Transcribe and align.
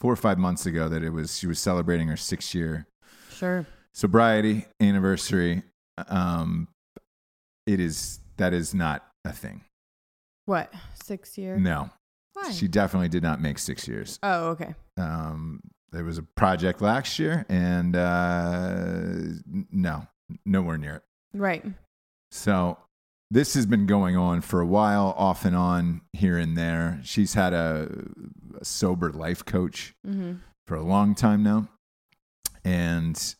four 0.00 0.12
or 0.12 0.16
five 0.16 0.38
months 0.38 0.66
ago, 0.66 0.88
that 0.88 1.02
it 1.02 1.10
was 1.10 1.38
she 1.38 1.46
was 1.46 1.58
celebrating 1.58 2.08
her 2.08 2.16
six 2.16 2.54
year 2.54 2.86
Sure. 3.32 3.66
sobriety 3.92 4.66
anniversary. 4.80 5.62
Um, 6.08 6.68
it 7.66 7.80
is 7.80 8.20
that 8.36 8.52
is 8.52 8.74
not 8.74 9.04
a 9.24 9.32
thing. 9.32 9.62
What? 10.46 10.72
Six 11.02 11.36
years? 11.36 11.60
No, 11.60 11.90
Why? 12.32 12.50
she 12.52 12.68
definitely 12.68 13.08
did 13.08 13.22
not 13.22 13.40
make 13.40 13.58
six 13.58 13.86
years. 13.86 14.18
oh, 14.22 14.48
okay. 14.50 14.74
Um, 14.96 15.60
there 15.92 16.04
was 16.04 16.18
a 16.18 16.22
project 16.22 16.80
last 16.80 17.18
year, 17.18 17.44
and 17.48 17.94
uh, 17.96 19.02
no, 19.72 20.06
nowhere 20.46 20.78
near 20.78 20.96
it. 20.96 21.02
Right. 21.34 21.64
So 22.30 22.78
this 23.30 23.54
has 23.54 23.66
been 23.66 23.86
going 23.86 24.16
on 24.16 24.40
for 24.42 24.60
a 24.60 24.66
while, 24.66 25.14
off 25.16 25.44
and 25.44 25.56
on, 25.56 26.00
here 26.12 26.38
and 26.38 26.56
there. 26.56 27.00
She's 27.04 27.34
had 27.34 27.52
a, 27.52 27.88
a 28.60 28.64
sober 28.64 29.10
life 29.12 29.44
coach 29.44 29.94
Mm-hmm. 30.06 30.34
for 30.66 30.74
a 30.76 30.82
long 30.82 31.14
time 31.14 31.42
now, 31.42 31.68
and 32.64 33.34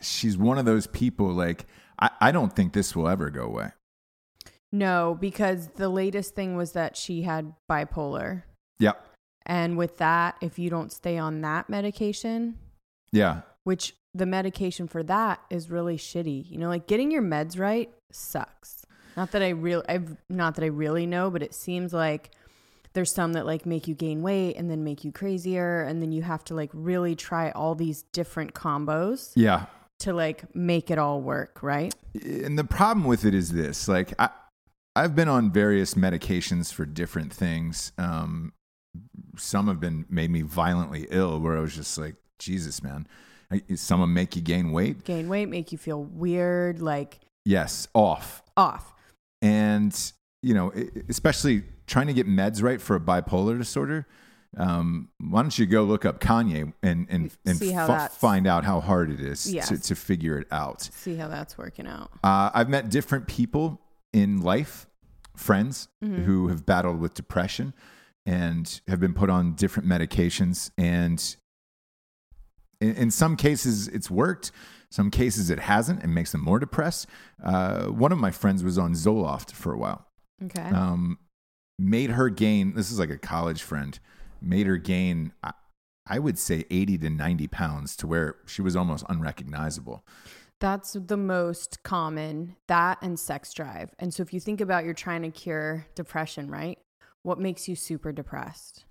she's 0.00 0.36
one 0.36 0.58
of 0.58 0.64
those 0.64 0.86
people. 0.86 1.28
Like 1.28 1.66
I, 1.98 2.10
I 2.20 2.32
don't 2.32 2.54
think 2.54 2.72
this 2.72 2.94
will 2.96 3.08
ever 3.08 3.30
go 3.30 3.42
away. 3.44 3.70
No, 4.72 5.16
because 5.20 5.68
the 5.76 5.88
latest 5.88 6.34
thing 6.34 6.56
was 6.56 6.72
that 6.72 6.96
she 6.96 7.22
had 7.22 7.54
bipolar. 7.70 8.42
Yep. 8.78 9.02
And 9.46 9.78
with 9.78 9.98
that, 9.98 10.36
if 10.40 10.58
you 10.58 10.70
don't 10.70 10.92
stay 10.92 11.16
on 11.18 11.40
that 11.42 11.70
medication, 11.70 12.58
Yeah. 13.12 13.42
which 13.64 13.94
the 14.12 14.26
medication 14.26 14.88
for 14.88 15.02
that 15.04 15.40
is 15.50 15.70
really 15.70 15.96
shitty. 15.96 16.50
You 16.50 16.58
know, 16.58 16.68
like 16.68 16.86
getting 16.86 17.10
your 17.10 17.22
meds 17.22 17.58
right 17.58 17.90
sucks. 18.10 18.84
Not 19.16 19.30
that 19.30 19.42
I 19.42 19.50
real 19.50 19.82
I've 19.88 20.16
not 20.28 20.56
that 20.56 20.64
I 20.64 20.68
really 20.68 21.06
know, 21.06 21.30
but 21.30 21.42
it 21.42 21.54
seems 21.54 21.92
like 21.92 22.32
there's 22.96 23.12
some 23.14 23.34
that 23.34 23.44
like 23.46 23.66
make 23.66 23.86
you 23.86 23.94
gain 23.94 24.22
weight 24.22 24.56
and 24.56 24.70
then 24.70 24.82
make 24.82 25.04
you 25.04 25.12
crazier 25.12 25.82
and 25.82 26.00
then 26.02 26.10
you 26.12 26.22
have 26.22 26.42
to 26.44 26.54
like 26.54 26.70
really 26.72 27.14
try 27.14 27.50
all 27.50 27.74
these 27.74 28.02
different 28.12 28.54
combos 28.54 29.32
Yeah. 29.36 29.66
to 30.00 30.12
like 30.14 30.54
make 30.56 30.90
it 30.90 30.98
all 30.98 31.20
work, 31.20 31.62
right? 31.62 31.94
and 32.24 32.58
the 32.58 32.64
problem 32.64 33.06
with 33.06 33.26
it 33.26 33.34
is 33.34 33.52
this 33.52 33.86
like 33.88 34.14
I, 34.18 34.30
i've 34.96 35.14
been 35.14 35.28
on 35.28 35.52
various 35.52 35.92
medications 35.94 36.72
for 36.72 36.86
different 36.86 37.30
things 37.30 37.92
um, 37.98 38.54
some 39.36 39.66
have 39.68 39.78
been 39.80 40.06
made 40.08 40.30
me 40.30 40.40
violently 40.40 41.06
ill 41.10 41.38
where 41.38 41.54
i 41.58 41.60
was 41.60 41.76
just 41.76 41.98
like 41.98 42.14
jesus 42.38 42.82
man 42.82 43.06
some 43.74 44.00
will 44.00 44.06
make 44.06 44.34
you 44.34 44.40
gain 44.40 44.72
weight 44.72 45.04
Gain 45.04 45.28
weight, 45.28 45.48
make 45.50 45.70
you 45.72 45.78
feel 45.78 46.02
weird, 46.02 46.80
like 46.80 47.20
yes 47.44 47.86
off 47.94 48.42
off. 48.56 48.94
and 49.42 50.12
you 50.42 50.54
know 50.54 50.72
especially 51.10 51.62
trying 51.86 52.06
to 52.06 52.12
get 52.14 52.26
meds 52.26 52.62
right 52.62 52.80
for 52.80 52.96
a 52.96 53.00
bipolar 53.00 53.56
disorder 53.58 54.06
um, 54.58 55.10
why 55.18 55.42
don't 55.42 55.58
you 55.58 55.66
go 55.66 55.82
look 55.84 56.04
up 56.06 56.18
Kanye 56.18 56.72
and 56.82 57.06
and, 57.10 57.30
and 57.44 57.58
fu- 57.58 58.16
find 58.18 58.46
out 58.46 58.64
how 58.64 58.80
hard 58.80 59.10
it 59.10 59.20
is 59.20 59.52
Yes. 59.52 59.68
to, 59.68 59.78
to 59.78 59.94
figure 59.94 60.38
it 60.38 60.46
out? 60.50 60.80
See 60.82 61.16
how 61.16 61.28
that's 61.28 61.58
working 61.58 61.86
out. 61.86 62.10
Uh, 62.24 62.50
I've 62.54 62.68
met 62.70 62.88
different 62.88 63.26
people 63.26 63.82
in 64.14 64.40
life, 64.40 64.86
friends 65.36 65.88
who 66.00 66.48
have 66.48 66.64
battled 66.64 67.00
with 67.00 67.12
depression 67.12 67.74
and 68.24 68.80
have 68.88 68.98
been 68.98 69.12
put 69.12 69.28
on 69.28 69.52
different 69.56 69.86
medications. 69.86 70.70
And 70.78 71.36
in, 72.80 72.94
in 72.94 73.10
some 73.10 73.36
cases, 73.36 73.88
it's 73.88 74.10
worked. 74.10 74.52
Some 74.90 75.10
cases, 75.10 75.50
it 75.50 75.58
hasn't 75.58 76.02
and 76.02 76.14
makes 76.14 76.32
them 76.32 76.42
more 76.42 76.58
depressed. 76.58 77.06
Uh, 77.44 77.86
one 77.86 78.12
of 78.12 78.18
my 78.18 78.30
friends 78.30 78.64
was 78.64 78.78
on 78.78 78.92
Zoloft 78.94 79.52
for 79.52 79.74
a 79.74 79.78
while. 79.78 80.06
Okay. 80.44 80.62
Um, 80.62 81.18
made 81.78 82.10
her 82.10 82.28
gain, 82.28 82.74
this 82.74 82.90
is 82.90 82.98
like 82.98 83.10
a 83.10 83.18
college 83.18 83.62
friend, 83.62 83.98
made 84.40 84.66
her 84.66 84.76
gain, 84.76 85.32
I, 85.42 85.52
I 86.06 86.18
would 86.18 86.38
say 86.38 86.64
80 86.70 86.98
to 86.98 87.10
90 87.10 87.48
pounds 87.48 87.96
to 87.96 88.06
where 88.06 88.36
she 88.46 88.62
was 88.62 88.76
almost 88.76 89.04
unrecognizable. 89.08 90.04
That's 90.58 90.94
the 90.94 91.16
most 91.18 91.82
common, 91.82 92.56
that 92.68 92.98
and 93.02 93.18
sex 93.18 93.52
drive. 93.52 93.90
And 93.98 94.14
so 94.14 94.22
if 94.22 94.32
you 94.32 94.40
think 94.40 94.60
about 94.60 94.84
you're 94.84 94.94
trying 94.94 95.22
to 95.22 95.30
cure 95.30 95.86
depression, 95.94 96.50
right? 96.50 96.78
What 97.22 97.38
makes 97.38 97.68
you 97.68 97.76
super 97.76 98.12
depressed? 98.12 98.84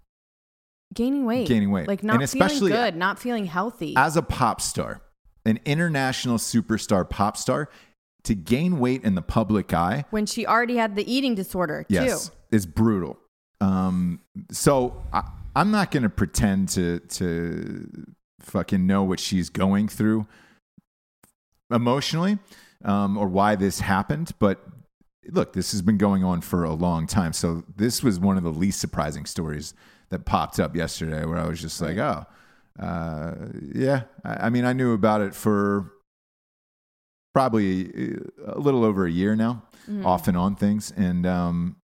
Gaining 0.93 1.25
weight. 1.25 1.47
Gaining 1.47 1.71
weight. 1.71 1.87
Like 1.87 2.03
not 2.03 2.29
feeling 2.29 2.67
good, 2.67 2.95
not 2.95 3.17
feeling 3.17 3.45
healthy. 3.45 3.95
as 3.97 4.15
a 4.15 4.21
pop 4.21 4.61
star, 4.61 5.01
an 5.45 5.59
international 5.65 6.37
superstar 6.37 7.09
pop 7.09 7.35
star, 7.35 7.69
to 8.23 8.35
gain 8.35 8.79
weight 8.79 9.03
in 9.03 9.15
the 9.15 9.21
public 9.21 9.73
eye, 9.73 10.05
when 10.09 10.25
she 10.25 10.45
already 10.45 10.77
had 10.77 10.95
the 10.95 11.11
eating 11.11 11.33
disorder 11.33 11.85
yes, 11.89 12.27
too. 12.27 12.35
Is 12.55 12.65
brutal. 12.65 13.17
Um, 13.61 14.21
so 14.51 15.03
I, 15.13 15.21
I'm 15.55 15.71
not 15.71 15.91
going 15.91 16.03
to 16.03 16.09
pretend 16.09 16.69
to 16.69 16.99
to 16.99 18.05
fucking 18.41 18.85
know 18.85 19.03
what 19.03 19.19
she's 19.19 19.49
going 19.49 19.87
through 19.87 20.27
emotionally 21.71 22.37
um, 22.83 23.17
or 23.17 23.27
why 23.27 23.55
this 23.55 23.79
happened, 23.79 24.31
but 24.39 24.63
look, 25.31 25.53
this 25.53 25.71
has 25.71 25.81
been 25.81 25.97
going 25.97 26.23
on 26.23 26.41
for 26.41 26.63
a 26.63 26.73
long 26.73 27.07
time. 27.07 27.33
So 27.33 27.63
this 27.75 28.03
was 28.03 28.19
one 28.19 28.37
of 28.37 28.43
the 28.43 28.51
least 28.51 28.79
surprising 28.79 29.25
stories 29.25 29.73
that 30.09 30.25
popped 30.25 30.59
up 30.59 30.75
yesterday, 30.75 31.25
where 31.25 31.39
I 31.39 31.47
was 31.47 31.59
just 31.59 31.81
like, 31.81 31.97
oh, 31.97 32.25
uh, 32.79 33.33
yeah. 33.73 34.03
I, 34.23 34.45
I 34.45 34.49
mean, 34.51 34.65
I 34.65 34.73
knew 34.73 34.93
about 34.93 35.21
it 35.21 35.33
for 35.33 35.91
probably 37.33 38.15
a 38.45 38.59
little 38.59 38.83
over 38.85 39.05
a 39.05 39.11
year 39.11 39.35
now, 39.35 39.63
Mm-hmm. 39.89 40.03
off 40.05 40.27
and 40.27 40.35
on 40.35 40.55
things, 40.55 40.91
and 40.97 41.27
um, 41.27 41.75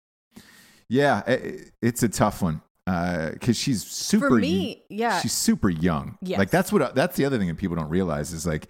yeah, 0.90 1.22
it, 1.26 1.70
it's 1.80 2.02
a 2.02 2.08
tough 2.08 2.42
one 2.42 2.60
uh, 2.86 3.30
because 3.30 3.56
she's 3.56 3.86
super. 3.86 4.28
For 4.28 4.34
me, 4.36 4.82
yeah. 4.90 5.20
she's 5.20 5.32
super 5.32 5.70
young. 5.70 6.18
Yes. 6.20 6.38
Like 6.38 6.50
that's 6.50 6.72
what 6.72 6.94
that's 6.96 7.16
the 7.16 7.24
other 7.24 7.38
thing 7.38 7.46
that 7.48 7.56
people 7.56 7.76
don't 7.76 7.88
realize 7.88 8.32
is 8.32 8.44
like 8.44 8.66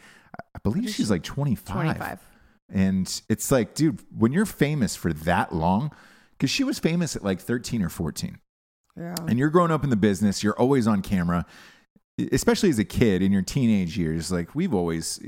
I 0.55 0.59
believe 0.63 0.91
she's 0.91 1.11
like 1.11 1.23
25. 1.23 1.75
25. 1.75 2.21
And 2.73 3.23
it's 3.29 3.51
like, 3.51 3.75
dude, 3.75 4.01
when 4.17 4.33
you're 4.33 4.47
famous 4.47 4.95
for 4.95 5.13
that 5.13 5.55
long, 5.55 5.91
because 6.33 6.51
she 6.51 6.63
was 6.63 6.79
famous 6.79 7.17
at 7.17 7.25
like 7.25 7.41
13 7.41 7.83
or 7.83 7.89
14, 7.89 8.39
Yeah. 8.97 9.15
and 9.27 9.39
you're 9.39 9.49
growing 9.51 9.73
up 9.73 9.83
in 9.83 9.91
the 9.91 9.97
business, 9.97 10.45
you're 10.45 10.59
always 10.59 10.87
on 10.87 11.03
camera, 11.03 11.47
especially 12.31 12.69
as 12.69 12.79
a 12.79 12.85
kid 12.85 13.23
in 13.23 13.33
your 13.33 13.43
teenage 13.43 13.99
years. 13.99 14.31
Like 14.31 14.55
we've 14.55 14.75
always, 14.75 15.19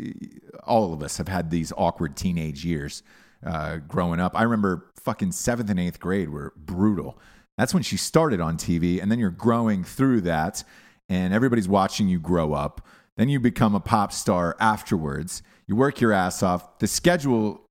all 0.65 0.93
of 0.93 1.03
us 1.03 1.17
have 1.17 1.29
had 1.29 1.51
these 1.51 1.73
awkward 1.77 2.17
teenage 2.17 2.65
years 2.65 3.03
uh, 3.45 3.79
growing 3.89 4.21
up. 4.21 4.33
I 4.39 4.43
remember 4.43 4.91
fucking 5.03 5.33
seventh 5.33 5.71
and 5.71 5.81
eighth 5.81 6.01
grade 6.01 6.29
were 6.29 6.53
brutal. 6.57 7.19
That's 7.59 7.75
when 7.75 7.83
she 7.83 7.97
started 7.97 8.41
on 8.41 8.57
TV, 8.57 9.01
and 9.01 9.11
then 9.11 9.19
you're 9.19 9.31
growing 9.31 9.85
through 9.85 10.23
that, 10.23 10.65
and 11.09 11.35
everybody's 11.35 11.69
watching 11.69 12.09
you 12.09 12.19
grow 12.19 12.55
up. 12.55 12.87
Then 13.17 13.29
you 13.29 13.41
become 13.41 13.75
a 13.75 13.81
pop 13.81 14.13
star 14.13 14.57
afterwards. 14.59 15.43
You 15.67 15.77
work 15.77 16.01
your 16.01 16.13
ass 16.13 16.43
off. 16.43 16.79
The 16.79 16.87
schedule 16.87 17.67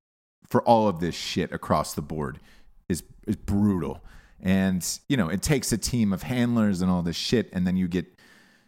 for 0.47 0.61
all 0.63 0.87
of 0.87 0.99
this 0.99 1.15
shit 1.15 1.51
across 1.51 1.93
the 1.93 2.01
board 2.01 2.39
is 2.89 3.03
is 3.25 3.35
brutal. 3.35 4.03
And 4.39 4.85
you 5.07 5.17
know, 5.17 5.29
it 5.29 5.41
takes 5.41 5.71
a 5.71 5.77
team 5.77 6.13
of 6.13 6.23
handlers 6.23 6.81
and 6.81 6.91
all 6.91 7.01
this 7.01 7.15
shit, 7.15 7.49
and 7.53 7.65
then 7.65 7.77
you 7.77 7.87
get 7.87 8.05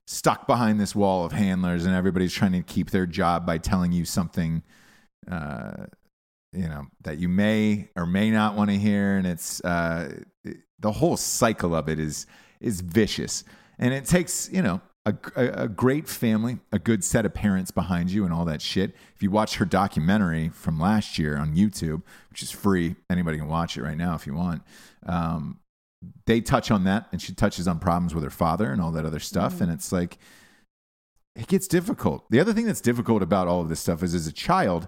stuck 0.08 0.48
behind 0.48 0.80
this 0.80 0.96
wall 0.96 1.26
of 1.26 1.32
handlers, 1.32 1.86
and 1.86 1.96
everybody's 1.96 2.34
trying 2.34 2.52
to 2.54 2.62
keep 2.62 2.92
their 2.92 3.06
job 3.06 3.46
by 3.46 3.58
telling 3.58 3.92
you 3.92 4.06
something, 4.06 4.64
uh, 5.30 5.86
you 6.54 6.68
know, 6.68 6.88
that 7.02 7.18
you 7.18 7.30
may 7.30 7.90
or 7.96 8.06
may 8.06 8.32
not 8.32 8.56
want 8.56 8.70
to 8.70 8.78
hear, 8.78 9.18
and 9.18 9.28
it's 9.28 9.64
uh, 9.64 10.22
the 10.80 10.92
whole 10.92 11.18
cycle 11.18 11.76
of 11.76 11.90
it 11.90 12.00
is 12.00 12.26
is 12.60 12.82
vicious, 12.82 13.44
and 13.80 13.94
it 13.94 14.06
takes 14.06 14.50
you 14.52 14.62
know. 14.62 14.82
A, 15.06 15.14
a, 15.36 15.64
a 15.64 15.68
great 15.68 16.08
family, 16.08 16.60
a 16.72 16.80
good 16.80 17.04
set 17.04 17.26
of 17.26 17.34
parents 17.34 17.72
behind 17.72 18.10
you, 18.10 18.24
and 18.24 18.34
all 18.34 18.46
that 18.46 18.62
shit. 18.62 18.96
If 19.14 19.22
you 19.22 19.30
watch 19.30 19.56
her 19.56 19.66
documentary 19.66 20.48
from 20.48 20.80
last 20.80 21.20
year 21.20 21.36
on 21.36 21.58
YouTube, 21.58 22.04
which 22.30 22.42
is 22.42 22.52
free, 22.52 22.96
anybody 23.10 23.38
can 23.38 23.50
watch 23.50 23.76
it 23.76 23.84
right 23.84 23.98
now 23.98 24.16
if 24.16 24.26
you 24.26 24.34
want. 24.34 24.62
Um, 25.06 25.60
they 26.26 26.42
touch 26.42 26.72
on 26.72 26.84
that 26.86 27.08
and 27.12 27.22
she 27.22 27.34
touches 27.34 27.68
on 27.68 27.80
problems 27.80 28.14
with 28.14 28.24
her 28.24 28.30
father 28.30 28.72
and 28.72 28.82
all 28.82 28.92
that 28.92 29.06
other 29.06 29.20
stuff 29.20 29.62
and 29.62 29.72
it's 29.72 29.92
like 29.92 30.18
it 31.36 31.48
gets 31.48 31.68
difficult 31.68 32.30
the 32.30 32.40
other 32.40 32.54
thing 32.54 32.66
that's 32.66 32.82
difficult 32.82 33.22
about 33.22 33.48
all 33.48 33.62
of 33.62 33.70
this 33.70 33.80
stuff 33.80 34.04
is 34.04 34.14
as 34.14 34.28
a 34.28 34.32
child 34.32 34.88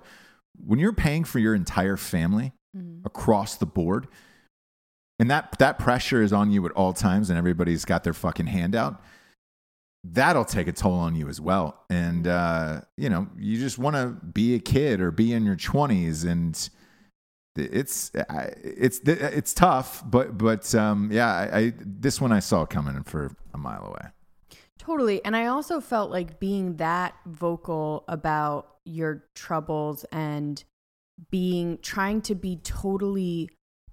when 0.64 0.80
you're 0.80 0.94
paying 0.94 1.24
for 1.24 1.40
your 1.40 1.56
entire 1.56 1.98
family 1.98 2.54
across 3.06 3.56
the 3.56 3.66
board 3.66 4.08
and 5.20 5.32
that 5.32 5.56
that 5.60 5.80
pressure 5.80 6.22
is 6.22 6.34
on 6.34 6.52
you 6.52 6.66
at 6.66 6.72
all 6.74 6.94
times 6.94 7.30
and 7.30 7.38
everybody's 7.38 7.86
got 7.86 8.04
their 8.04 8.14
fucking 8.14 8.48
hand 8.48 8.76
out 8.76 9.02
that'll 10.12 10.46
take 10.46 10.68
a 10.68 10.72
toll 10.72 10.94
on 10.94 11.16
you 11.16 11.28
as 11.28 11.42
well. 11.42 11.84
And 11.90 12.28
uh, 12.28 12.82
you 12.98 13.10
know 13.10 13.28
you 13.38 13.60
just 13.60 13.78
want 13.78 13.96
to 13.96 14.08
be 14.26 14.56
a 14.56 14.60
kid 14.60 15.02
or 15.02 15.12
be 15.12 15.34
in 15.34 15.46
your 15.46 15.56
20s 15.56 16.30
and 16.30 16.70
it's 17.58 18.12
it's 18.14 19.02
it's 19.06 19.54
tough, 19.54 20.04
but 20.06 20.38
but 20.38 20.76
um, 20.76 21.10
yeah, 21.12 21.28
I, 21.28 21.58
I 21.58 21.74
this 21.80 22.20
one 22.20 22.32
I 22.32 22.40
saw 22.40 22.66
coming 22.66 23.02
for 23.04 23.32
a 23.54 23.58
mile 23.58 23.86
away. 23.86 24.12
Totally. 24.80 25.24
And 25.24 25.36
I 25.36 25.48
also 25.48 25.80
felt 25.80 26.12
like 26.12 26.40
being 26.40 26.78
that 26.78 27.16
vocal 27.26 28.04
about 28.08 28.76
your 28.84 29.24
troubles 29.34 30.06
and 30.12 30.64
being 31.32 31.80
trying 31.82 32.22
to 32.22 32.36
be 32.36 32.58
totally 32.58 33.50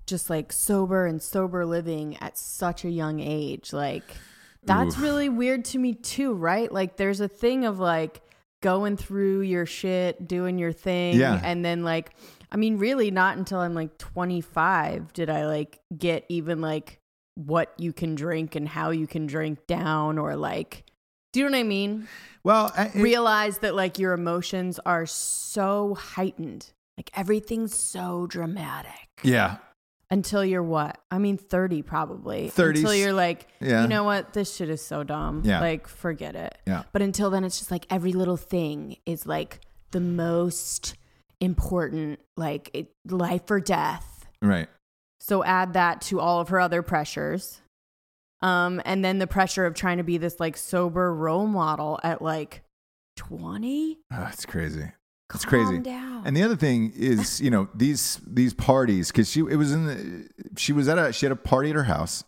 just 0.07 0.29
like 0.29 0.53
sober 0.53 1.07
and 1.07 1.23
sober 1.23 1.65
living 1.65 2.17
at 2.21 2.37
such 2.37 2.85
a 2.85 2.91
young 2.91 3.21
age. 3.21 3.73
Like 3.73 4.03
that's 4.65 4.97
Oof. 4.97 5.03
really 5.03 5.29
weird 5.29 5.65
to 5.67 5.79
me 5.79 5.95
too, 5.95 6.35
right? 6.35 6.71
Like 6.71 6.97
there's 6.97 7.21
a 7.21 7.29
thing 7.29 7.65
of 7.65 7.79
like 7.79 8.21
going 8.61 8.97
through 8.97 9.43
your 9.43 9.67
shit, 9.67 10.27
doing 10.27 10.59
your 10.59 10.73
thing. 10.73 11.19
Yeah. 11.19 11.41
And 11.43 11.65
then 11.65 11.85
like 11.85 12.13
I 12.51 12.57
mean, 12.57 12.77
really 12.77 13.11
not 13.11 13.39
until 13.39 13.61
I'm 13.61 13.75
like 13.75 13.97
25 13.99 15.13
did 15.13 15.31
I 15.31 15.47
like 15.47 15.81
get 15.97 16.27
even 16.29 16.61
like 16.61 16.99
what 17.35 17.73
you 17.79 17.93
can 17.93 18.15
drink 18.15 18.55
and 18.55 18.69
how 18.69 18.91
you 18.91 19.07
can 19.07 19.27
drink 19.27 19.67
down 19.67 20.19
or 20.19 20.37
like 20.37 20.85
do 21.33 21.41
you 21.41 21.47
know 21.47 21.53
what 21.53 21.61
I 21.61 21.63
mean? 21.63 22.09
Well, 22.45 22.71
I- 22.77 22.87
it- 22.89 22.95
Realize 22.97 23.59
that 23.61 23.75
like 23.75 23.99
your 23.99 24.13
emotions 24.13 24.79
are 24.85 25.07
so 25.07 25.95
heightened. 25.95 26.73
Like 26.99 27.11
everything's 27.17 27.75
so 27.75 28.27
dramatic. 28.27 28.93
yeah, 29.23 29.57
Until 30.11 30.45
you're 30.45 30.63
what? 30.63 30.99
I 31.11 31.17
mean 31.17 31.39
30 31.39 31.81
probably. 31.81 32.51
30s. 32.51 32.77
Until 32.81 32.95
you're 32.95 33.15
like, 33.15 33.49
Yeah. 33.61 33.81
you 33.81 33.89
know 33.89 34.05
what? 34.05 34.35
This 34.35 34.55
shit 34.55 34.69
is 34.69 34.85
so 34.85 35.05
dumb. 35.05 35.41
Yeah. 35.43 35.61
Like 35.61 35.89
forget 35.89 36.35
it. 36.37 36.59
yeah. 36.67 36.83
But 36.93 37.01
until 37.01 37.31
then, 37.31 37.45
it's 37.45 37.57
just 37.59 37.71
like 37.71 37.87
every 37.89 38.13
little 38.13 38.37
thing 38.37 38.99
is 39.07 39.25
like 39.25 39.61
the 39.93 40.01
most 40.01 40.97
important, 41.41 42.21
like 42.37 42.71
it, 42.75 42.93
life 43.09 43.51
or 43.51 43.59
death. 43.61 44.27
Right. 44.43 44.69
So 45.23 45.45
add 45.45 45.75
that 45.75 46.01
to 46.03 46.19
all 46.19 46.41
of 46.41 46.49
her 46.49 46.59
other 46.59 46.83
pressures. 46.83 47.61
Um, 48.41 48.83
and 48.85 49.05
then 49.05 49.19
the 49.21 49.29
pressure 49.29 49.65
of 49.65 49.75
trying 49.75 49.99
to 49.99 50.03
be 50.03 50.19
this 50.19 50.41
like 50.41 50.57
sober 50.57 51.15
role 51.15 51.47
model 51.47 52.01
at 52.03 52.21
like 52.21 52.63
20. 53.19 54.01
Oh, 54.13 54.29
it's 54.33 54.45
crazy. 54.45 54.91
It's 55.33 55.45
crazy. 55.45 55.79
down. 55.79 56.27
And 56.27 56.37
the 56.37 56.43
other 56.43 56.57
thing 56.57 56.93
is, 56.97 57.41
you 57.41 57.51
know, 57.51 57.69
these 57.73 58.21
these 58.27 58.53
parties 58.53 59.13
because 59.13 59.31
she 59.31 59.41
it 59.43 59.55
was 59.55 59.71
in 59.71 59.87
the 59.87 60.29
she 60.57 60.73
was 60.73 60.89
at 60.89 60.99
a 60.99 61.13
she 61.13 61.25
had 61.25 61.33
a 61.33 61.37
party 61.37 61.71
at 61.71 61.77
her 61.77 61.85
house, 61.85 62.25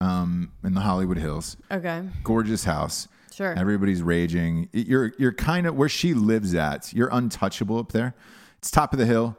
um, 0.00 0.50
in 0.64 0.72
the 0.72 0.80
Hollywood 0.80 1.18
Hills, 1.18 1.58
okay. 1.70 2.02
gorgeous 2.24 2.64
house. 2.64 3.08
Sure. 3.30 3.52
Everybody's 3.56 4.02
raging. 4.02 4.70
You're 4.72 5.12
you're 5.18 5.34
kind 5.34 5.66
of 5.66 5.76
where 5.76 5.90
she 5.90 6.14
lives 6.14 6.54
at. 6.54 6.94
You're 6.94 7.10
untouchable 7.12 7.78
up 7.78 7.92
there. 7.92 8.14
It's 8.56 8.70
top 8.70 8.94
of 8.94 8.98
the 8.98 9.06
hill. 9.06 9.36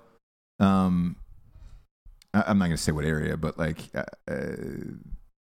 Um, 0.60 1.16
I'm 2.34 2.58
not 2.60 2.66
gonna 2.66 2.78
say 2.78 2.92
what 2.92 3.06
area, 3.06 3.38
but 3.38 3.58
like 3.58 3.90
uh, 3.96 4.04
uh, 4.30 4.56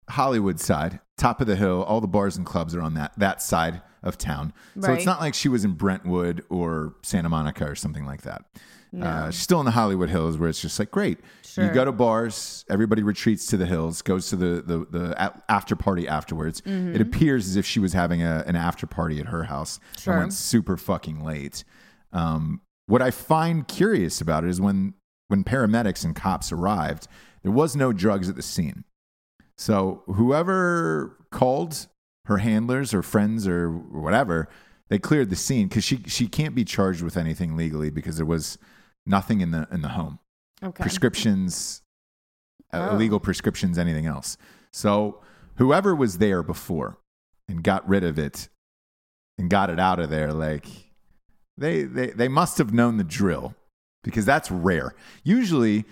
Hollywood 0.10 0.60
side, 0.60 1.00
top 1.18 1.42
of 1.42 1.48
the 1.48 1.56
hill. 1.56 1.84
All 1.84 2.00
the 2.02 2.08
bars 2.08 2.38
and 2.38 2.46
clubs 2.46 2.76
are 2.76 2.82
on 2.82 2.94
that 2.96 3.18
that 3.18 3.42
side 3.42 3.82
of 4.04 4.18
town. 4.18 4.54
So 4.80 4.94
it's 4.94 5.06
not 5.06 5.20
like 5.20 5.34
she 5.34 5.50
was 5.50 5.66
in 5.66 5.72
Brentwood 5.74 6.44
or 6.50 6.96
Santa 7.02 7.28
Monica 7.30 7.66
or 7.66 7.74
something 7.76 8.06
like 8.06 8.22
that. 8.22 8.46
No. 8.92 9.06
Uh, 9.08 9.32
she's 9.32 9.42
still 9.42 9.60
in 9.60 9.66
the 9.66 9.72
Hollywood 9.72 10.10
Hills, 10.10 10.38
where 10.38 10.48
it's 10.48 10.62
just 10.62 10.78
like 10.80 10.92
great. 10.92 11.20
Sure. 11.44 11.66
You 11.66 11.72
go 11.72 11.84
to 11.86 11.92
bars, 11.92 12.64
everybody 12.70 13.02
retreats 13.04 13.48
to 13.48 13.58
the 13.58 13.66
hills, 13.66 14.02
goes 14.04 14.30
to 14.30 14.36
the 14.36 14.62
the, 14.62 14.86
the 14.90 15.34
after 15.50 15.76
party 15.76 16.08
afterwards. 16.08 16.62
Mm-hmm. 16.62 16.96
It 16.96 17.02
appears 17.02 17.48
as 17.48 17.56
if 17.56 17.66
she 17.66 17.80
was 17.80 17.94
having 17.94 18.22
a, 18.22 18.44
an 18.46 18.56
after 18.56 18.86
party 18.88 19.20
at 19.20 19.26
her 19.28 19.44
house 19.46 19.80
Sure. 19.98 20.14
and 20.14 20.22
went 20.22 20.34
super 20.34 20.78
fucking 20.78 21.24
late. 21.24 21.64
Um, 22.14 22.62
what 22.86 23.02
I 23.02 23.10
find 23.12 23.68
curious 23.68 24.22
about 24.22 24.44
it 24.44 24.50
is 24.52 24.62
when 24.62 24.94
when 25.28 25.44
paramedics 25.44 26.04
and 26.06 26.16
cops 26.16 26.52
arrived, 26.52 27.08
there 27.44 27.52
was 27.52 27.76
no 27.76 27.92
drugs 27.94 28.30
at 28.30 28.36
the 28.36 28.42
scene. 28.42 28.84
So 29.58 30.04
whoever 30.08 31.18
called 31.32 31.88
her 32.26 32.38
handlers 32.38 32.94
or 32.94 33.02
friends 33.02 33.48
or 33.48 33.70
whatever, 33.72 34.50
they 34.90 35.00
cleared 35.00 35.30
the 35.30 35.36
scene 35.36 35.68
because 35.68 35.84
she 35.84 36.00
she 36.08 36.28
can't 36.28 36.56
be 36.56 36.66
charged 36.66 37.02
with 37.02 37.18
anything 37.18 37.56
legally 37.56 37.90
because 37.90 38.18
there 38.18 38.26
was 38.26 38.58
nothing 39.06 39.42
in 39.42 39.52
the 39.52 39.68
in 39.72 39.82
the 39.82 39.90
home 39.90 40.20
okay. 40.64 40.82
prescriptions, 40.82 41.82
uh, 42.74 42.90
Oh. 42.92 42.96
illegal 42.96 43.20
prescriptions, 43.20 43.78
anything 43.78 44.06
else. 44.06 44.38
So 44.74 45.22
whoever 45.56 45.96
was 45.96 46.18
there 46.18 46.44
before 46.44 46.98
and 47.48 47.64
got 47.64 47.88
rid 47.88 48.04
of 48.04 48.20
it 48.20 48.50
and 49.38 49.50
got 49.50 49.70
it 49.70 49.80
out 49.80 50.00
of 50.00 50.10
there, 50.10 50.34
like 50.34 50.66
they 51.58 51.84
they 51.84 52.08
they 52.08 52.28
must 52.28 52.58
have 52.58 52.74
known 52.74 52.98
the 52.98 53.04
drill 53.04 53.56
because 54.06 54.26
that's 54.26 54.50
rare. 54.50 54.96
Usually. 55.24 55.84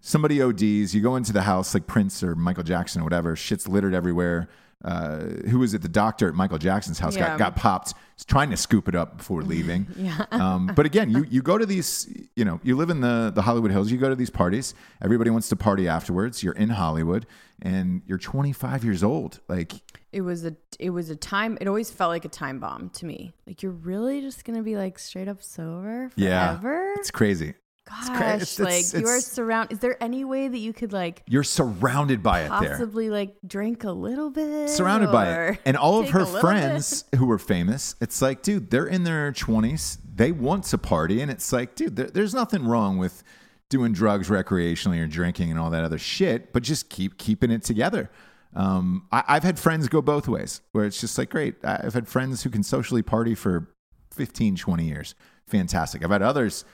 Somebody 0.00 0.40
ODs, 0.40 0.94
you 0.94 1.00
go 1.00 1.16
into 1.16 1.32
the 1.32 1.42
house 1.42 1.74
like 1.74 1.88
Prince 1.88 2.22
or 2.22 2.36
Michael 2.36 2.62
Jackson 2.62 3.00
or 3.00 3.04
whatever, 3.04 3.34
shit's 3.34 3.66
littered 3.66 3.94
everywhere. 3.94 4.48
Uh, 4.84 5.24
who 5.50 5.58
was 5.58 5.74
it? 5.74 5.82
The 5.82 5.88
doctor 5.88 6.28
at 6.28 6.34
Michael 6.34 6.58
Jackson's 6.58 6.98
house 7.00 7.16
Yeah. 7.16 7.30
got, 7.30 7.38
got 7.38 7.56
popped, 7.56 7.94
trying 8.26 8.50
to 8.50 8.56
scoop 8.56 8.88
it 8.88 8.94
up 8.94 9.16
before 9.18 9.42
leaving. 9.54 9.88
Yeah. 9.96 10.24
Um, 10.30 10.70
but 10.76 10.86
again, 10.86 11.10
you, 11.10 11.24
you 11.28 11.42
go 11.42 11.58
to 11.58 11.66
these, 11.66 12.08
you 12.36 12.44
know, 12.44 12.60
you 12.62 12.76
live 12.76 12.88
in 12.90 13.00
the, 13.00 13.32
the 13.34 13.42
Hollywood 13.42 13.72
Hills, 13.72 13.90
you 13.90 13.98
go 13.98 14.08
to 14.08 14.14
these 14.14 14.30
parties, 14.30 14.74
everybody 15.02 15.30
wants 15.30 15.48
to 15.48 15.56
party 15.56 15.88
afterwards. 15.88 16.42
You're 16.44 16.54
in 16.54 16.68
Hollywood 16.70 17.26
and 17.60 18.02
you're 18.06 18.18
25 18.18 18.84
years 18.84 19.02
old. 19.02 19.40
Like, 19.48 19.72
It 20.12 20.20
was 20.20 20.44
a 20.44 20.54
it 20.78 20.90
was 20.90 21.10
a 21.10 21.16
time 21.16 21.58
it 21.60 21.66
always 21.66 21.90
felt 21.90 22.10
like 22.10 22.24
a 22.24 22.28
time 22.28 22.60
bomb 22.60 22.90
to 22.90 23.04
me. 23.04 23.34
Like 23.48 23.64
you're 23.64 23.72
really 23.72 24.20
just 24.20 24.44
gonna 24.44 24.62
be 24.62 24.76
like 24.76 24.96
straight 25.00 25.26
up 25.26 25.42
sober 25.42 26.12
Yeah. 26.14 26.50
forever? 26.60 26.94
it's 26.98 27.10
crazy. 27.10 27.54
Gosh, 27.88 28.16
cra- 28.16 28.34
it's- 28.36 28.58
like 28.58 28.68
it's- 28.74 28.92
you 28.94 29.06
are 29.06 29.16
it's- 29.16 29.26
surrounded. 29.26 29.72
Is 29.74 29.78
there 29.80 30.02
any 30.02 30.24
way 30.24 30.48
that 30.48 30.58
you 30.58 30.72
could 30.72 30.92
like 30.92 31.22
You're 31.26 31.42
surrounded 31.42 32.22
by 32.22 32.40
it 32.42 32.50
there. 32.60 32.70
possibly 32.70 33.10
like 33.10 33.36
drink 33.46 33.84
a 33.84 33.90
little 33.92 34.30
bit? 34.30 34.68
Surrounded 34.70 35.10
by 35.10 35.30
it. 35.48 35.60
And 35.64 35.76
all 35.76 35.98
of 36.00 36.10
her 36.10 36.24
friends 36.26 37.04
who 37.16 37.26
were 37.26 37.38
famous, 37.38 37.94
it's 38.00 38.20
like, 38.22 38.42
dude, 38.42 38.70
they're 38.70 38.86
in 38.86 39.04
their 39.04 39.32
20s. 39.32 39.98
They 40.14 40.32
want 40.32 40.64
to 40.64 40.78
party. 40.78 41.20
And 41.20 41.30
it's 41.30 41.52
like, 41.52 41.74
dude, 41.76 41.96
there, 41.96 42.06
there's 42.08 42.34
nothing 42.34 42.66
wrong 42.66 42.98
with 42.98 43.22
doing 43.70 43.92
drugs 43.92 44.28
recreationally 44.28 45.00
or 45.02 45.06
drinking 45.06 45.50
and 45.50 45.58
all 45.60 45.70
that 45.70 45.84
other 45.84 45.98
shit, 45.98 46.52
but 46.52 46.62
just 46.62 46.88
keep 46.88 47.18
keeping 47.18 47.50
it 47.50 47.62
together. 47.62 48.10
Um, 48.54 49.06
I, 49.12 49.22
I've 49.28 49.42
had 49.44 49.58
friends 49.58 49.88
go 49.88 50.00
both 50.00 50.26
ways 50.26 50.62
where 50.72 50.84
it's 50.86 51.00
just 51.00 51.18
like, 51.18 51.28
great. 51.30 51.56
I've 51.64 51.92
had 51.94 52.08
friends 52.08 52.42
who 52.42 52.50
can 52.50 52.62
socially 52.62 53.02
party 53.02 53.34
for 53.34 53.68
15, 54.12 54.56
20 54.56 54.84
years. 54.84 55.14
Fantastic. 55.46 56.02
I've 56.02 56.10
had 56.10 56.22
others 56.22 56.64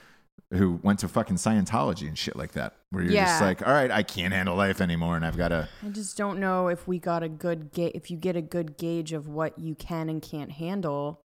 who 0.53 0.79
went 0.83 0.99
to 0.99 1.07
fucking 1.07 1.37
Scientology 1.37 2.07
and 2.07 2.17
shit 2.17 2.35
like 2.35 2.53
that, 2.53 2.75
where 2.91 3.03
you're 3.03 3.13
just 3.13 3.41
like, 3.41 3.65
all 3.65 3.73
right, 3.73 3.91
I 3.91 4.03
can't 4.03 4.33
handle 4.33 4.55
life 4.55 4.81
anymore 4.81 5.15
and 5.15 5.25
I've 5.25 5.37
got 5.37 5.49
to. 5.49 5.67
I 5.85 5.89
just 5.89 6.17
don't 6.17 6.39
know 6.39 6.67
if 6.67 6.87
we 6.87 6.99
got 6.99 7.23
a 7.23 7.29
good 7.29 7.71
ga- 7.73 7.91
if 7.93 8.11
you 8.11 8.17
get 8.17 8.35
a 8.35 8.41
good 8.41 8.77
gauge 8.77 9.13
of 9.13 9.27
what 9.27 9.57
you 9.59 9.75
can 9.75 10.09
and 10.09 10.21
can't 10.21 10.51
handle 10.51 11.21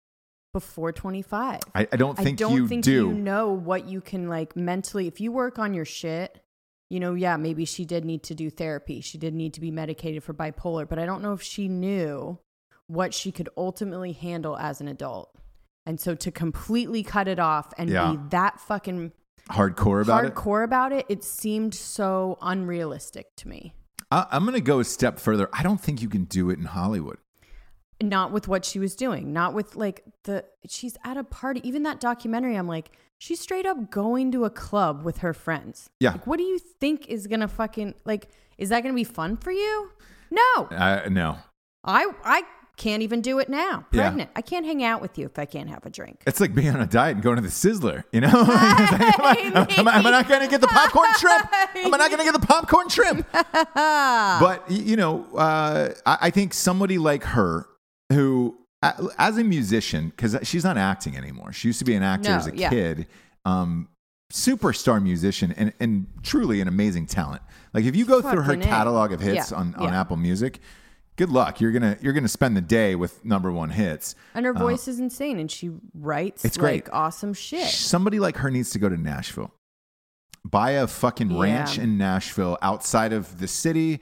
before 0.52 0.92
25. 0.92 1.60
I, 1.74 1.88
I 1.92 1.96
don't 1.96 2.16
think 2.16 2.40
I 2.40 2.44
don't 2.44 2.56
you 2.56 2.68
think 2.68 2.84
do. 2.84 2.92
you 2.92 3.12
know 3.12 3.52
what 3.52 3.86
you 3.86 4.00
can 4.00 4.28
like 4.28 4.56
mentally 4.56 5.06
if 5.06 5.20
you 5.20 5.32
work 5.32 5.58
on 5.58 5.74
your 5.74 5.84
shit. 5.84 6.40
You 6.88 6.98
know, 6.98 7.14
yeah, 7.14 7.36
maybe 7.36 7.64
she 7.66 7.84
did 7.84 8.04
need 8.04 8.24
to 8.24 8.34
do 8.34 8.50
therapy. 8.50 9.00
She 9.00 9.16
did 9.16 9.32
need 9.32 9.54
to 9.54 9.60
be 9.60 9.70
medicated 9.70 10.24
for 10.24 10.34
bipolar, 10.34 10.88
but 10.88 10.98
I 10.98 11.06
don't 11.06 11.22
know 11.22 11.32
if 11.32 11.40
she 11.40 11.68
knew 11.68 12.40
what 12.88 13.14
she 13.14 13.30
could 13.30 13.48
ultimately 13.56 14.10
handle 14.10 14.56
as 14.58 14.80
an 14.80 14.88
adult. 14.88 15.32
And 15.90 15.98
so 16.00 16.14
to 16.14 16.30
completely 16.30 17.02
cut 17.02 17.26
it 17.26 17.40
off 17.40 17.72
and 17.76 17.90
Yeah. 17.90 18.12
be 18.12 18.18
that 18.30 18.60
fucking 18.60 19.10
hardcore 19.50 20.02
about 20.02 20.24
it. 20.24 20.34
hardcore 20.34 20.62
about 20.62 20.92
it, 20.92 21.04
it 21.08 21.24
seemed 21.24 21.74
so 21.74 22.38
unrealistic 22.40 23.26
to 23.38 23.48
me. 23.48 23.74
I, 24.12 24.26
I'm 24.30 24.44
going 24.44 24.54
to 24.54 24.60
go 24.60 24.78
a 24.78 24.84
step 24.84 25.18
further. 25.18 25.48
I 25.52 25.64
don't 25.64 25.80
think 25.80 26.00
you 26.00 26.08
can 26.08 26.24
do 26.26 26.48
it 26.50 26.58
in 26.60 26.66
Hollywood. 26.66 27.18
not 28.02 28.30
with 28.30 28.46
what 28.48 28.64
she 28.64 28.78
was 28.78 28.94
doing 28.96 29.30
not 29.32 29.52
with 29.52 29.74
like 29.76 30.02
the 30.24 30.42
she's 30.66 30.96
at 31.04 31.16
a 31.18 31.24
party 31.24 31.60
even 31.68 31.82
that 31.82 32.00
documentary 32.00 32.56
i'm 32.56 32.66
like 32.66 32.88
she's 33.18 33.38
straight 33.38 33.66
up 33.66 33.90
going 33.90 34.32
to 34.32 34.46
a 34.46 34.50
club 34.50 35.02
with 35.04 35.18
her 35.18 35.34
friends 35.34 35.90
Yeah. 36.00 36.12
like 36.12 36.26
what 36.26 36.38
do 36.38 36.44
you 36.44 36.58
think 36.58 37.06
is 37.08 37.26
gonna 37.26 37.46
fucking 37.48 37.92
like 38.06 38.30
is 38.56 38.70
that 38.70 38.80
gonna 38.82 38.94
be 38.94 39.04
fun 39.04 39.36
for 39.36 39.52
you 39.52 39.90
no 40.30 40.50
I 40.70 41.08
no. 41.10 41.36
i 41.84 42.02
i 42.24 42.42
can't 42.80 43.02
even 43.02 43.20
do 43.20 43.38
it 43.38 43.48
now 43.50 43.84
Yeah. 43.92 44.02
pregnant 44.08 44.30
i 44.34 44.40
can't 44.40 44.64
hang 44.64 44.82
out 44.82 45.02
with 45.02 45.18
you 45.18 45.26
if 45.26 45.38
i 45.38 45.44
can't 45.44 45.68
have 45.68 45.84
a 45.84 45.90
drink 45.90 46.22
It's 46.26 46.40
like 46.40 46.54
being 46.54 46.70
on 46.70 46.80
a 46.80 46.86
diet 46.86 47.14
and 47.16 47.22
going 47.22 47.36
to 47.36 47.42
the 47.42 47.48
Sizzler, 47.48 48.04
you 48.10 48.22
know? 48.22 48.28
am, 48.32 48.46
I, 48.50 49.66
am 49.76 49.86
I- 49.88 49.98
am 49.98 50.06
I 50.06 50.10
not 50.10 50.28
going 50.28 50.40
to 50.40 50.48
get 50.48 50.60
the 50.62 50.66
popcorn 50.66 51.08
shrimp? 51.18 51.46
Am 51.76 51.92
I 51.94 51.98
not 51.98 52.08
going 52.10 52.18
to 52.18 52.24
get 52.24 52.40
the 52.40 52.46
popcorn 52.46 52.88
shrimp? 52.88 53.26
but, 53.74 54.70
you 54.70 54.96
know, 54.96 55.26
uh, 55.36 55.90
I, 56.06 56.18
I 56.22 56.30
think 56.30 56.54
somebody 56.54 56.96
like 56.98 57.22
her 57.24 57.66
who, 58.12 58.56
as 58.82 59.36
a 59.38 59.44
musician, 59.44 60.08
because 60.08 60.36
she's 60.44 60.64
not 60.64 60.76
acting 60.78 61.16
anymore, 61.16 61.52
she 61.52 61.68
used 61.68 61.78
to 61.80 61.84
be 61.84 61.94
an 61.94 62.02
actor 62.02 62.30
No, 62.30 62.36
as 62.36 62.46
a 62.46 62.56
yeah. 62.56 62.70
kid, 62.70 63.06
um, 63.44 63.88
superstar 64.32 65.02
musician 65.02 65.52
and, 65.56 65.72
and 65.80 66.06
truly 66.22 66.60
an 66.60 66.68
amazing 66.68 67.06
talent. 67.06 67.42
Like, 67.74 67.84
if 67.84 67.94
you 67.94 68.04
go 68.04 68.20
through 68.22 68.42
her 68.42 68.54
Fucking 68.54 68.62
catalog 68.62 69.12
of 69.12 69.20
hits 69.20 69.50
Yeah, 69.50 69.58
on, 69.58 69.74
on 69.74 69.92
yeah. 69.92 70.00
Apple 70.00 70.16
Music, 70.16 70.60
good 71.20 71.28
luck. 71.30 71.60
You're 71.60 71.70
gonna 71.70 71.98
you're 72.00 72.14
gonna 72.14 72.28
spend 72.28 72.56
the 72.56 72.62
day 72.62 72.94
with 72.94 73.22
number 73.26 73.52
one 73.52 73.68
hits. 73.68 74.14
and 74.34 74.46
her 74.46 74.54
voice 74.54 74.88
is 74.88 74.98
insane 74.98 75.38
and 75.38 75.50
she 75.50 75.70
writes 75.92 76.44
Uh, 76.44 76.48
it's 76.48 76.56
great. 76.56 76.86
like 76.86 76.94
awesome 76.94 77.34
shit 77.34 77.68
Somebody 77.68 78.18
like 78.18 78.38
her 78.38 78.50
needs 78.50 78.70
to 78.70 78.78
go 78.78 78.88
to 78.88 78.96
Nashville. 78.96 79.52
Buy 80.46 80.70
a 80.70 80.86
fucking 80.86 81.38
ranch 81.38 81.76
in 81.78 81.98
Nashville 81.98 82.56
outside 82.62 83.12
of 83.12 83.38
the 83.38 83.46
city, 83.46 84.00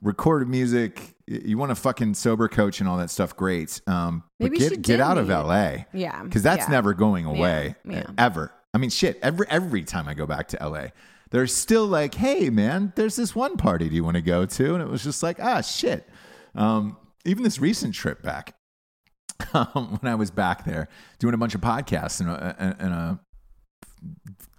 record 0.00 0.48
music. 0.48 1.14
You 1.26 1.58
want 1.58 1.72
a 1.72 1.74
fucking 1.74 2.14
sober 2.14 2.48
coach 2.48 2.80
and 2.80 2.88
all 2.88 2.96
that 2.96 3.10
stuff, 3.10 3.36
great. 3.36 3.82
Um, 3.86 4.22
but 4.40 4.52
Maybe 4.52 4.64
she 4.64 4.70
get, 4.70 4.82
get 4.82 5.00
out 5.00 5.18
of 5.18 5.28
LA. 5.28 5.84
Yeah, 5.92 6.22
Because 6.22 6.42
that's 6.42 6.64
yeah. 6.64 6.70
never 6.70 6.94
going 6.94 7.26
away 7.26 7.74
yeah. 7.84 8.04
uh, 8.08 8.12
ever. 8.16 8.52
I 8.72 8.78
mean, 8.78 8.88
shit, 8.88 9.18
every, 9.22 9.46
every 9.50 9.84
time 9.84 10.08
I 10.08 10.14
go 10.14 10.24
back 10.24 10.48
to 10.48 10.66
LA, 10.66 10.86
there's 11.30 11.52
still 11.54 11.86
like, 11.86 12.14
hey, 12.14 12.48
man, 12.48 12.94
there's 12.96 13.16
this 13.16 13.34
one 13.34 13.58
party 13.58 13.90
do 13.90 13.94
you 13.94 14.04
want 14.04 14.14
to 14.16 14.22
go 14.22 14.46
to? 14.46 14.74
And 14.74 14.82
it 14.82 14.88
was 14.88 15.04
just 15.04 15.22
like, 15.22 15.38
ah, 15.42 15.60
shit. 15.60 16.08
Um, 16.56 16.96
even 17.24 17.42
this 17.44 17.58
recent 17.60 17.94
trip 17.94 18.22
back, 18.22 18.54
um, 19.54 19.98
when 20.00 20.10
I 20.10 20.14
was 20.14 20.30
back 20.30 20.64
there 20.64 20.88
doing 21.18 21.34
a 21.34 21.38
bunch 21.38 21.54
of 21.54 21.60
podcasts, 21.60 22.20
and 22.20 22.30
a, 22.30 22.76
and- 22.80 22.92
a 22.92 23.20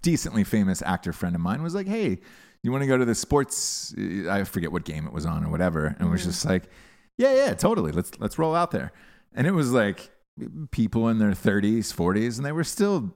decently 0.02 0.44
famous 0.44 0.82
actor 0.82 1.12
friend 1.12 1.34
of 1.34 1.40
mine 1.40 1.62
was 1.62 1.74
like, 1.74 1.86
"Hey, 1.86 2.18
you 2.62 2.70
want 2.72 2.82
to 2.82 2.86
go 2.86 2.96
to 2.96 3.04
the 3.04 3.14
sports? 3.14 3.94
I 4.28 4.44
forget 4.44 4.72
what 4.72 4.84
game 4.84 5.06
it 5.06 5.12
was 5.12 5.26
on 5.26 5.44
or 5.44 5.50
whatever." 5.50 5.86
And 5.86 6.08
it 6.08 6.10
was 6.10 6.24
just 6.24 6.44
like, 6.44 6.64
"Yeah, 7.16 7.34
yeah, 7.34 7.54
totally. 7.54 7.92
Let's 7.92 8.18
let's 8.20 8.38
roll 8.38 8.54
out 8.54 8.70
there." 8.70 8.92
And 9.34 9.46
it 9.46 9.52
was 9.52 9.72
like 9.72 10.10
people 10.70 11.08
in 11.08 11.18
their 11.18 11.32
30s, 11.32 11.92
40s, 11.92 12.36
and 12.36 12.46
they 12.46 12.52
were 12.52 12.64
still 12.64 13.14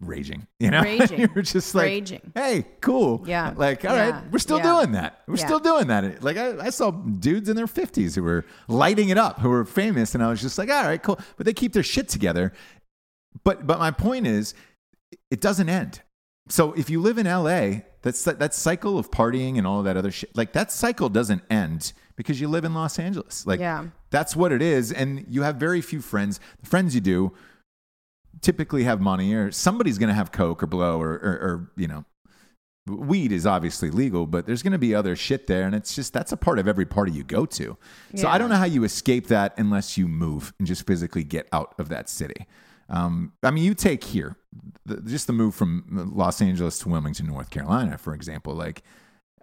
raging. 0.00 0.46
You 0.60 0.70
know, 0.72 0.82
Raging. 0.82 1.20
you 1.20 1.28
were 1.34 1.42
just 1.42 1.74
like, 1.74 1.84
Raging. 1.84 2.32
"Hey, 2.34 2.66
cool. 2.80 3.22
Yeah. 3.26 3.54
Like, 3.56 3.84
all 3.84 3.94
right, 3.96 4.08
Yeah. 4.08 4.22
we're 4.32 4.38
still 4.40 4.58
Yeah. 4.58 4.74
doing 4.74 4.92
that. 4.92 5.22
We're 5.28 5.36
Yeah. 5.36 5.46
still 5.46 5.60
doing 5.60 5.86
that. 5.86 6.22
Like, 6.22 6.36
I, 6.36 6.58
I 6.66 6.70
saw 6.70 6.90
dudes 6.90 7.48
in 7.48 7.54
their 7.56 7.66
50s 7.68 8.14
who 8.16 8.22
were 8.24 8.44
lighting 8.66 9.08
it 9.10 9.18
up, 9.18 9.40
who 9.40 9.48
were 9.48 9.64
famous, 9.64 10.14
and 10.14 10.22
I 10.24 10.28
was 10.30 10.40
just 10.40 10.58
like, 10.58 10.68
all 10.68 10.82
right, 10.84 11.00
cool. 11.02 11.18
But 11.36 11.46
they 11.46 11.52
keep 11.52 11.72
their 11.72 11.82
shit 11.84 12.08
together. 12.08 12.52
But 13.44 13.66
but 13.66 13.78
my 13.78 13.90
point 13.90 14.26
is, 14.26 14.54
it 15.30 15.40
doesn't 15.40 15.68
end. 15.68 16.00
So 16.48 16.72
if 16.72 16.88
you 16.90 17.00
live 17.00 17.18
in 17.18 17.26
LA, 17.26 17.82
that's 18.02 18.24
that 18.24 18.54
cycle 18.54 18.98
of 18.98 19.10
partying 19.10 19.58
and 19.58 19.66
all 19.66 19.78
of 19.80 19.84
that 19.84 19.96
other 19.96 20.10
shit, 20.10 20.34
like 20.36 20.52
that 20.54 20.72
cycle 20.72 21.08
doesn't 21.08 21.42
end 21.50 21.92
because 22.16 22.40
you 22.40 22.48
live 22.48 22.64
in 22.64 22.74
Los 22.74 22.98
Angeles. 22.98 23.46
Like 23.46 23.60
Yeah. 23.60 23.86
that's 24.10 24.34
what 24.34 24.50
it 24.50 24.62
is, 24.62 24.90
and 24.92 25.24
you 25.28 25.42
have 25.42 25.56
very 25.56 25.80
few 25.80 26.00
friends. 26.00 26.40
The 26.60 26.66
friends 26.66 26.94
you 26.94 27.00
do 27.00 27.32
typically 28.40 28.84
have 28.84 29.00
money, 29.00 29.34
or 29.34 29.50
somebody's 29.52 29.98
going 29.98 30.08
to 30.08 30.14
have 30.14 30.32
coke 30.32 30.62
or 30.62 30.66
blow, 30.66 31.00
or, 31.00 31.12
or, 31.12 31.32
or 31.32 31.70
you 31.76 31.88
know, 31.88 32.04
weed 32.86 33.32
is 33.32 33.46
obviously 33.46 33.90
legal, 33.90 34.26
but 34.26 34.46
there's 34.46 34.62
going 34.62 34.72
to 34.72 34.78
be 34.78 34.94
other 34.94 35.14
shit 35.14 35.46
there, 35.46 35.62
and 35.62 35.74
it's 35.74 35.94
just 35.94 36.12
that's 36.12 36.32
a 36.32 36.36
part 36.36 36.58
of 36.58 36.66
every 36.66 36.86
party 36.86 37.12
you 37.12 37.24
go 37.24 37.46
to. 37.46 37.76
So 38.14 38.28
I 38.28 38.38
don't 38.38 38.48
know 38.48 38.56
how 38.56 38.64
you 38.64 38.84
escape 38.84 39.28
that 39.28 39.54
unless 39.58 39.98
you 39.98 40.08
move 40.08 40.52
and 40.58 40.66
just 40.66 40.86
physically 40.86 41.24
get 41.24 41.48
out 41.52 41.74
of 41.78 41.88
that 41.90 42.08
city. 42.08 42.46
Um, 42.88 43.32
I 43.42 43.50
mean, 43.50 43.64
you 43.64 43.74
take 43.74 44.02
here 44.02 44.36
the, 44.86 45.02
just 45.02 45.26
the 45.26 45.32
move 45.32 45.54
from 45.54 45.84
Los 46.14 46.40
Angeles 46.40 46.78
to 46.80 46.88
Wilmington, 46.88 47.26
North 47.26 47.50
Carolina, 47.50 47.98
for 47.98 48.14
example. 48.14 48.54
Like, 48.54 48.82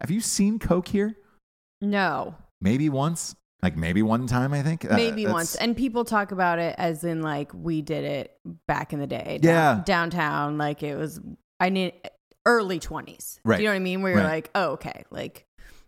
have 0.01 0.09
you 0.09 0.21
seen 0.21 0.57
coke 0.57 0.87
here? 0.87 1.15
No. 1.81 2.35
Maybe 2.59 2.89
once, 2.89 3.35
like 3.63 3.75
maybe 3.77 4.01
one 4.03 4.27
time. 4.27 4.53
I 4.53 4.62
think 4.62 4.85
Uh, 4.85 4.95
Maybe 4.95 5.24
that's- 5.24 5.33
once. 5.33 5.55
And 5.55 5.75
people 5.75 6.05
talk 6.05 6.31
about 6.31 6.59
it 6.59 6.75
as 6.77 7.03
in 7.03 7.21
like 7.21 7.51
we 7.53 7.81
did 7.81 8.03
it 8.03 8.38
back 8.67 8.93
in 8.93 9.00
the 9.00 9.07
day. 9.07 9.39
Yeah. 9.41 9.81
downtown. 9.85 10.57
Like 10.57 10.83
it 10.83 10.95
was, 10.97 11.19
I 11.59 11.69
need 11.69 11.93
early 12.45 12.79
20s. 12.79 13.39
Right. 13.43 13.57
Do 13.57 13.63
you 13.63 13.69
know 13.69 13.74
what 13.74 13.77
I 13.77 13.79
mean? 13.79 14.01
Where 14.01 14.12
you're 14.13 14.21
Right. 14.21 14.29
like, 14.35 14.51
oh, 14.55 14.71
okay. 14.74 15.03
Like 15.09 15.45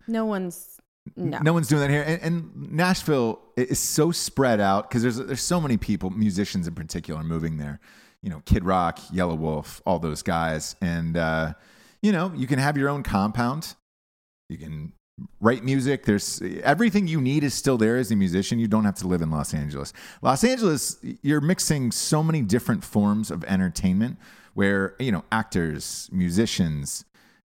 no 0.07 0.25
one's, 0.25 0.79
no. 1.15 1.39
No 1.39 1.53
one's 1.53 1.67
doing 1.69 1.81
that 1.81 1.89
here, 1.89 2.03
and, 2.05 2.21
and 2.21 2.71
Nashville 2.73 3.39
is 3.55 3.79
so 3.79 4.11
spread 4.11 4.59
out 4.59 4.89
because 4.89 5.03
there's 5.03 5.15
there's 5.17 5.41
so 5.41 5.61
many 5.61 5.77
people, 5.77 6.09
musicians 6.09 6.67
in 6.67 6.75
particular, 6.75 7.23
moving 7.23 7.55
there. 7.57 7.79
You 8.21 8.29
know, 8.29 8.41
Kid 8.45 8.65
Rock, 8.65 8.99
Yelawolf, 9.13 9.79
all 9.85 9.99
those 9.99 10.21
guys, 10.21 10.75
and 10.81 11.15
uh, 11.15 11.53
you 12.01 12.11
know, 12.11 12.33
you 12.35 12.45
can 12.45 12.59
have 12.59 12.75
your 12.77 12.89
own 12.89 13.03
compound. 13.03 13.75
You 14.49 14.57
can 14.57 14.91
write 15.39 15.63
music. 15.63 16.05
There's 16.05 16.41
everything 16.63 17.07
you 17.07 17.21
need 17.21 17.43
is 17.43 17.53
still 17.53 17.77
there 17.77 17.97
as 17.97 18.11
a 18.11 18.15
musician. 18.15 18.59
You 18.59 18.67
don't 18.67 18.85
have 18.85 18.95
to 18.95 19.07
live 19.07 19.21
in 19.21 19.31
Los 19.31 19.53
Angeles. 19.53 19.93
Los 20.21 20.43
Angeles, 20.43 20.97
you're 21.21 21.41
mixing 21.41 21.91
so 21.91 22.21
many 22.23 22.41
different 22.41 22.83
forms 22.83 23.31
of 23.31 23.43
entertainment 23.45 24.17
where 24.53 24.95
you 24.99 25.11
know 25.11 25.23
actors, 25.31 26.09
musicians, 26.11 27.05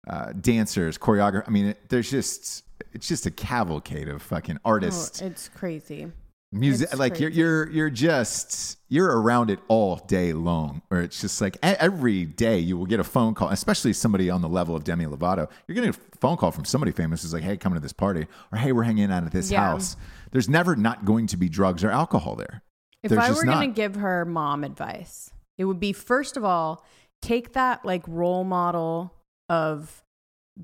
uh, 0.08 0.34
dancers, 0.34 0.98
choreographers. 0.98 1.44
I 1.48 1.52
mean, 1.52 1.66
it, 1.68 1.90
there's 1.90 2.10
just 2.10 2.64
it's 2.94 3.08
just 3.08 3.26
a 3.26 3.32
cavalcade 3.32 4.08
of 4.08 4.22
fucking 4.22 4.58
Oh, 4.58 4.70
artists, 4.72 5.22
it's 5.22 5.50
crazy. 5.50 6.12
Music. 6.52 6.90
it's 6.92 7.00
Like 7.00 7.20
you're 7.20 7.30
you're 7.30 7.70
you're 7.70 7.90
just 7.90 8.78
you're 8.90 9.20
around 9.22 9.50
it 9.52 9.60
all 9.68 9.98
day 10.08 10.34
long. 10.34 10.82
or 10.90 11.00
it's 11.02 11.22
just 11.22 11.42
like 11.42 11.58
every 11.64 12.26
day 12.26 12.58
you 12.60 12.78
will 12.78 12.86
get 12.86 13.00
a 13.00 13.04
phone 13.04 13.34
call, 13.36 13.50
especially 13.50 13.94
somebody 13.94 14.30
on 14.30 14.42
the 14.42 14.50
level 14.50 14.76
of 14.76 14.84
Demi 14.84 15.06
Lovato. 15.06 15.50
You're 15.68 15.76
getting 15.76 15.92
a 15.92 16.18
phone 16.20 16.38
call 16.38 16.52
from 16.52 16.66
somebody 16.66 16.92
famous 16.92 17.22
who's 17.22 17.34
like, 17.34 17.44
"Hey, 17.44 17.58
coming 17.58 17.76
to 17.78 17.82
this 17.82 17.94
party," 17.94 18.26
or 18.52 18.58
"Hey, 18.58 18.72
we're 18.72 18.84
hanging 18.84 19.12
out 19.12 19.24
at 19.24 19.32
this 19.32 19.52
Yeah. 19.52 19.62
house." 19.62 19.96
There's 20.32 20.50
never 20.50 20.76
not 20.76 21.06
going 21.06 21.28
to 21.28 21.38
be 21.38 21.50
drugs 21.50 21.84
or 21.84 21.90
alcohol 21.92 22.36
there. 22.36 22.62
If 23.04 23.10
There's 23.12 23.22
I 23.24 23.32
were 23.32 23.44
going 23.46 23.70
to 23.70 23.76
give 23.76 23.96
her 23.96 24.26
mom 24.26 24.64
advice, 24.64 25.32
it 25.58 25.66
would 25.66 25.80
be 25.80 25.94
first 25.94 26.36
of 26.38 26.44
all, 26.44 26.84
take 27.22 27.54
that 27.54 27.86
like 27.86 28.04
role 28.08 28.44
model 28.44 29.14
of 29.50 30.04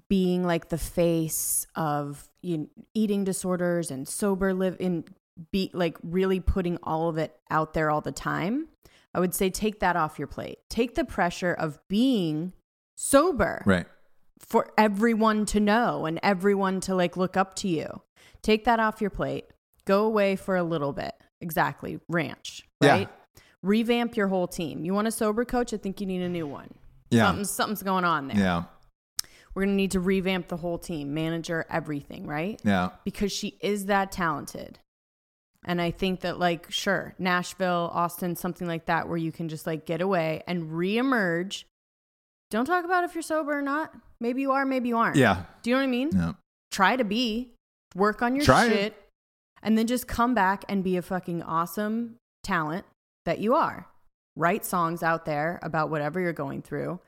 being 0.09 0.43
like 0.43 0.69
the 0.69 0.77
face 0.77 1.65
of 1.75 2.29
you 2.41 2.57
know, 2.57 2.67
eating 2.93 3.23
disorders 3.23 3.89
and 3.89 4.07
sober 4.07 4.53
live 4.53 4.75
in 4.79 5.05
be 5.51 5.69
like 5.73 5.97
really 6.03 6.39
putting 6.39 6.77
all 6.83 7.09
of 7.09 7.17
it 7.17 7.37
out 7.49 7.73
there 7.73 7.89
all 7.91 8.01
the 8.01 8.11
time. 8.11 8.67
I 9.13 9.19
would 9.19 9.33
say 9.33 9.49
take 9.49 9.79
that 9.79 9.95
off 9.95 10.17
your 10.19 10.27
plate. 10.27 10.59
Take 10.69 10.95
the 10.95 11.05
pressure 11.05 11.53
of 11.53 11.79
being 11.87 12.53
sober 12.95 13.63
Right. 13.65 13.85
for 14.39 14.71
everyone 14.77 15.45
to 15.47 15.59
know 15.59 16.05
and 16.05 16.19
everyone 16.23 16.79
to 16.81 16.95
like 16.95 17.15
look 17.17 17.37
up 17.37 17.55
to 17.57 17.67
you. 17.67 18.01
Take 18.41 18.65
that 18.65 18.79
off 18.79 19.01
your 19.01 19.09
plate. 19.09 19.45
Go 19.85 20.05
away 20.05 20.35
for 20.35 20.55
a 20.55 20.63
little 20.63 20.93
bit. 20.93 21.13
Exactly. 21.41 21.99
Ranch, 22.09 22.63
Yeah. 22.81 22.89
right? 22.91 23.09
Revamp 23.61 24.15
your 24.15 24.27
whole 24.27 24.47
team. 24.47 24.85
You 24.85 24.93
want 24.93 25.07
a 25.07 25.11
sober 25.11 25.45
coach? 25.45 25.73
I 25.73 25.77
think 25.77 25.99
you 25.99 26.07
need 26.07 26.21
a 26.21 26.29
new 26.29 26.45
one. 26.47 26.69
Yeah. 27.09 27.27
Something's, 27.27 27.49
something's 27.51 27.83
going 27.83 28.03
on 28.05 28.27
there. 28.27 28.37
Yeah. 28.37 28.63
We're 29.53 29.63
going 29.63 29.73
to 29.73 29.75
need 29.77 29.91
to 29.91 29.99
revamp 30.01 30.49
the 30.49 30.57
whole 30.57 30.77
team, 30.77 31.13
manager, 31.13 31.65
everything, 31.69 32.27
right? 32.27 32.59
Yeah. 32.65 32.89
Because 33.05 33.31
she 33.31 33.57
is 33.61 33.85
that 33.85 34.11
talented. 34.11 34.79
And 35.67 35.81
I 35.81 35.89
think 35.89 36.21
that, 36.21 36.37
like, 36.37 36.71
sure, 36.71 37.15
Nashville, 37.17 37.89
Austin, 37.91 38.35
something 38.35 38.67
like 38.67 38.85
that, 38.85 39.09
where 39.09 39.17
you 39.17 39.31
can 39.31 39.49
just 39.49 39.65
like 39.65 39.85
get 39.85 39.99
away 39.99 40.43
and 40.47 40.69
reemerge. 40.71 41.63
Don't 42.51 42.65
talk 42.65 42.85
about 42.85 43.03
if 43.03 43.15
you're 43.15 43.23
sober 43.23 43.57
or 43.57 43.63
not. 43.63 43.91
Maybe 44.21 44.41
you 44.41 44.51
are, 44.51 44.65
maybe 44.65 44.89
you 44.89 44.97
aren't. 44.97 45.15
Yeah. 45.17 45.43
Do 45.63 45.71
you 45.71 45.75
know 45.75 45.81
what 45.81 45.87
I 45.87 45.91
mean? 45.91 46.09
Yeah. 46.13 46.33
Try 46.71 46.95
to 46.95 47.03
be, 47.03 47.49
work 47.95 48.21
on 48.21 48.35
your 48.35 48.45
Try 48.45 48.67
it. 48.67 48.69
shit, 48.69 49.03
and 49.63 49.75
then 49.75 49.87
just 49.87 50.07
come 50.07 50.35
back 50.35 50.63
and 50.69 50.83
be 50.83 50.97
a 50.97 51.01
fucking 51.01 51.41
awesome 51.41 52.17
talent 52.43 52.85
that 53.25 53.39
you 53.39 53.55
are. 53.55 53.87
Write 54.35 54.65
songs 54.65 55.01
out 55.01 55.25
there 55.25 55.59
about 55.63 55.89
whatever 55.89 56.19
you're 56.19 56.33
going 56.33 56.61
through. 56.61 56.99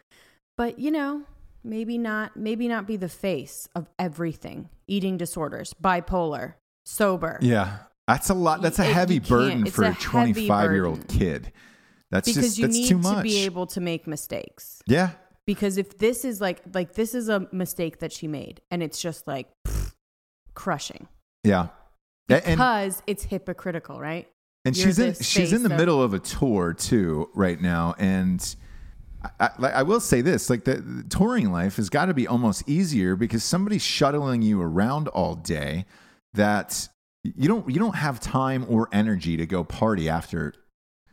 But, 0.58 0.80
you 0.80 0.90
know, 0.90 1.24
maybe 1.64 1.98
not 2.00 2.36
maybe 2.36 2.68
not 2.68 2.88
be 2.88 2.98
the 2.98 3.10
face 3.10 3.70
of 3.76 3.88
everything. 4.00 4.70
Eating 4.88 5.18
disorders, 5.18 5.76
bipolar, 5.82 6.56
sober. 6.86 7.38
Yeah. 7.42 7.78
That's 8.08 8.30
a 8.30 8.34
lot. 8.34 8.62
That's 8.62 8.80
a 8.80 8.88
It- 8.90 8.94
heavy 8.94 9.20
burden 9.20 9.66
for 9.66 9.84
a 9.84 9.92
a 9.92 9.94
25 9.96 10.72
year 10.72 10.86
old 10.86 11.08
kid. 11.08 11.52
That's 12.10 12.28
because 12.28 12.44
just 12.44 12.58
you 12.58 12.66
that's 12.68 12.78
need 12.78 12.88
too 12.88 13.02
to 13.02 13.22
be 13.22 13.40
able 13.44 13.68
to 13.68 13.82
make 13.82 14.08
mistakes. 14.08 14.82
yeah. 14.88 15.12
Because 15.46 15.78
if 15.78 15.98
this 15.98 16.26
is 16.26 16.42
like 16.42 16.62
like 16.74 16.94
this 16.94 17.14
is 17.16 17.30
a 17.30 17.48
mistake 17.52 18.00
that 18.00 18.12
she 18.12 18.28
made 18.28 18.62
and 18.72 18.82
it's 18.84 19.02
just 19.02 19.28
like 19.28 19.48
pff, 19.66 19.94
crushing. 20.54 21.08
Yeah. 21.44 21.68
And, 22.30 22.44
Because 22.44 23.02
it's 23.08 23.24
hypocritical, 23.24 24.00
right? 24.00 24.28
and 24.66 24.76
you're 24.76 24.88
she's 24.88 25.00
in 25.00 25.14
she's 25.14 25.54
in 25.54 25.64
the 25.64 25.72
of- 25.72 25.78
middle 25.80 26.02
of 26.04 26.14
a 26.14 26.20
tour 26.20 26.74
too 26.74 27.30
right 27.34 27.62
now 27.62 27.96
and 27.98 28.56
I, 29.40 29.50
I, 29.60 29.68
I 29.70 29.84
will 29.84 30.02
say 30.02 30.20
this 30.22 30.50
like 30.50 30.66
the, 30.66 30.76
the 30.76 31.04
touring 31.04 31.52
life 31.54 31.78
has 31.78 31.90
got 31.90 32.06
to 32.08 32.14
be 32.14 32.28
almost 32.28 32.68
easier 32.68 33.16
because 33.16 33.44
somebody's 33.46 33.82
shuttling 33.82 34.42
you 34.42 34.62
around 34.62 35.08
all 35.10 35.36
day 35.36 35.86
that 36.34 36.90
you 37.24 37.48
don't 37.48 37.70
you 37.70 37.80
don't 37.80 37.96
have 37.96 38.20
time 38.20 38.66
or 38.70 38.88
energy 38.92 39.38
to 39.38 39.46
go 39.46 39.64
party 39.64 40.08
after 40.10 40.54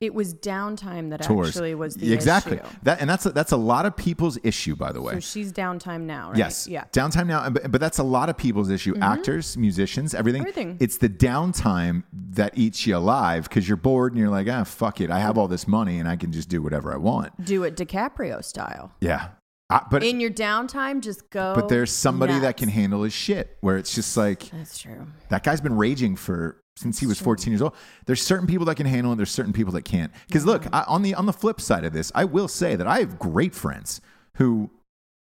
It 0.00 0.14
was 0.14 0.34
downtime 0.34 1.10
that 1.10 1.22
tours 1.22 1.48
actually 1.48 1.74
was 1.74 1.94
the 1.96 2.12
exactly 2.12 2.58
issue. 2.58 2.66
that 2.82 3.00
and 3.00 3.08
that's 3.08 3.26
a, 3.26 3.30
that's 3.30 3.52
a 3.52 3.56
lot 3.56 3.86
of 3.86 3.96
people's 3.96 4.38
issue 4.44 4.76
by 4.76 4.92
the 4.92 5.00
way 5.00 5.14
So 5.14 5.20
she's 5.20 5.52
downtime 5.52 6.02
now, 6.02 6.28
right? 6.30 6.38
Yes. 6.38 6.68
Yeah. 6.68 6.84
Downtime 6.92 7.26
now, 7.26 7.48
but, 7.50 7.70
but 7.72 7.80
that's 7.80 7.98
a 7.98 8.02
lot 8.04 8.28
of 8.28 8.36
people's 8.36 8.70
issue. 8.70 8.94
Actors, 9.00 9.56
musicians, 9.56 10.14
everything. 10.14 10.42
Everything. 10.42 10.76
It's 10.78 10.98
the 10.98 11.08
downtime 11.08 12.02
that 12.12 12.56
eats 12.58 12.86
you 12.86 12.96
alive 12.96 13.48
because 13.48 13.66
you're 13.66 13.76
bored 13.78 14.12
and 14.12 14.20
you're 14.20 14.30
like, 14.30 14.46
ah, 14.48 14.64
fuck 14.64 15.00
it. 15.00 15.10
I 15.10 15.18
have 15.20 15.38
all 15.38 15.48
this 15.48 15.66
money 15.66 15.98
and 15.98 16.08
I 16.08 16.16
can 16.16 16.32
just 16.32 16.48
do 16.48 16.60
whatever 16.62 16.92
I 16.92 16.96
want. 16.96 17.42
Do 17.44 17.64
it 17.64 17.76
DiCaprio 17.76 18.44
style. 18.44 18.92
Yeah. 19.00 19.28
I, 19.70 19.82
but 19.90 20.02
In 20.04 20.20
your 20.20 20.30
downtime, 20.30 21.00
just 21.00 21.30
go. 21.30 21.54
but 21.54 21.68
there's 21.68 21.90
somebody 21.90 22.38
that 22.40 22.56
can 22.58 22.68
handle 22.68 23.02
his 23.02 23.12
shit 23.14 23.56
where 23.60 23.78
it's 23.78 23.94
just 23.94 24.16
like 24.16 24.50
That's 24.50 24.78
true. 24.78 25.06
that 25.30 25.42
guy's 25.42 25.60
been 25.62 25.76
raging 25.76 26.16
for 26.16 26.60
since 26.76 26.98
he 26.98 27.06
was 27.06 27.18
14 27.20 27.50
years 27.52 27.62
old. 27.62 27.74
There's 28.06 28.20
certain 28.20 28.46
people 28.46 28.66
that 28.66 28.74
can 28.74 28.86
handle 28.86 29.12
it. 29.12 29.16
There's 29.16 29.30
certain 29.30 29.52
people 29.52 29.72
that 29.72 29.82
can't. 29.82 30.12
Because 30.26 30.44
look, 30.44 30.66
I, 30.72 30.82
on 30.86 31.02
the 31.02 31.14
on 31.14 31.24
the 31.26 31.32
flip 31.32 31.60
side 31.60 31.84
of 31.84 31.92
this, 31.92 32.12
I 32.14 32.24
will 32.24 32.48
say 32.48 32.76
that 32.76 32.86
I 32.86 32.98
have 32.98 33.18
great 33.18 33.54
friends 33.54 34.00
who 34.36 34.70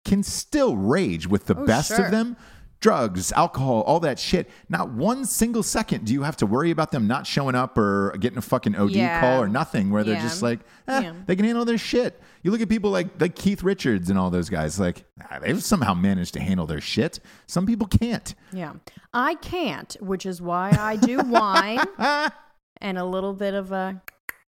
can 0.05 0.22
still 0.22 0.77
rage 0.77 1.27
with 1.27 1.46
the 1.46 1.57
Oh, 1.59 1.64
best 1.64 1.88
sure. 1.96 2.05
of 2.05 2.11
them. 2.11 2.37
Drugs, 2.81 3.33
alcohol, 3.33 3.81
all 3.83 4.01
that 4.01 4.19
shit. 4.19 4.51
Not 4.69 4.91
one 4.91 5.25
single 5.25 5.62
second 5.62 6.05
do 6.05 6.12
you 6.12 6.23
have 6.23 6.37
to 6.37 6.47
worry 6.47 6.71
about 6.71 6.91
them 6.91 7.07
not 7.07 7.27
showing 7.27 7.55
up 7.55 7.77
or 7.79 8.15
getting 8.21 8.39
a 8.39 8.43
fucking 8.43 8.77
OD 8.77 8.91
Yeah. 8.97 9.21
call 9.21 9.43
or 9.43 9.49
nothing. 9.49 9.91
Where 9.91 10.05
they're 10.05 10.15
Yeah. 10.17 10.23
just 10.23 10.43
like, 10.43 10.61
eh, 10.87 11.01
Yeah. 11.01 11.12
they 11.27 11.35
can 11.37 11.47
handle 11.47 11.65
their 11.65 11.79
shit. 11.79 12.21
You 12.43 12.51
look 12.51 12.61
at 12.61 12.69
people 12.69 12.91
like 12.91 13.09
like 13.21 13.35
Keith 13.35 13.62
Richards 13.62 14.11
and 14.11 14.19
all 14.19 14.29
those 14.31 14.51
guys. 14.51 14.79
Like 14.79 15.05
ah, 15.23 15.39
they've 15.41 15.62
somehow 15.65 15.95
managed 15.95 16.35
to 16.35 16.41
handle 16.41 16.67
their 16.67 16.81
shit. 16.83 17.19
Some 17.47 17.65
people 17.67 17.87
can't. 17.89 18.35
Yeah. 18.53 18.75
I 19.15 19.37
can't, 19.37 19.97
which 20.01 20.27
is 20.27 20.43
why 20.43 20.77
I 20.79 20.97
do 20.97 21.19
wine. 21.25 21.79
and 22.81 22.99
a 22.99 23.05
little 23.05 23.33
bit 23.33 23.55
of 23.55 23.73
a 23.73 24.03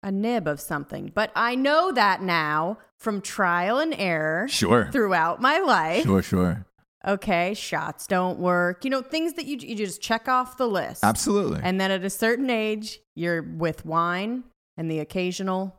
a 0.03 0.11
nib 0.11 0.47
of 0.47 0.59
something. 0.59 1.11
But 1.15 1.31
I 1.35 1.55
know 1.55 1.91
that 1.91 2.21
now 2.21 2.77
from 2.97 3.21
trial 3.21 3.79
and 3.79 3.93
error 3.97 4.47
Sure. 4.47 4.89
throughout 4.91 5.41
my 5.41 5.59
life. 5.59 6.03
Sure, 6.03 6.21
sure. 6.21 6.65
Okay, 7.07 7.53
shots 7.53 8.07
don't 8.07 8.39
work. 8.39 8.83
You 8.83 8.89
know, 8.89 9.01
things 9.01 9.33
that 9.33 9.45
you 9.45 9.57
you 9.57 9.75
just 9.75 10.01
check 10.01 10.27
off 10.27 10.57
the 10.57 10.67
list. 10.67 11.03
Absolutely. 11.03 11.59
And 11.63 11.79
then 11.79 11.91
at 11.91 12.03
a 12.03 12.09
certain 12.09 12.49
age, 12.49 12.99
you're 13.15 13.41
with 13.43 13.85
wine 13.85 14.43
and 14.77 14.89
the 14.89 14.99
occasional 14.99 15.77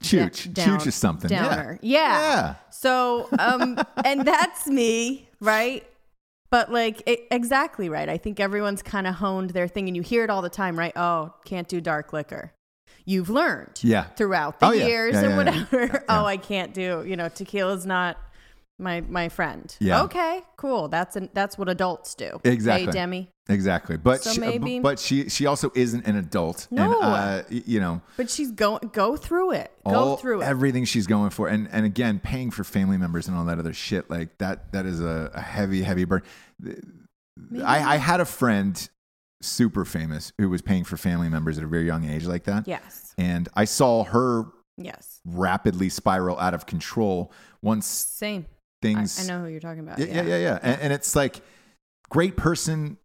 Chooch. 0.00 0.52
da- 0.52 0.64
Chooch 0.64 0.86
is 0.86 0.94
something. 0.94 1.30
Yeah. 1.30 1.48
downer. 1.48 1.78
Yeah. 1.82 1.98
Yeah. 2.20 2.54
So, 2.70 3.28
um, 3.38 3.78
and 4.04 4.26
that's 4.26 4.66
me, 4.66 5.28
right? 5.40 5.84
But 6.50 6.72
like, 6.72 7.02
it, 7.06 7.26
exactly 7.30 7.88
right. 7.88 8.08
I 8.08 8.16
think 8.16 8.40
everyone's 8.40 8.82
kind 8.82 9.06
of 9.06 9.16
honed 9.16 9.50
their 9.50 9.68
thing, 9.68 9.86
and 9.88 9.96
you 9.96 10.02
hear 10.02 10.24
it 10.24 10.30
all 10.30 10.40
the 10.40 10.48
time, 10.48 10.78
right? 10.78 10.92
Oh, 10.96 11.34
can't 11.44 11.68
do 11.68 11.80
dark 11.80 12.12
liquor. 12.12 12.52
You've 13.04 13.28
learned 13.30 13.80
Yeah. 13.82 14.04
throughout 14.16 14.60
the 14.60 14.66
Oh, 14.66 14.72
yeah. 14.72 14.86
years 14.86 15.14
Yeah, 15.14 15.20
and 15.24 15.28
yeah, 15.30 15.52
yeah. 15.52 15.64
whatever. 15.68 15.92
Yeah. 15.94 16.00
Oh, 16.08 16.24
I 16.24 16.36
can't 16.36 16.72
do. 16.72 17.04
You 17.06 17.16
know, 17.16 17.28
tequila's 17.28 17.84
not 17.86 18.16
my 18.78 19.00
my 19.02 19.28
friend. 19.28 19.74
Yeah. 19.80 20.02
Okay, 20.04 20.42
cool. 20.56 20.88
That's 20.88 21.16
an, 21.16 21.28
that's 21.34 21.58
what 21.58 21.68
adults 21.68 22.14
do. 22.14 22.40
Exactly. 22.44 22.86
Hey, 22.86 22.92
Demi. 22.92 23.30
Exactly. 23.50 23.96
But 23.96 24.22
So 24.22 24.32
she, 24.34 24.40
maybe- 24.40 24.78
but 24.80 24.98
she 24.98 25.28
she 25.28 25.46
also 25.46 25.72
isn't 25.74 26.06
an 26.06 26.16
adult. 26.16 26.68
No. 26.70 26.84
And, 27.00 27.02
uh, 27.02 27.42
you 27.50 27.80
know, 27.80 28.02
But 28.16 28.28
she's 28.30 28.50
going 28.52 28.90
go 28.92 29.16
through 29.16 29.52
it. 29.52 29.72
Go 29.88 30.16
through 30.16 30.42
it. 30.42 30.44
everything 30.44 30.84
she's 30.84 31.06
going 31.06 31.30
for 31.30 31.48
and 31.48 31.68
and 31.72 31.84
again 31.86 32.20
paying 32.20 32.50
for 32.50 32.62
family 32.64 32.98
members 32.98 33.26
and 33.26 33.36
all 33.36 33.44
that 33.46 33.58
other 33.58 33.72
shit 33.72 34.10
like 34.10 34.36
that 34.38 34.70
that 34.72 34.84
is 34.86 35.00
a, 35.00 35.30
a 35.34 35.40
heavy 35.40 35.82
heavy 35.82 36.04
burden 36.04 36.26
I, 37.64 37.94
I 37.94 37.96
had 37.96 38.20
a 38.20 38.24
friend 38.24 38.88
super 39.40 39.84
famous 39.84 40.32
who 40.38 40.50
was 40.50 40.60
paying 40.62 40.84
for 40.84 40.96
family 40.96 41.28
members 41.28 41.56
at 41.58 41.64
a 41.64 41.68
very 41.68 41.86
young 41.86 42.04
age 42.04 42.24
like 42.26 42.44
that 42.44 42.66
yes. 42.66 43.14
and 43.16 43.48
i 43.54 43.64
saw 43.64 44.02
her 44.04 44.46
Yes. 44.76 45.20
rapidly 45.24 45.88
spiral 45.88 46.38
out 46.40 46.54
of 46.54 46.66
control 46.66 47.32
once 47.62 47.86
Same. 47.86 48.46
I, 48.82 48.86
things 48.86 49.28
I 49.28 49.32
know 49.32 49.42
who 49.44 49.48
you're 49.50 49.60
talking 49.60 49.80
about. 49.80 49.98
yeah 49.98 50.06
yeah 50.06 50.22
yeah, 50.22 50.36
yeah. 50.38 50.58
And, 50.62 50.80
and 50.82 50.92
it's 50.92 51.14
like 51.16 51.40
great 52.10 52.36
person 52.36 52.96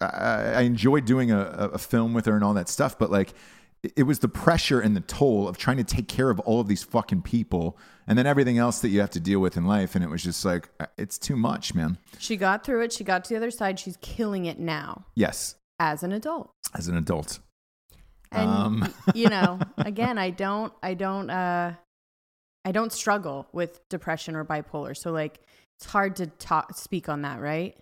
I, 0.00 0.06
I 0.06 0.60
enjoyed 0.62 1.04
doing 1.06 1.30
a, 1.30 1.40
a 1.74 1.78
film 1.78 2.14
with 2.14 2.26
her 2.26 2.34
and 2.34 2.44
all 2.44 2.54
that 2.54 2.68
stuff 2.68 2.98
but 2.98 3.10
like 3.10 3.30
it- 3.82 3.92
it 3.96 4.02
was 4.04 4.20
the 4.20 4.28
pressure 4.28 4.80
and 4.80 4.96
the 4.96 5.00
toll 5.02 5.46
of 5.46 5.58
trying 5.58 5.76
to 5.76 5.84
take 5.84 6.08
care 6.08 6.30
of 6.30 6.40
all 6.40 6.58
of 6.60 6.68
these 6.68 6.82
fucking 6.82 7.20
people 7.22 7.76
and 8.06 8.16
then 8.18 8.26
everything 8.26 8.56
else 8.58 8.80
that 8.80 8.88
you 8.88 9.00
have 9.00 9.10
to 9.10 9.20
deal 9.20 9.40
with 9.40 9.56
in 9.58 9.66
life 9.66 9.94
and 9.94 10.02
it 10.04 10.08
was 10.08 10.22
just 10.22 10.44
like 10.44 10.68
uh, 10.80 10.86
it's 10.96 11.18
too 11.18 11.36
much 11.36 11.74
man 11.74 11.98
She 12.18 12.36
got 12.36 12.64
through 12.64 12.82
it. 12.82 12.92
She 12.92 13.04
got 13.04 13.24
to 13.24 13.30
the 13.30 13.36
other 13.36 13.50
side. 13.50 13.78
She's 13.78 13.96
killing 14.00 14.44
it 14.46 14.58
now 14.58 15.04
yes 15.14 15.56
as 15.80 16.02
an 16.02 16.12
adult. 16.12 16.50
as 16.74 16.88
an 16.88 16.96
adult 16.96 17.40
And 18.32 18.48
Um. 18.48 18.94
you 19.14 19.28
know, 19.28 19.58
again, 19.76 20.18
I 20.18 20.30
don't, 20.30 20.72
I 20.82 20.94
don't, 20.94 21.28
uh, 21.30 21.74
I 22.64 22.72
don't 22.72 22.92
struggle 22.92 23.46
with 23.52 23.86
depression 23.88 24.36
or 24.36 24.44
bipolar. 24.44 24.96
So 24.96 25.12
like, 25.12 25.40
it's 25.78 25.86
hard 25.86 26.16
to 26.16 26.26
talk, 26.26 26.76
speak 26.76 27.08
on 27.08 27.22
that, 27.22 27.40
right? 27.40 27.76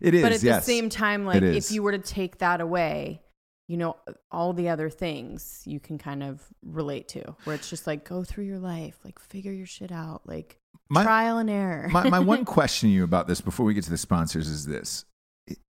it 0.00 0.14
is 0.14 0.22
but 0.22 0.32
at 0.32 0.42
yes 0.42 0.66
the 0.66 0.72
same 0.72 0.88
time, 0.90 1.24
like, 1.24 1.42
if 1.42 1.70
you 1.72 1.82
were 1.82 1.92
to 1.92 1.98
take 1.98 2.38
that 2.38 2.60
away, 2.60 3.22
you 3.66 3.76
know, 3.76 3.96
all 4.30 4.52
the 4.52 4.68
other 4.68 4.90
things 4.90 5.62
you 5.64 5.80
can 5.80 5.96
kind 5.96 6.22
of 6.22 6.42
relate 6.62 7.08
to, 7.08 7.34
where 7.44 7.56
it's 7.56 7.70
just 7.70 7.86
like, 7.86 8.04
go 8.04 8.22
through 8.24 8.44
your 8.44 8.58
life, 8.58 8.98
like, 9.04 9.18
figure 9.18 9.52
your 9.52 9.66
shit 9.66 9.90
out, 9.92 10.22
like, 10.26 10.58
My- 10.90 11.02
trial 11.02 11.38
and 11.38 11.48
error. 11.48 11.88
my, 11.90 12.08
my 12.10 12.18
one 12.18 12.44
question 12.56 12.88
to 12.90 12.92
you 12.94 13.04
about 13.04 13.26
this 13.26 13.40
before 13.40 13.64
we 13.64 13.72
get 13.74 13.84
to 13.84 13.90
the 13.90 13.96
sponsors 13.98 14.48
is 14.48 14.66
this 14.66 15.04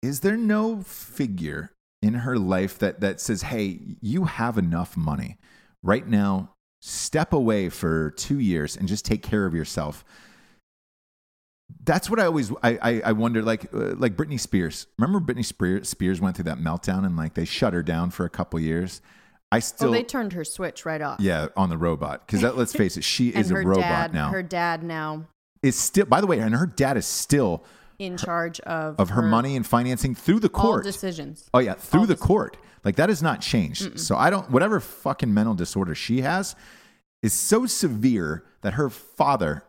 is 0.01 0.21
there 0.21 0.37
no 0.37 0.81
figure 0.81 1.71
in 2.01 2.13
her 2.13 2.37
life 2.37 2.79
that 2.79 3.01
that 3.01 3.19
says 3.19 3.41
hey 3.43 3.79
you 4.01 4.25
have 4.25 4.57
enough 4.57 4.95
money 4.97 5.37
right 5.83 6.07
now 6.07 6.51
step 6.79 7.33
away 7.33 7.69
for 7.69 8.11
two 8.11 8.39
years 8.39 8.77
and 8.77 8.87
just 8.87 9.05
take 9.05 9.23
care 9.23 9.45
of 9.45 9.53
yourself 9.53 10.05
that's 11.83 12.09
what 12.09 12.19
I 12.19 12.25
always 12.25 12.51
I 12.63 12.77
I, 12.81 13.01
I 13.05 13.11
wonder 13.13 13.41
like 13.41 13.73
uh, 13.73 13.95
like 13.95 14.15
Britney 14.15 14.39
Spears. 14.39 14.87
Remember 14.97 15.19
Britney 15.19 15.45
Spears, 15.45 15.89
Spears 15.89 16.21
went 16.21 16.35
through 16.35 16.45
that 16.45 16.59
meltdown 16.59 17.05
and 17.05 17.15
like 17.17 17.33
they 17.33 17.45
shut 17.45 17.73
her 17.73 17.83
down 17.83 18.09
for 18.09 18.25
a 18.25 18.29
couple 18.29 18.59
years. 18.59 19.01
I 19.51 19.59
still 19.59 19.89
well, 19.91 19.99
they 19.99 20.03
turned 20.03 20.33
her 20.33 20.43
switch 20.43 20.85
right 20.85 21.01
off. 21.01 21.19
yeah 21.21 21.47
on 21.55 21.69
the 21.69 21.77
robot 21.77 22.25
because 22.27 22.43
let's 22.55 22.73
face 22.75 22.97
it 22.97 23.03
she 23.03 23.29
is 23.29 23.49
a 23.51 23.55
robot 23.55 23.81
dad, 23.81 24.13
now. 24.13 24.29
her 24.29 24.43
dad 24.43 24.83
now 24.83 25.25
is 25.63 25.77
still 25.77 26.05
by 26.05 26.19
the 26.19 26.27
way 26.27 26.39
and 26.39 26.53
her 26.53 26.65
dad 26.65 26.97
is 26.97 27.05
still 27.05 27.63
in 27.97 28.17
charge 28.17 28.59
of 28.61 28.99
of 28.99 29.09
her, 29.11 29.21
money 29.21 29.55
and 29.55 29.65
financing 29.65 30.13
through 30.13 30.39
the 30.39 30.51
all 30.53 30.61
court. 30.61 30.83
decisions. 30.83 31.49
Oh 31.53 31.59
yeah, 31.59 31.73
through 31.73 32.01
all 32.01 32.05
the 32.05 32.15
dec- 32.15 32.19
court. 32.19 32.57
Like 32.87 32.95
that 32.95 33.09
has 33.09 33.21
not 33.21 33.41
changed. 33.41 33.99
So 33.99 34.15
I 34.15 34.29
don't 34.29 34.49
whatever 34.49 34.79
fucking 34.79 35.33
mental 35.33 35.53
disorder 35.53 35.93
she 35.93 36.21
has 36.21 36.55
is 37.21 37.33
so 37.33 37.65
severe 37.65 38.45
that 38.61 38.75
her 38.75 38.89
father 38.89 39.63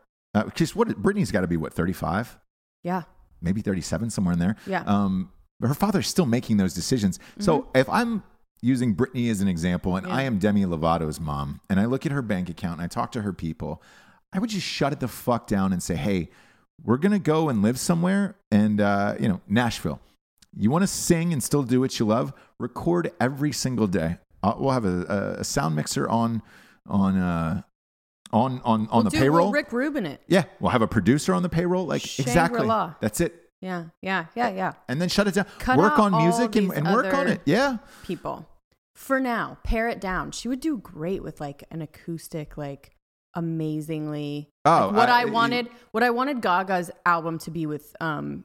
because 0.45 0.77
what 0.77 0.87
Britney's 1.03 1.33
got 1.33 1.41
to 1.41 1.49
be 1.49 1.57
what 1.57 1.73
35, 1.73 2.39
Yeah, 2.85 3.03
maybe 3.43 3.61
37 3.61 4.11
somewhere 4.11 4.35
in 4.35 4.39
there. 4.39 4.55
Yeah. 4.69 4.85
Um 4.87 5.33
her 5.61 5.75
father's 5.75 6.07
still 6.07 6.27
making 6.27 6.59
those 6.59 6.75
decisions. 6.75 7.19
So 7.41 7.67
if 7.75 7.89
I'm 7.89 8.23
using 8.63 8.95
Britney 8.95 9.29
as 9.33 9.41
an 9.41 9.49
example 9.49 9.97
and 9.97 10.07
Mm-hmm. 10.07 10.15
Yeah. 10.15 10.21
I 10.21 10.23
am 10.23 10.39
Demi 10.39 10.65
Lovato's 10.65 11.19
mom 11.19 11.61
and 11.69 11.81
I 11.81 11.87
look 11.87 12.07
at 12.07 12.13
her 12.13 12.23
bank 12.23 12.49
account 12.49 12.75
and 12.75 12.83
I 12.83 12.87
talk 12.87 13.11
to 13.13 13.23
her 13.23 13.33
people, 13.33 13.83
I 14.33 14.39
would 14.39 14.51
just 14.51 14.65
shut 14.67 14.93
it 14.93 15.01
the 15.01 15.09
fuck 15.09 15.49
down 15.49 15.73
and 15.73 15.83
say, 15.83 15.97
"Hey, 15.97 16.29
we're 16.85 16.99
gonna 16.99 17.19
go 17.19 17.49
and 17.49 17.63
live 17.63 17.81
somewhere, 17.81 18.37
and 18.53 18.81
uh, 18.81 19.17
you 19.19 19.29
know, 19.29 19.41
Nashville. 19.49 19.99
You 20.57 20.71
want 20.71 20.83
to 20.83 20.87
sing 20.87 21.33
and 21.33 21.43
still 21.43 21.63
do 21.63 21.81
what 21.81 21.99
you 21.99 22.07
love? 22.07 22.33
Record 22.69 23.13
every 23.21 23.53
single 23.53 23.87
day. 23.87 24.19
Uh, 24.43 24.55
we'll 24.59 24.73
have 24.73 24.85
a, 24.85 25.37
a, 25.39 25.45
sound 25.45 25.77
mixer 25.77 26.09
on 26.09 26.43
on 26.87 27.17
uh, 27.17 27.63
on 28.33 28.61
on 28.65 28.89
on 28.89 28.89
We'll 28.93 29.03
the 29.05 29.11
do- 29.11 29.19
payroll. 29.19 29.47
We'll 29.47 29.53
Rick 29.53 29.73
Rubin 29.73 30.07
it. 30.07 30.21
yeah, 30.27 30.45
we'll 30.61 30.71
have 30.73 30.83
a 30.83 30.89
producer 30.89 31.35
on 31.35 31.43
the 31.43 31.49
payroll. 31.49 31.87
Like 31.87 32.05
exactly. 32.05 32.33
Shangri-La. 32.33 32.95
That's 33.01 33.21
it. 33.21 33.35
Yeah, 33.61 33.87
yeah, 34.03 34.27
yeah, 34.37 34.51
yeah. 34.51 34.73
And 34.89 35.01
then 35.01 35.09
shut 35.09 35.27
it 35.27 35.35
down. 35.35 35.47
Cut 35.59 35.79
work 35.79 35.99
on 35.99 36.13
music 36.23 36.55
and, 36.57 36.73
and 36.73 36.87
work 36.93 37.13
on 37.13 37.27
it. 37.27 37.41
Yeah. 37.45 37.79
People, 38.05 38.49
for 38.95 39.19
now, 39.19 39.59
pare 39.65 39.89
it 39.89 40.01
down. 40.01 40.31
She 40.31 40.47
would 40.49 40.61
do 40.61 40.79
great 40.79 41.23
with 41.23 41.41
like 41.41 41.65
an 41.73 41.83
acoustic, 41.83 42.57
like 42.57 42.95
amazingly. 43.35 44.51
Oh, 44.65 44.87
like, 44.87 44.97
what 44.97 45.09
I- 45.09 45.23
I, 45.23 45.25
wanted, 45.25 45.69
what 45.91 46.03
I 46.05 46.11
wanted 46.11 46.41
Gaga's 46.41 46.91
album 47.05 47.39
to 47.41 47.51
be 47.51 47.67
with, 47.67 47.97
um, 48.01 48.45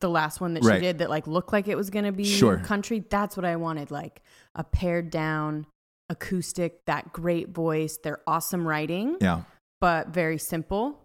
the 0.00 0.08
last 0.10 0.40
one 0.40 0.54
that 0.54 0.62
she 0.62 0.68
Right. 0.68 0.80
did 0.80 0.98
that 0.98 1.10
like 1.10 1.26
looked 1.26 1.52
like 1.52 1.68
it 1.68 1.76
was 1.76 1.90
gonna 1.90 2.12
be 2.12 2.24
Sure. 2.24 2.58
country. 2.58 3.04
That's 3.08 3.36
what 3.36 3.44
I 3.46 3.56
wanted, 3.56 3.90
like 3.90 4.22
a 4.54 4.62
pared 4.64 5.10
down 5.10 5.66
acoustic, 6.08 6.84
that 6.86 7.12
great 7.12 7.50
voice, 7.50 7.98
their 8.02 8.20
awesome 8.26 8.66
writing. 8.66 9.16
Yeah. 9.20 9.42
but 9.80 10.08
very 10.08 10.38
simple. 10.38 10.98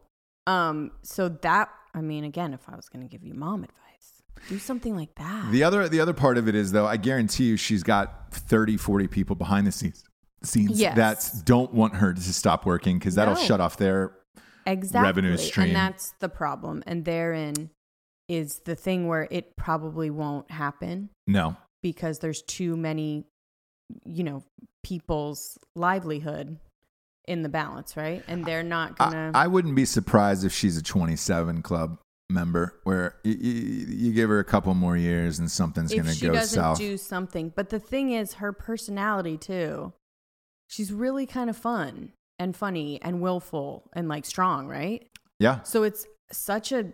Um, 0.47 0.91
so 1.03 1.27
that 1.29 1.69
I 1.93 1.99
mean, 2.01 2.23
again, 2.23 2.53
if 2.53 2.61
I 2.69 2.75
was 2.77 2.87
going 2.87 3.05
to 3.05 3.11
give 3.11 3.21
you 3.25 3.33
mom 3.33 3.65
advice, 3.65 4.23
do 4.47 4.57
something 4.57 4.95
like 4.95 5.13
that. 5.15 5.51
The 5.51 5.63
other 5.63 5.89
the 5.89 5.99
other 5.99 6.13
part 6.13 6.37
of 6.37 6.47
it 6.47 6.55
is 6.55 6.71
though, 6.71 6.85
I 6.87 6.95
guarantee 6.97 7.43
you 7.45 7.57
she's 7.57 7.83
got 7.83 8.31
30, 8.33 8.77
40 8.77 9.07
people 9.07 9.35
behind 9.35 9.67
the 9.67 9.71
scenes 9.73 10.03
scenes 10.43 10.79
Yes. 10.79 10.95
that 10.95 11.45
don't 11.45 11.73
want 11.73 11.95
her 11.95 12.13
to 12.13 12.33
stop 12.33 12.65
working 12.65 12.97
because 12.97 13.15
that'll 13.15 13.35
No. 13.35 13.41
shut 13.41 13.59
off 13.61 13.75
their 13.77 14.13
exactly. 14.65 15.05
revenue 15.07 15.37
stream. 15.37 15.67
and 15.67 15.75
that's 15.75 16.13
the 16.19 16.29
problem. 16.29 16.81
And 16.87 17.03
therein 17.05 17.69
is 18.31 18.59
the 18.59 18.75
thing 18.75 19.09
where 19.09 19.27
it 19.29 19.57
probably 19.57 20.09
won't 20.09 20.49
happen 20.49 21.09
no. 21.27 21.57
because 21.83 22.19
there's 22.19 22.41
too 22.43 22.77
many, 22.77 23.25
you 24.05 24.23
know, 24.23 24.41
people's 24.83 25.57
livelihood 25.75 26.57
in 27.27 27.43
the 27.43 27.49
balance, 27.49 27.97
right? 27.97 28.23
And 28.29 28.45
they're 28.45 28.63
not 28.63 28.97
gonna. 28.97 29.31
I, 29.35 29.43
I 29.43 29.47
wouldn't 29.47 29.75
be 29.75 29.83
surprised 29.83 30.45
if 30.45 30.53
she's 30.53 30.77
a 30.77 30.81
27 30.81 31.61
club 31.61 31.99
member 32.29 32.79
where 32.85 33.17
you, 33.25 33.33
you, 33.33 33.85
you 33.89 34.13
give 34.13 34.29
her 34.29 34.39
a 34.39 34.45
couple 34.45 34.73
more 34.75 34.95
years 34.95 35.37
and 35.37 35.51
something's 35.51 35.93
going 35.93 36.05
to 36.05 36.25
go 36.25 36.31
doesn't 36.31 36.55
south. 36.55 36.77
do 36.77 36.95
something. 36.95 37.51
But 37.53 37.69
the 37.69 37.79
thing 37.79 38.11
is, 38.11 38.35
her 38.35 38.53
personality 38.53 39.37
too. 39.37 39.91
She's 40.69 40.93
really 40.93 41.25
kind 41.25 41.49
of 41.49 41.57
fun 41.57 42.13
and 42.39 42.55
funny 42.55 42.97
and 43.01 43.19
willful 43.19 43.89
and 43.91 44.07
like 44.07 44.23
strong, 44.23 44.69
right? 44.69 45.05
yeah. 45.37 45.63
So 45.63 45.83
it's 45.83 46.05
such 46.31 46.71
a 46.71 46.93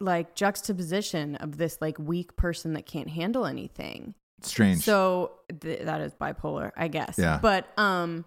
like 0.00 0.34
juxtaposition 0.34 1.36
of 1.36 1.58
this 1.58 1.78
like 1.80 1.98
weak 1.98 2.36
person 2.36 2.72
that 2.74 2.86
can't 2.86 3.10
handle 3.10 3.46
anything. 3.46 4.14
Strange. 4.42 4.82
So 4.82 5.32
th- 5.60 5.82
that 5.82 6.00
is 6.00 6.14
bipolar, 6.14 6.72
I 6.76 6.88
guess. 6.88 7.16
Yeah. 7.18 7.38
But 7.42 7.66
um, 7.78 8.24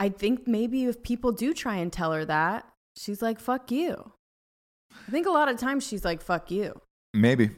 I 0.00 0.08
think 0.08 0.46
maybe 0.48 0.84
if 0.84 1.02
people 1.02 1.32
do 1.32 1.52
try 1.52 1.76
and 1.76 1.92
tell 1.92 2.12
her 2.12 2.24
that, 2.24 2.66
she's 2.96 3.20
like, 3.20 3.38
"Fuck 3.40 3.70
you." 3.70 4.12
I 5.06 5.10
think 5.10 5.26
a 5.26 5.30
lot 5.30 5.48
of 5.50 5.58
times 5.58 5.86
she's 5.86 6.04
like, 6.04 6.22
"Fuck 6.22 6.50
you." 6.50 6.80
Maybe. 7.12 7.50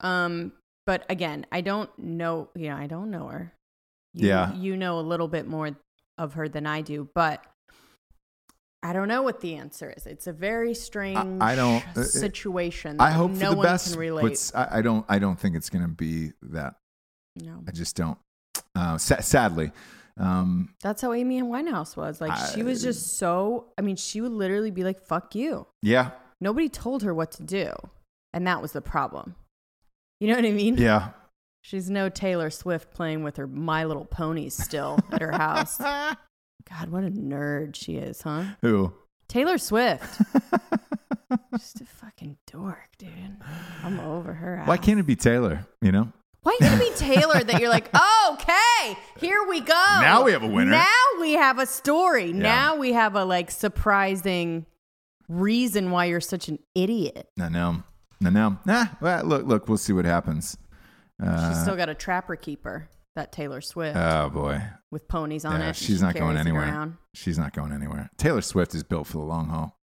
Um, 0.00 0.52
but 0.86 1.06
again, 1.08 1.46
I 1.50 1.60
don't 1.62 1.90
know. 1.98 2.48
You 2.54 2.68
know, 2.68 2.76
I 2.76 2.86
don't 2.86 3.10
know 3.10 3.28
her. 3.28 3.52
You, 4.14 4.28
Yeah. 4.28 4.52
you 4.54 4.76
know 4.76 4.98
a 4.98 5.00
little 5.00 5.28
bit 5.28 5.46
more 5.46 5.70
of 6.18 6.34
her 6.34 6.48
than 6.48 6.66
I 6.66 6.82
do, 6.82 7.08
but 7.14 7.42
I 8.82 8.92
don't 8.92 9.06
know 9.08 9.22
what 9.22 9.40
the 9.40 9.54
answer 9.56 9.92
is. 9.96 10.06
It's 10.06 10.26
a 10.26 10.32
very 10.32 10.74
strange 10.74 11.40
I 11.40 11.54
don't- 11.54 11.84
uh, 11.96 12.02
situation. 12.04 12.96
I 13.00 13.10
hope 13.10 13.30
no 13.30 13.36
for 13.36 13.50
the 13.50 13.56
one 13.56 13.66
best. 13.66 13.94
Can 13.96 14.14
but 14.14 14.50
I, 14.54 14.78
I 14.78 14.82
don't 14.82 15.04
I 15.08 15.18
don't 15.18 15.38
think 15.38 15.54
it's 15.56 15.70
going 15.70 15.82
to 15.82 15.88
be 15.88 16.32
that. 16.42 16.74
no. 17.36 17.62
I 17.66 17.70
just 17.70 17.94
don't. 17.96 18.18
Uh, 18.74 18.98
sa- 18.98 19.20
sadly, 19.20 19.70
um, 20.18 20.74
That's 20.82 21.00
how 21.00 21.12
Amy 21.12 21.38
and 21.38 21.48
Winehouse 21.48 21.96
was. 21.96 22.20
Like 22.20 22.36
she 22.54 22.62
was 22.62 22.82
just 22.82 23.18
so. 23.18 23.72
I 23.78 23.82
mean, 23.82 23.96
she 23.96 24.20
would 24.20 24.32
literally 24.32 24.70
be 24.70 24.82
like, 24.84 25.00
"Fuck 25.00 25.34
you." 25.34 25.66
yeah, 25.82 26.10
Nobody 26.40 26.68
told 26.68 27.02
her 27.02 27.14
what 27.14 27.30
to 27.32 27.42
do, 27.42 27.72
and 28.34 28.46
that 28.46 28.60
was 28.60 28.72
the 28.72 28.80
problem. 28.82 29.36
You 30.20 30.28
know 30.28 30.34
what 30.36 30.44
I 30.44 30.50
mean? 30.52 30.76
yeah. 30.76 31.10
She's 31.64 31.88
no 31.88 32.08
Taylor 32.08 32.50
Swift 32.50 32.92
playing 32.92 33.22
with 33.22 33.36
her 33.36 33.46
My 33.46 33.84
Little 33.84 34.04
Ponies 34.04 34.54
still 34.54 34.98
at 35.12 35.22
her 35.22 35.30
house. 35.32 35.80
God, 36.68 36.90
what 36.90 37.04
a 37.04 37.10
nerd 37.10 37.74
she 37.76 37.96
is, 37.96 38.22
huh? 38.22 38.44
Who? 38.62 38.92
Taylor 39.28 39.58
Swift. 39.58 40.20
Just 41.56 41.80
a 41.80 41.86
fucking 41.86 42.36
dork, 42.46 42.88
dude. 42.98 43.10
I'm 43.82 43.98
over 44.00 44.34
her. 44.34 44.62
Why 44.64 44.76
can't 44.76 45.00
it 45.00 45.06
be 45.06 45.16
Taylor? 45.16 45.66
You 45.80 45.92
know. 45.92 46.12
Why 46.42 46.56
can't 46.60 46.80
it 46.80 46.90
be 46.90 46.96
Taylor 46.96 47.42
that 47.42 47.60
you're 47.60 47.70
like, 47.70 47.88
okay, 48.32 48.96
here 49.18 49.46
we 49.48 49.60
go. 49.60 49.72
Now 49.72 50.24
we 50.24 50.32
have 50.32 50.42
a 50.42 50.48
winner. 50.48 50.72
Now 50.72 51.04
we 51.20 51.32
have 51.32 51.58
a 51.58 51.66
story. 51.66 52.32
Now 52.32 52.76
we 52.76 52.92
have 52.92 53.14
a 53.14 53.24
like 53.24 53.50
surprising 53.50 54.66
reason 55.28 55.90
why 55.90 56.06
you're 56.06 56.20
such 56.20 56.48
an 56.48 56.58
idiot. 56.74 57.28
No, 57.36 57.48
no, 57.48 57.82
no, 58.20 58.30
no. 58.30 58.58
Nah. 58.66 58.86
Well, 59.00 59.24
look, 59.24 59.46
look. 59.46 59.68
We'll 59.68 59.78
see 59.78 59.92
what 59.92 60.04
happens. 60.04 60.56
Uh, 61.22 61.48
She's 61.52 61.62
still 61.62 61.76
got 61.76 61.88
a 61.88 61.94
trapper 61.94 62.34
keeper, 62.36 62.88
that 63.16 63.32
Taylor 63.32 63.60
Swift, 63.60 63.96
oh 63.96 64.30
boy. 64.30 64.62
with 64.90 65.06
ponies 65.08 65.44
on 65.44 65.60
Yeah, 65.60 65.70
it. 65.70 65.76
she's 65.76 65.98
She 65.98 66.02
not 66.02 66.14
going 66.14 66.36
anywhere. 66.36 66.92
She's 67.14 67.38
not 67.38 67.52
going 67.52 67.72
anywhere. 67.72 68.10
Taylor 68.16 68.40
Swift 68.42 68.74
is 68.74 68.82
built 68.82 69.06
for 69.06 69.18
the 69.18 69.24
long 69.24 69.48
haul. 69.48 69.78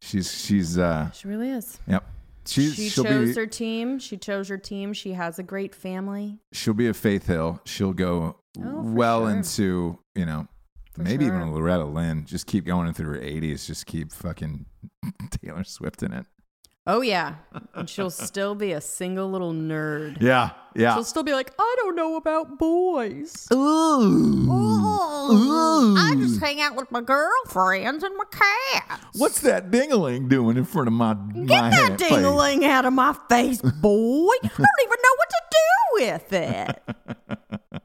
She's 0.00 0.30
she's 0.32 0.78
uh 0.78 1.10
She 1.12 1.28
really 1.28 1.50
is. 1.50 1.78
yep. 1.86 2.04
She's 2.46 2.74
she 2.74 2.88
she'll 2.88 3.04
chose 3.04 3.34
be 3.34 3.40
her 3.40 3.46
team. 3.46 3.98
She 3.98 4.16
chose 4.16 4.48
her 4.48 4.58
team. 4.58 4.92
She 4.92 5.12
has 5.14 5.38
a 5.38 5.42
great 5.42 5.74
family. 5.74 6.38
she'll 6.52 6.74
be 6.74 6.86
a 6.88 6.94
Faith 6.94 7.26
Hill. 7.26 7.60
She'll 7.64 7.92
go 7.92 8.36
Oh, 8.62 8.82
well 8.82 9.22
sure. 9.26 9.30
into 9.36 9.98
you 10.14 10.26
know 10.26 10.46
For 10.92 11.02
maybe 11.02 11.24
even 11.26 11.40
sure. 11.40 11.48
a 11.48 11.50
Loretta 11.52 11.84
Lynn. 11.84 12.24
Just 12.26 12.46
keep 12.46 12.64
going 12.64 12.92
through 12.92 13.14
her 13.14 13.20
80s. 13.20 13.66
Just 13.66 13.86
keep 13.86 14.12
fucking 14.12 14.66
Taylor 15.42 15.64
Swift 15.64 16.02
in 16.02 16.12
it. 16.12 16.26
Oh 16.88 17.00
yeah, 17.00 17.34
and 17.74 17.90
she'll 17.90 18.10
still 18.10 18.54
be 18.54 18.70
a 18.72 18.80
single 18.80 19.28
little 19.30 19.52
nerd. 19.52 20.22
Yeah, 20.22 20.50
yeah. 20.76 20.94
She'll 20.94 21.02
still 21.04 21.24
be 21.24 21.32
like, 21.32 21.52
I 21.58 21.74
don't 21.78 21.96
know 21.96 22.14
about 22.16 22.58
boys. 22.58 23.48
Ooh. 23.52 24.46
I 25.98 26.14
just 26.16 26.38
hang 26.40 26.60
out 26.60 26.76
with 26.76 26.92
my 26.92 27.00
girlfriends 27.00 28.04
and 28.04 28.16
my 28.16 28.24
cats. 28.30 29.02
What's 29.14 29.40
that 29.40 29.72
dingaling 29.72 30.28
doing 30.28 30.56
in 30.56 30.64
front 30.64 30.86
of 30.86 30.92
my 30.94 31.14
my 31.14 31.44
Get 31.46 31.72
head? 31.72 31.98
that 31.98 32.08
dingling 32.08 32.64
out 32.64 32.84
of 32.84 32.92
my 32.92 33.16
face, 33.28 33.60
boy. 33.80 34.28
I 34.42 34.48
don't 34.48 34.82
even 34.84 34.98
know 35.02 35.16
what 35.16 35.28
to 35.30 35.42
do 35.50 35.66
with 35.94 36.32
it. 36.32 36.82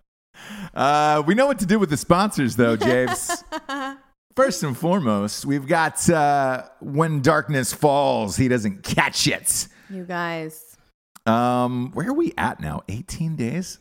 Uh, 0.74 1.22
we 1.28 1.36
know 1.36 1.48
what 1.48 1.60
to 1.60 1.66
do 1.66 1.78
with 1.80 1.90
the 1.90 1.98
sponsors, 1.98 2.56
though, 2.56 2.78
James. 2.78 3.44
First 4.44 4.64
and 4.64 4.76
foremost, 4.76 5.46
we've 5.46 5.68
got 5.68 6.10
uh, 6.10 6.64
When 6.80 7.22
Darkness 7.22 7.74
Falls, 7.74 8.38
He 8.38 8.48
Doesn't 8.48 8.82
Catch 8.82 9.28
It. 9.28 9.68
You 9.88 10.04
guys, 10.04 10.78
Um, 11.28 11.92
where 11.92 12.08
are 12.08 12.14
we 12.14 12.34
at 12.40 12.60
now? 12.60 12.82
18 12.90 13.36
days? 13.36 13.78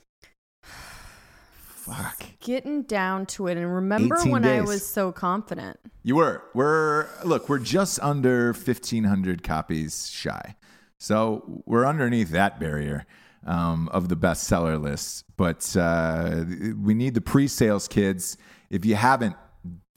Fuck. 0.62 2.24
getting 2.40 2.82
down 2.82 3.24
to 3.26 3.46
it. 3.46 3.56
And 3.56 3.74
remember 3.74 4.18
18 4.18 4.30
when 4.30 4.44
I 4.44 4.60
was 4.60 4.86
so 4.86 5.12
confident? 5.12 5.78
You 6.02 6.16
were. 6.16 6.44
We're, 6.52 7.08
look, 7.24 7.48
we're 7.48 7.58
just 7.58 7.98
under 8.00 8.52
1,500 8.52 9.42
copies 9.42 10.10
shy. 10.10 10.56
So 10.98 11.62
we're 11.64 11.86
underneath 11.86 12.32
that 12.32 12.60
barrier 12.60 13.06
um, 13.46 13.88
of 13.92 14.10
the 14.10 14.16
bestseller 14.16 14.78
list. 14.78 15.24
But 15.38 15.74
uh, 15.74 16.44
we 16.78 16.92
need 16.92 17.14
the 17.14 17.22
pre 17.22 17.48
sales, 17.48 17.88
kids. 17.88 18.36
If 18.68 18.84
you 18.84 18.96
haven't, 18.96 19.36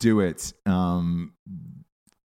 do 0.03 0.19
it. 0.19 0.53
Um, 0.65 1.33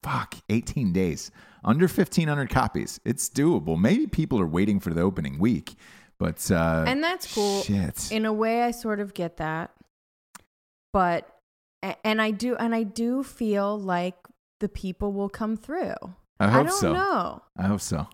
fuck, 0.04 0.36
18 0.50 0.92
days. 0.92 1.32
Under 1.64 1.88
1,500 1.88 2.50
copies. 2.50 3.00
It's 3.06 3.30
doable. 3.30 3.80
Maybe 3.80 4.08
people 4.08 4.42
are 4.42 4.48
waiting 4.48 4.80
for 4.80 4.94
the 4.94 5.02
opening 5.02 5.40
week. 5.40 5.76
But, 6.20 6.52
uh, 6.52 6.84
And 6.86 7.02
that's 7.02 7.34
cool. 7.34 7.62
Shit. 7.64 8.12
In 8.12 8.26
a 8.26 8.34
way, 8.34 8.64
I 8.64 8.72
sort 8.72 9.00
of 9.00 9.14
get 9.14 9.38
that. 9.38 9.72
But, 10.92 11.28
and 12.04 12.22
I 12.22 12.32
do, 12.32 12.56
and 12.58 12.76
I 12.76 12.84
do 12.84 13.24
feel 13.24 13.80
like 13.80 14.16
the 14.60 14.70
people 14.70 15.14
will 15.14 15.30
come 15.30 15.56
through. 15.56 15.96
I 16.40 16.50
hope 16.50 16.68
don't 16.68 16.80
so. 16.80 16.94
know. 16.94 17.42
I 17.58 17.64
hope 17.68 17.82
so. 17.82 18.08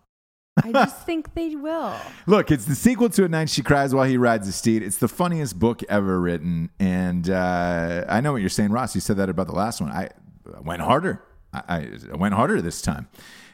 I 0.64 0.72
just 0.72 1.06
think 1.06 1.34
they 1.34 1.56
will. 1.56 1.96
Look, 2.28 2.52
it's 2.52 2.66
the 2.66 2.76
sequel 2.76 3.10
to 3.10 3.26
A 3.26 3.28
Night 3.28 3.50
She 3.50 3.62
Cries 3.64 3.94
While 3.94 4.06
He 4.06 4.18
Rides 4.18 4.48
a 4.48 4.52
Steed. 4.52 4.84
It's 4.84 4.98
the 4.98 5.08
funniest 5.08 5.60
book 5.60 5.84
ever 5.90 6.20
written. 6.20 6.70
And 6.80 7.30
uh, 7.30 8.06
I 8.10 8.22
know 8.22 8.32
what 8.32 8.42
you're 8.42 8.50
saying, 8.50 8.72
Ross. 8.72 8.96
You 8.96 9.02
said 9.02 9.18
that 9.18 9.30
about 9.30 9.48
the 9.48 9.54
last 9.54 9.82
one. 9.82 9.92
I 9.92 10.10
I 10.56 10.62
went 10.62 10.82
harder. 10.82 11.24
I, 11.54 11.90
I 12.12 12.16
went 12.16 12.34
harder 12.34 12.62
this 12.62 12.82
time. 12.82 13.08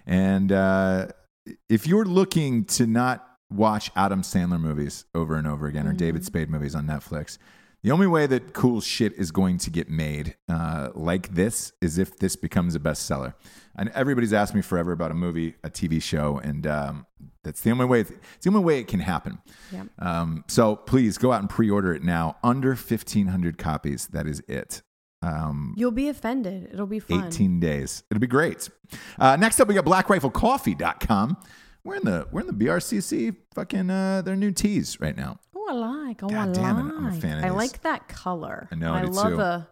And 0.06 0.52
uh, 0.52 1.08
if 1.70 1.88
you're 1.88 2.06
looking 2.06 2.66
to 2.66 2.88
not 2.88 3.28
watch 3.50 3.92
Adam 3.96 4.22
Sandler 4.22 4.60
movies 4.60 5.06
over 5.14 5.36
and 5.36 5.48
over 5.48 5.68
again 5.68 5.88
or 5.88 5.94
David 5.94 6.26
Spade 6.26 6.50
movies 6.50 6.76
on 6.76 6.86
Netflix, 6.86 7.38
the 7.84 7.92
only 7.92 8.08
way 8.08 8.26
that 8.28 8.54
cool 8.54 8.82
shit 8.82 9.14
is 9.14 9.32
going 9.32 9.58
to 9.60 9.70
get 9.70 9.90
made 9.90 10.36
uh, 10.50 10.90
like 10.96 11.36
this 11.36 11.74
is 11.82 11.98
if 11.98 12.18
this 12.18 12.36
becomes 12.36 12.76
a 12.76 12.80
bestseller. 12.80 13.34
And 13.76 13.90
everybody's 13.90 14.34
asked 14.34 14.56
me 14.56 14.62
forever 14.62 14.92
about 14.92 15.12
a 15.12 15.16
movie, 15.16 15.56
a 15.64 15.70
TV 15.70 16.02
show, 16.02 16.40
and 16.44 16.66
um, 16.66 17.06
that's 17.44 17.62
the 17.62 17.72
only 17.72 17.86
way. 17.86 18.02
It's 18.02 18.12
the 18.42 18.50
only 18.50 18.62
way 18.64 18.80
it 18.80 18.88
can 18.88 19.00
happen. 19.00 19.40
Yep. 19.72 19.88
Um, 20.00 20.46
so 20.48 20.76
please 20.76 21.18
go 21.18 21.32
out 21.32 21.42
and 21.42 21.50
pre-order 21.50 21.94
it 21.94 22.04
now. 22.04 22.38
Under 22.44 22.76
fifteen 22.76 23.28
hundred 23.28 23.58
copies. 23.58 24.08
That 24.08 24.28
is 24.28 24.42
it. 24.48 24.82
Um, 25.24 25.74
You'll 25.78 25.92
be 25.92 26.10
offended. 26.10 26.70
It'll 26.74 26.86
be 26.86 27.00
fun. 27.00 27.28
18 27.28 27.60
days. 27.62 28.04
It'll 28.12 28.20
be 28.20 28.28
great. 28.28 28.70
Uh, 29.18 29.38
next 29.38 29.60
up, 29.60 29.70
we 29.70 29.74
got 29.74 29.86
blackriflecoffee.com. 29.86 31.38
We're 31.86 31.96
in 31.96 32.04
the 32.04 32.28
we're 32.32 32.42
in 32.42 32.48
the 32.48 32.54
BRCC 32.54 33.36
fucking 33.56 33.90
uh, 33.90 34.22
their 34.22 34.36
new 34.36 34.52
teas 34.52 35.00
right 35.00 35.16
now. 35.18 35.40
Oh, 35.66 35.70
I 35.70 36.06
like. 36.08 36.24
Oh, 36.24 36.28
God 36.30 36.50
I 36.50 36.52
damn 36.52 36.76
like. 36.76 36.86
it, 36.94 36.98
I'm 36.98 37.06
a 37.06 37.12
fan 37.22 37.38
of 37.40 37.44
I 37.46 37.48
these. 37.50 37.58
like 37.58 37.82
that 37.84 38.08
color. 38.08 38.68
I 38.72 38.76
know, 38.76 38.94
I 38.94 39.00
I 39.00 39.06
do 39.06 39.12
love 39.12 39.34
too. 39.34 39.40
a. 39.40 39.68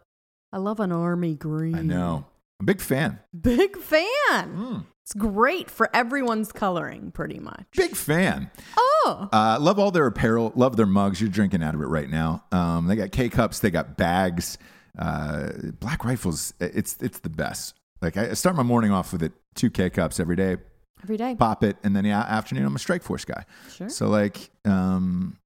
I 0.54 0.58
love 0.58 0.80
an 0.80 0.91
army 0.91 1.36
green. 1.36 1.75
I 1.75 1.82
know. 1.82 2.25
I'm 2.60 2.63
a 2.63 2.65
big 2.65 2.82
fan. 2.82 3.19
Big 3.39 3.77
fan. 3.77 4.06
Mm. 4.34 4.86
It's 5.04 5.13
great 5.13 5.69
for 5.71 5.89
everyone's 5.95 6.51
coloring, 6.51 7.12
pretty 7.12 7.39
much. 7.39 7.65
Big 7.75 7.95
fan. 7.95 8.51
Oh, 8.77 9.30
Uh, 9.34 9.58
love 9.60 9.80
all 9.80 9.91
their 9.91 10.06
apparel. 10.06 10.51
Love 10.56 10.77
their 10.77 10.86
mugs. 10.86 11.19
You're 11.19 11.30
drinking 11.30 11.63
out 11.63 11.73
of 11.73 11.82
it 11.82 11.86
right 11.88 12.10
now. 12.10 12.43
Um, 12.51 12.88
they 12.88 12.95
got 12.95 13.12
K 13.12 13.30
cups. 13.30 13.60
They 13.60 13.71
got 13.71 13.97
bags. 13.97 14.58
Uh, 14.97 15.49
Black 15.80 16.04
Rifles. 16.06 16.54
It's 16.60 16.97
it's 17.01 17.19
the 17.19 17.30
best. 17.30 17.73
Like 18.01 18.17
I 18.17 18.30
I 18.30 18.34
start 18.34 18.56
my 18.56 18.63
morning 18.63 18.91
off 18.91 19.12
with 19.12 19.23
it. 19.23 19.32
Two 19.56 19.69
K 19.69 19.89
cups 19.89 20.19
every 20.19 20.36
day. 20.36 20.58
every 21.04 21.17
day. 21.17 21.36
Pop 21.36 21.63
it, 21.63 21.77
and 21.84 21.95
then 21.95 22.04
the 22.04 22.12
afternoon 22.12 22.65
I'm 22.65 22.75
a 22.75 22.80
Strike 22.80 23.04
Force 23.04 23.25
guy. 23.25 23.45
Sure. 23.73 23.89
So 23.89 24.08
like, 24.08 24.49
um, 24.65 25.38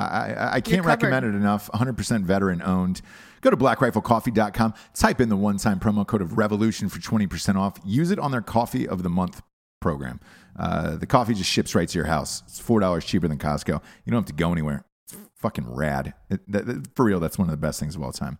I, 0.00 0.48
I, 0.56 0.60
can't 0.60 0.84
recommend 0.84 1.26
it 1.26 1.34
enough. 1.34 1.70
100% 1.72 2.22
veteran 2.24 2.62
owned. 2.62 3.02
Go 3.40 3.50
to 3.50 3.56
blackriflecoffee.com. 3.56 4.74
Type 4.94 5.20
in 5.20 5.28
the 5.28 5.36
one-time 5.36 5.80
promo 5.80 6.06
code 6.06 6.22
of 6.22 6.36
Revolution 6.36 6.88
for 6.88 6.98
20% 7.00 7.56
off. 7.56 7.78
Use 7.84 8.10
it 8.10 8.18
on 8.18 8.30
their 8.30 8.42
Coffee 8.42 8.86
of 8.86 9.02
the 9.02 9.08
Month 9.08 9.42
program. 9.80 10.20
Uh, 10.58 10.96
the 10.96 11.06
coffee 11.06 11.32
just 11.34 11.48
ships 11.50 11.74
right 11.74 11.88
to 11.88 11.98
your 11.98 12.06
house. 12.06 12.42
It's 12.46 12.58
four 12.58 12.80
dollars 12.80 13.04
cheaper 13.04 13.28
than 13.28 13.38
Costco. 13.38 13.80
You 14.04 14.10
don't 14.12 14.20
have 14.20 14.26
to 14.26 14.32
go 14.34 14.52
anywhere. 14.52 14.84
It's 15.04 15.16
fucking 15.36 15.72
rad. 15.72 16.12
It, 16.28 16.40
that, 16.52 16.66
that- 16.66 16.94
for 16.94 17.04
real, 17.06 17.18
that's 17.20 17.38
one 17.38 17.48
of 17.48 17.52
the 17.52 17.56
best 17.56 17.80
things 17.80 17.96
of 17.96 18.02
all 18.02 18.12
time. 18.12 18.38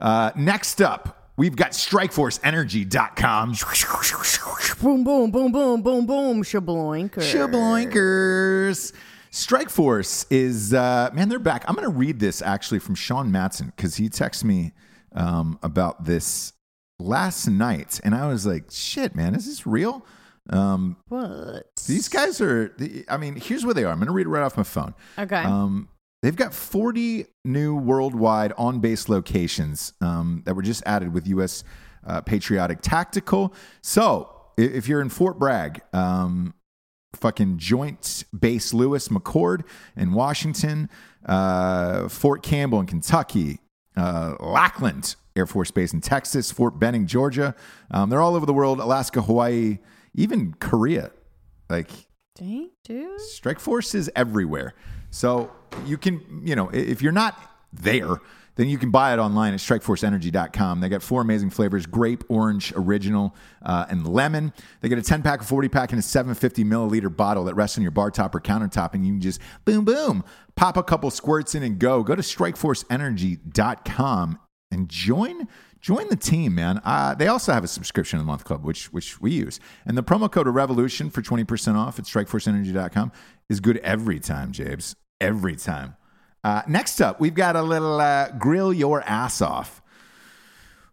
Uh, 0.00 0.32
next 0.34 0.82
up, 0.82 1.32
we've 1.36 1.54
got 1.54 1.72
StrikeForceEnergy.com. 1.72 3.54
Boom, 4.82 5.04
boom, 5.04 5.30
boom, 5.30 5.52
boom, 5.52 5.82
boom, 5.82 6.06
boom. 6.06 6.42
Shabloinker. 6.42 7.20
Shabloinkers. 7.20 8.92
Strike 9.30 9.70
Force 9.70 10.26
is 10.30 10.74
uh, 10.74 11.10
man, 11.12 11.28
they're 11.28 11.38
back. 11.38 11.64
I'm 11.68 11.74
going 11.74 11.90
to 11.90 11.96
read 11.96 12.18
this 12.18 12.42
actually 12.42 12.80
from 12.80 12.94
Sean 12.94 13.30
Matson 13.30 13.72
because 13.76 13.96
he 13.96 14.08
texted 14.08 14.44
me 14.44 14.72
um, 15.14 15.58
about 15.62 16.04
this 16.04 16.52
last 16.98 17.46
night, 17.48 18.00
and 18.02 18.14
I 18.14 18.26
was 18.28 18.44
like, 18.44 18.64
"Shit, 18.70 19.14
man, 19.14 19.34
is 19.34 19.46
this 19.46 19.66
real?" 19.66 20.04
Um, 20.48 20.96
What? 21.08 21.66
these 21.86 22.08
guys 22.08 22.40
are. 22.40 22.74
I 23.08 23.16
mean, 23.16 23.36
here's 23.36 23.64
where 23.64 23.74
they 23.74 23.84
are. 23.84 23.92
I'm 23.92 23.98
going 23.98 24.06
to 24.08 24.12
read 24.12 24.26
it 24.26 24.30
right 24.30 24.42
off 24.42 24.56
my 24.56 24.64
phone. 24.64 24.94
Okay. 25.16 25.36
Um, 25.42 25.88
they've 26.22 26.34
got 26.34 26.52
40 26.52 27.26
new 27.44 27.76
worldwide 27.76 28.52
on 28.58 28.80
base 28.80 29.08
locations 29.08 29.92
um, 30.00 30.42
that 30.44 30.54
were 30.54 30.62
just 30.62 30.82
added 30.86 31.12
with 31.14 31.28
U.S. 31.28 31.62
Uh, 32.04 32.20
Patriotic 32.20 32.80
Tactical. 32.82 33.54
So 33.80 34.34
if 34.56 34.88
you're 34.88 35.00
in 35.00 35.08
Fort 35.08 35.38
Bragg, 35.38 35.82
um, 35.92 36.54
fucking 37.14 37.58
Joint 37.58 38.24
Base 38.38 38.72
Lewis 38.72 39.08
McChord 39.08 39.62
in 39.96 40.12
Washington, 40.12 40.88
uh, 41.26 42.08
Fort 42.08 42.42
Campbell 42.42 42.80
in 42.80 42.86
Kentucky, 42.86 43.60
uh, 43.96 44.34
Lackland 44.40 45.16
Air 45.36 45.46
Force 45.46 45.70
Base 45.70 45.92
in 45.92 46.00
Texas, 46.00 46.50
Fort 46.50 46.78
Benning, 46.78 47.06
Georgia. 47.06 47.54
Um, 47.90 48.10
they're 48.10 48.20
all 48.20 48.34
over 48.34 48.46
the 48.46 48.52
world 48.52 48.80
Alaska, 48.80 49.22
Hawaii, 49.22 49.78
even 50.14 50.54
Korea. 50.54 51.10
Like, 51.68 51.90
Dang, 52.36 52.70
dude. 52.84 53.20
Strike 53.20 53.60
Force 53.60 53.94
is 53.94 54.10
everywhere. 54.16 54.74
So 55.10 55.50
you 55.86 55.98
can, 55.98 56.42
you 56.44 56.56
know, 56.56 56.68
if 56.70 57.02
you're 57.02 57.12
not 57.12 57.38
there, 57.72 58.16
then 58.56 58.68
you 58.68 58.78
can 58.78 58.90
buy 58.90 59.12
it 59.12 59.18
online 59.18 59.54
at 59.54 59.60
strikeforceenergy.com. 59.60 60.80
They 60.80 60.88
got 60.88 61.02
four 61.02 61.22
amazing 61.22 61.50
flavors 61.50 61.86
grape, 61.86 62.24
orange, 62.28 62.72
original, 62.76 63.34
uh, 63.62 63.86
and 63.88 64.06
lemon. 64.06 64.52
They 64.80 64.88
get 64.88 64.98
a 64.98 65.02
10 65.02 65.22
pack, 65.22 65.42
a 65.42 65.44
40 65.44 65.68
pack, 65.68 65.92
and 65.92 65.98
a 65.98 66.02
750 66.02 66.64
milliliter 66.64 67.14
bottle 67.14 67.44
that 67.44 67.54
rests 67.54 67.78
on 67.78 67.82
your 67.82 67.92
bar 67.92 68.10
top 68.10 68.34
or 68.34 68.40
countertop, 68.40 68.94
and 68.94 69.06
you 69.06 69.12
can 69.14 69.20
just 69.20 69.40
boom, 69.64 69.84
boom, 69.84 70.24
pop 70.56 70.76
a 70.76 70.82
couple 70.82 71.10
squirts 71.10 71.54
in 71.54 71.62
and 71.62 71.78
go. 71.78 72.02
Go 72.02 72.14
to 72.14 72.22
strikeforceenergy.com 72.22 74.38
and 74.70 74.88
join 74.88 75.48
join 75.80 76.08
the 76.08 76.16
team, 76.16 76.54
man. 76.54 76.80
Uh, 76.84 77.14
they 77.14 77.26
also 77.26 77.52
have 77.52 77.64
a 77.64 77.68
subscription 77.68 78.18
of 78.18 78.24
the 78.24 78.26
month 78.26 78.44
club, 78.44 78.64
which 78.64 78.92
which 78.92 79.20
we 79.20 79.32
use, 79.32 79.60
and 79.84 79.96
the 79.96 80.02
promo 80.02 80.30
code 80.30 80.46
of 80.46 80.54
Revolution 80.54 81.10
for 81.10 81.22
twenty 81.22 81.44
percent 81.44 81.76
off 81.76 81.98
at 81.98 82.04
StrikeForceEnergy.com 82.04 83.12
is 83.48 83.60
good 83.60 83.78
every 83.78 84.20
time, 84.20 84.52
Jabes. 84.52 84.94
Every 85.20 85.56
time. 85.56 85.96
Uh, 86.42 86.62
next 86.68 87.00
up, 87.00 87.20
we've 87.20 87.34
got 87.34 87.54
a 87.56 87.62
little 87.62 88.00
uh, 88.00 88.30
grill 88.38 88.72
your 88.72 89.02
ass 89.02 89.42
off. 89.42 89.82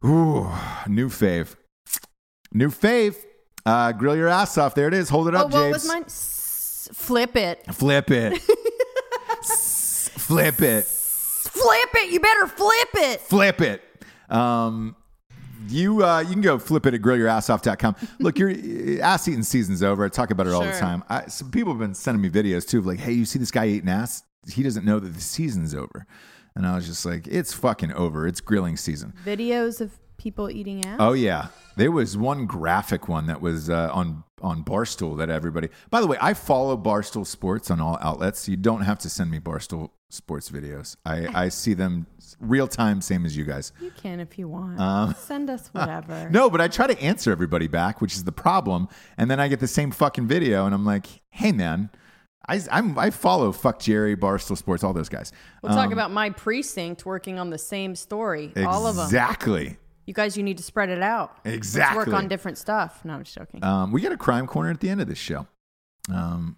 Ooh, 0.06 0.50
new 0.88 1.10
fave, 1.10 1.56
new 2.54 2.70
fave. 2.70 3.16
Uh, 3.66 3.92
grill 3.92 4.16
your 4.16 4.28
ass 4.30 4.58
off. 4.58 4.76
There 4.76 4.88
it 4.88 4.94
is. 4.94 5.10
Hold 5.10 5.28
it 5.30 5.36
Oh, 5.36 5.40
up, 5.40 5.52
what 5.52 5.60
Jabes. 5.60 5.74
was 5.74 5.88
mine? 5.88 6.04
S- 6.06 6.90
flip 6.94 7.36
it. 7.36 7.64
Flip 7.74 8.10
it. 8.12 8.42
S- 9.42 10.10
Flip 10.14 10.62
it. 10.62 10.86
Flip 10.86 11.90
it. 11.96 12.12
You 12.12 12.20
better 12.20 12.48
flip 12.48 12.90
it. 12.96 13.22
flip 13.22 13.62
it. 13.62 13.82
Um, 14.30 14.96
you 15.70 16.04
uh, 16.06 16.20
you 16.20 16.32
can 16.34 16.42
go 16.42 16.60
flip 16.60 16.86
it 16.86 16.94
at 16.94 17.02
grillyourassoff.com. 17.02 17.96
Look, 18.20 18.38
your 18.38 18.52
ass 19.02 19.28
eating 19.28 19.44
season's 19.44 19.82
over. 19.84 20.06
I 20.06 20.10
talk 20.10 20.32
about 20.32 20.48
it 20.48 20.54
all 20.54 20.64
the 20.64 20.72
time. 20.74 21.04
I, 21.10 21.28
some 21.28 21.50
people 21.52 21.72
have 21.74 21.80
been 21.80 21.94
sending 21.96 22.22
me 22.22 22.30
videos 22.30 22.68
too 22.68 22.80
of 22.80 22.86
like, 22.86 23.00
hey, 23.00 23.14
you 23.14 23.26
see 23.26 23.40
this 23.40 23.52
guy 23.52 23.68
eating 23.68 23.90
ass? 23.90 24.24
He 24.52 24.64
doesn't 24.64 24.86
know 24.86 25.00
that 25.00 25.10
the 25.14 25.22
season's 25.22 25.74
over. 25.76 26.06
And 26.56 26.66
I 26.66 26.76
was 26.76 26.88
just 26.88 27.06
like, 27.06 27.28
it's 27.28 27.54
fucking 27.54 27.94
over. 27.94 28.26
It's 28.28 28.42
grilling 28.42 28.78
season. 28.78 29.14
Videos 29.26 29.80
of 29.82 30.00
people 30.18 30.50
eating 30.50 30.84
ass. 30.86 30.98
Oh 31.00 31.14
yeah, 31.14 31.48
there 31.76 31.92
was 31.92 32.18
one 32.18 32.46
graphic 32.48 33.08
one 33.08 33.28
that 33.28 33.42
was 33.42 33.70
uh, 33.70 33.92
on 33.94 34.24
on 34.42 34.64
Barstool 34.64 35.18
that 35.20 35.30
everybody. 35.30 35.70
By 35.92 36.02
the 36.02 36.08
way, 36.08 36.18
I 36.20 36.34
follow 36.34 36.76
Barstool 36.78 37.26
Sports 37.26 37.70
on 37.70 37.80
all 37.80 37.98
outlets. 38.02 38.40
So 38.42 38.52
You 38.52 38.58
don't 38.58 38.82
have 38.82 38.98
to 39.00 39.10
send 39.10 39.30
me 39.30 39.40
Barstool 39.40 39.92
Sports 40.10 40.50
videos. 40.50 40.96
I 41.06 41.28
I 41.46 41.50
see 41.62 41.76
them 41.76 42.08
real 42.40 42.68
time, 42.68 43.02
same 43.02 43.24
as 43.26 43.38
you 43.38 43.46
guys. 43.46 43.72
You 43.80 43.92
can 43.92 44.20
if 44.20 44.40
you 44.40 44.48
want. 44.48 44.80
Um, 44.80 45.14
Send 45.20 45.52
us 45.52 45.68
whatever. 45.74 46.28
No, 46.32 46.50
but 46.50 46.60
I 46.62 46.68
try 46.68 46.88
to 46.88 47.00
answer 47.00 47.32
everybody 47.32 47.68
back, 47.68 48.02
which 48.02 48.14
is 48.16 48.24
the 48.24 48.32
problem. 48.32 48.88
And 49.18 49.30
then 49.30 49.40
I 49.40 49.48
get 49.48 49.60
the 49.60 49.68
same 49.68 49.92
fucking 49.92 50.26
video, 50.28 50.66
and 50.66 50.74
I'm 50.74 50.86
like, 50.86 51.06
hey 51.30 51.52
man, 51.52 51.92
I 52.48 52.62
I'm, 52.72 52.98
I 52.98 53.10
follow 53.10 53.52
FuckJerry, 53.52 54.16
Barstool 54.16 54.58
Sports, 54.58 54.84
all 54.84 54.94
those 54.94 55.10
guys. 55.10 55.32
We'll 55.62 55.74
talk 55.74 55.92
about 55.92 56.12
my 56.12 56.30
precinct 56.30 57.06
working 57.06 57.40
on 57.40 57.50
the 57.50 57.58
same 57.58 57.96
story. 57.96 58.54
All 58.66 58.88
of 58.88 58.96
them. 58.96 59.06
Exactly. 59.06 59.78
You 60.06 60.14
guys, 60.14 60.38
you 60.38 60.44
need 60.44 60.58
to 60.58 60.64
spread 60.64 60.90
it 60.90 61.02
out. 61.02 61.38
Let's 61.44 61.58
Exactly. 61.58 61.98
work 61.98 62.08
on 62.14 62.30
different 62.30 62.58
stuff. 62.58 63.04
No, 63.04 63.14
I'm 63.14 63.24
just 63.24 63.36
joking. 63.36 63.62
Um, 63.62 63.92
we 63.92 64.00
got 64.00 64.14
a 64.14 64.18
crime 64.18 64.48
corner 64.48 64.72
at 64.72 64.80
the 64.80 64.90
end 64.90 65.02
of 65.02 65.08
this 65.08 65.18
show. 65.18 65.48
Um, 66.10 66.56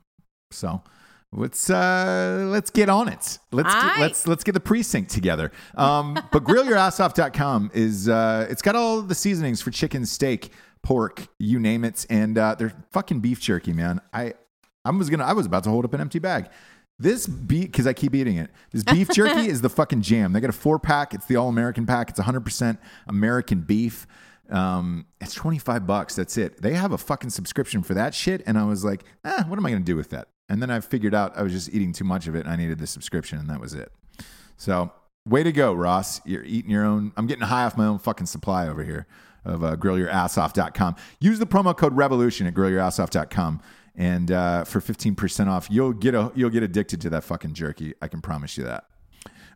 so 0.52 0.84
let's 1.32 1.67
uh, 1.69 2.45
let's 2.47 2.69
get 2.69 2.89
on 2.89 3.08
it. 3.08 3.39
Let's 3.52 3.73
get, 3.73 3.99
let's 3.99 4.28
let's 4.28 4.43
get 4.43 4.52
the 4.52 4.60
precinct 4.60 5.10
together. 5.10 5.52
Um, 5.75 6.13
but 6.32 6.43
grillyourassoff.com 6.43 7.71
is 7.73 8.08
uh, 8.08 8.45
it's 8.49 8.62
got 8.62 8.75
all 8.75 9.02
the 9.02 9.15
seasonings 9.15 9.62
for 9.62 9.71
chicken, 9.71 10.06
steak, 10.06 10.52
pork, 10.84 11.28
you 11.39 11.60
name 11.60 11.84
it, 11.84 12.06
and 12.10 12.38
uh, 12.38 12.56
they're 12.56 12.73
fucking 12.91 13.19
beef 13.19 13.39
jerky, 13.39 13.73
man. 13.73 13.99
I 14.13 14.34
I 14.86 14.92
was 14.92 15.10
gonna 15.10 15.26
I 15.26 15.34
was 15.34 15.46
about 15.46 15.63
to 15.65 15.70
hold 15.70 15.86
up 15.86 15.94
an 15.94 16.02
empty 16.02 16.20
bag. 16.20 16.50
This 17.02 17.28
beef, 17.28 17.72
because 17.72 17.88
I 17.88 17.94
keep 17.94 18.13
eating 18.13 18.38
it. 18.38 18.50
This 18.72 18.84
beef 18.84 19.10
jerky 19.13 19.48
is 19.48 19.62
the 19.62 19.70
fucking 19.70 20.02
jam. 20.02 20.34
They 20.34 20.42
got 20.42 20.50
a 20.50 20.54
four 20.54 20.80
pack. 20.80 21.13
It's 21.13 21.26
the 21.26 21.38
all 21.38 21.48
American 21.48 21.86
pack. 21.86 22.10
It's 22.10 22.20
100% 22.20 22.78
American 23.08 23.62
beef. 23.62 24.06
Um, 24.50 25.06
it's 25.22 25.34
25 25.34 25.88
bucks. 25.88 26.15
That's 26.15 26.38
it. 26.38 26.62
They 26.62 26.74
have 26.74 26.92
a 26.92 26.98
fucking 26.98 27.30
subscription 27.30 27.84
for 27.84 27.94
that 27.94 28.13
shit. 28.13 28.44
And 28.46 28.58
I 28.58 28.65
was 28.65 28.84
like, 28.84 29.06
eh, 29.24 29.44
what 29.44 29.58
am 29.58 29.65
I 29.65 29.70
going 29.70 29.82
to 29.82 29.86
do 29.86 29.96
with 29.96 30.10
that? 30.10 30.28
And 30.50 30.62
then 30.62 30.70
I 30.70 30.82
figured 30.82 31.15
out 31.15 31.38
I 31.38 31.44
was 31.44 31.54
just 31.54 31.70
eating 31.70 31.94
too 31.94 32.04
much 32.04 32.28
of 32.28 32.36
it 32.36 32.42
and 32.42 32.50
I 32.50 32.58
needed 32.58 32.80
the 32.80 32.88
subscription 32.88 33.39
and 33.39 33.50
that 33.50 33.62
was 33.62 33.74
it. 33.74 33.94
So, 34.58 34.92
way 35.26 35.44
to 35.44 35.54
go, 35.54 35.74
Ross. 35.74 36.20
You're 36.26 36.44
eating 36.44 36.72
your 36.72 36.84
own. 36.84 37.13
I'm 37.15 37.28
getting 37.28 37.46
high 37.46 37.63
off 37.63 37.78
my 37.78 37.86
own 37.86 38.00
fucking 38.00 38.26
supply 38.26 38.68
over 38.68 38.84
here 38.84 39.08
of 39.46 39.63
uh, 39.63 39.76
grillyourassoff.com. 39.78 40.96
Use 41.20 41.39
the 41.39 41.48
promo 41.48 41.78
code 41.78 41.96
revolution 41.96 42.46
at 42.48 42.54
grillyourassoff.com. 42.54 43.62
And 44.00 44.32
uh, 44.32 44.64
for 44.64 44.80
15% 44.80 45.48
off, 45.48 45.68
you'll 45.70 45.92
get 45.92 46.16
a, 46.16 46.32
you'll 46.34 46.50
get 46.50 46.64
addicted 46.64 47.02
to 47.02 47.10
that 47.12 47.26
fucking 47.26 47.54
jerky. 47.54 47.94
I 48.02 48.08
can 48.08 48.22
promise 48.22 48.58
you 48.58 48.64
that. 48.64 48.86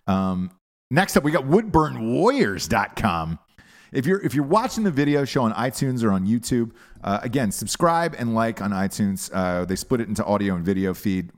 Um, 0.05 0.51
next 0.91 1.15
up, 1.15 1.23
we 1.23 1.31
got 1.31 1.45
woodburnedwarriors.com. 1.45 3.39
If 3.93 4.05
you're 4.05 4.21
if 4.21 4.35
you're 4.35 4.43
watching 4.43 4.83
the 4.83 4.91
video 4.91 5.23
show 5.23 5.43
on 5.43 5.53
iTunes 5.53 6.03
or 6.03 6.11
on 6.11 6.27
YouTube, 6.27 6.71
uh, 7.03 7.19
again, 7.21 7.51
subscribe 7.51 8.15
and 8.17 8.35
like 8.35 8.61
on 8.61 8.71
iTunes. 8.71 9.29
Uh, 9.31 9.63
they 9.65 9.77
split 9.77 10.01
it 10.01 10.09
into 10.09 10.25
audio 10.25 10.55
and 10.55 10.65
video 10.65 10.93
feed. 10.93 11.31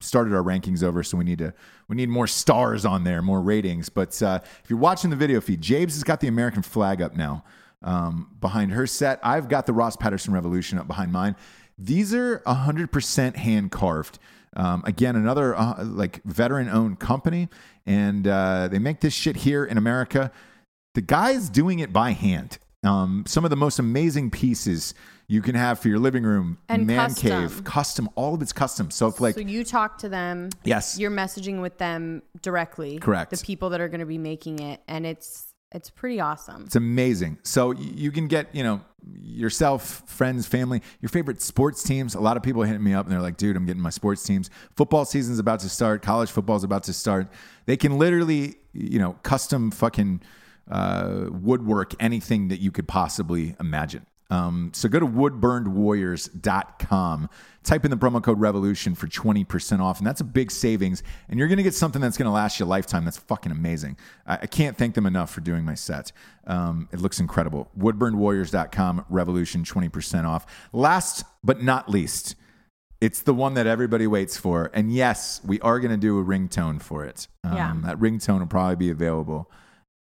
Started 0.00 0.32
our 0.32 0.42
rankings 0.42 0.82
over, 0.82 1.02
so 1.02 1.18
we 1.18 1.24
need 1.24 1.38
to 1.38 1.52
we 1.88 1.96
need 1.96 2.08
more 2.08 2.28
stars 2.28 2.86
on 2.86 3.04
there, 3.04 3.20
more 3.20 3.42
ratings. 3.42 3.88
But 3.90 4.22
uh, 4.22 4.40
if 4.64 4.70
you're 4.70 4.78
watching 4.78 5.10
the 5.10 5.16
video 5.16 5.40
feed, 5.42 5.60
James 5.60 5.94
has 5.94 6.04
got 6.04 6.20
the 6.20 6.28
American 6.28 6.62
flag 6.62 7.02
up 7.02 7.16
now 7.16 7.44
um, 7.82 8.30
behind 8.40 8.72
her 8.72 8.86
set. 8.86 9.18
I've 9.22 9.48
got 9.48 9.66
the 9.66 9.72
Ross 9.72 9.96
Patterson 9.96 10.32
Revolution 10.32 10.78
up 10.78 10.86
behind 10.86 11.12
mine. 11.12 11.34
These 11.78 12.12
are 12.14 12.40
100% 12.40 13.36
hand 13.36 13.70
carved. 13.70 14.18
Um, 14.56 14.82
again, 14.86 15.14
another 15.14 15.54
uh, 15.56 15.84
like 15.84 16.22
veteran 16.24 16.68
owned 16.68 16.98
company, 16.98 17.48
and 17.86 18.26
uh, 18.26 18.68
they 18.68 18.78
make 18.78 19.00
this 19.00 19.14
shit 19.14 19.36
here 19.36 19.64
in 19.64 19.78
America. 19.78 20.32
The 20.94 21.02
guy's 21.02 21.48
doing 21.48 21.78
it 21.78 21.92
by 21.92 22.10
hand. 22.12 22.58
Um, 22.84 23.24
some 23.26 23.44
of 23.44 23.50
the 23.50 23.56
most 23.56 23.78
amazing 23.78 24.30
pieces 24.30 24.94
you 25.28 25.42
can 25.42 25.54
have 25.54 25.78
for 25.78 25.88
your 25.88 25.98
living 25.98 26.22
room, 26.22 26.58
And 26.68 26.86
man 26.86 27.10
custom. 27.10 27.28
cave, 27.30 27.64
custom. 27.64 28.08
All 28.14 28.34
of 28.34 28.40
it's 28.42 28.52
custom. 28.52 28.90
So 28.90 29.08
if 29.08 29.20
like 29.20 29.34
so 29.34 29.40
you 29.42 29.62
talk 29.62 29.98
to 29.98 30.08
them. 30.08 30.48
yes, 30.64 30.98
You're 30.98 31.10
messaging 31.10 31.60
with 31.60 31.76
them 31.78 32.22
directly. 32.40 32.98
Correct. 32.98 33.30
The 33.30 33.36
people 33.44 33.70
that 33.70 33.80
are 33.80 33.88
going 33.88 34.00
to 34.00 34.06
be 34.06 34.16
making 34.18 34.60
it, 34.60 34.80
and 34.88 35.04
it's 35.04 35.47
it's 35.72 35.90
pretty 35.90 36.20
awesome. 36.20 36.64
It's 36.66 36.76
amazing. 36.76 37.38
So 37.42 37.72
you 37.72 38.10
can 38.10 38.26
get, 38.26 38.54
you 38.54 38.62
know, 38.62 38.80
yourself, 39.22 40.02
friends, 40.06 40.46
family, 40.46 40.82
your 41.00 41.08
favorite 41.08 41.42
sports 41.42 41.82
teams. 41.82 42.14
A 42.14 42.20
lot 42.20 42.36
of 42.36 42.42
people 42.42 42.62
hit 42.62 42.80
me 42.80 42.94
up 42.94 43.06
and 43.06 43.12
they're 43.12 43.22
like, 43.22 43.36
dude, 43.36 43.56
I'm 43.56 43.66
getting 43.66 43.82
my 43.82 43.90
sports 43.90 44.22
teams. 44.22 44.50
Football 44.76 45.04
season's 45.04 45.38
about 45.38 45.60
to 45.60 45.68
start. 45.68 46.02
College 46.02 46.30
football's 46.30 46.64
about 46.64 46.84
to 46.84 46.92
start. 46.92 47.28
They 47.66 47.76
can 47.76 47.98
literally, 47.98 48.56
you 48.72 48.98
know, 48.98 49.12
custom 49.22 49.70
fucking 49.70 50.22
uh, 50.70 51.26
woodwork 51.30 51.94
anything 52.00 52.48
that 52.48 52.60
you 52.60 52.70
could 52.70 52.88
possibly 52.88 53.54
imagine. 53.60 54.06
Um, 54.30 54.70
so 54.74 54.88
go 54.88 54.98
to 55.00 55.06
woodburnedwarriors.com, 55.06 57.30
type 57.64 57.84
in 57.84 57.90
the 57.90 57.96
promo 57.96 58.22
code 58.22 58.38
revolution 58.40 58.94
for 58.94 59.06
20% 59.06 59.80
off. 59.80 59.98
And 59.98 60.06
that's 60.06 60.20
a 60.20 60.24
big 60.24 60.50
savings. 60.50 61.02
And 61.28 61.38
you're 61.38 61.48
going 61.48 61.56
to 61.58 61.62
get 61.62 61.74
something 61.74 62.00
that's 62.02 62.16
going 62.16 62.26
to 62.26 62.32
last 62.32 62.58
you 62.60 62.66
a 62.66 62.66
lifetime. 62.66 63.04
That's 63.04 63.18
fucking 63.18 63.52
amazing. 63.52 63.96
I, 64.26 64.38
I 64.42 64.46
can't 64.46 64.76
thank 64.76 64.94
them 64.94 65.06
enough 65.06 65.30
for 65.30 65.40
doing 65.40 65.64
my 65.64 65.74
set. 65.74 66.12
Um, 66.46 66.88
it 66.92 67.00
looks 67.00 67.20
incredible. 67.20 67.70
Woodburnedwarriors.com, 67.78 69.06
revolution 69.08 69.64
20% 69.64 70.24
off. 70.26 70.46
Last 70.72 71.24
but 71.42 71.62
not 71.62 71.88
least, 71.88 72.34
it's 73.00 73.22
the 73.22 73.34
one 73.34 73.54
that 73.54 73.66
everybody 73.66 74.06
waits 74.06 74.36
for. 74.36 74.70
And 74.74 74.92
yes, 74.92 75.40
we 75.44 75.58
are 75.60 75.78
going 75.80 75.92
to 75.92 75.96
do 75.96 76.18
a 76.18 76.24
ringtone 76.24 76.82
for 76.82 77.04
it. 77.04 77.28
Um, 77.44 77.54
Yeah. 77.56 77.74
That 77.84 77.98
ringtone 77.98 78.40
will 78.40 78.46
probably 78.46 78.76
be 78.76 78.90
available 78.90 79.50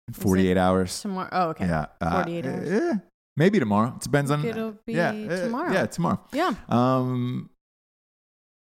in 0.07 0.13
48 0.15 0.57
hours. 0.57 0.99
Tomorrow. 1.01 1.29
Oh, 1.31 1.49
okay. 1.49 1.67
Yeah. 1.67 1.85
uh, 2.01 2.23
48 2.23 2.45
hours. 2.45 2.69
eh, 2.69 2.93
maybe 3.37 3.59
tomorrow. 3.59 3.93
It 3.95 4.01
depends 4.01 4.31
on. 4.31 4.45
It'll 4.45 4.75
be 4.85 4.93
yeah, 4.93 5.09
uh, 5.09 5.45
tomorrow. 5.45 5.73
yeah, 5.73 5.85
tomorrow. 5.85 6.19
Yeah. 6.31 6.53
Um, 6.69 7.49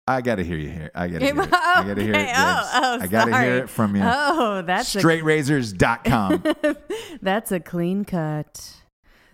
I 0.08 0.22
got 0.22 0.36
to 0.36 0.44
hear 0.44 0.58
you 0.58 0.70
here. 0.70 0.92
I 0.96 1.08
got 1.08 1.20
to 1.20 1.26
hear 1.26 1.42
it. 1.42 1.50
I 1.54 1.84
got 1.88 1.94
to 1.96 2.04
hear 2.04 2.14
it. 2.14 2.18
James. 2.18 2.38
Oh, 2.38 2.70
oh, 2.74 3.00
I 3.02 3.08
got 3.08 3.26
to 3.26 3.40
hear 3.40 3.58
it 3.58 3.70
from 3.70 3.96
you. 3.96 4.02
Oh, 4.04 4.62
that's 4.66 4.96
a, 4.96 5.00
StraightRazors.com. 5.00 6.44
that's 7.22 7.52
a 7.52 7.60
clean 7.60 8.04
cut, 8.04 8.76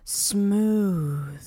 smooth. 0.03 1.41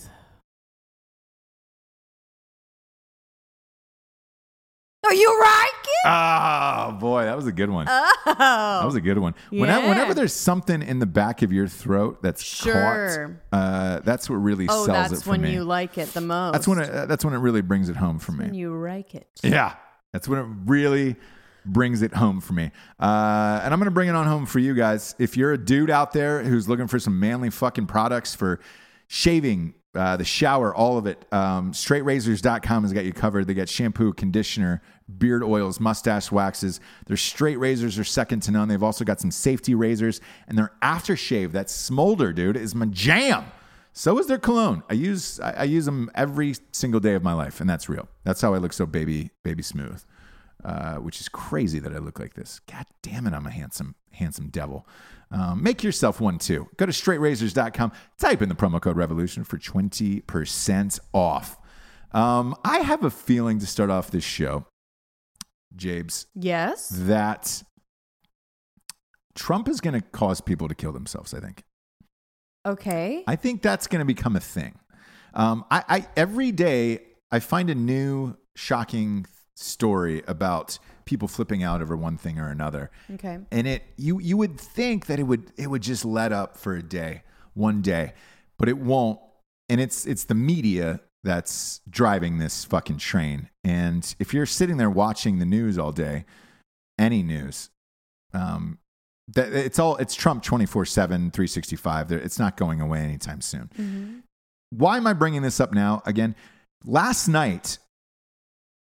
Oh, 5.03 5.13
you 5.13 5.41
like 5.41 5.85
it? 5.85 6.07
oh 6.07 6.99
boy, 7.01 7.25
that 7.25 7.37
was 7.37 7.47
a 7.47 7.53
good 7.53 7.71
one. 7.71 7.87
Oh, 7.89 8.13
That 8.27 8.85
was 8.85 8.95
a 8.95 9.01
good 9.01 9.19
one. 9.19 9.35
Whenever, 9.51 9.83
Yeah. 9.83 9.89
whenever 9.89 10.15
there's 10.15 10.33
something 10.35 10.83
in 10.83 10.99
the 10.99 11.07
back 11.07 11.43
of 11.43 11.53
your 11.53 11.67
throat 11.67 12.23
that's 12.23 12.43
Sure. 12.43 13.39
caught, 13.53 13.59
uh, 13.59 14.01
that's 14.01 14.29
what 14.29 14.37
really 14.37 14.67
oh, 14.69 14.85
sells 14.87 14.89
it 14.89 14.93
for 14.93 14.99
me. 14.99 15.09
that's 15.09 15.27
when 15.27 15.45
you 15.53 15.65
like 15.65 15.97
it 15.99 16.13
the 16.13 16.21
most. 16.21 16.53
that's 16.53 16.69
when 16.69 16.79
it, 16.81 16.91
uh, 16.91 17.07
that's 17.07 17.25
when 17.25 17.33
it 17.35 17.39
really 17.39 17.63
brings 17.63 17.89
it 17.89 17.97
home 17.97 18.19
for 18.19 18.33
when 18.33 18.51
me. 18.53 18.59
you 18.59 18.75
like 18.79 19.15
it. 19.15 19.27
Yeah, 19.43 19.75
that's 20.13 20.29
when 20.29 20.39
it 20.39 20.47
really 20.67 21.17
brings 21.65 22.03
it 22.03 22.15
home 22.15 22.41
for 22.41 22.53
me. 22.53 22.71
Uh, 22.99 23.61
and 23.65 23.73
I'm 23.73 23.81
gonna 23.81 23.91
bring 23.91 24.09
it 24.09 24.15
on 24.15 24.27
home 24.27 24.45
for 24.47 24.59
you 24.59 24.75
guys. 24.75 25.15
If 25.19 25.37
you're 25.37 25.53
a 25.53 25.59
dude 25.59 25.91
out 25.91 26.13
there 26.13 26.43
who's 26.43 26.69
looking 26.69 26.87
for 26.89 26.99
some 26.99 27.19
manly 27.19 27.51
fucking 27.51 27.87
products 27.87 28.35
for 28.35 28.61
shaving, 29.09 29.75
uh, 29.95 30.17
the 30.17 30.25
shower, 30.25 30.75
all 30.75 30.99
of 30.99 31.07
it. 31.07 31.25
Um, 31.33 31.73
straightrazors.com 31.73 32.83
has 32.85 32.93
got 32.93 33.05
you 33.05 33.13
covered. 33.13 33.47
They 33.47 33.55
got 33.55 33.69
shampoo, 33.69 34.13
conditioner, 34.13 34.83
beard 35.19 35.43
oils, 35.43 35.81
mustache 35.81 36.31
waxes. 36.31 36.81
Their 37.07 37.17
straight 37.17 37.59
razors 37.59 37.99
are 37.99 38.05
second 38.05 38.41
to 38.45 38.53
none. 38.53 38.69
They've 38.69 38.83
also 38.83 39.05
got 39.05 39.21
some 39.21 39.31
safety 39.31 39.75
razors, 39.75 40.21
and 40.47 40.57
their 40.57 40.73
aftershave, 40.83 41.53
that 41.53 41.71
smolder, 41.71 42.33
dude, 42.33 42.57
is 42.57 42.75
my 42.75 42.87
jam. 42.87 43.45
So 43.93 44.19
is 44.19 44.29
their 44.29 44.39
cologne. 44.39 44.85
I 44.89 44.95
use 44.95 45.41
I, 45.41 45.51
I 45.51 45.65
use 45.65 45.85
them 45.85 46.11
every 46.15 46.55
single 46.71 47.01
day 47.01 47.15
of 47.15 47.25
my 47.25 47.33
life, 47.33 47.61
and 47.61 47.69
that's 47.69 47.89
real. 47.89 48.09
That's 48.25 48.41
how 48.41 48.55
I 48.55 48.59
look 48.59 48.73
so 48.73 48.87
baby 48.87 49.31
baby 49.43 49.63
smooth. 49.63 50.03
Uh, 50.65 50.97
which 50.97 51.23
is 51.23 51.29
crazy 51.31 51.79
that 51.79 51.91
I 51.95 51.99
look 51.99 52.21
like 52.21 52.35
this. 52.35 52.61
God 52.71 52.85
damn 53.01 53.27
it, 53.27 53.33
I'm 53.33 53.47
a 53.47 53.51
handsome, 53.51 53.95
handsome 54.13 54.49
devil. 54.49 54.87
Um, 55.33 55.63
make 55.63 55.83
yourself 55.85 56.21
one 56.21 56.39
too. 56.39 56.69
Go 56.77 56.87
to 56.87 56.93
straightrazors.com, 56.93 57.93
type 58.19 58.43
in 58.43 58.49
the 58.49 58.55
promo 58.55 58.81
code 58.81 58.97
revolution 58.97 59.45
for 59.45 59.59
20% 59.59 60.99
off. 61.13 61.57
Um, 62.13 62.57
I 62.65 62.79
have 62.81 63.05
a 63.05 63.11
feeling 63.11 63.61
to 63.61 63.67
start 63.67 63.91
off 63.91 64.11
this 64.11 64.25
show, 64.25 64.67
Jabes, 65.77 66.27
Yes. 66.35 66.89
that 66.93 67.63
Trump 69.37 69.69
is 69.69 69.81
going 69.81 69.95
to 69.95 70.07
cause 70.09 70.41
people 70.41 70.67
to 70.69 70.75
kill 70.75 70.93
themselves, 70.93 71.33
I 71.33 71.41
think. 71.41 71.63
Okay. 72.67 73.23
I 73.27 73.37
think 73.37 73.63
that's 73.63 73.87
going 73.87 74.01
to 74.01 74.05
become 74.05 74.35
a 74.37 74.41
thing. 74.41 74.79
Um, 75.33 75.65
I, 75.71 75.85
I 75.89 76.09
every 76.17 76.51
day 76.51 77.01
I 77.31 77.39
find 77.39 77.71
a 77.71 77.75
new 77.75 78.37
shocking 78.57 79.27
story 79.55 80.23
about 80.27 80.79
people 81.11 81.29
flipping 81.29 81.63
out 81.63 81.83
over 81.83 81.97
one 81.97 82.17
thing 82.17 82.39
or 82.39 82.49
another, 82.49 82.91
Okay. 83.15 83.39
and 83.51 83.67
it 83.67 83.83
you 83.97 84.19
you 84.21 84.37
would 84.39 84.59
think 84.59 85.07
that 85.07 85.19
it 85.19 85.25
would 85.25 85.53
it 85.59 85.69
would 85.69 85.83
just 85.83 86.05
let 86.05 86.33
up 86.33 86.57
for 86.57 86.75
a 86.75 86.83
day, 86.83 87.23
one 87.55 87.83
day, 87.83 88.15
but 88.59 88.69
it 88.69 88.79
won't. 88.79 89.19
And 89.69 89.81
it's 89.81 90.07
it's 90.07 90.25
the 90.25 90.35
media 90.35 91.01
that's 91.23 91.81
driving 91.91 92.39
this 92.39 92.65
fucking 92.65 92.97
train. 92.99 93.51
And 93.63 94.15
if 94.19 94.33
you're 94.33 94.47
sitting 94.47 94.79
there 94.79 94.89
watching 94.91 95.39
the 95.39 95.45
news 95.45 95.77
all 95.79 95.93
day, 95.93 96.25
any 96.99 97.23
news, 97.23 97.71
um, 98.33 98.79
that 99.29 99.53
it's 99.53 99.79
all 99.79 99.97
it's 99.97 100.15
Trump 100.15 100.43
24 100.43 100.87
7 100.87 101.31
365 101.31 102.11
it's 102.13 102.39
not 102.39 102.57
going 102.57 102.81
away 102.81 103.01
anytime 103.01 103.41
soon 103.41 104.23
why 104.73 104.97
am 104.97 105.07
I 105.07 105.13
bringing 105.15 105.43
this 105.43 105.59
up 105.59 105.73
now? 105.73 106.01
Again, 106.07 106.37
last 106.85 107.27
night, 107.27 107.79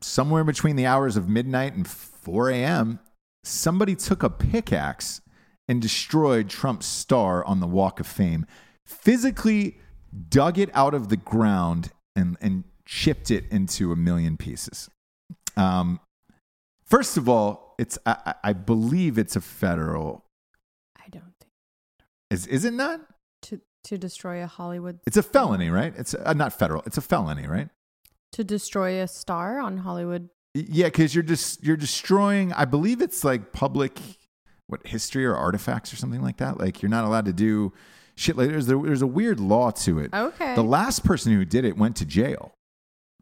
somewhere 0.00 0.42
between 0.42 0.76
the 0.76 0.86
hours 0.86 1.16
of 1.18 1.28
midnight 1.28 1.74
and 1.74 1.86
4 2.24 2.50
a.m., 2.50 2.98
somebody 3.44 3.94
took 3.94 4.22
a 4.22 4.30
pickaxe 4.30 5.20
and 5.68 5.80
destroyed 5.80 6.48
Trump's 6.48 6.86
star 6.86 7.44
on 7.44 7.60
the 7.60 7.66
Walk 7.66 8.00
of 8.00 8.06
Fame, 8.06 8.46
physically 8.86 9.78
dug 10.28 10.58
it 10.58 10.70
out 10.74 10.94
of 10.94 11.08
the 11.08 11.16
ground 11.16 11.90
and, 12.16 12.36
and 12.40 12.64
chipped 12.86 13.30
it 13.30 13.44
into 13.50 13.92
a 13.92 13.96
million 13.96 14.36
pieces. 14.36 14.88
Um, 15.56 16.00
first 16.84 17.16
of 17.16 17.28
all, 17.28 17.74
it's 17.78 17.98
I, 18.06 18.34
I 18.42 18.52
believe 18.52 19.18
it's 19.18 19.36
a 19.36 19.40
federal. 19.40 20.24
I 20.96 21.08
don't 21.10 21.34
think 21.40 21.50
Is 22.30 22.46
is 22.46 22.64
it 22.64 22.72
not? 22.72 23.00
to 23.42 23.60
to 23.84 23.98
destroy 23.98 24.42
a 24.42 24.46
Hollywood 24.46 25.00
It's 25.06 25.16
a 25.16 25.22
felony, 25.22 25.68
right? 25.70 25.92
It's 25.96 26.14
uh, 26.14 26.32
not 26.32 26.52
federal. 26.52 26.82
It's 26.86 26.96
a 26.98 27.02
felony, 27.02 27.46
right? 27.46 27.68
to 28.32 28.42
destroy 28.42 29.00
a 29.00 29.06
star 29.06 29.60
on 29.60 29.78
Hollywood. 29.78 30.28
Yeah, 30.54 30.86
because 30.86 31.14
you're 31.14 31.24
just 31.24 31.64
you're 31.64 31.76
destroying. 31.76 32.52
I 32.52 32.64
believe 32.64 33.00
it's 33.00 33.24
like 33.24 33.52
public, 33.52 33.98
what 34.68 34.86
history 34.86 35.26
or 35.26 35.34
artifacts 35.34 35.92
or 35.92 35.96
something 35.96 36.22
like 36.22 36.36
that. 36.36 36.58
Like 36.58 36.80
you're 36.80 36.90
not 36.90 37.04
allowed 37.04 37.24
to 37.24 37.32
do 37.32 37.72
shit. 38.14 38.36
Like 38.36 38.48
there's 38.48 38.66
there's 38.66 39.02
a 39.02 39.06
weird 39.06 39.40
law 39.40 39.70
to 39.70 39.98
it. 39.98 40.14
Okay. 40.14 40.54
The 40.54 40.62
last 40.62 41.04
person 41.04 41.32
who 41.32 41.44
did 41.44 41.64
it 41.64 41.76
went 41.76 41.96
to 41.96 42.04
jail, 42.04 42.54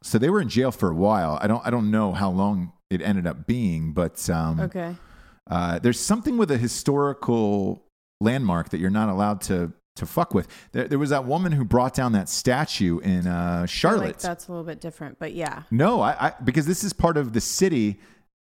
so 0.03 0.19
they 0.19 0.29
were 0.29 0.41
in 0.41 0.49
jail 0.49 0.71
for 0.71 0.91
a 0.91 0.95
while. 0.95 1.39
I 1.41 1.47
don't 1.47 1.67
I 1.67 1.71
don't 1.71 1.91
know 1.91 2.13
how 2.13 2.31
long 2.31 2.73
it 2.91 3.01
ended 3.01 3.27
up 3.27 3.47
being, 3.47 3.95
but 3.95 4.29
um, 4.29 4.61
okay. 4.61 4.95
uh, 5.51 5.79
there's 5.79 5.99
something 5.99 6.37
with 6.37 6.51
a 6.51 6.59
historical 6.59 7.83
landmark 8.21 8.69
that 8.69 8.79
you're 8.79 8.91
not 8.91 9.09
allowed 9.09 9.41
to 9.43 9.73
to 9.97 10.07
fuck 10.07 10.35
with. 10.35 10.49
There, 10.73 10.89
there 10.89 10.99
was 10.99 11.11
that 11.11 11.25
woman 11.25 11.53
who 11.53 11.65
brought 11.65 11.95
down 11.95 12.13
that 12.13 12.29
statue 12.29 12.99
in 13.01 13.27
uh, 13.27 13.67
Charlotte. 13.67 14.07
Like 14.07 14.19
that's 14.19 14.49
a 14.49 14.53
little 14.53 14.65
bit 14.65 14.81
different, 14.81 15.19
but 15.19 15.35
yeah. 15.35 15.63
No, 15.71 16.01
I, 16.01 16.29
I 16.29 16.33
because 16.43 16.67
this 16.67 16.83
is 16.85 16.93
part 16.93 17.17
of 17.17 17.33
the 17.33 17.41
city, 17.41 18.01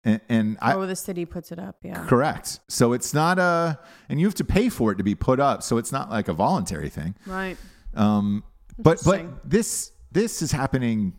and, 0.04 0.22
and 0.30 0.58
I 0.62 0.74
oh, 0.74 0.86
the 0.86 0.96
city 0.96 1.26
puts 1.26 1.52
it 1.52 1.60
up. 1.60 1.78
Yeah. 1.84 2.06
correct. 2.08 2.60
So 2.68 2.94
it's 2.94 3.14
not 3.14 3.38
a, 3.40 3.80
and 4.10 4.20
you 4.20 4.26
have 4.26 4.36
to 4.36 4.46
pay 4.46 4.70
for 4.70 4.92
it 4.92 4.96
to 4.98 5.04
be 5.04 5.16
put 5.16 5.40
up. 5.40 5.64
So 5.64 5.78
it's 5.78 5.92
not 5.92 6.10
like 6.10 6.28
a 6.28 6.34
voluntary 6.34 6.90
thing. 6.90 7.16
Right. 7.26 7.58
Um, 7.94 8.44
but 8.78 9.02
but 9.06 9.50
this 9.50 9.92
this 10.12 10.42
is 10.42 10.52
happening 10.52 11.14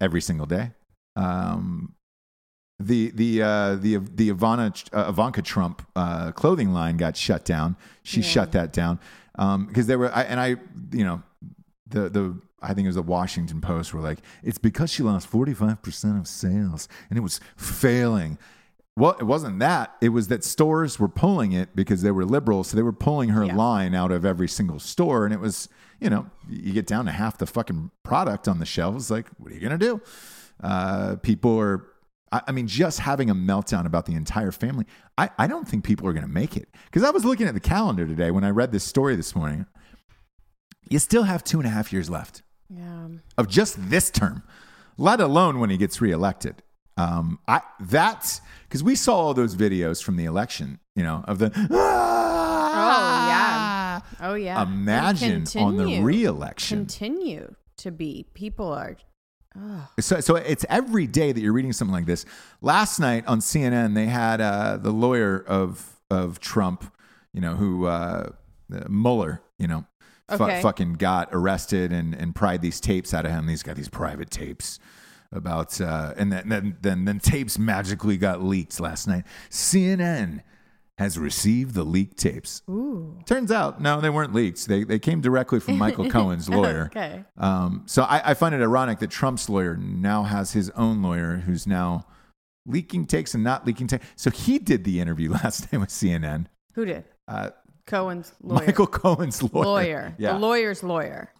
every 0.00 0.20
single 0.20 0.46
day. 0.46 0.72
Um, 1.16 1.94
the 2.78 3.10
the 3.14 3.42
uh, 3.42 3.74
the 3.76 3.96
the 3.98 4.30
Ivana, 4.30 4.72
uh, 4.92 5.08
Ivanka 5.08 5.42
Trump 5.42 5.86
uh, 5.94 6.32
clothing 6.32 6.72
line 6.72 6.96
got 6.96 7.16
shut 7.16 7.44
down. 7.44 7.76
She 8.02 8.20
Yeah. 8.20 8.26
shut 8.26 8.52
that 8.52 8.72
down 8.72 8.98
um, 9.36 9.66
because 9.66 9.86
there 9.86 9.98
were 9.98 10.12
I, 10.14 10.22
and 10.22 10.40
I 10.40 10.48
you 10.92 11.04
know 11.04 11.22
the 11.88 12.08
the 12.08 12.40
I 12.62 12.68
think 12.74 12.86
it 12.86 12.88
was 12.88 12.96
the 12.96 13.02
Washington 13.02 13.60
Post 13.60 13.92
were 13.92 14.00
like 14.00 14.18
it's 14.42 14.58
because 14.58 14.90
she 14.90 15.02
lost 15.02 15.26
forty 15.26 15.54
five 15.54 15.82
percent 15.82 16.18
of 16.18 16.26
sales 16.26 16.88
and 17.10 17.18
it 17.18 17.22
was 17.22 17.40
failing. 17.56 18.38
Well, 18.96 19.16
it 19.18 19.24
wasn't 19.24 19.58
that. 19.58 19.96
It 20.00 20.10
was 20.10 20.28
that 20.28 20.44
stores 20.44 21.00
were 21.00 21.08
pulling 21.08 21.50
it 21.50 21.74
because 21.74 22.02
they 22.02 22.12
were 22.12 22.24
liberal, 22.24 22.62
so 22.62 22.76
they 22.76 22.82
were 22.82 22.92
pulling 22.92 23.30
her 23.30 23.44
Yeah. 23.44 23.56
line 23.56 23.92
out 23.92 24.12
of 24.12 24.24
every 24.24 24.46
single 24.46 24.78
store, 24.78 25.24
and 25.24 25.34
it 25.34 25.40
was 25.40 25.68
you 26.00 26.08
know 26.10 26.26
you 26.48 26.72
get 26.72 26.86
down 26.86 27.04
to 27.06 27.10
half 27.12 27.36
the 27.38 27.46
fucking 27.46 27.90
product 28.04 28.46
on 28.46 28.60
the 28.60 28.66
shelves. 28.66 29.10
Like, 29.10 29.26
what 29.38 29.50
are 29.50 29.54
you 29.54 29.60
gonna 29.60 29.78
do? 29.78 30.00
Uh, 30.62 31.16
people 31.16 31.58
are. 31.58 31.84
I 32.34 32.40
I 32.48 32.52
mean, 32.52 32.66
just 32.66 32.98
having 33.00 33.30
a 33.30 33.34
meltdown 33.34 33.86
about 33.86 34.06
the 34.06 34.14
entire 34.14 34.52
family. 34.52 34.84
I, 35.16 35.30
I 35.38 35.46
don't 35.46 35.66
think 35.68 35.84
people 35.84 36.06
are 36.08 36.12
going 36.12 36.26
to 36.26 36.32
make 36.42 36.56
it. 36.56 36.68
Because 36.86 37.02
I 37.04 37.10
was 37.10 37.24
looking 37.24 37.46
at 37.46 37.54
the 37.54 37.60
calendar 37.60 38.06
today 38.06 38.30
when 38.30 38.44
I 38.44 38.50
read 38.50 38.72
this 38.72 38.84
story 38.84 39.16
this 39.16 39.34
morning. 39.36 39.66
You 40.90 40.98
still 40.98 41.22
have 41.22 41.42
two 41.44 41.58
and 41.60 41.66
a 41.66 41.70
half 41.70 41.92
years 41.92 42.10
left 42.10 42.42
Yeah. 42.68 43.08
of 43.38 43.48
just 43.48 43.88
this 43.90 44.10
term, 44.10 44.42
let 44.98 45.20
alone 45.20 45.58
when 45.60 45.70
he 45.70 45.76
gets 45.78 46.00
reelected. 46.00 46.62
Um, 46.96 47.38
I 47.48 47.60
that 47.80 48.40
because 48.68 48.82
we 48.84 48.94
saw 48.94 49.14
all 49.16 49.34
those 49.34 49.56
videos 49.56 50.02
from 50.02 50.16
the 50.16 50.26
election, 50.26 50.78
you 50.94 51.02
know, 51.02 51.24
of 51.26 51.38
the 51.38 51.50
Oh 51.56 53.26
yeah. 53.28 54.00
Oh 54.20 54.34
yeah. 54.34 54.62
Imagine 54.62 55.44
on 55.56 55.76
the 55.76 55.84
continue- 55.84 56.02
reelection. 56.02 56.78
Continue 56.78 57.54
to 57.78 57.90
be. 57.90 58.26
People 58.34 58.72
are. 58.72 58.96
Oh, 59.58 59.88
So, 60.00 60.20
so 60.20 60.36
it's 60.36 60.64
every 60.68 61.06
day 61.06 61.32
that 61.32 61.40
you're 61.40 61.52
reading 61.52 61.72
something 61.72 61.92
like 61.94 62.06
this. 62.06 62.24
Last 62.60 62.98
night 62.98 63.24
on 63.26 63.38
CNN, 63.40 63.94
they 63.94 64.06
had 64.06 64.40
uh, 64.40 64.76
the 64.78 64.90
lawyer 64.90 65.38
of 65.46 65.90
of 66.10 66.40
Trump, 66.40 66.92
you 67.32 67.40
know, 67.40 67.54
who 67.54 67.86
uh, 67.86 68.30
Mueller, 68.88 69.42
you 69.58 69.66
know, 69.68 69.84
fu- 70.28 70.34
Okay. 70.44 70.60
fucking 70.62 70.94
got 70.94 71.28
arrested 71.32 71.92
and 71.92 72.14
and 72.14 72.34
pried 72.34 72.62
these 72.62 72.80
tapes 72.80 73.14
out 73.14 73.24
of 73.24 73.30
him. 73.30 73.48
He's 73.48 73.62
got 73.62 73.76
these 73.76 73.88
private 73.88 74.30
tapes 74.30 74.78
about, 75.32 75.80
uh, 75.80 76.14
and 76.16 76.32
then 76.32 76.48
then 76.48 76.76
then 76.82 77.04
then 77.04 77.18
tapes 77.20 77.58
magically 77.58 78.16
got 78.16 78.42
leaked 78.42 78.78
last 78.80 79.06
night. 79.06 79.24
CNN 79.50 80.40
has 80.98 81.18
received 81.18 81.74
the 81.74 81.82
leaked 81.84 82.16
tapes. 82.18 82.62
ooh. 82.70 83.18
Turns 83.26 83.50
out, 83.50 83.80
no, 83.80 84.00
they 84.00 84.10
weren't 84.10 84.32
leaked. 84.32 84.66
They 84.68 84.84
they 84.84 84.98
came 84.98 85.20
directly 85.20 85.58
from 85.60 85.76
Michael 85.78 86.08
Cohen's 86.10 86.48
lawyer. 86.48 86.84
Okay. 86.96 87.24
Um, 87.36 87.82
so 87.86 88.02
I, 88.04 88.30
I 88.30 88.34
find 88.34 88.54
it 88.54 88.60
ironic 88.60 89.00
that 89.00 89.10
Trump's 89.10 89.48
lawyer 89.48 89.76
now 89.76 90.22
has 90.22 90.52
his 90.52 90.70
own 90.70 91.02
lawyer 91.02 91.38
who's 91.38 91.66
now 91.66 92.06
leaking 92.66 93.06
takes 93.06 93.34
and 93.34 93.42
not 93.42 93.66
leaking 93.66 93.88
takes. 93.88 94.06
So 94.16 94.30
he 94.30 94.58
did 94.58 94.84
the 94.84 95.00
interview 95.00 95.30
last 95.42 95.72
night 95.72 95.78
with 95.80 95.88
CNN. 95.90 96.46
Who 96.74 96.84
did? 96.84 97.04
Uh, 97.26 97.50
Cohen's 97.86 98.32
lawyer. 98.40 98.66
Michael 98.66 98.86
Cohen's 98.86 99.42
lawyer. 99.42 99.64
lawyer. 99.64 100.14
Yeah. 100.18 100.34
The 100.34 100.38
lawyer's 100.38 100.82
lawyer. 100.82 101.30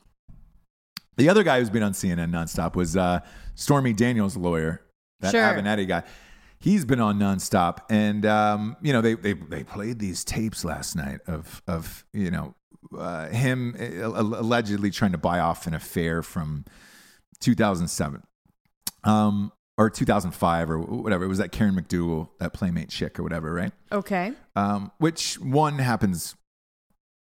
The 1.16 1.28
other 1.28 1.44
guy 1.44 1.60
who's 1.60 1.70
been 1.70 1.82
on 1.84 1.92
CNN 1.92 2.30
nonstop 2.30 2.74
was 2.74 2.96
uh, 2.96 3.20
Stormy 3.54 3.92
Daniels' 3.92 4.36
lawyer, 4.36 4.80
that 5.20 5.30
Sure. 5.30 5.40
Avenatti 5.42 5.86
guy. 5.86 6.02
He's 6.64 6.86
been 6.86 6.98
on 6.98 7.18
nonstop, 7.18 7.80
and 7.90 8.24
um, 8.24 8.78
you 8.80 8.94
know 8.94 9.02
they, 9.02 9.12
they 9.12 9.34
they 9.34 9.64
played 9.64 9.98
these 9.98 10.24
tapes 10.24 10.64
last 10.64 10.96
night 10.96 11.20
of 11.26 11.62
of 11.66 12.06
you 12.14 12.30
know 12.30 12.54
uh, 12.98 13.28
him 13.28 13.76
uh, 13.78 14.06
allegedly 14.06 14.90
trying 14.90 15.12
to 15.12 15.18
buy 15.18 15.40
off 15.40 15.66
an 15.66 15.74
affair 15.74 16.22
from 16.22 16.64
2007, 17.40 18.22
um, 19.04 19.52
or 19.76 19.90
2005 19.90 20.70
or 20.70 20.78
whatever. 20.78 21.24
It 21.24 21.28
was 21.28 21.36
that 21.36 21.52
Karen 21.52 21.74
McDougal, 21.74 22.30
that 22.40 22.54
playmate 22.54 22.88
chick 22.88 23.18
or 23.18 23.22
whatever, 23.22 23.52
right? 23.52 23.72
Okay. 23.92 24.32
Um, 24.56 24.90
which 24.96 25.38
one 25.38 25.78
happens 25.78 26.34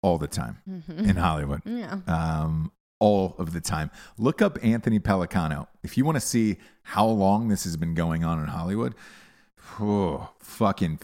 all 0.02 0.18
the 0.18 0.26
time 0.26 0.58
in 0.88 1.14
Hollywood 1.14 1.62
Yeah. 1.64 2.00
um, 2.08 2.72
all 3.00 3.34
of 3.38 3.52
the 3.52 3.60
time. 3.60 3.90
Look 4.18 4.40
up 4.40 4.58
Anthony 4.62 5.00
Pellicano. 5.00 5.66
If 5.82 5.96
you 5.98 6.04
want 6.04 6.16
to 6.16 6.20
see 6.20 6.58
how 6.84 7.06
long 7.06 7.48
this 7.48 7.64
has 7.64 7.76
been 7.76 7.94
going 7.94 8.24
on 8.24 8.38
in 8.40 8.46
Hollywood, 8.46 8.94
oh, 9.80 10.30
fucking 10.40 11.00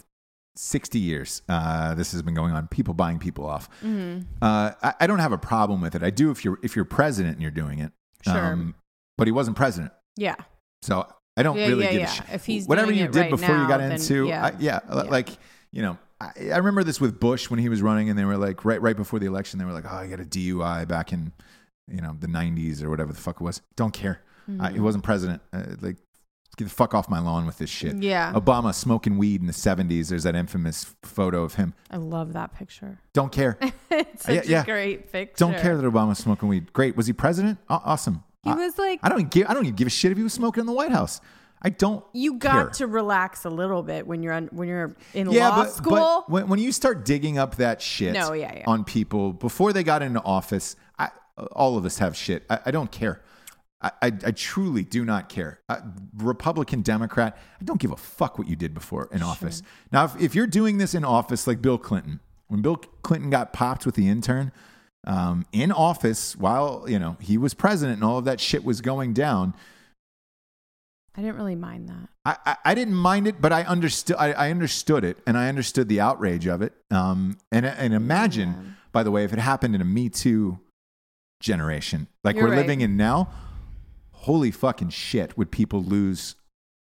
60 0.59 0.99
years 0.99 1.43
uh, 1.51 1.95
this 1.95 2.13
has 2.13 2.23
been 2.23 2.33
going 2.33 2.55
on 2.55 2.67
people 2.69 2.95
buying 2.95 3.19
people 3.19 3.45
off 3.45 3.69
uh, 3.85 4.71
I, 4.83 4.95
I 5.01 5.07
don't 5.07 5.19
have 5.19 5.33
a 5.33 5.37
problem 5.39 5.83
with 5.83 5.95
it 5.95 6.03
i 6.03 6.09
do 6.09 6.31
if 6.31 6.47
you're 6.47 6.59
if 6.63 6.75
you're 6.75 6.87
president 6.87 7.35
and 7.35 7.43
you're 7.43 7.51
doing 7.51 7.79
it 7.81 7.93
Um, 8.27 8.35
Sure. 8.35 8.75
but 9.19 9.27
he 9.29 9.33
wasn't 9.33 9.59
president 9.59 9.93
Yeah. 10.17 10.35
so 10.81 11.07
i 11.37 11.43
don't 11.43 11.59
Yeah, 11.59 11.67
really 11.67 11.85
yeah, 11.85 11.91
give 11.93 12.01
yeah. 12.01 12.07
a 12.11 12.15
shit 12.15 12.25
If 12.33 12.47
he's 12.47 12.67
whatever 12.67 12.91
you 12.91 13.05
did 13.09 13.17
right 13.17 13.31
before 13.31 13.55
you 13.55 13.69
got 13.69 13.81
then 13.81 13.93
into 13.93 14.27
yeah. 14.29 14.47
I, 14.47 14.53
yeah, 14.59 14.81
Yeah. 14.89 14.95
like 15.03 15.29
you 15.73 15.83
know 15.83 15.99
I, 16.23 16.31
I 16.55 16.57
remember 16.57 16.83
this 16.85 17.03
with 17.03 17.21
bush 17.21 17.51
when 17.51 17.61
he 17.61 17.69
was 17.69 17.83
running 17.83 18.09
and 18.09 18.19
they 18.19 18.25
were 18.25 18.39
like 18.39 18.65
right 18.65 18.81
right 18.81 18.97
before 18.97 19.19
the 19.19 19.27
election 19.27 19.59
they 19.59 19.67
were 19.67 19.75
like 19.75 19.85
oh 19.85 19.95
i 19.95 20.07
got 20.07 20.21
a 20.21 20.25
dui 20.25 20.89
back 20.89 21.13
in 21.13 21.33
you 21.89 22.01
know 22.01 22.17
the 22.19 22.27
90s 22.27 22.83
or 22.83 22.91
whatever 22.91 23.13
the 23.13 23.21
fuck 23.21 23.37
it 23.41 23.45
was 23.45 23.63
don't 23.77 23.93
care 23.93 24.21
I, 24.61 24.71
he 24.73 24.81
wasn't 24.81 25.03
president 25.05 25.43
uh, 25.53 25.63
like 25.81 25.97
get 26.57 26.65
the 26.65 26.71
fuck 26.71 26.95
off 26.95 27.09
my 27.11 27.19
lawn 27.19 27.47
with 27.47 27.59
this 27.59 27.69
shit 27.69 27.97
Yeah. 27.97 28.33
Obama 28.33 28.73
smoking 28.73 29.19
weed 29.19 29.41
in 29.41 29.47
the 29.47 29.53
70s. 29.53 30.09
There's 30.09 30.23
that 30.23 30.35
infamous 30.37 30.95
photo 31.03 31.43
of 31.43 31.55
him. 31.57 31.75
I 31.91 31.97
love 31.99 32.33
that 32.35 32.55
picture. 32.55 32.99
Don't 33.13 33.31
care. 33.33 33.59
it's 33.91 34.23
such 34.25 34.35
Yeah, 34.35 34.43
yeah. 34.47 34.63
a 34.63 34.65
great 34.65 35.13
picture. 35.13 35.35
Don't 35.37 35.59
care 35.59 35.77
that 35.77 35.85
Obama's 35.85 36.19
smoking 36.19 36.49
weed. 36.49 36.73
Great. 36.73 36.97
Was 36.97 37.07
he 37.09 37.13
president? 37.13 37.59
Aw- 37.69 37.83
awesome. 37.85 38.23
He 38.43 38.51
I, 38.51 38.55
was 38.55 38.79
like, 38.79 39.01
I 39.03 39.09
don't 39.11 39.31
give. 39.31 39.49
I 39.51 39.55
don't 39.55 39.65
even 39.65 39.75
give 39.77 39.87
a 39.89 39.91
shit 39.91 40.13
if 40.13 40.17
he 40.17 40.23
was 40.25 40.33
smoking 40.33 40.61
in 40.63 40.67
the 40.67 40.73
White 40.73 40.93
House. 40.93 41.21
I 41.61 41.71
don't. 41.71 42.05
you 42.13 42.35
got 42.39 42.53
care. 42.53 42.69
to 42.71 42.87
relax 42.87 43.45
a 43.45 43.51
little 43.51 43.83
bit 43.83 44.07
when 44.07 44.23
you're 44.23 44.33
on, 44.33 44.47
when 44.53 44.69
you're 44.69 44.95
in 45.15 45.31
Yeah, 45.31 45.49
law 45.49 45.65
but, 45.65 45.73
school. 45.73 45.93
but 45.93 46.31
when, 46.31 46.49
when 46.49 46.59
you 46.61 46.71
start 46.71 47.05
digging 47.05 47.37
up 47.39 47.57
that 47.57 47.83
shit 47.83 48.13
No, 48.15 48.33
yeah, 48.33 48.55
yeah. 48.59 48.65
on 48.67 48.85
people 48.85 49.33
before 49.33 49.73
they 49.73 49.83
got 49.83 50.03
into 50.03 50.23
office, 50.23 50.77
all 51.53 51.77
of 51.77 51.85
us 51.85 51.99
have 51.99 52.17
shit. 52.17 52.45
I, 52.49 52.61
I 52.67 52.71
don't 52.71 52.91
care. 52.91 53.23
I, 53.81 53.91
I, 54.03 54.07
I 54.07 54.31
truly 54.31 54.85
do 54.85 55.05
not 55.05 55.29
care. 55.29 55.61
I, 55.69 55.81
Republican, 56.17 56.83
Democrat, 56.83 57.37
I 57.61 57.65
don't 57.65 57.81
give 57.81 57.93
a 57.93 57.97
fuck 57.97 58.39
what 58.39 58.49
you 58.49 58.57
did 58.57 58.75
before 58.75 59.09
in 59.13 59.23
office. 59.23 59.63
Now, 59.93 60.05
if, 60.05 60.21
if 60.21 60.35
you're 60.35 60.47
doing 60.47 60.79
this 60.79 60.95
in 60.95 61.05
office 61.05 61.47
like 61.47 61.61
Bill 61.61 61.79
Clinton, 61.79 62.21
when 62.49 62.63
Bill 62.63 62.77
Clinton 62.77 63.31
got 63.31 63.53
popped 63.53 63.85
with 63.85 63.95
the 63.95 64.09
intern 64.09 64.53
um, 65.07 65.47
in 65.53 65.71
office 65.73 66.37
while 66.37 66.85
you 66.89 66.99
know 66.99 67.17
he 67.21 67.39
was 67.39 67.55
president 67.55 67.99
and 67.99 68.05
all 68.05 68.19
of 68.19 68.25
that 68.25 68.41
shit 68.41 68.65
was 68.65 68.81
going 68.81 69.13
down, 69.13 69.55
I 71.17 71.23
didn't 71.23 71.37
really 71.37 71.55
mind 71.55 71.89
that. 71.89 72.09
I, 72.25 72.37
I, 72.45 72.57
I 72.71 72.75
didn't 72.75 72.95
mind 72.95 73.27
it, 73.27 73.41
but 73.41 73.53
I 73.53 73.63
understood. 73.63 74.17
I, 74.19 74.33
I 74.33 74.51
understood 74.51 75.05
it, 75.05 75.19
and 75.27 75.37
I 75.37 75.49
understood 75.49 75.89
the 75.89 76.01
outrage 76.01 76.47
of 76.47 76.63
it. 76.63 76.73
Um, 76.91 77.39
and 77.51 77.67
and 77.67 77.95
imagine, 77.95 78.77
by 78.93 79.03
the 79.03 79.11
way, 79.11 79.25
if 79.25 79.33
it 79.33 79.39
happened 79.39 79.75
in 79.75 79.81
a 79.81 79.85
Me 79.85 80.09
Too 80.09 80.59
generation, 81.47 82.09
like 82.23 82.37
You're 82.37 82.45
we're 82.45 82.51
right. 82.51 82.59
living 82.59 82.81
in 82.83 82.97
now, 82.97 83.29
holy 84.11 84.51
fucking 84.51 84.91
shit, 84.91 85.39
would 85.39 85.51
people 85.51 85.83
lose 85.83 86.37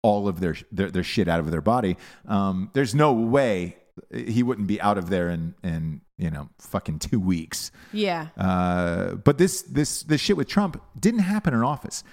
all 0.03 0.29
of 0.29 0.41
their 0.41 0.57
their, 0.73 0.91
their 0.91 1.03
shit 1.03 1.29
out 1.29 1.41
of 1.41 1.51
their 1.51 1.61
body? 1.61 1.97
Um, 2.27 2.71
there's 2.73 2.95
no 2.95 3.13
way 3.13 3.77
he 4.13 4.43
wouldn't 4.43 4.67
be 4.69 4.81
out 4.81 4.99
of 4.99 5.11
there 5.11 5.29
in 5.29 5.55
in 5.63 6.01
you 6.19 6.31
know 6.31 6.49
fucking 6.59 6.99
two 7.01 7.21
weeks. 7.21 7.71
Yeah. 7.93 8.29
Uh, 8.37 9.15
but 9.15 9.39
this 9.39 9.63
this 9.63 10.03
this 10.05 10.21
shit 10.21 10.37
with 10.37 10.49
Trump 10.49 10.81
didn't 10.99 11.21
happen 11.21 11.55
in 11.55 11.63
office. 11.63 12.05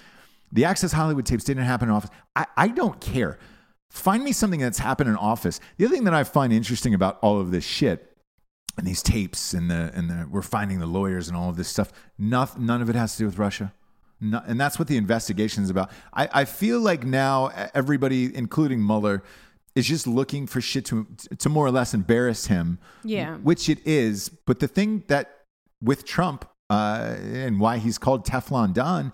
The 0.52 0.64
Access 0.64 0.92
Hollywood 0.92 1.26
tapes 1.26 1.44
didn't 1.44 1.64
happen 1.64 1.88
in 1.88 1.94
office. 1.94 2.10
I, 2.36 2.46
I 2.56 2.68
don't 2.68 3.00
care. 3.00 3.38
Find 3.90 4.22
me 4.24 4.32
something 4.32 4.60
that's 4.60 4.78
happened 4.78 5.10
in 5.10 5.16
office. 5.16 5.60
The 5.78 5.86
other 5.86 5.94
thing 5.94 6.04
that 6.04 6.14
I 6.14 6.24
find 6.24 6.52
interesting 6.52 6.94
about 6.94 7.18
all 7.22 7.40
of 7.40 7.50
this 7.50 7.64
shit 7.64 8.13
and 8.76 8.86
these 8.86 9.02
tapes 9.02 9.54
and 9.54 9.70
the 9.70 9.90
and 9.94 10.10
the 10.10 10.26
we're 10.30 10.42
finding 10.42 10.80
the 10.80 10.86
lawyers 10.86 11.28
and 11.28 11.36
all 11.36 11.48
of 11.48 11.56
this 11.56 11.68
stuff. 11.68 11.92
Nothing, 12.18 12.66
none 12.66 12.82
of 12.82 12.88
it 12.90 12.96
has 12.96 13.12
to 13.12 13.18
do 13.20 13.26
with 13.26 13.38
Russia. 13.38 13.72
No, 14.20 14.42
and 14.46 14.60
that's 14.60 14.78
what 14.78 14.88
the 14.88 14.96
investigation 14.96 15.62
is 15.64 15.70
about. 15.70 15.90
I, 16.12 16.28
I 16.32 16.44
feel 16.44 16.80
like 16.80 17.04
now 17.04 17.50
everybody, 17.74 18.34
including 18.34 18.84
Mueller, 18.84 19.22
is 19.74 19.86
just 19.86 20.06
looking 20.06 20.46
for 20.46 20.60
shit 20.60 20.84
to 20.86 21.06
to 21.38 21.48
more 21.48 21.66
or 21.66 21.70
less 21.70 21.94
embarrass 21.94 22.46
him. 22.46 22.78
Yeah. 23.04 23.36
which 23.36 23.68
it 23.68 23.86
is. 23.86 24.28
But 24.28 24.60
the 24.60 24.68
thing 24.68 25.04
that 25.08 25.44
with 25.82 26.04
Trump 26.04 26.46
uh, 26.70 27.16
and 27.20 27.60
why 27.60 27.78
he's 27.78 27.98
called 27.98 28.26
Teflon 28.26 28.72
Don 28.72 29.12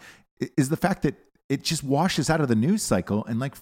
is 0.57 0.69
the 0.69 0.77
fact 0.77 1.03
that 1.03 1.15
it 1.49 1.65
just 1.65 1.83
washes 1.83 2.31
out 2.31 2.41
of 2.41 2.49
the 2.49 2.55
news 2.55 2.83
cycle 2.83 3.25
in 3.25 3.39
like 3.39 3.55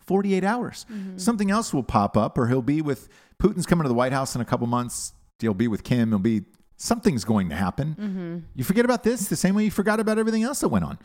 48 0.00 0.44
hours. 0.44 0.84
Something 1.16 1.50
else 1.50 1.72
will 1.72 1.82
pop 1.82 2.16
up, 2.16 2.36
or 2.38 2.48
he'll 2.48 2.62
be 2.62 2.82
with 2.82 3.08
Putin's 3.40 3.66
coming 3.66 3.84
to 3.84 3.88
the 3.88 3.94
White 3.94 4.12
House 4.12 4.34
in 4.34 4.40
a 4.40 4.44
couple 4.44 4.66
months. 4.66 5.12
He'll 5.40 5.54
be 5.54 5.68
with 5.68 5.84
Kim. 5.84 6.10
He'll 6.10 6.18
be 6.18 6.44
something's 6.76 7.24
going 7.24 7.48
to 7.50 7.54
happen. 7.56 8.44
You 8.54 8.64
forget 8.64 8.84
about 8.84 9.02
this 9.02 9.28
the 9.28 9.36
same 9.36 9.54
way 9.54 9.64
you 9.64 9.70
forgot 9.70 9.98
about 10.00 10.18
everything 10.18 10.42
else 10.42 10.60
that 10.60 10.68
went 10.68 10.84
on. 10.84 10.98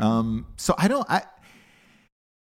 Um, 0.00 0.46
so 0.56 0.74
I 0.78 0.88
don't. 0.88 1.08
I 1.10 1.22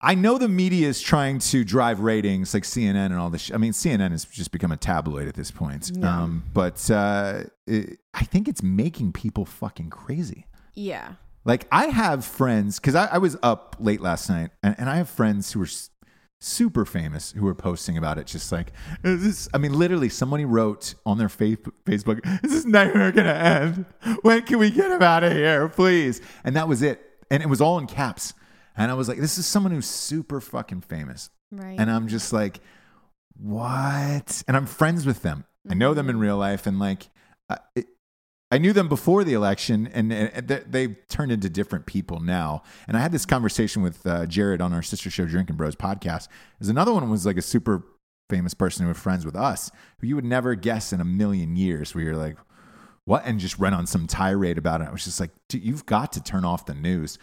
I 0.01 0.13
know 0.13 0.37
the 0.37 0.49
media 0.49 0.87
is 0.87 1.01
trying 1.01 1.39
to 1.39 1.63
drive 1.63 1.99
ratings 1.99 2.53
like 2.53 2.63
CNN 2.63 3.05
and 3.07 3.15
all 3.15 3.29
this. 3.29 3.43
Sh- 3.43 3.51
I 3.53 3.57
mean, 3.57 3.71
CNN 3.71 4.11
has 4.11 4.25
just 4.25 4.51
become 4.51 4.71
a 4.71 4.77
tabloid 4.77 5.27
at 5.27 5.33
this 5.35 5.49
point. 5.51 5.91
Um, 6.03 6.43
but 6.53 6.91
uh, 6.91 7.43
it, 7.65 7.99
I 8.13 8.23
think 8.25 8.47
it's 8.47 8.61
making 8.61 9.13
people 9.13 9.45
fucking 9.45 9.89
crazy. 9.89 10.45
Yeah. 10.75 11.13
Like 11.43 11.67
I 11.71 11.85
have 11.87 12.25
friends 12.25 12.79
because 12.79 12.93
I, 12.95 13.05
I 13.05 13.17
was 13.19 13.37
up 13.41 13.77
late 13.79 14.01
last 14.01 14.29
night, 14.29 14.49
and, 14.61 14.75
and 14.77 14.89
I 14.89 14.97
have 14.97 15.09
friends 15.09 15.51
who 15.53 15.61
are 15.61 15.65
s- 15.65 15.89
super 16.39 16.85
famous 16.85 17.31
who 17.31 17.43
were 17.43 17.55
posting 17.55 17.97
about 17.97 18.17
it. 18.17 18.27
Just 18.27 18.51
like 18.51 18.71
is 19.03 19.23
this, 19.23 19.49
I 19.53 19.57
mean, 19.57 19.73
literally, 19.73 20.09
somebody 20.09 20.45
wrote 20.45 20.95
on 21.05 21.17
their 21.17 21.29
fa- 21.29 21.57
Facebook, 21.85 22.21
"Is 22.43 22.51
this 22.51 22.65
nightmare 22.65 23.11
gonna 23.11 23.29
end? 23.29 23.85
When 24.21 24.41
can 24.43 24.59
we 24.59 24.69
get 24.71 24.91
him 24.91 25.01
out 25.01 25.23
of 25.23 25.31
here, 25.33 25.67
please?" 25.69 26.21
And 26.43 26.55
that 26.55 26.67
was 26.67 26.81
it, 26.81 27.01
and 27.31 27.41
it 27.41 27.47
was 27.49 27.61
all 27.61 27.77
in 27.79 27.87
caps. 27.87 28.33
And 28.77 28.91
I 28.91 28.93
was 28.93 29.07
like, 29.07 29.19
"This 29.19 29.37
is 29.37 29.45
someone 29.45 29.71
who's 29.71 29.87
super 29.87 30.41
fucking 30.41 30.81
famous," 30.81 31.29
Right. 31.51 31.79
and 31.79 31.89
I'm 31.89 32.07
just 32.07 32.33
like, 32.33 32.59
"What?" 33.37 34.43
And 34.47 34.55
I'm 34.57 34.65
friends 34.65 35.05
with 35.05 35.21
them. 35.21 35.45
I 35.69 35.73
know 35.73 35.93
them 35.93 36.09
in 36.09 36.15
mm-hmm. 36.15 36.23
real 36.23 36.37
life, 36.37 36.67
and 36.67 36.79
like. 36.79 37.09
I- 37.49 37.59
It, 37.75 37.85
I 38.51 38.57
knew 38.59 38.73
them 38.73 38.87
before 38.87 39.23
the 39.23 39.33
election, 39.33 39.87
and, 39.93 40.13
and 40.13 40.47
they- 40.47 40.63
they've 40.67 40.95
turned 41.09 41.31
into 41.31 41.49
different 41.49 41.85
people 41.87 42.19
now. 42.19 42.61
And 42.87 42.95
I 42.95 42.99
had 43.01 43.11
this 43.11 43.25
conversation 43.25 43.81
with 43.81 44.05
uh, 44.05 44.25
Jared 44.27 44.61
on 44.61 44.71
our 44.71 44.83
sister 44.83 45.09
show, 45.09 45.25
Drinking 45.25 45.55
Bros 45.55 45.75
podcast. 45.75 46.27
There's 46.59 46.69
another 46.69 46.93
one 46.93 47.09
was 47.09 47.25
like 47.25 47.37
a 47.37 47.41
super 47.41 47.83
famous 48.29 48.53
person 48.53 48.83
who 48.83 48.89
was 48.89 48.97
friends 48.99 49.25
with 49.25 49.35
us, 49.35 49.71
who 49.99 50.07
you 50.07 50.15
would 50.15 50.25
never 50.25 50.53
guess 50.55 50.93
in 50.93 51.01
a 51.01 51.05
million 51.05 51.55
years. 51.55 51.93
Where 51.95 52.03
you're 52.03 52.15
like, 52.15 52.37
what? 53.05 53.23
And 53.25 53.39
just 53.39 53.59
went 53.59 53.75
on 53.75 53.87
some 53.87 54.07
tirade 54.07 54.57
about 54.57 54.81
it. 54.81 54.87
I 54.87 54.91
was 54.91 55.03
just 55.05 55.19
like, 55.19 55.31
dude, 55.49 55.63
you've 55.63 55.85
got 55.85 56.11
to 56.13 56.23
turn 56.23 56.45
off 56.45 56.65
the 56.65 56.73
news. 56.75 57.17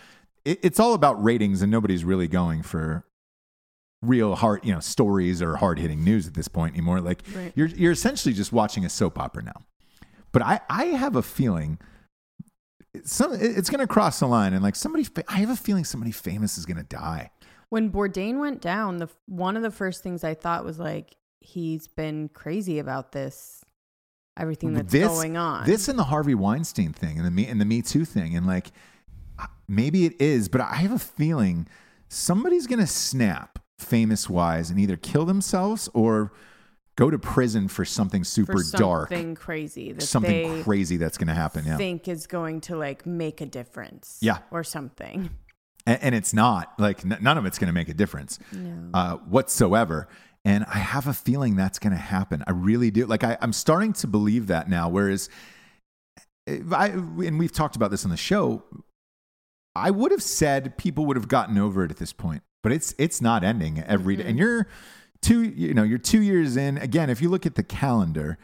It, 0.44 0.58
it's 0.62 0.80
all 0.80 0.92
about 0.94 1.22
ratings, 1.22 1.62
and 1.62 1.70
nobody's 1.70 2.04
really 2.04 2.28
going 2.28 2.62
for 2.62 3.04
real 4.02 4.34
hard, 4.34 4.64
you 4.64 4.72
know, 4.72 4.80
stories 4.80 5.40
or 5.40 5.56
hard 5.56 5.78
hitting 5.78 6.02
news 6.02 6.26
at 6.26 6.34
this 6.34 6.48
point 6.48 6.74
anymore. 6.74 7.00
Like 7.00 7.22
Right. 7.34 7.52
you're 7.54 7.68
you're 7.68 7.92
essentially 7.92 8.34
just 8.34 8.52
watching 8.52 8.84
a 8.84 8.88
soap 8.88 9.18
opera 9.18 9.44
now. 9.44 9.62
But 10.32 10.42
I, 10.42 10.60
I 10.68 10.84
have 10.86 11.16
a 11.16 11.22
feeling 11.22 11.78
some 13.04 13.32
it's 13.32 13.70
going 13.70 13.80
to 13.80 13.86
cross 13.86 14.20
the 14.20 14.26
line 14.26 14.52
and 14.52 14.62
like 14.62 14.76
somebody 14.76 15.06
I 15.28 15.38
have 15.38 15.50
a 15.50 15.56
feeling 15.56 15.84
somebody 15.84 16.12
famous 16.12 16.58
is 16.58 16.66
going 16.66 16.76
to 16.76 16.82
die. 16.82 17.30
When 17.70 17.90
Bourdain 17.90 18.38
went 18.38 18.60
down, 18.60 18.98
the 18.98 19.08
one 19.26 19.56
of 19.56 19.62
the 19.62 19.70
first 19.70 20.02
things 20.02 20.24
I 20.24 20.34
thought 20.34 20.64
was 20.64 20.78
like 20.78 21.16
he's 21.40 21.88
been 21.88 22.28
crazy 22.28 22.78
about 22.78 23.12
this, 23.12 23.64
everything 24.38 24.74
that's 24.74 24.92
this 24.92 25.08
going 25.08 25.36
on. 25.36 25.66
this 25.66 25.88
and 25.88 25.98
the 25.98 26.04
Harvey 26.04 26.34
Weinstein 26.34 26.92
thing 26.92 27.16
and 27.16 27.26
the 27.26 27.30
me 27.30 27.46
and 27.46 27.60
the 27.60 27.64
Me 27.64 27.80
Too 27.82 28.04
thing 28.04 28.36
and 28.36 28.46
like 28.46 28.72
maybe 29.68 30.04
it 30.04 30.20
is, 30.20 30.48
but 30.48 30.60
I 30.60 30.74
have 30.76 30.92
a 30.92 30.98
feeling 30.98 31.66
somebody's 32.08 32.66
going 32.66 32.80
to 32.80 32.86
snap 32.86 33.58
famous 33.78 34.28
wise 34.28 34.70
and 34.70 34.78
either 34.78 34.96
kill 34.96 35.24
themselves 35.24 35.88
or 35.94 36.32
go 36.96 37.10
to 37.10 37.18
prison 37.18 37.68
for 37.68 37.84
something 37.84 38.24
super 38.24 38.62
for 38.62 38.76
dark, 38.76 39.08
something 39.08 39.34
crazy 39.34 39.92
that 39.92 40.02
something 40.02 40.56
they 40.56 40.62
crazy 40.62 40.96
that's 40.96 41.18
going 41.18 41.28
to 41.28 41.34
happen. 41.34 41.64
Yeah. 41.66 41.76
think 41.76 42.08
is 42.08 42.26
going 42.26 42.60
to 42.62 42.76
like 42.76 43.06
make 43.06 43.40
a 43.40 43.46
difference. 43.46 44.18
Yeah. 44.20 44.38
or 44.50 44.62
something. 44.64 45.30
and, 45.86 46.02
and 46.02 46.14
it's 46.14 46.32
not 46.34 46.72
like 46.78 47.04
n- 47.04 47.18
none 47.20 47.38
of 47.38 47.46
it's 47.46 47.58
going 47.58 47.68
to 47.68 47.72
make 47.72 47.88
a 47.88 47.94
difference 47.94 48.38
uh, 48.94 49.16
whatsoever 49.16 50.08
and 50.44 50.64
i 50.72 50.78
have 50.78 51.06
a 51.06 51.12
feeling 51.12 51.56
that's 51.56 51.78
going 51.78 51.92
to 51.92 51.98
happen 51.98 52.42
i 52.46 52.50
really 52.50 52.90
do 52.90 53.06
like 53.06 53.24
I, 53.24 53.36
i'm 53.40 53.52
starting 53.52 53.92
to 53.94 54.06
believe 54.06 54.48
that 54.48 54.68
now 54.68 54.88
whereas 54.88 55.28
I, 56.48 56.88
and 56.88 57.38
we've 57.38 57.52
talked 57.52 57.76
about 57.76 57.90
this 57.90 58.04
on 58.04 58.10
the 58.10 58.16
show 58.16 58.62
i 59.74 59.90
would 59.90 60.10
have 60.10 60.22
said 60.22 60.76
people 60.76 61.06
would 61.06 61.16
have 61.16 61.28
gotten 61.28 61.58
over 61.58 61.84
it 61.84 61.90
at 61.90 61.96
this 61.98 62.12
point 62.12 62.42
but 62.62 62.72
it's 62.72 62.94
it's 62.98 63.20
not 63.20 63.44
ending 63.44 63.82
every 63.86 64.16
day 64.16 64.24
and 64.24 64.38
you're 64.38 64.68
two 65.22 65.42
you 65.42 65.72
know 65.74 65.82
you're 65.82 65.98
two 65.98 66.22
years 66.22 66.56
in. 66.56 66.78
Again 66.78 67.08
if 67.10 67.22
you 67.22 67.28
look 67.28 67.46
at 67.46 67.54
the 67.54 67.62
calendar 67.62 68.38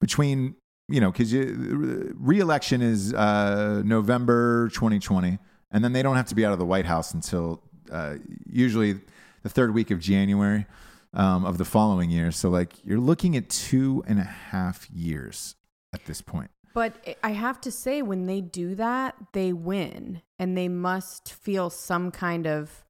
between 0.00 0.56
you 0.88 1.00
know 1.00 1.12
because 1.12 1.32
re-election 1.32 2.82
is 2.82 3.14
uh, 3.14 3.82
november 3.84 4.68
2020 4.70 5.38
and 5.70 5.84
then 5.84 5.92
they 5.92 6.02
don't 6.02 6.16
have 6.16 6.26
to 6.26 6.34
be 6.34 6.44
out 6.44 6.52
of 6.52 6.58
the 6.58 6.66
white 6.66 6.86
house 6.86 7.14
until 7.14 7.62
uh, 7.92 8.16
usually 8.46 8.98
the 9.42 9.48
third 9.48 9.72
week 9.72 9.92
of 9.92 10.00
january 10.00 10.66
um, 11.14 11.44
of 11.44 11.58
the 11.58 11.64
following 11.64 12.10
year. 12.10 12.30
So 12.30 12.48
like 12.48 12.84
you're 12.84 13.00
looking 13.00 13.36
at 13.36 13.48
two 13.48 14.02
and 14.06 14.18
a 14.18 14.24
half 14.24 14.90
years 14.90 15.56
at 15.92 16.04
this 16.06 16.20
point. 16.20 16.50
But 16.74 17.18
I 17.22 17.32
have 17.32 17.60
to 17.62 17.70
say, 17.70 18.00
when 18.00 18.24
they 18.24 18.40
do 18.40 18.74
that, 18.76 19.14
they 19.34 19.52
win, 19.52 20.22
and 20.38 20.56
they 20.56 20.68
must 20.68 21.30
feel 21.30 21.68
some 21.68 22.10
kind 22.10 22.46
of, 22.46 22.86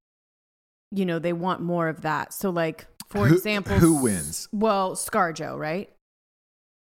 you 0.92 1.04
know, 1.04 1.18
they 1.18 1.32
want 1.32 1.62
more 1.62 1.88
of 1.88 2.02
that. 2.02 2.32
So 2.32 2.50
like 2.50 2.86
for 3.12 3.26
Who- 3.28 3.34
example, 3.36 3.76
who 3.78 4.02
wins? 4.02 4.48
Well, 4.52 4.96
ScarJo, 4.96 5.58
right? 5.58 5.92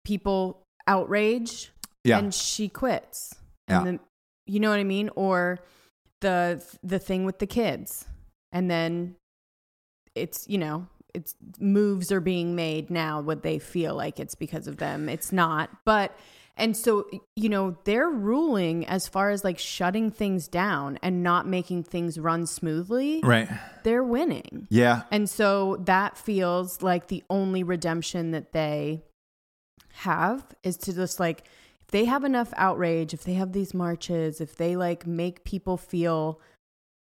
People 0.06 0.62
outrage, 0.88 1.72
Yeah. 2.04 2.20
and 2.20 2.34
she 2.34 2.70
quits. 2.70 3.34
Yeah. 3.68 3.78
And 3.80 3.88
then, 3.88 4.00
you 4.46 4.60
know 4.60 4.70
what 4.70 4.80
I 4.80 4.84
mean? 4.84 5.10
Or 5.16 5.60
the 6.22 6.64
the 6.84 7.00
thing 7.00 7.26
with 7.26 7.40
the 7.40 7.48
kids, 7.48 8.06
and 8.52 8.70
then 8.70 9.16
it's 10.16 10.48
you 10.48 10.58
know 10.58 10.88
it's 11.14 11.36
moves 11.60 12.12
are 12.12 12.22
being 12.22 12.56
made 12.56 12.90
now. 12.90 13.22
What 13.22 13.44
they 13.44 13.60
feel 13.60 13.96
like 13.96 14.20
it's 14.20 14.36
because 14.36 14.68
of 14.68 14.78
them. 14.78 15.10
It's 15.10 15.32
not, 15.32 15.70
but. 15.86 16.16
And 16.56 16.78
so, 16.78 17.10
you 17.36 17.50
know, 17.50 17.78
they're 17.84 18.12
ruling 18.12 18.86
as 18.86 19.08
far 19.08 19.32
as 19.32 19.44
like 19.44 19.58
shutting 19.58 20.12
things 20.12 20.48
down 20.48 21.00
and 21.02 21.24
not 21.24 21.48
making 21.48 21.82
things 21.82 22.20
run 22.20 22.46
smoothly. 22.46 23.22
right. 23.24 23.50
They're 23.84 24.04
winning. 24.04 24.68
Yeah. 24.70 25.02
And 25.10 25.28
so 25.28 25.78
that 25.86 26.16
feels 26.16 26.84
like 26.84 27.08
the 27.08 27.24
only 27.28 27.64
redemption 27.64 28.32
that 28.32 28.52
they 28.52 29.02
have 29.94 30.46
is 30.62 30.78
to 30.78 30.94
just 30.94 31.20
like 31.20 31.44
if 31.82 31.88
they 31.88 32.06
have 32.06 32.24
enough 32.24 32.54
outrage, 32.56 33.14
if 33.16 33.24
they 33.24 33.34
have 33.34 33.54
these 33.54 33.74
marches, 33.74 34.40
if 34.40 34.56
they 34.56 34.76
like 34.76 35.08
make 35.08 35.44
people 35.44 35.78
feel 35.78 36.40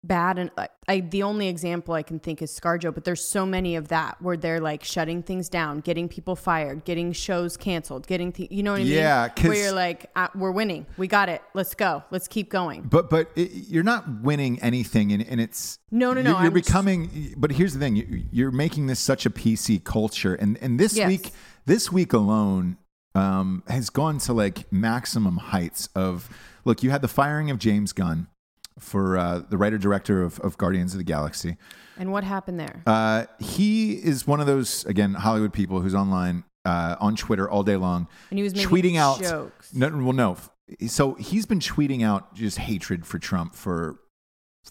bad 0.04 0.38
and 0.38 0.50
I, 0.56 0.68
I 0.86 1.00
the 1.00 1.22
only 1.24 1.48
example 1.48 1.94
I 1.94 2.02
can 2.02 2.18
think 2.20 2.40
is 2.40 2.58
ScarJo, 2.58 2.94
but 2.94 3.04
there's 3.04 3.24
so 3.24 3.44
many 3.44 3.76
of 3.76 3.88
that 3.88 4.20
where 4.22 4.36
they're 4.36 4.60
like 4.60 4.84
shutting 4.84 5.22
things 5.22 5.48
down, 5.48 5.80
getting 5.80 6.08
people 6.08 6.36
fired, 6.36 6.84
getting 6.84 7.12
shows 7.12 7.56
canceled, 7.56 8.06
getting 8.06 8.30
th- 8.32 8.50
you 8.50 8.62
know 8.62 8.72
what 8.72 8.80
I 8.80 8.84
mean? 8.84 8.92
Yeah, 8.92 9.28
where 9.42 9.54
you're 9.54 9.72
like 9.72 10.10
uh, 10.16 10.28
we're 10.34 10.52
winning. 10.52 10.86
We 10.96 11.08
got 11.08 11.28
it. 11.28 11.42
Let's 11.54 11.74
go. 11.74 12.04
Let's 12.10 12.28
keep 12.28 12.48
going. 12.50 12.82
But 12.82 13.10
but 13.10 13.30
it, 13.36 13.50
you're 13.68 13.82
not 13.82 14.22
winning 14.22 14.60
anything, 14.60 15.12
and, 15.12 15.26
and 15.26 15.40
it's 15.40 15.78
No, 15.90 16.12
no, 16.12 16.22
no, 16.22 16.30
You're, 16.30 16.38
you're 16.38 16.46
I'm 16.48 16.54
just- 16.54 16.66
becoming. 16.66 17.34
But 17.36 17.52
here's 17.52 17.72
the 17.74 17.80
thing: 17.80 17.96
you, 17.96 18.24
you're 18.30 18.50
making 18.52 18.86
this 18.86 19.00
such 19.00 19.26
a 19.26 19.30
PC 19.30 19.82
culture, 19.84 20.34
and 20.34 20.56
and 20.62 20.78
this 20.78 20.96
Yes. 20.96 21.08
week, 21.08 21.30
this 21.66 21.90
week 21.92 22.12
alone, 22.12 22.78
um, 23.14 23.62
has 23.66 23.90
gone 23.90 24.18
to 24.18 24.32
like 24.32 24.72
maximum 24.72 25.38
heights 25.38 25.88
of. 25.94 26.30
Look, 26.64 26.82
you 26.82 26.90
had 26.90 27.00
the 27.02 27.08
firing 27.08 27.50
of 27.50 27.58
James 27.58 27.92
Gunn 27.94 28.26
for 28.78 29.16
uh, 29.18 29.40
the 29.48 29.56
writer 29.56 29.78
director 29.78 30.22
of, 30.22 30.38
of 30.40 30.56
Guardians 30.58 30.92
of 30.94 30.98
the 30.98 31.04
Galaxy. 31.04 31.56
And 31.98 32.12
what 32.12 32.24
happened 32.24 32.60
there? 32.60 32.82
Uh, 32.86 33.26
he 33.38 33.92
is 33.94 34.26
one 34.26 34.40
of 34.40 34.46
those 34.46 34.84
again 34.86 35.14
Hollywood 35.14 35.52
people 35.52 35.80
who's 35.80 35.94
online 35.94 36.44
uh, 36.64 36.96
on 37.00 37.16
Twitter 37.16 37.48
all 37.50 37.62
day 37.62 37.76
long, 37.76 38.06
And 38.30 38.38
he 38.38 38.42
was 38.42 38.54
making 38.54 38.68
tweeting 38.70 38.96
out. 38.96 39.20
jokes. 39.20 39.74
No, 39.74 39.88
well, 39.90 40.12
no. 40.12 40.36
So 40.86 41.14
he's 41.14 41.46
been 41.46 41.60
tweeting 41.60 42.04
out 42.04 42.34
just 42.34 42.58
hatred 42.58 43.06
for 43.06 43.18
Trump 43.18 43.54
for 43.54 43.98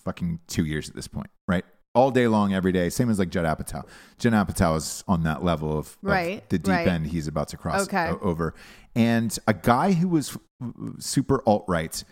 fucking 0.05 0.39
two 0.47 0.63
years 0.63 0.87
at 0.89 0.95
this 0.95 1.07
point, 1.07 1.29
right? 1.47 1.65
All 1.95 2.11
day 2.11 2.27
long, 2.27 2.53
every 2.53 2.71
day. 2.71 2.89
Same 2.89 3.09
as 3.09 3.17
like 3.17 3.29
Judd 3.29 3.45
Apatow. 3.45 3.83
Judd 4.19 4.33
Apatow 4.33 4.77
is 4.77 5.03
on 5.07 5.23
that 5.23 5.43
level 5.43 5.71
of, 5.71 5.87
of 5.87 5.97
Right, 6.03 6.47
the 6.49 6.59
deep 6.59 6.67
right. 6.71 6.87
end 6.87 7.07
he's 7.07 7.27
about 7.27 7.47
to 7.49 7.57
cross 7.57 7.83
Okay. 7.87 8.11
over. 8.21 8.53
And 8.95 9.35
a 9.47 9.53
guy 9.55 9.93
who 9.93 10.07
was 10.07 10.37
super 10.99 11.41
alt 11.47 11.65
right. 11.67 12.03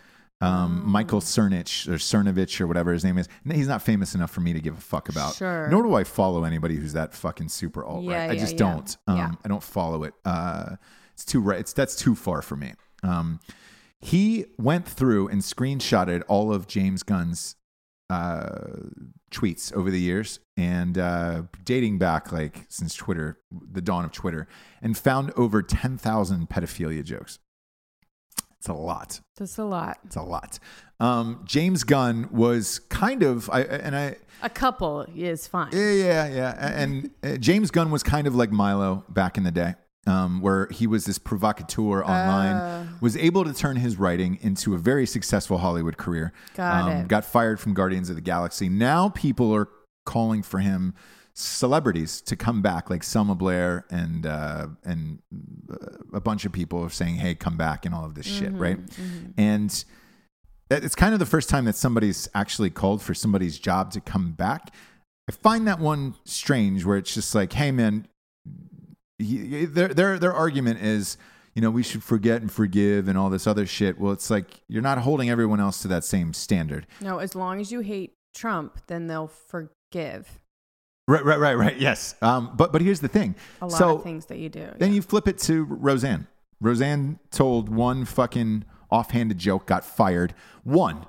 Um, 0.42 0.82
Oh. 0.84 0.88
Michael 0.88 1.20
Cernich 1.20 1.88
or 1.88 1.94
Cernovich 1.94 2.60
or 2.60 2.66
whatever 2.66 2.92
his 2.92 3.04
name 3.04 3.16
is. 3.16 3.26
He's 3.50 3.68
not 3.68 3.80
famous 3.80 4.14
enough 4.14 4.30
for 4.30 4.40
me 4.42 4.52
to 4.52 4.60
give 4.60 4.76
a 4.76 4.80
fuck 4.80 5.08
about. 5.08 5.34
Sure. 5.34 5.68
Nor 5.68 5.82
do 5.82 5.94
I 5.94 6.04
follow 6.04 6.44
anybody 6.44 6.74
who's 6.76 6.92
that 6.92 7.14
fucking 7.14 7.48
super 7.48 7.82
alt 7.84 8.04
right. 8.06 8.12
Yeah, 8.12 8.22
I 8.24 8.32
yeah, 8.34 8.40
just 8.40 8.52
yeah. 8.52 8.58
don't. 8.58 8.96
Um. 9.06 9.38
I 9.44 9.48
don't 9.48 9.62
follow 9.62 10.02
it. 10.04 10.12
Uh, 10.26 10.76
it's 11.14 11.24
too 11.24 11.40
right. 11.40 11.60
It's 11.60 11.72
that's 11.72 11.96
too 11.96 12.14
far 12.14 12.42
for 12.42 12.56
me. 12.56 12.74
Um, 13.02 13.40
he 14.00 14.44
went 14.58 14.86
through 14.86 15.28
and 15.28 15.40
screenshotted 15.40 16.22
all 16.28 16.52
of 16.52 16.66
James 16.66 17.02
Gunn's 17.02 17.56
uh, 18.10 18.58
tweets 19.30 19.72
over 19.72 19.90
the 19.90 20.00
years 20.00 20.38
and 20.56 20.98
uh, 20.98 21.42
dating 21.64 21.98
back 21.98 22.30
like 22.30 22.66
since 22.68 22.94
Twitter, 22.94 23.38
the 23.50 23.80
dawn 23.80 24.04
of 24.04 24.12
Twitter, 24.12 24.46
and 24.82 24.96
found 24.98 25.32
over 25.36 25.62
ten 25.62 25.96
thousand 25.96 26.48
pedophilia 26.50 27.02
jokes. 27.02 27.38
It's 28.58 28.68
a 28.68 28.72
lot. 28.74 29.20
That's 29.38 29.58
a 29.58 29.64
lot. 29.64 29.98
It's 30.04 30.16
a 30.16 30.22
lot. 30.22 30.58
Um, 30.98 31.42
James 31.44 31.84
Gunn 31.84 32.28
was 32.32 32.78
kind 32.88 33.22
of, 33.22 33.50
I 33.50 33.60
and 33.62 33.94
I, 33.94 34.16
A 34.42 34.48
couple 34.50 35.06
is 35.14 35.46
fine. 35.46 35.70
yeah, 35.72 35.92
yeah, 35.92 36.26
yeah. 36.28 36.72
And 36.82 37.10
uh, 37.22 37.36
James 37.36 37.70
Gunn 37.70 37.90
was 37.90 38.02
kind 38.02 38.26
of 38.26 38.34
like 38.34 38.50
Milo 38.50 39.04
back 39.10 39.36
in 39.36 39.44
the 39.44 39.50
day, 39.50 39.74
um, 40.06 40.40
where 40.40 40.68
he 40.70 40.86
was 40.86 41.04
this 41.04 41.18
provocateur 41.18 42.02
online, 42.02 42.56
Uh. 42.56 42.86
was 43.02 43.16
able 43.18 43.44
to 43.44 43.52
turn 43.52 43.76
his 43.76 43.96
writing 43.98 44.38
into 44.40 44.74
a 44.74 44.78
very 44.78 45.06
successful 45.06 45.58
Hollywood 45.58 45.98
career. 45.98 46.32
Got 46.54 46.84
um, 46.84 46.90
it. 46.92 47.08
Got 47.08 47.24
fired 47.26 47.60
from 47.60 47.74
Guardians 47.74 48.08
of 48.08 48.16
the 48.16 48.22
Galaxy. 48.22 48.68
Now 48.70 49.10
people 49.10 49.54
are 49.54 49.68
calling 50.06 50.42
for 50.42 50.60
him 50.60 50.94
celebrities 51.38 52.22
to 52.22 52.34
come 52.34 52.62
back, 52.62 52.88
like 52.88 53.02
Selma 53.02 53.34
Blair 53.34 53.84
and 53.90 54.24
uh, 54.26 54.68
and 54.84 55.20
uh, 55.70 55.76
a 56.14 56.20
bunch 56.20 56.46
of 56.46 56.52
people 56.52 56.82
are 56.82 56.90
saying, 56.90 57.16
"Hey, 57.16 57.34
come 57.34 57.56
back," 57.56 57.84
and 57.84 57.94
all 57.94 58.04
of 58.04 58.14
this 58.14 58.26
shit, 58.26 58.52
Mm-hmm, 58.54 58.58
right? 58.58 58.78
And 59.36 59.84
it's 60.70 60.94
kind 60.94 61.12
of 61.12 61.20
the 61.20 61.26
first 61.26 61.48
time 61.48 61.66
that 61.66 61.76
somebody's 61.76 62.28
actually 62.34 62.70
called 62.70 63.02
for 63.02 63.14
somebody's 63.14 63.58
job 63.58 63.92
to 63.92 64.00
come 64.00 64.32
back. 64.32 64.72
I 65.28 65.32
find 65.32 65.68
that 65.68 65.78
one 65.78 66.14
strange, 66.24 66.84
where 66.84 66.96
it's 66.96 67.12
just 67.12 67.34
like, 67.34 67.52
"Hey, 67.52 67.70
man," 67.70 68.08
he, 69.18 69.66
their 69.66 69.88
their 69.88 70.18
their 70.18 70.32
argument 70.32 70.80
is. 70.80 71.16
You 71.54 71.62
know, 71.62 71.70
we 71.70 71.82
should 71.82 72.02
forget 72.02 72.42
and 72.42 72.52
forgive 72.52 73.08
and 73.08 73.16
all 73.16 73.30
this 73.30 73.46
other 73.46 73.64
shit. 73.64 73.98
Well, 73.98 74.12
it's 74.12 74.28
like 74.28 74.60
you're 74.68 74.82
not 74.82 74.98
holding 74.98 75.30
everyone 75.30 75.58
else 75.58 75.80
to 75.80 75.88
that 75.88 76.04
same 76.04 76.34
standard. 76.34 76.86
No, 77.00 77.16
as 77.16 77.34
long 77.34 77.62
as 77.62 77.72
you 77.72 77.80
hate 77.80 78.12
Trump, 78.34 78.78
then 78.88 79.06
they'll 79.06 79.26
forgive 79.26 80.38
Right, 81.08 81.24
right, 81.24 81.38
right, 81.38 81.54
right. 81.56 81.76
Yes. 81.78 82.16
Um, 82.20 82.52
but 82.56 82.72
but 82.72 82.82
here's 82.82 83.00
the 83.00 83.08
thing. 83.08 83.36
a 83.62 83.66
lot 83.66 83.78
so 83.78 83.96
of 83.96 84.02
things 84.02 84.26
that 84.26 84.38
you 84.38 84.48
do. 84.48 84.68
then 84.78 84.90
yeah. 84.90 84.96
you 84.96 85.02
flip 85.02 85.28
it 85.28 85.38
to 85.38 85.64
Roseanne. 85.64 86.26
Roseanne 86.60 87.18
told 87.30 87.68
one 87.68 88.04
fucking 88.04 88.64
offhanded 88.90 89.38
joke, 89.38 89.66
got 89.66 89.84
fired. 89.84 90.34
One, 90.64 91.06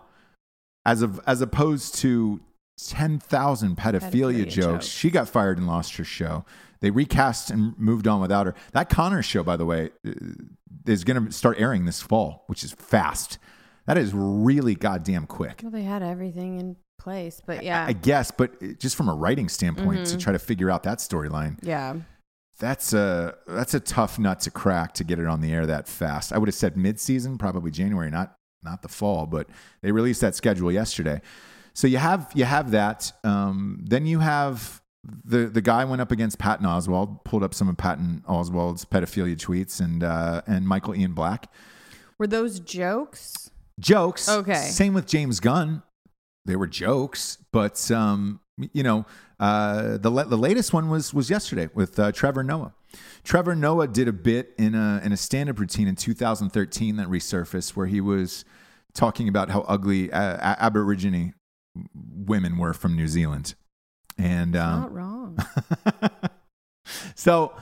as 0.85 1.01
of 1.01 1.19
as 1.25 1.41
opposed 1.41 1.95
to 1.95 2.41
ten 2.77 3.17
thousand 3.19 3.77
pedophilia, 3.77 4.11
Pedophilia 4.11 4.43
jokes. 4.43 4.55
jokes. 4.55 4.85
She 4.85 5.09
got 5.09 5.27
fired 5.27 5.57
and 5.57 5.65
lost 5.65 5.95
her 5.95 6.03
show. 6.03 6.45
They 6.79 6.91
recast 6.91 7.49
and 7.49 7.77
moved 7.79 8.07
on 8.07 8.21
without 8.21 8.45
her. 8.45 8.53
That 8.73 8.89
Connor 8.89 9.23
show, 9.23 9.41
by 9.41 9.57
the 9.57 9.65
way, 9.65 9.89
uh, 10.07 10.11
is 10.85 11.03
going 11.03 11.25
to 11.25 11.31
start 11.31 11.59
airing 11.59 11.85
this 11.85 12.01
fall, 12.03 12.43
which 12.45 12.63
is 12.63 12.73
fast. 12.73 13.39
That 13.87 13.97
is 13.97 14.13
really 14.13 14.75
goddamn 14.75 15.25
quick. 15.25 15.61
well, 15.63 15.71
they 15.71 15.83
had 15.83 16.03
everything 16.03 16.59
in 16.59 16.75
place, 16.99 17.41
but 17.45 17.63
yeah, 17.63 17.85
I 17.87 17.93
guess, 17.93 18.31
but 18.31 18.79
just 18.79 18.95
from 18.95 19.09
a 19.09 19.13
writing 19.15 19.49
standpoint, 19.49 19.99
Mm-hmm. 20.01 20.17
to 20.17 20.23
try 20.23 20.33
to 20.33 20.39
figure 20.39 20.69
out 20.69 20.83
that 20.83 20.97
storyline, 20.99 21.57
yeah. 21.61 21.95
that's 22.59 22.93
a 22.93 23.35
that's 23.47 23.73
a 23.73 23.79
tough 23.79 24.17
nut 24.19 24.39
to 24.41 24.51
crack 24.51 24.93
to 24.95 25.03
get 25.03 25.19
it 25.19 25.25
on 25.27 25.41
the 25.41 25.51
air 25.53 25.65
that 25.65 25.87
fast. 25.87 26.33
I 26.33 26.37
would 26.37 26.47
have 26.47 26.55
said 26.55 26.75
mid 26.77 26.99
season, 26.99 27.37
probably 27.37 27.71
January, 27.71 28.09
not 28.11 28.35
not 28.63 28.81
the 28.81 28.89
fall, 28.89 29.25
but 29.25 29.47
they 29.81 29.91
released 29.91 30.21
that 30.21 30.35
schedule 30.35 30.71
yesterday. 30.71 31.21
So 31.73 31.87
you 31.87 31.97
have 31.97 32.31
you 32.33 32.45
have 32.45 32.71
that. 32.71 33.11
Um, 33.23 33.83
then 33.87 34.05
you 34.05 34.19
have 34.19 34.81
the 35.23 35.45
the 35.45 35.61
guy 35.61 35.85
went 35.85 36.01
up 36.01 36.11
against 36.11 36.39
Patton 36.39 36.65
Oswalt, 36.65 37.23
pulled 37.23 37.43
up 37.43 37.53
some 37.53 37.69
of 37.69 37.77
Patton 37.77 38.23
Oswalt's 38.27 38.83
pedophilia 38.83 39.35
tweets, 39.37 39.79
and 39.79 40.03
uh, 40.03 40.41
and 40.47 40.67
Michael 40.67 40.95
Ian 40.95 41.13
Black 41.13 41.51
Were 42.17 42.27
those 42.27 42.59
jokes? 42.59 43.51
jokes. 43.79 44.27
Okay. 44.27 44.55
Same 44.55 44.93
with 44.95 45.05
James 45.05 45.39
Gunn. 45.39 45.83
They 46.47 46.55
were 46.55 46.67
jokes, 46.67 47.37
but 47.51 47.91
um, 47.91 48.39
you 48.73 48.81
know, 48.81 49.05
uh, 49.39 49.97
the 49.97 50.09
the 50.09 50.37
latest 50.37 50.73
one 50.73 50.89
was 50.89 51.13
was 51.13 51.29
yesterday 51.29 51.69
with 51.73 51.99
uh, 51.99 52.11
Trevor 52.11 52.43
Noah. 52.43 52.73
Trevor 53.23 53.53
Noah 53.53 53.87
did 53.87 54.07
a 54.07 54.13
bit 54.13 54.53
in 54.57 54.73
a 54.73 55.01
in 55.03 55.11
a 55.11 55.17
stand 55.17 55.49
up 55.49 55.59
routine 55.59 55.87
in 55.87 55.95
2013 55.95 56.95
that 56.95 57.07
resurfaced 57.07 57.75
where 57.75 57.85
he 57.85 58.01
was 58.01 58.45
talking 58.93 59.27
about 59.27 59.49
how 59.49 59.61
ugly 59.61 60.11
uh, 60.11 60.55
Aborigine 60.57 61.33
women 61.93 62.57
were 62.57 62.73
from 62.73 62.95
New 62.95 63.07
Zealand, 63.07 63.53
and 64.17 64.55
um, 64.55 64.81
Not 64.81 64.93
wrong. 64.93 65.37
so 67.15 67.53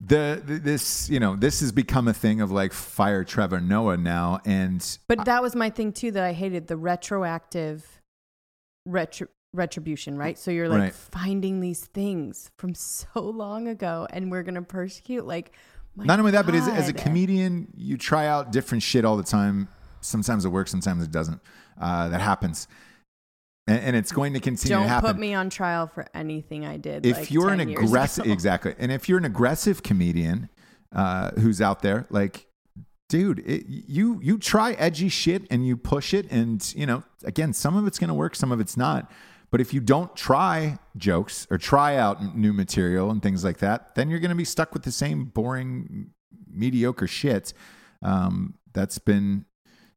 the, 0.00 0.40
the 0.44 0.58
this 0.58 1.10
you 1.10 1.20
know 1.20 1.36
this 1.36 1.60
has 1.60 1.72
become 1.72 2.08
a 2.08 2.14
thing 2.14 2.40
of 2.40 2.50
like 2.50 2.72
fire 2.72 3.24
Trevor 3.24 3.60
Noah 3.60 3.96
now, 3.96 4.40
and 4.44 4.98
But 5.08 5.24
that 5.24 5.42
was 5.42 5.54
my 5.54 5.68
thing 5.68 5.92
too 5.92 6.12
that 6.12 6.22
I 6.22 6.32
hated 6.32 6.68
the 6.68 6.76
retroactive 6.76 8.00
retro, 8.86 9.28
retribution, 9.52 10.16
right? 10.18 10.38
So 10.38 10.50
you're 10.50 10.68
like 10.68 10.80
Right. 10.80 10.94
finding 10.94 11.60
these 11.60 11.84
things 11.84 12.50
from 12.58 12.74
so 12.74 13.20
long 13.20 13.68
ago 13.68 14.06
and 14.10 14.30
we're 14.30 14.42
going 14.42 14.56
to 14.56 14.62
persecute 14.62 15.26
like 15.26 15.52
my 15.96 16.04
Not 16.04 16.18
only 16.18 16.32
that, 16.32 16.44
but 16.44 16.56
as, 16.56 16.66
as 16.66 16.88
a 16.88 16.92
comedian, 16.92 17.68
you 17.76 17.96
try 17.96 18.26
out 18.26 18.50
different 18.50 18.82
shit 18.82 19.04
all 19.04 19.16
the 19.16 19.22
time. 19.22 19.68
Sometimes 20.00 20.44
it 20.44 20.48
works, 20.48 20.70
sometimes 20.72 21.04
it 21.04 21.12
doesn't. 21.12 21.40
Uh, 21.80 22.08
that 22.08 22.20
happens, 22.20 22.66
and, 23.68 23.80
and 23.80 23.96
it's 23.96 24.10
going 24.12 24.32
to 24.34 24.40
continue 24.40 24.74
Don't 24.76 24.84
to 24.84 24.88
happen. 24.88 25.10
put 25.12 25.18
me 25.20 25.34
on 25.34 25.50
trial 25.50 25.86
for 25.86 26.04
anything 26.14 26.66
I 26.66 26.76
did. 26.78 27.06
if 27.06 27.16
like, 27.16 27.30
you're 27.30 27.50
an 27.50 27.58
10 27.58 27.68
years 27.68 27.84
aggressive, 27.84 28.26
exactly, 28.26 28.74
and 28.78 28.90
if 28.92 29.08
you're 29.08 29.18
an 29.18 29.24
aggressive 29.24 29.82
comedian 29.84 30.50
uh, 30.92 31.30
who's 31.38 31.60
out 31.60 31.80
there, 31.82 32.06
like, 32.10 32.46
dude, 33.14 33.38
it, 33.46 33.64
you 33.68 34.18
you 34.24 34.36
try 34.38 34.72
edgy 34.72 35.08
shit 35.08 35.46
and 35.48 35.64
you 35.64 35.76
push 35.76 36.12
it, 36.12 36.28
and 36.32 36.74
you 36.74 36.84
know, 36.84 37.04
again, 37.22 37.52
some 37.52 37.76
of 37.76 37.86
it's 37.86 37.96
going 37.96 38.08
to 38.08 38.14
work, 38.14 38.34
some 38.34 38.50
of 38.50 38.58
it's 38.58 38.76
not. 38.76 39.08
But 39.52 39.60
if 39.60 39.72
you 39.72 39.78
don't 39.78 40.16
try 40.16 40.80
jokes 40.96 41.46
or 41.48 41.56
try 41.56 41.96
out 41.96 42.34
new 42.34 42.52
material 42.52 43.12
and 43.12 43.22
things 43.22 43.44
like 43.44 43.58
that, 43.58 43.94
then 43.94 44.10
you're 44.10 44.18
going 44.18 44.30
to 44.30 44.34
be 44.34 44.44
stuck 44.44 44.74
with 44.74 44.82
the 44.82 44.90
same 44.90 45.26
boring, 45.26 46.10
mediocre 46.50 47.06
shit 47.06 47.52
um, 48.02 48.54
that's 48.72 48.98
been, 48.98 49.44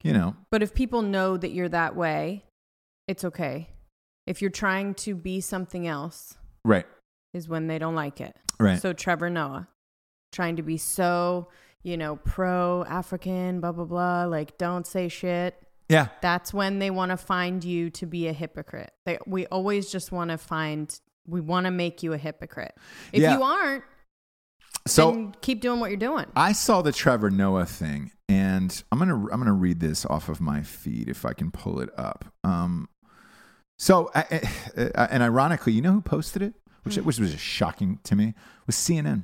you 0.03 0.13
know, 0.13 0.36
But 0.51 0.61
if 0.61 0.76
people 0.76 1.01
know 1.01 1.38
that 1.38 1.49
you're 1.49 1.70
that 1.70 1.95
way, 1.95 2.45
it's 3.07 3.24
okay. 3.24 3.70
If 4.28 4.43
you're 4.43 4.51
trying 4.51 4.93
to 4.95 5.15
be 5.15 5.41
something 5.41 5.88
else, 5.88 6.38
right, 6.63 6.86
is 7.34 7.49
when 7.49 7.65
they 7.65 7.80
don't 7.80 7.95
like 7.95 8.22
it. 8.22 8.36
right. 8.59 8.80
So 8.80 8.93
Trevor 8.93 9.32
Noah, 9.32 9.68
trying 10.32 10.57
to 10.57 10.61
be 10.61 10.78
so, 10.78 11.47
you 11.88 11.96
know, 11.98 12.18
pro 12.18 12.84
African, 12.84 13.62
blah 13.62 13.72
blah 13.72 13.86
blah, 13.86 14.26
like 14.26 14.58
don't 14.58 14.86
say 14.86 15.08
shit. 15.08 15.56
yeah, 15.90 16.10
That's 16.22 16.54
when 16.54 16.80
they 16.80 16.90
want 16.90 17.12
to 17.12 17.18
find 17.18 17.64
you 17.64 17.90
to 17.92 18.06
be 18.06 18.28
a 18.28 18.34
hypocrite. 18.34 18.92
They, 19.06 19.18
we 19.26 19.46
always 19.48 19.90
just 19.90 20.12
want 20.12 20.32
to 20.32 20.38
find, 20.38 20.94
we 21.26 21.40
want 21.40 21.66
to 21.66 21.72
make 21.72 22.04
you 22.04 22.12
a 22.12 22.18
hypocrite. 22.18 22.76
If 23.14 23.22
Yeah. 23.22 23.38
you 23.38 23.44
aren't, 23.44 23.84
so 24.86 25.12
then 25.12 25.36
keep 25.42 25.62
doing 25.62 25.80
what 25.80 25.90
you're 25.90 25.98
doing. 25.98 26.26
I 26.36 26.52
saw 26.52 26.82
the 26.82 26.92
Trevor 26.92 27.30
Noah 27.30 27.66
thing, 27.66 28.12
and 28.30 28.84
I'm 28.92 29.00
gonna 29.00 29.16
I'm 29.32 29.40
gonna 29.40 29.54
read 29.54 29.80
this 29.80 30.06
off 30.06 30.28
of 30.30 30.42
my 30.42 30.62
feed 30.64 31.08
if 31.10 31.26
I 31.26 31.32
can 31.34 31.52
pull 31.52 31.80
it 31.80 31.90
up. 31.98 32.26
Um, 32.44 32.90
so 33.80 34.10
I, 34.16 34.26
I- 34.78 34.92
I- 34.96 35.06
and 35.12 35.24
ironically, 35.24 35.72
you 35.74 35.82
know 35.82 35.94
who 35.94 36.02
posted 36.02 36.42
it, 36.42 36.54
which 36.84 36.96
Hmm. 36.96 37.06
which 37.06 37.20
was 37.20 37.38
shocking 37.40 38.00
to 38.04 38.16
me, 38.16 38.34
was 38.66 38.76
CNN. 38.76 39.24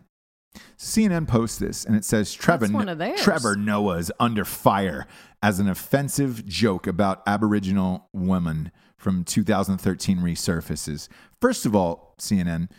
CNN 0.77 1.27
posts 1.27 1.57
this, 1.57 1.85
and 1.85 1.95
it 1.95 2.05
says 2.05 2.33
Trevor 2.33 2.65
That's 2.65 2.73
one 2.73 2.89
of 2.89 2.97
theirs. 2.97 3.21
Trevor 3.21 3.55
Noah 3.55 3.97
is 3.97 4.11
under 4.19 4.45
fire 4.45 5.07
as 5.41 5.59
an 5.59 5.67
offensive 5.67 6.45
joke 6.45 6.87
about 6.87 7.23
Aboriginal 7.25 8.07
women 8.13 8.71
from 8.97 9.23
2013 9.23 10.19
resurfaces. 10.19 11.09
First 11.41 11.65
of 11.65 11.75
all, 11.75 12.15
CNN 12.19 12.69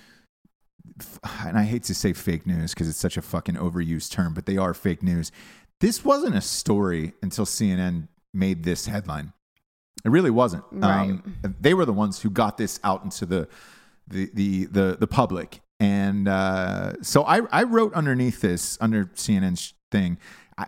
and 1.45 1.59
I 1.59 1.65
hate 1.65 1.83
to 1.85 1.95
say 1.95 2.13
fake 2.13 2.47
news 2.47 2.73
because 2.73 2.89
it's 2.89 2.99
such 2.99 3.17
a 3.17 3.23
fucking 3.23 3.57
overused 3.57 4.13
term, 4.13 4.35
but 4.35 4.47
they 4.47 4.57
are 4.57 4.75
fake 4.75 5.03
news. 5.03 5.33
This 5.81 6.05
wasn't 6.05 6.37
a 6.37 6.41
story 6.41 7.15
until 7.23 7.45
CNN 7.45 8.09
made 8.33 8.65
this 8.65 8.87
headline. 8.87 9.33
It 10.05 10.11
really 10.11 10.31
wasn't. 10.31 10.65
Um, 10.83 11.37
they 11.61 11.75
were 11.75 11.85
the 11.85 11.93
ones 11.93 12.23
who 12.23 12.31
got 12.31 12.59
this 12.59 12.79
out 12.85 13.03
into 13.05 13.27
the 13.27 13.49
the 14.07 14.31
the 14.35 14.65
the, 14.67 14.97
the 15.01 15.07
public, 15.07 15.61
and 15.85 16.29
uh, 16.29 16.95
so 17.03 17.25
I 17.25 17.41
I 17.53 17.65
wrote 17.65 17.93
underneath 17.95 18.41
this 18.41 18.79
under 18.81 19.05
CNN's 19.07 19.75
thing, 19.91 20.19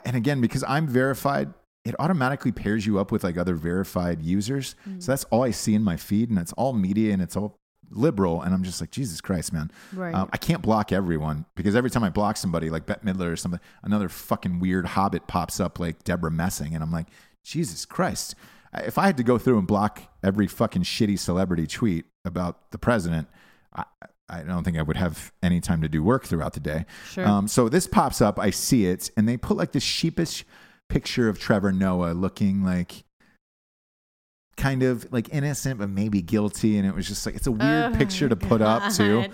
and 0.04 0.14
again 0.16 0.40
because 0.40 0.64
I'm 0.68 0.86
verified. 0.86 1.54
It 1.84 1.94
automatically 2.00 2.50
pairs 2.50 2.84
you 2.84 2.98
up 2.98 3.12
with 3.12 3.22
like 3.22 3.36
other 3.36 3.54
verified 3.54 4.20
users. 4.20 4.74
So 4.98 5.12
that's 5.12 5.22
all 5.24 5.44
I 5.44 5.52
see 5.52 5.72
in 5.72 5.84
my 5.84 5.96
feed, 5.96 6.30
and 6.30 6.38
it's 6.38 6.52
all 6.54 6.72
media 6.72 7.12
and 7.12 7.22
it's 7.22 7.36
all 7.36 7.60
liberal. 7.90 8.42
And 8.42 8.52
I'm 8.52 8.64
just 8.64 8.80
like, 8.80 8.90
Jesus 8.90 9.20
Christ, 9.20 9.52
man. 9.52 9.70
Right. 9.92 10.12
Um, 10.12 10.28
I 10.32 10.36
can't 10.36 10.62
block 10.62 10.90
everyone 10.90 11.46
because 11.54 11.76
every 11.76 11.90
time 11.90 12.02
I 12.02 12.10
block 12.10 12.36
somebody 12.36 12.70
like 12.70 12.86
Bette 12.86 13.06
Midler 13.06 13.32
or 13.32 13.36
something, 13.36 13.60
another 13.84 14.08
fucking 14.08 14.58
weird 14.58 14.84
hobbit 14.84 15.28
pops 15.28 15.60
up 15.60 15.78
like 15.78 16.02
Debra 16.02 16.32
Messing. 16.32 16.74
And 16.74 16.82
I'm 16.82 16.90
like, 16.90 17.06
Jesus 17.44 17.84
Christ. 17.84 18.34
If 18.74 18.98
I 18.98 19.06
had 19.06 19.16
to 19.18 19.22
go 19.22 19.38
through 19.38 19.58
and 19.58 19.66
block 19.66 20.02
every 20.24 20.48
fucking 20.48 20.82
shitty 20.82 21.20
celebrity 21.20 21.68
tweet 21.68 22.04
about 22.24 22.72
the 22.72 22.78
president, 22.78 23.28
I, 23.72 23.84
I 24.28 24.42
don't 24.42 24.64
think 24.64 24.76
I 24.76 24.82
would 24.82 24.96
have 24.96 25.32
any 25.42 25.60
time 25.60 25.82
to 25.82 25.88
do 25.88 26.02
work 26.02 26.24
throughout 26.24 26.52
the 26.54 26.60
day. 26.60 26.84
Sure. 27.10 27.26
Um, 27.26 27.46
so 27.48 27.68
this 27.68 27.86
pops 27.86 28.20
up, 28.20 28.38
I 28.38 28.50
see 28.50 28.86
it, 28.86 29.10
and 29.16 29.28
they 29.28 29.36
put 29.36 29.56
like 29.56 29.72
this 29.72 29.84
sheepish 29.84 30.44
picture 30.88 31.28
of 31.28 31.38
Trevor 31.38 31.72
Noah 31.72 32.12
looking 32.12 32.64
like 32.64 33.04
kind 34.56 34.82
of 34.82 35.06
like 35.12 35.28
innocent 35.34 35.78
but 35.78 35.90
maybe 35.90 36.22
guilty 36.22 36.78
and 36.78 36.86
it 36.88 36.94
was 36.94 37.06
just 37.06 37.26
like 37.26 37.34
it's 37.34 37.46
a 37.46 37.52
weird 37.52 37.92
Oh, 37.94 37.96
picture 37.98 38.26
to 38.26 38.36
put 38.36 38.62
up 38.62 38.90
too 38.90 39.26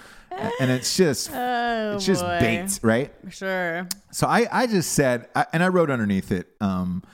and 0.60 0.68
it's 0.70 0.96
just 0.96 1.30
Oh, 1.34 1.92
it's 1.94 2.04
just 2.04 2.22
boy. 2.22 2.38
bait 2.40 2.80
right 2.82 3.14
Sure. 3.30 3.86
so 4.10 4.26
i 4.26 4.48
i 4.50 4.66
just 4.66 4.94
said 4.94 5.28
I, 5.36 5.46
and 5.52 5.62
i 5.62 5.68
wrote 5.68 5.90
underneath 5.90 6.32
it 6.32 6.48
um 6.60 7.04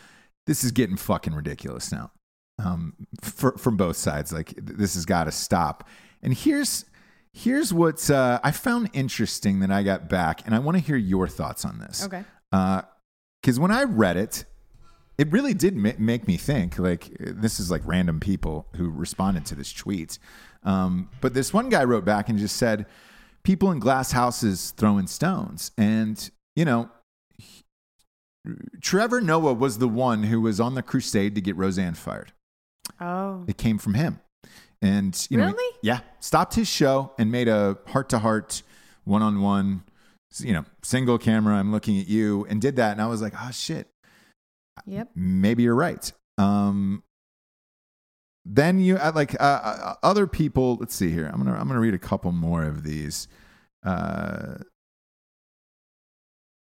this 0.47 0.65
is 0.65 0.71
getting 0.73 0.97
fucking 0.97 1.35
ridiculous 1.35 1.93
now 1.93 2.11
um 2.59 2.95
for, 3.21 3.53
from 3.59 3.77
both 3.77 3.97
sides 3.99 4.33
like 4.33 4.55
this 4.57 4.95
has 4.95 5.05
got 5.05 5.25
to 5.25 5.33
stop 5.33 5.87
and 6.23 6.33
here's 6.33 6.87
here's 7.33 7.73
what 7.73 8.11
uh, 8.11 8.41
i 8.43 8.51
found 8.51 8.91
interesting 8.93 9.61
that 9.61 9.71
i 9.71 9.83
got 9.83 10.09
back 10.09 10.45
and 10.47 10.55
i 10.55 10.59
want 10.59 10.77
to 10.77 10.83
hear 10.83 10.97
your 10.97 11.29
thoughts 11.29 11.65
on 11.65 11.79
this 11.79 12.05
Okay. 12.05 12.25
because 13.43 13.59
when 13.61 13.71
I 13.71 13.85
read 13.85 14.17
it, 14.17 14.45
it 15.19 15.31
really 15.33 15.53
did 15.55 15.77
ma- 15.77 15.93
make 15.99 16.27
me 16.29 16.37
think. 16.37 16.79
Like 16.79 17.09
this 17.19 17.59
is 17.61 17.71
like 17.71 17.83
random 17.85 18.21
people 18.21 18.67
who 18.77 18.89
responded 18.89 19.45
to 19.47 19.55
this 19.57 19.73
tweet. 19.73 20.19
Um, 20.63 21.09
but 21.21 21.35
this 21.35 21.53
one 21.53 21.69
guy 21.69 21.83
wrote 21.85 22.05
back 22.05 22.29
and 22.29 22.39
just 22.39 22.57
said, 22.57 22.87
"People 23.43 23.71
in 23.73 23.81
glass 23.81 24.13
houses 24.13 24.73
throwing 24.77 25.07
stones," 25.09 25.73
and 25.77 26.31
you 26.57 26.65
know. 26.65 26.89
he- 27.37 27.65
Trevor 28.81 29.21
Noah 29.21 29.53
was 29.55 29.79
the 29.79 29.89
one 29.89 30.23
who 30.25 30.41
was 30.41 30.59
on 30.61 30.75
the 30.75 30.83
crusade 30.83 31.35
to 31.35 31.41
get 31.41 31.57
Roseanne 31.57 31.95
fired. 31.95 32.33
Oh. 33.01 33.45
It 33.47 33.59
came 33.59 33.79
from 33.79 33.95
him. 33.95 34.21
And 34.81 35.27
you 35.31 35.37
know, 35.39 35.47
Really? 35.47 35.77
yeah, 35.83 36.01
stopped 36.21 36.55
his 36.55 36.69
show 36.69 37.13
and 37.19 37.33
made 37.33 37.49
a 37.49 37.79
heart 37.89 38.09
to 38.11 38.19
heart, 38.21 38.63
one 39.05 39.23
on 39.23 39.41
one, 39.41 39.83
you 40.39 40.53
know, 40.53 40.65
single 40.83 41.19
camera. 41.19 41.57
I'm 41.57 41.73
looking 41.73 41.99
at 41.99 42.07
you, 42.07 42.47
and 42.49 42.61
did 42.61 42.77
that, 42.77 42.93
and 42.93 43.03
I 43.03 43.07
was 43.07 43.21
like, 43.21 43.35
oh 43.41 43.51
shit, 43.51 43.89
Yep. 44.87 45.11
maybe 45.17 45.65
you're 45.65 45.75
right. 45.75 46.13
Um, 46.39 47.03
then 48.45 48.79
you 48.79 48.97
uh, 48.97 49.13
like 49.15 49.35
uh, 49.41 49.45
uh, 49.45 49.95
other 50.05 50.27
people. 50.29 50.77
Let's 50.77 50.95
see 50.95 51.11
here. 51.11 51.27
I'm 51.33 51.43
gonna 51.43 51.59
I'm 51.59 51.67
gonna 51.67 51.81
read 51.81 51.95
a 51.95 51.99
couple 51.99 52.31
more 52.33 52.63
of 52.63 52.85
these. 52.85 53.27
Uh, 53.85 54.59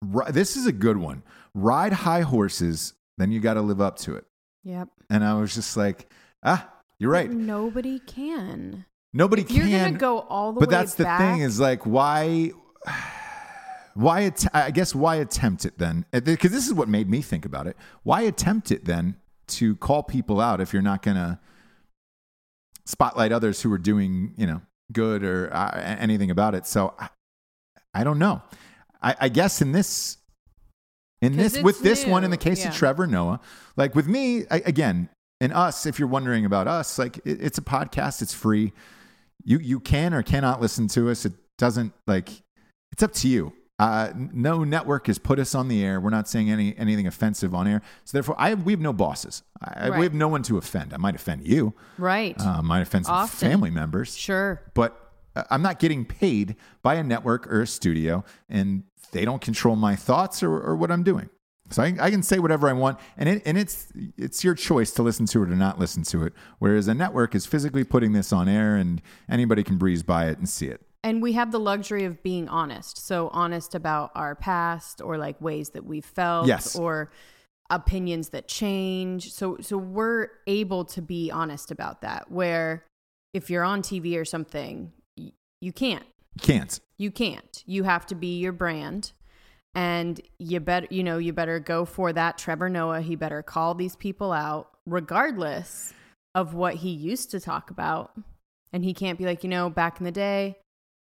ri- 0.01 0.32
this 0.32 0.56
is 0.56 0.66
a 0.68 0.72
good 0.72 0.97
one. 0.97 1.24
Ride 1.53 1.93
high 1.93 2.22
horses, 2.22 2.93
then 3.18 3.32
you 3.32 3.39
got 3.39 3.56
to 3.56 3.62
live 3.62 3.82
up 3.82 3.97
to 3.99 4.16
it. 4.16 4.26
Yep. 4.64 4.89
And 5.10 5.24
I 5.24 5.34
was 5.36 5.53
just 5.56 5.76
like, 5.78 6.10
ah, 6.43 6.70
you're 7.00 7.12
right. 7.12 7.30
Nobody 7.30 8.00
can. 8.00 8.86
Nobody 9.14 9.43
If 9.43 9.52
you're 9.52 9.66
can. 9.66 9.86
gonna 9.93 9.98
go 9.98 10.20
all 10.20 10.52
the 10.52 10.60
but 10.60 10.70
way 10.70 10.76
But 10.76 10.80
that's 10.80 10.96
the 10.96 11.06
thing 11.18 11.39
is 11.39 11.60
like 11.60 11.86
why 11.86 12.52
why 13.93 14.22
att- 14.22 14.54
i 14.54 14.72
guess 14.72 14.93
why 14.93 15.16
attempt 15.16 15.66
it 15.66 15.78
then 15.78 16.06
because 16.12 16.52
this 16.52 16.68
is 16.68 16.74
what 16.74 16.89
made 16.89 17.10
me 17.10 17.22
think 17.22 17.46
about 17.46 17.66
it 17.66 17.78
why 18.04 18.22
attempt 18.22 18.70
it 18.70 18.84
then 18.86 19.16
to 19.48 19.76
call 19.78 20.04
people 20.04 20.41
out 20.41 20.60
if 20.60 20.74
you're 20.74 20.82
not 20.82 21.02
going 21.02 21.16
to 21.16 21.39
spotlight 22.86 23.32
others 23.32 23.62
who 23.62 23.72
are 23.72 23.78
doing 23.78 24.34
you 24.38 24.46
know 24.46 24.62
good 24.91 25.24
or 25.24 25.52
uh, 25.54 25.72
anything 25.98 26.30
about 26.30 26.54
it 26.54 26.68
so 26.68 26.93
i, 27.00 27.08
I 27.93 28.04
don't 28.04 28.20
know 28.20 28.41
I, 29.02 29.16
I 29.22 29.30
guess 29.30 29.62
in 29.62 29.72
this 29.72 30.18
in 31.22 31.38
this 31.38 31.58
with 31.62 31.76
it's 31.76 31.84
this 31.84 32.06
one 32.06 32.24
in 32.26 32.32
the 32.32 32.38
case 32.38 32.62
yeah. 32.64 32.70
of 32.70 32.76
trevor 32.76 33.08
noah 33.08 33.39
like 33.78 33.96
with 33.96 34.08
me 34.08 34.43
I, 34.52 34.58
again 34.66 35.10
and 35.42 35.54
us 35.54 35.86
if 35.86 36.00
you're 36.00 36.08
wondering 36.08 36.46
about 36.46 36.68
us 36.68 36.98
like 36.98 37.18
it, 37.26 37.42
it's 37.42 37.58
a 37.58 37.62
podcast 37.62 38.22
it's 38.22 38.34
free 38.34 38.74
you 39.46 39.60
you 39.60 39.80
can 39.80 40.14
or 40.14 40.24
cannot 40.24 40.60
listen 40.60 40.88
to 40.90 41.10
us. 41.10 41.26
It 41.26 41.34
doesn't 41.58 41.94
like 42.06 42.30
it's 42.92 43.04
up 43.04 43.14
to 43.14 43.30
you. 43.30 43.54
Uh, 43.78 44.12
no 44.16 44.64
network 44.64 45.08
has 45.08 45.18
put 45.18 45.38
us 45.38 45.54
on 45.54 45.68
the 45.68 45.84
air. 45.84 46.00
We're 46.00 46.10
not 46.10 46.28
saying 46.28 46.50
any 46.50 46.76
anything 46.78 47.08
offensive 47.08 47.54
on 47.54 47.68
air. 47.68 47.82
So 48.06 48.18
therefore, 48.18 48.36
I 48.38 48.54
we 48.56 48.74
have 48.74 48.80
no 48.82 48.94
bosses. 48.94 49.44
I, 49.62 49.90
Right. 49.90 50.00
We 50.00 50.06
have 50.06 50.14
no 50.14 50.28
one 50.28 50.44
to 50.44 50.58
offend. 50.58 50.94
I 50.94 50.98
might 50.98 51.16
offend 51.16 51.48
you. 51.48 51.74
right? 51.98 52.40
Uh, 52.40 52.62
might 52.62 52.82
offend 52.82 53.06
some 53.06 53.16
Often. 53.16 53.50
family 53.50 53.70
members. 53.70 54.18
sure. 54.18 54.62
But 54.74 55.00
uh, 55.36 55.44
I'm 55.52 55.62
not 55.62 55.80
getting 55.80 56.06
paid 56.06 56.56
by 56.82 56.96
a 56.96 57.04
network 57.04 57.48
or 57.48 57.62
a 57.62 57.68
studio, 57.68 58.24
and 58.50 58.84
they 59.12 59.26
don't 59.26 59.42
control 59.42 59.76
my 59.76 59.96
thoughts 59.96 60.42
or, 60.42 60.54
or 60.60 60.76
what 60.76 60.92
I'm 60.92 61.04
doing. 61.04 61.30
So 61.76 61.84
I, 61.84 61.93
I 61.99 62.09
can 62.09 62.23
say 62.23 62.39
whatever 62.39 62.69
I 62.69 62.73
want, 62.73 62.99
and 63.17 63.28
it, 63.28 63.41
and 63.45 63.57
it's 63.57 63.91
it's 64.17 64.45
your 64.45 64.55
choice 64.55 64.91
to 64.91 65.03
listen 65.03 65.26
to 65.28 65.43
it 65.43 65.49
or 65.49 65.55
not 65.57 65.78
listen 65.78 66.03
to 66.03 66.23
it. 66.23 66.32
Whereas 66.59 66.88
a 66.88 66.93
network 66.93 67.36
is 67.36 67.45
physically 67.45 67.84
putting 67.84 68.13
this 68.13 68.32
on 68.32 68.47
air, 68.47 68.78
and 68.78 69.01
anybody 69.30 69.61
can 69.61 69.78
breeze 69.78 70.01
by 70.01 70.28
it 70.28 70.38
and 70.38 70.47
see 70.47 70.67
it. 70.67 70.82
And 71.03 71.21
we 71.21 71.34
have 71.34 71.51
the 71.51 71.59
luxury 71.59 72.05
of 72.05 72.23
being 72.23 72.47
honest. 72.47 73.05
So 73.05 73.28
honest 73.34 73.76
about 73.76 74.11
our 74.15 74.36
past 74.36 75.01
or 75.01 75.17
like 75.17 75.39
ways 75.41 75.71
that 75.71 75.86
we 75.86 75.99
felt 75.99 76.47
Yes. 76.47 76.78
or 76.78 77.11
opinions 77.69 78.30
that 78.30 78.47
change. 78.47 79.34
So 79.34 79.57
so 79.59 79.78
we're 79.78 80.30
able 80.47 80.86
to 80.86 81.01
be 81.01 81.30
honest 81.30 81.71
about 81.71 81.99
that. 82.01 82.32
Where 82.32 82.86
if 83.34 83.49
you're 83.49 83.65
on 83.65 83.82
TV 83.82 84.17
or 84.17 84.23
something, 84.23 84.93
you 85.59 85.73
can't. 85.73 86.05
Can't. 86.41 86.80
You 86.97 87.11
can't. 87.11 87.63
You 87.65 87.84
have 87.84 88.05
to 88.05 88.15
be 88.15 88.39
your 88.39 88.53
brand. 88.53 89.11
And 89.76 90.21
you 90.39 90.59
better, 90.61 90.88
you 90.89 91.03
know, 91.03 91.17
you 91.17 91.34
better 91.34 91.59
go 91.59 91.84
for 91.86 92.13
that. 92.13 92.38
Trevor 92.38 92.69
Noah, 92.69 93.01
he 93.01 93.15
better 93.15 93.43
call 93.43 93.73
these 93.76 93.95
people 93.97 94.32
out, 94.32 94.69
regardless 94.86 95.93
of 96.34 96.53
what 96.53 96.76
he 96.76 96.89
used 96.89 97.32
to 97.32 97.39
talk 97.39 97.69
about. 97.69 98.11
And 98.71 98.84
he 98.84 98.93
can't 98.93 99.17
be 99.17 99.26
like, 99.26 99.43
you 99.43 99.49
know, 99.49 99.69
back 99.69 99.99
in 99.99 100.05
the 100.05 100.11
day, 100.11 100.57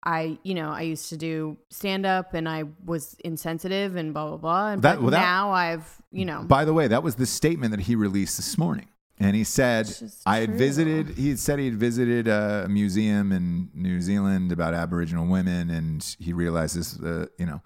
I, 0.05 0.39
you 0.45 0.55
know, 0.55 0.71
I 0.71 0.83
used 0.83 1.09
to 1.09 1.17
do 1.17 1.57
stand 1.71 2.07
up 2.07 2.35
and 2.35 2.49
I 2.49 2.65
was 2.85 3.17
insensitive 3.25 3.97
and 3.97 4.13
blah, 4.13 4.29
blah, 4.29 4.37
blah. 4.37 4.69
And 4.73 4.83
That- 4.83 5.01
well, 5.01 5.11
that- 5.11 5.21
now 5.21 5.51
I've, 5.53 6.01
you 6.13 6.25
know, 6.25 6.43
By 6.43 6.65
the 6.65 6.73
way, 6.75 6.87
that 6.89 7.03
was 7.03 7.17
the 7.17 7.27
statement 7.27 7.71
that 7.73 7.81
he 7.81 7.95
released 7.97 8.37
this 8.37 8.57
morning. 8.59 8.87
and 9.19 9.35
he 9.35 9.45
said 9.45 9.91
I 10.27 10.39
had 10.39 10.55
visited. 10.59 11.17
He 11.17 11.31
had 11.31 11.39
said 11.39 11.59
he 11.59 11.65
had 11.65 11.77
visited 11.81 12.29
a 12.29 12.67
museum 12.69 13.33
in 13.33 13.71
New 13.75 14.01
Zealand 14.03 14.53
about 14.53 14.75
Aboriginal 14.75 15.27
women, 15.27 15.71
and 15.71 16.05
he 16.21 16.33
realizes, 16.35 17.01
uh, 17.01 17.27
you 17.39 17.47
know, 17.47 17.63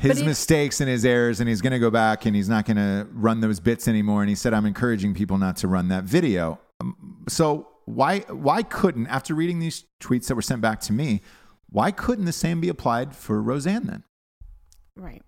his 0.00 0.22
mistakes 0.22 0.80
and 0.80 0.88
his 0.88 1.04
errors, 1.04 1.40
and 1.40 1.48
he's 1.48 1.60
going 1.60 1.72
to 1.72 1.78
go 1.78 1.90
back 1.90 2.26
and 2.26 2.34
he's 2.34 2.48
not 2.48 2.64
going 2.64 2.76
to 2.78 3.06
run 3.12 3.40
those 3.40 3.60
bits 3.60 3.86
anymore. 3.86 4.22
And 4.22 4.28
he 4.28 4.34
said, 4.34 4.54
"I'm 4.54 4.66
encouraging 4.66 5.14
people 5.14 5.38
not 5.38 5.56
to 5.58 5.68
run 5.68 5.88
that 5.88 6.04
video." 6.04 6.58
Um, 6.80 7.24
So 7.28 7.68
why 7.84 8.20
why 8.28 8.62
couldn't 8.62 9.06
after 9.08 9.34
reading 9.34 9.58
these 9.58 9.84
tweets 10.00 10.26
that 10.28 10.34
were 10.34 10.42
sent 10.42 10.60
back 10.60 10.80
to 10.80 10.92
me, 10.92 11.20
why 11.68 11.90
couldn't 11.90 12.24
the 12.24 12.32
same 12.32 12.60
be 12.60 12.68
applied 12.68 13.14
for 13.14 13.42
Roseanne 13.42 13.86
then? 13.86 14.04
Right. 14.96 15.22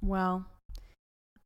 Well, 0.00 0.46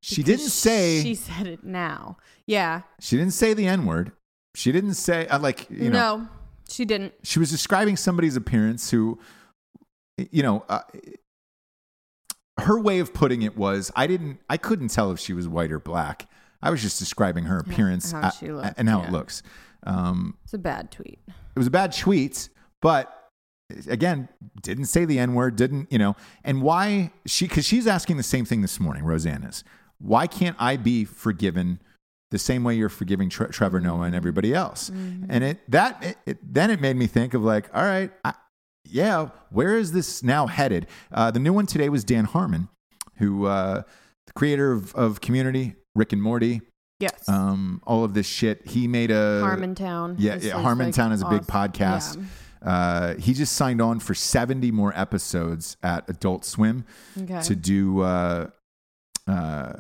She 0.01 0.23
didn't 0.23 0.49
say 0.51 1.03
She 1.03 1.15
said 1.15 1.47
it 1.47 1.65
now. 1.65 2.17
Yeah. 2.47 2.83
she 3.01 3.17
didn't 3.17 3.33
say 3.35 3.55
the 3.55 3.67
n 3.67 3.87
word. 3.87 4.13
She 4.55 4.73
didn't 4.73 4.95
say 4.95 5.27
uh, 5.29 5.39
like 5.39 5.69
you 5.71 5.91
know 5.91 6.17
no, 6.17 6.29
she 6.69 6.85
didn't. 6.85 7.15
she 7.23 7.39
was 7.39 7.51
describing 7.51 7.97
somebody's 7.97 8.37
appearance 8.37 8.91
who 8.91 9.19
you 10.31 10.43
know 10.43 10.65
uh, 10.69 10.81
her 12.61 12.79
way 12.79 12.99
of 12.99 13.13
putting 13.15 13.43
it 13.43 13.57
was 13.57 13.91
i 13.97 14.07
didn't 14.07 14.39
i 14.51 14.57
couldn't 14.57 14.89
tell 14.89 15.11
if 15.13 15.19
she 15.19 15.33
was 15.33 15.47
white 15.49 15.71
or 15.73 15.79
black. 15.81 16.29
I 16.61 16.71
was 16.71 16.83
just 16.83 16.99
describing 16.99 17.45
her 17.45 17.59
appearance 17.61 18.11
how 18.11 18.19
uh, 18.21 18.31
looked, 18.43 18.75
and 18.79 18.89
how 18.89 19.03
it 19.03 19.13
looks. 19.13 19.45
Um, 19.85 20.37
It's 20.43 20.55
a 20.55 20.59
bad 20.59 20.91
tweet. 20.91 21.21
it 21.29 21.59
was 21.59 21.69
a 21.69 21.71
bad 21.71 21.93
tweet 21.97 22.49
but 22.83 23.15
again 23.89 24.29
didn't 24.63 24.87
say 24.87 25.05
the 25.05 25.19
n-word 25.19 25.55
didn't 25.57 25.93
you 25.93 25.99
know 25.99 26.17
and 26.43 26.63
why 26.63 27.13
she 27.27 27.47
because 27.47 27.65
she's 27.67 27.87
asking 27.87 28.17
the 28.17 28.23
same 28.23 28.45
thing 28.45 28.63
this 28.63 28.81
morning 28.81 29.05
roseanne 29.05 29.45
is. 29.45 29.63
Why 30.01 30.27
can't 30.27 30.57
i 30.59 30.77
be 30.77 31.05
forgiven 31.05 31.81
the 32.31 32.39
same 32.39 32.63
way 32.65 32.75
you're 32.75 32.89
forgiving 32.89 33.29
Tre- 33.31 33.49
trevor 33.49 33.81
noah 33.81 34.03
and 34.03 34.15
everybody 34.15 34.53
else? 34.55 34.89
And 34.89 35.45
it 35.45 35.59
that 35.71 36.03
it, 36.03 36.17
it, 36.27 36.39
then 36.55 36.71
it 36.71 36.81
made 36.81 36.97
me 36.97 37.07
think 37.07 37.35
of 37.35 37.43
like 37.45 37.69
all 37.75 37.83
right 37.85 38.11
I, 38.25 38.35
yeah 38.85 39.29
where 39.51 39.77
is 39.77 39.93
this 39.93 40.23
now 40.23 40.47
headed 40.47 40.87
uh, 41.13 41.31
the 41.31 41.39
new 41.39 41.53
one 41.53 41.67
today 41.67 41.89
was 41.89 42.05
dan 42.05 42.25
harmon 42.25 42.69
who 43.19 43.47
uh, 43.47 43.83
the 44.27 44.33
creator 44.35 44.73
of, 44.73 44.95
of 44.95 45.21
community 45.21 45.75
rick 45.95 46.13
and 46.13 46.23
morty 46.23 46.61
Yes. 47.01 47.29
um, 47.29 47.81
all 47.87 48.03
of 48.03 48.13
this 48.15 48.27
shit 48.27 48.67
he 48.67 48.89
made 48.89 49.13
a 49.13 49.41
Harmontown. 49.45 50.17
yeah, 50.19 50.33
yeah 50.33 50.39
his, 50.41 50.53
Harmontown 50.53 51.11
like, 51.11 51.13
is 51.13 51.23
a 51.23 51.29
big 51.29 51.43
podcast. 51.43 52.17
Yeah. 52.17 52.25
Uh, 52.71 53.15
he 53.15 53.35
just 53.35 53.53
signed 53.53 53.81
on 53.81 54.01
for 54.01 54.15
70 54.15 54.73
more 54.73 54.93
episodes 54.99 55.77
at 55.81 56.11
Adult 56.11 56.45
Swim 56.45 56.85
Okay. 57.23 57.41
to 57.43 57.55
do 57.55 58.01
uh, 58.01 58.49
uh, 59.29 59.75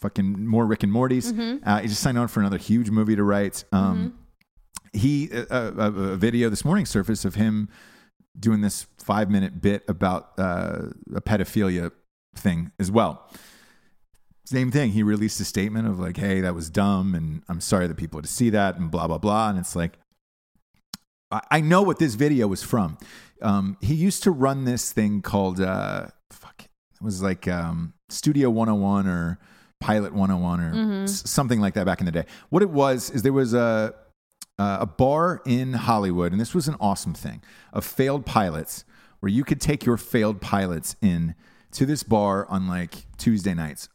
fucking 0.00 0.46
more 0.46 0.66
Rick 0.66 0.82
and 0.82 0.90
Morty's. 0.92 1.32
Mm-hmm. 1.32 1.68
Uh, 1.68 1.78
he 1.78 1.86
just 1.86 2.00
signed 2.02 2.18
on 2.18 2.26
for 2.26 2.40
another 2.40 2.58
huge 2.58 2.90
movie 2.90 3.14
to 3.14 3.22
write. 3.22 3.62
Um, 3.70 4.18
He 4.92 5.30
uh, 5.32 5.46
a, 5.50 5.86
a 5.92 6.16
video 6.16 6.48
this 6.48 6.64
morning 6.64 6.86
surfaced 6.86 7.24
of 7.24 7.34
him 7.36 7.68
doing 8.38 8.60
this 8.60 8.86
five 8.98 9.30
minute 9.30 9.60
bit 9.60 9.84
about 9.88 10.32
uh, 10.38 10.86
a 11.14 11.20
pedophilia 11.20 11.92
thing 12.34 12.72
as 12.78 12.90
well. 12.90 13.28
Same 14.44 14.70
thing. 14.72 14.90
He 14.90 15.02
released 15.04 15.38
a 15.40 15.44
statement 15.44 15.86
of 15.86 16.00
like, 16.00 16.16
"Hey, 16.16 16.40
that 16.40 16.54
was 16.54 16.68
dumb, 16.70 17.14
and 17.14 17.42
I'm 17.48 17.60
sorry 17.60 17.86
that 17.86 17.96
people 17.96 18.18
had 18.18 18.24
to 18.24 18.30
see 18.32 18.50
that," 18.50 18.76
and 18.76 18.90
blah 18.90 19.06
blah 19.06 19.18
blah. 19.18 19.48
And 19.50 19.58
it's 19.58 19.76
like, 19.76 19.92
I, 21.30 21.40
I 21.50 21.60
know 21.60 21.82
what 21.82 21.98
this 21.98 22.14
video 22.14 22.48
was 22.48 22.62
from. 22.62 22.98
Um, 23.42 23.76
he 23.80 23.94
used 23.94 24.22
to 24.24 24.30
run 24.32 24.64
this 24.64 24.92
thing 24.92 25.22
called 25.22 25.60
uh, 25.60 26.08
fuck. 26.30 26.62
It 26.62 26.68
It 26.96 27.02
was 27.04 27.22
like 27.22 27.46
um, 27.46 27.94
Studio 28.08 28.50
101 28.50 29.06
or 29.06 29.38
Pilot 29.80 30.12
101 30.12 30.60
or 30.60 31.02
s- 31.04 31.30
something 31.30 31.60
like 31.60 31.74
that 31.74 31.86
back 31.86 32.00
in 32.00 32.06
the 32.06 32.12
day. 32.12 32.26
What 32.50 32.62
it 32.62 32.70
was 32.70 33.08
is 33.10 33.22
there 33.22 33.32
was 33.32 33.54
a 33.54 33.94
uh, 34.60 34.78
a 34.80 34.86
bar 34.86 35.40
in 35.46 35.72
Hollywood, 35.88 36.30
and 36.32 36.40
this 36.40 36.54
was 36.54 36.66
an 36.68 36.76
awesome 36.80 37.14
thing 37.14 37.38
of 37.72 37.82
failed 37.84 38.24
pilots, 38.26 38.84
where 39.20 39.30
you 39.30 39.44
could 39.44 39.60
take 39.60 39.80
your 39.88 39.96
failed 39.96 40.38
pilots 40.40 40.96
in 41.00 41.34
to 41.72 41.86
this 41.86 42.02
bar 42.02 42.46
on 42.54 42.66
like 42.76 42.94
Tuesday 43.16 43.54
nights, 43.54 43.88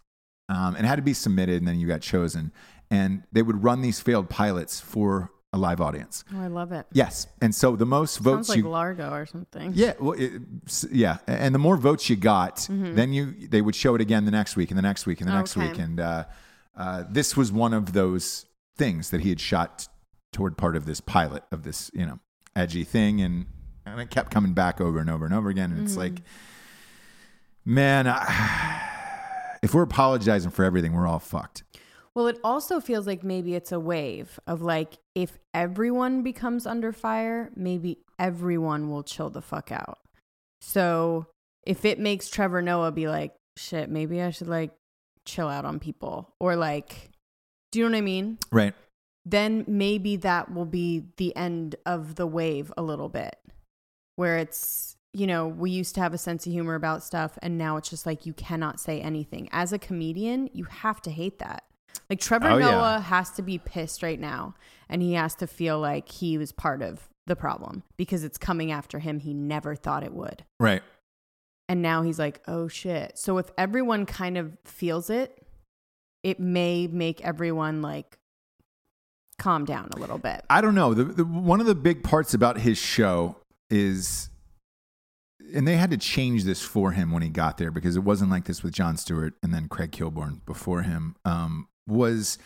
um, 0.49 0.75
and 0.75 0.85
it 0.85 0.89
had 0.89 0.95
to 0.97 1.01
be 1.01 1.13
submitted, 1.13 1.57
and 1.61 1.67
then 1.67 1.79
you 1.79 1.87
got 1.87 2.01
chosen, 2.01 2.51
and 2.89 3.23
they 3.31 3.41
would 3.47 3.63
run 3.63 3.81
these 3.81 3.99
failed 3.99 4.27
pilots 4.29 4.79
for 4.79 5.29
a 5.53 5.57
live 5.57 5.79
audience. 5.81 6.23
Oh, 6.33 6.41
I 6.41 6.47
love 6.47 6.71
it. 6.79 6.85
Yes, 6.91 7.27
and 7.41 7.53
so 7.55 7.75
the 7.75 7.85
most 7.85 8.17
votes 8.19 8.47
Sounds 8.47 8.49
like 8.49 8.57
you 8.59 8.69
Largo 8.69 9.09
or 9.11 9.25
something. 9.25 9.71
yeah, 9.75 9.93
well, 9.99 10.13
it, 10.19 10.41
yeah, 10.91 11.17
and 11.27 11.53
the 11.55 11.59
more 11.59 11.77
votes 11.77 12.09
you 12.09 12.15
got, 12.15 12.65
then 12.69 13.13
you 13.13 13.33
they 13.53 13.61
would 13.61 13.75
show 13.75 13.95
it 13.95 14.01
again 14.01 14.25
the 14.25 14.31
next 14.39 14.55
week 14.55 14.69
and 14.71 14.77
the 14.77 14.87
next 14.91 15.05
week 15.05 15.21
and 15.21 15.29
the 15.29 15.33
next 15.33 15.51
Mm-hmm. 15.51 15.61
Okay. 15.61 15.69
week, 15.71 15.79
and 15.79 15.99
uh, 15.99 16.23
uh, 16.75 17.03
this 17.09 17.37
was 17.37 17.51
one 17.51 17.73
of 17.73 17.93
those 17.93 18.45
things 18.77 19.09
that 19.11 19.21
he 19.21 19.29
had 19.29 19.39
shot 19.39 19.87
toward 20.35 20.57
part 20.57 20.75
of 20.75 20.85
this 20.85 20.99
pilot 20.99 21.43
of 21.51 21.63
this 21.63 21.89
you 21.93 22.05
know 22.05 22.19
edgy 22.55 22.83
thing, 22.83 23.21
and 23.21 23.45
and 23.85 23.99
it 23.99 24.09
kept 24.09 24.31
coming 24.31 24.53
back 24.53 24.81
over 24.81 24.99
and 24.99 25.09
over 25.09 25.25
and 25.25 25.33
over 25.33 25.49
again, 25.49 25.71
and 25.71 25.81
it's 25.81 25.95
like, 25.95 26.13
mm. 26.13 26.23
man, 27.63 28.05
I, 28.07 29.57
if 29.63 29.73
we're 29.73 29.83
apologizing 29.83 30.51
for 30.51 30.65
everything, 30.65 30.93
we're 30.93 31.07
all 31.07 31.19
fucked. 31.19 31.63
Well, 32.13 32.27
it 32.27 32.37
also 32.43 32.79
feels 32.79 33.07
like 33.07 33.23
maybe 33.23 33.55
it's 33.55 33.71
a 33.71 33.79
wave 33.79 34.39
of 34.45 34.61
like 34.61 34.97
if 35.15 35.37
everyone 35.53 36.21
becomes 36.21 36.67
under 36.67 36.91
fire, 36.91 37.49
maybe 37.55 37.99
everyone 38.19 38.89
will 38.89 39.03
chill 39.03 39.29
the 39.29 39.41
fuck 39.41 39.71
out. 39.71 39.99
So 40.61 41.27
if 41.65 41.85
it 41.85 41.99
makes 41.99 42.29
Trevor 42.29 42.61
Noah 42.61 42.91
be 42.91 43.07
like, 43.07 43.35
shit, 43.57 43.89
maybe 43.89 44.21
I 44.21 44.31
should 44.31 44.47
like 44.47 44.71
chill 45.25 45.47
out 45.47 45.65
on 45.65 45.79
people 45.79 46.33
or 46.39 46.55
like, 46.55 47.11
do 47.71 47.79
you 47.79 47.85
know 47.85 47.91
what 47.91 47.97
I 47.97 48.01
mean? 48.01 48.37
Right. 48.51 48.73
Then 49.25 49.65
maybe 49.67 50.17
that 50.17 50.53
will 50.53 50.65
be 50.65 51.05
the 51.17 51.35
end 51.35 51.75
of 51.85 52.15
the 52.15 52.27
wave 52.27 52.71
a 52.77 52.83
little 52.83 53.09
bit 53.09 53.35
where 54.15 54.37
it's, 54.37 54.95
you 55.13 55.27
know, 55.27 55.47
we 55.47 55.71
used 55.71 55.95
to 55.95 56.01
have 56.01 56.13
a 56.13 56.17
sense 56.17 56.45
of 56.45 56.51
humor 56.51 56.75
about 56.75 57.03
stuff 57.03 57.37
and 57.41 57.57
now 57.57 57.77
it's 57.77 57.89
just 57.89 58.05
like 58.05 58.25
you 58.25 58.33
cannot 58.33 58.79
say 58.79 59.01
anything. 59.01 59.49
As 59.51 59.73
a 59.73 59.79
comedian, 59.79 60.49
you 60.53 60.65
have 60.65 61.01
to 61.01 61.11
hate 61.11 61.39
that. 61.39 61.63
Like 62.09 62.19
Trevor 62.19 62.49
Oh, 62.49 62.57
yeah. 62.57 62.71
Noah 62.71 62.99
has 62.99 63.31
to 63.31 63.41
be 63.41 63.57
pissed 63.57 64.03
right 64.03 64.19
now 64.19 64.53
and 64.89 65.01
he 65.01 65.13
has 65.13 65.33
to 65.35 65.47
feel 65.47 65.79
like 65.79 66.09
he 66.09 66.37
was 66.37 66.51
part 66.51 66.81
of 66.81 67.09
the 67.25 67.35
problem 67.35 67.83
because 67.97 68.23
it's 68.23 68.37
coming 68.37 68.71
after 68.71 68.99
him 68.99 69.19
he 69.19 69.33
never 69.33 69.75
thought 69.75 70.03
it 70.03 70.13
would. 70.13 70.43
Right. 70.59 70.83
And 71.67 71.81
now 71.81 72.03
he's 72.03 72.19
like, 72.19 72.41
"Oh 72.47 72.67
shit." 72.67 73.17
So 73.17 73.39
if 73.39 73.49
everyone 73.57 74.05
kind 74.05 74.37
of 74.37 74.55
feels 74.65 75.09
it, 75.09 75.43
it 76.21 76.39
may 76.39 76.85
make 76.85 77.21
everyone 77.21 77.81
like 77.81 78.19
calm 79.37 79.65
down 79.65 79.89
a 79.95 79.99
little 79.99 80.17
bit. 80.17 80.43
I 80.49 80.61
don't 80.61 80.75
know. 80.75 80.93
The, 80.93 81.03
the, 81.05 81.25
one 81.25 81.59
of 81.59 81.65
the 81.65 81.75
big 81.75 82.03
parts 82.03 82.33
about 82.33 82.59
his 82.59 82.77
show 82.77 83.35
is, 83.69 84.29
and 85.53 85.67
they 85.67 85.75
had 85.75 85.91
to 85.91 85.97
change 85.97 86.43
this 86.43 86.61
for 86.61 86.91
him 86.91 87.11
when 87.11 87.21
he 87.21 87.29
got 87.29 87.57
there 87.57 87.71
because 87.71 87.95
it 87.95 88.03
wasn't 88.03 88.31
like 88.31 88.45
this 88.45 88.63
with 88.63 88.73
Jon 88.73 88.97
Stewart 88.97 89.33
and 89.43 89.53
then 89.53 89.67
Craig 89.67 89.91
Kilborn 89.91 90.45
before 90.45 90.81
him. 90.83 91.15
Um, 91.25 91.67
was 91.87 92.37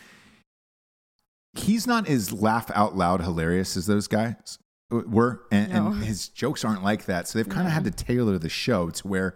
he's 1.56 1.86
not 1.86 2.08
as 2.08 2.32
laugh 2.32 2.70
out 2.74 2.96
loud 2.96 3.22
hilarious 3.22 3.76
as 3.76 3.86
those 3.86 4.06
guys 4.06 4.58
were, 4.90 5.42
and, 5.50 5.72
No. 5.72 5.86
and 5.88 6.04
his 6.04 6.28
jokes 6.28 6.64
aren't 6.64 6.82
like 6.84 7.06
that. 7.06 7.28
So 7.28 7.38
they've 7.38 7.48
kind 7.48 7.66
of 7.66 7.72
had 7.72 7.84
to 7.84 7.90
tailor 7.90 8.38
the 8.38 8.48
show 8.48 8.90
to 8.90 9.08
where 9.08 9.34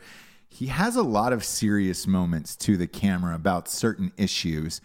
he 0.48 0.66
has 0.66 0.94
a 0.96 1.02
lot 1.02 1.32
of 1.32 1.44
serious 1.44 2.06
moments 2.06 2.54
to 2.56 2.76
the 2.76 2.86
camera 2.86 3.34
about 3.34 3.68
certain 3.68 4.12
issues. 4.16 4.80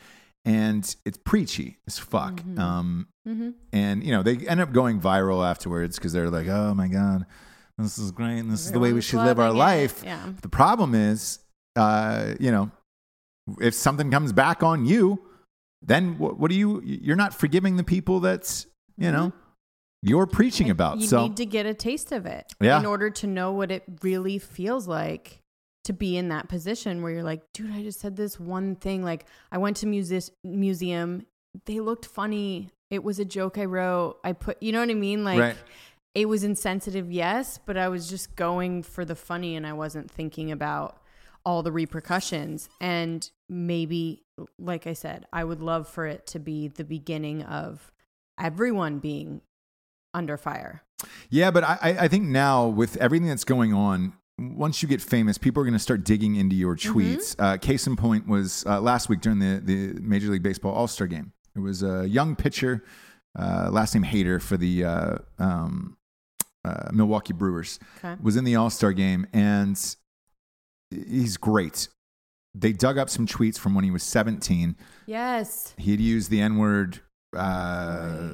And 0.46 0.96
it's 1.06 1.18
preachy 1.18 1.78
as 1.88 1.98
fuck. 2.00 2.42
Um, 2.58 3.08
Mm-hmm. 3.28 3.50
and 3.74 4.04
you 4.04 4.12
know 4.12 4.24
they 4.24 4.38
end 4.48 4.60
up 4.60 4.72
going 4.72 5.00
viral 5.00 5.48
afterwards 5.48 5.98
because 5.98 6.14
they're 6.14 6.32
like, 6.32 6.48
"Oh 6.48 6.74
my 6.74 6.88
god, 6.88 7.28
this 7.78 8.00
is 8.00 8.10
great, 8.10 8.40
and 8.40 8.50
this 8.50 8.66
is 8.66 8.72
the 8.72 8.80
way 8.80 8.92
we 8.92 9.02
should 9.02 9.20
live 9.20 9.40
our 9.40 9.50
it. 9.50 9.54
life." 9.54 10.02
Yeah. 10.04 10.32
The 10.42 10.50
problem 10.50 10.96
is, 10.96 11.38
uh, 11.76 12.34
you 12.40 12.50
know, 12.52 12.72
if 13.62 13.76
something 13.76 14.10
comes 14.10 14.34
back 14.34 14.64
on 14.64 14.88
you, 14.88 15.22
then 15.84 16.18
what, 16.18 16.40
what 16.40 16.50
do 16.50 16.58
you? 16.58 16.82
You're 16.84 17.18
not 17.18 17.36
forgiving 17.36 17.76
the 17.78 17.84
people 17.84 18.20
that's 18.20 18.66
you 18.98 19.12
know 19.12 19.32
you're 20.02 20.26
preaching 20.26 20.72
about. 20.72 20.98
You 21.00 21.06
so 21.08 21.22
need 21.24 21.38
to 21.38 21.46
get 21.46 21.68
a 21.68 21.76
taste 21.76 22.12
of 22.12 22.26
it 22.26 22.52
Yeah. 22.60 22.80
in 22.80 22.88
order 22.88 23.12
to 23.12 23.28
know 23.28 23.52
what 23.52 23.70
it 23.70 23.84
really 24.02 24.40
feels 24.40 24.88
like 24.88 25.40
to 25.86 25.94
be 25.94 26.18
in 26.18 26.30
that 26.30 26.50
position 26.50 27.02
where 27.02 27.12
you're 27.12 27.24
like, 27.24 27.42
dude, 27.54 27.72
I 27.72 27.82
just 27.84 28.00
said 28.00 28.16
this 28.16 28.40
one 28.40 28.76
thing. 28.76 29.04
Like, 29.04 29.26
I 29.52 29.58
went 29.58 29.78
to 29.78 29.88
music 29.88 30.26
museum. 30.44 31.26
They 31.66 31.80
looked 31.80 32.06
funny. 32.06 32.70
It 32.92 33.04
was 33.04 33.20
a 33.20 33.26
joke 33.26 33.58
I 33.58 33.66
wrote. 33.66 34.20
I 34.24 34.34
put, 34.34 34.62
you 34.62 34.72
know 34.72 34.80
what 34.82 34.90
I 34.90 34.94
mean? 34.96 35.24
Like, 35.24 35.40
Right. 35.40 35.58
it 36.16 36.28
was 36.28 36.44
insensitive, 36.44 37.12
yes, 37.12 37.60
but 37.66 37.78
I 37.78 37.88
was 37.88 38.10
just 38.10 38.36
going 38.36 38.84
for 38.84 39.06
the 39.06 39.16
funny 39.16 39.56
and 39.56 39.66
I 39.66 39.74
wasn't 39.74 40.12
thinking 40.12 40.52
about 40.52 40.98
all 41.46 41.64
the 41.64 41.72
repercussions. 41.72 42.68
And 42.82 43.30
maybe, 43.48 44.24
like 44.60 44.86
I 44.86 44.94
said, 44.94 45.26
I 45.32 45.44
would 45.44 45.62
love 45.62 45.88
for 45.88 46.06
it 46.06 46.28
to 46.28 46.40
be 46.40 46.68
the 46.68 46.84
beginning 46.84 47.44
of 47.44 47.92
everyone 48.40 49.00
being 49.00 49.42
under 50.14 50.38
fire. 50.38 50.84
Yeah, 51.30 51.52
but 51.52 51.64
I, 51.64 51.78
I 51.82 51.90
I 52.02 52.08
think 52.10 52.26
now 52.26 52.68
with 52.68 52.98
everything 52.98 53.28
that's 53.30 53.46
going 53.46 53.74
on 53.74 54.14
once 54.40 54.82
you 54.82 54.88
get 54.90 55.02
famous, 55.02 55.38
people 55.38 55.62
are 55.62 55.66
going 55.66 55.74
to 55.74 55.80
start 55.80 56.04
digging 56.04 56.36
into 56.36 56.56
your 56.56 56.76
tweets. 56.76 57.36
Uh, 57.40 57.58
case 57.58 57.88
in 57.88 57.96
point 57.96 58.28
was 58.28 58.66
uh, 58.66 58.80
last 58.82 59.10
week 59.10 59.22
during 59.22 59.40
the, 59.40 59.62
the 59.64 60.00
Major 60.02 60.30
League 60.30 60.44
Baseball 60.44 60.74
All 60.74 60.88
Star 60.88 61.08
game. 61.08 61.34
It 61.56 61.60
was 61.60 61.84
a 61.84 62.08
young 62.08 62.36
pitcher, 62.36 62.84
uh, 63.38 63.70
last 63.72 63.94
name 63.96 64.04
Hader 64.04 64.42
for 64.42 64.56
the 64.58 64.84
uh, 64.86 65.18
um, 65.40 65.98
uh, 66.64 66.90
Milwaukee 66.94 67.34
Brewers, 67.34 67.80
Okay. 68.04 68.16
was 68.22 68.36
in 68.36 68.44
the 68.44 68.56
All 68.56 68.70
Star 68.70 68.94
game, 68.94 69.26
and 69.34 69.78
he's 70.92 71.38
great. 71.38 71.88
They 72.56 72.74
dug 72.74 72.98
up 72.98 73.10
some 73.10 73.28
tweets 73.28 73.58
from 73.60 73.76
when 73.76 73.84
he 73.84 73.92
was 73.92 74.04
17. 74.04 74.76
Yes. 75.06 75.74
He'd 75.78 76.00
used 76.02 76.30
the 76.32 76.42
N 76.42 76.58
word. 76.58 77.00
Uh, 77.36 78.30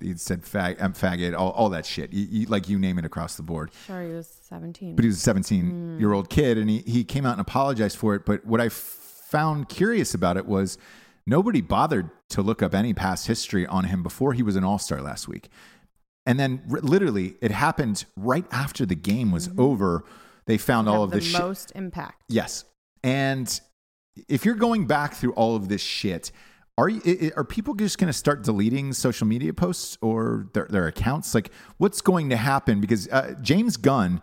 he'd 0.00 0.20
said 0.20 0.42
fag, 0.42 0.80
um, 0.82 0.92
faggot, 0.92 1.36
all, 1.36 1.50
all 1.50 1.70
that 1.70 1.86
shit. 1.86 2.12
You, 2.12 2.26
you, 2.30 2.46
like 2.46 2.68
you 2.68 2.78
name 2.78 2.98
it 2.98 3.04
across 3.04 3.36
the 3.36 3.42
board. 3.42 3.70
Sure, 3.86 4.02
he 4.02 4.12
was 4.12 4.28
17. 4.48 4.96
But 4.96 5.04
he 5.04 5.08
was 5.08 5.16
a 5.16 5.20
17 5.20 5.98
year 5.98 6.12
old 6.12 6.28
kid 6.30 6.58
and 6.58 6.68
he, 6.68 6.78
he 6.86 7.04
came 7.04 7.26
out 7.26 7.32
and 7.32 7.40
apologized 7.40 7.96
for 7.96 8.14
it. 8.14 8.24
But 8.24 8.44
what 8.44 8.60
I 8.60 8.66
f- 8.66 8.72
found 8.72 9.68
curious 9.68 10.14
about 10.14 10.36
it 10.36 10.46
was 10.46 10.78
nobody 11.26 11.60
bothered 11.60 12.10
to 12.30 12.42
look 12.42 12.62
up 12.62 12.74
any 12.74 12.94
past 12.94 13.26
history 13.26 13.66
on 13.66 13.84
him 13.84 14.02
before 14.02 14.32
he 14.32 14.42
was 14.42 14.56
an 14.56 14.64
all 14.64 14.78
star 14.78 15.00
last 15.00 15.28
week. 15.28 15.48
And 16.26 16.38
then 16.38 16.62
r- 16.70 16.80
literally, 16.80 17.36
it 17.40 17.50
happened 17.50 18.04
right 18.16 18.44
after 18.52 18.84
the 18.84 18.94
game 18.94 19.30
was 19.32 19.50
over. 19.56 20.04
They 20.46 20.58
found 20.58 20.88
all 20.88 21.02
of 21.02 21.10
the 21.10 21.16
this 21.16 21.26
shit. 21.26 21.40
most 21.40 21.72
impact. 21.74 22.22
Yes. 22.28 22.64
And 23.02 23.60
if 24.28 24.44
you're 24.44 24.54
going 24.54 24.86
back 24.86 25.14
through 25.14 25.32
all 25.32 25.56
of 25.56 25.68
this 25.68 25.80
shit, 25.80 26.32
are 26.78 26.88
you, 26.88 27.32
are 27.36 27.44
people 27.44 27.74
just 27.74 27.98
going 27.98 28.06
to 28.06 28.12
start 28.12 28.42
deleting 28.44 28.92
social 28.94 29.26
media 29.26 29.52
posts 29.52 29.98
or 30.00 30.46
their, 30.54 30.66
their 30.70 30.86
accounts? 30.86 31.34
Like, 31.34 31.50
what's 31.76 32.00
going 32.00 32.30
to 32.30 32.36
happen? 32.36 32.80
Because 32.80 33.08
uh, 33.08 33.34
James 33.42 33.76
Gunn, 33.76 34.22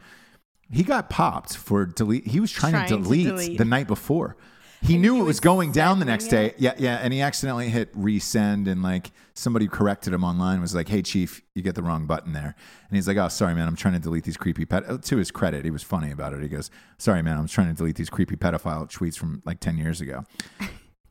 he 0.72 0.84
got 0.84 1.10
popped 1.10 1.56
for 1.58 1.86
delete. 1.86 2.26
He 2.28 2.40
was 2.40 2.52
trying, 2.52 2.72
Trying 2.74 2.88
to, 2.88 2.98
to 2.98 3.04
delete 3.04 3.28
delete. 3.28 3.58
the 3.58 3.66
night 3.66 3.88
before. 3.88 4.38
He 4.82 4.94
And 4.94 5.02
knew 5.02 5.14
he 5.16 5.20
it 5.20 5.24
was 5.24 5.28
was 5.28 5.40
going 5.42 5.72
down 5.72 6.00
the 6.00 6.06
next 6.06 6.28
day. 6.28 6.54
Yeah, 6.58 6.74
yeah. 6.78 6.98
And 7.02 7.12
he 7.12 7.20
accidentally 7.22 7.70
hit 7.70 7.94
resend, 7.96 8.68
and 8.68 8.84
like 8.84 9.12
somebody 9.34 9.68
corrected 9.68 10.14
him 10.14 10.24
online. 10.24 10.62
Was 10.62 10.76
like, 10.76 10.88
"Hey, 10.90 11.02
chief, 11.02 11.42
you 11.56 11.64
get 11.64 11.74
the 11.76 11.82
wrong 11.82 12.06
button 12.06 12.34
there." 12.34 12.56
And 12.90 12.96
he's 12.96 13.08
like, 13.08 13.18
"Oh, 13.18 13.28
sorry, 13.30 13.56
man. 13.56 13.68
I'm 13.68 13.76
trying 13.76 13.96
to 13.96 14.00
delete 14.00 14.26
these 14.26 14.38
creepy 14.38 14.64
pet." 14.66 14.84
uh, 14.88 14.98
To 15.00 15.18
his 15.18 15.32
credit, 15.32 15.66
he 15.66 15.72
was 15.72 15.82
funny 15.82 16.12
about 16.12 16.34
it. 16.34 16.42
He 16.44 16.48
goes, 16.50 16.70
"Sorry, 17.00 17.24
man. 17.24 17.38
I'm 17.38 17.48
trying 17.48 17.68
to 17.70 17.74
delete 17.74 17.96
these 17.96 18.12
creepy 18.12 18.36
pedophile 18.36 18.88
tweets 18.92 19.18
from 19.18 19.42
like 19.44 19.60
ten 19.60 19.78
years 19.78 20.02
ago." 20.02 20.24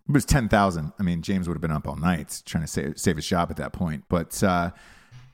It 0.08 0.12
was 0.12 0.24
ten 0.24 0.48
thousand. 0.48 0.92
I 0.98 1.02
mean, 1.02 1.22
James 1.22 1.48
would 1.48 1.54
have 1.54 1.62
been 1.62 1.70
up 1.70 1.88
all 1.88 1.96
night 1.96 2.42
trying 2.44 2.64
to 2.64 2.68
save, 2.68 2.98
save 2.98 3.16
his 3.16 3.26
job 3.26 3.50
at 3.50 3.56
that 3.56 3.72
point. 3.72 4.04
But 4.08 4.42
uh, 4.42 4.70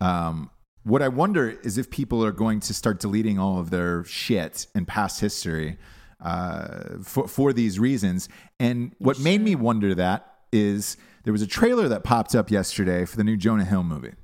um, 0.01 0.51
what 0.85 1.03
I 1.03 1.09
wonder 1.09 1.51
is 1.63 1.77
if 1.77 1.91
people 1.91 2.25
are 2.25 2.33
going 2.33 2.61
to 2.61 2.75
start 2.75 3.01
deleting 3.01 3.39
all 3.39 3.59
of 3.59 3.71
their 3.71 4.05
shit 4.05 4.67
and 4.75 4.87
past 4.87 5.21
history 5.21 5.77
uh, 6.21 6.99
for 7.03 7.27
for 7.27 7.53
these 7.53 7.79
reasons. 7.79 8.29
And 8.59 8.95
what 8.99 9.19
made 9.19 9.41
me 9.41 9.55
wonder 9.55 9.95
that 9.95 10.27
is 10.53 10.97
there 11.25 11.33
was 11.33 11.43
a 11.43 11.47
trailer 11.47 11.89
that 11.89 12.05
popped 12.05 12.35
up 12.35 12.51
yesterday 12.51 13.05
for 13.05 13.17
the 13.17 13.25
new 13.25 13.37
Jonah 13.37 13.65
Hill 13.65 13.83
movie. 13.85 14.15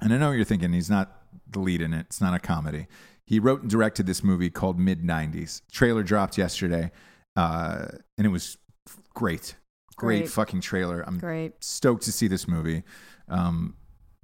And 0.00 0.12
I 0.12 0.18
know 0.18 0.28
what 0.28 0.34
you're 0.34 0.44
thinking 0.44 0.72
he's 0.72 0.90
not 0.90 1.22
the 1.50 1.60
lead 1.60 1.80
in 1.80 1.94
it. 1.94 2.06
It's 2.08 2.20
not 2.20 2.34
a 2.34 2.38
comedy. 2.38 2.86
He 3.24 3.38
wrote 3.38 3.62
and 3.62 3.70
directed 3.70 4.06
this 4.06 4.22
movie 4.22 4.50
called 4.50 4.78
Mid 4.78 5.02
90s. 5.02 5.62
Trailer 5.72 6.02
dropped 6.02 6.36
yesterday, 6.36 6.92
uh, 7.36 7.86
and 8.18 8.26
it 8.26 8.30
was 8.30 8.58
great. 9.14 9.56
Great, 9.96 10.20
Great. 10.22 10.30
fucking 10.30 10.60
trailer. 10.60 11.04
I'm 11.06 11.18
Great. 11.18 11.52
stoked 11.62 12.02
to 12.04 12.12
see 12.12 12.26
this 12.26 12.48
movie. 12.48 12.82
Um, 13.28 13.76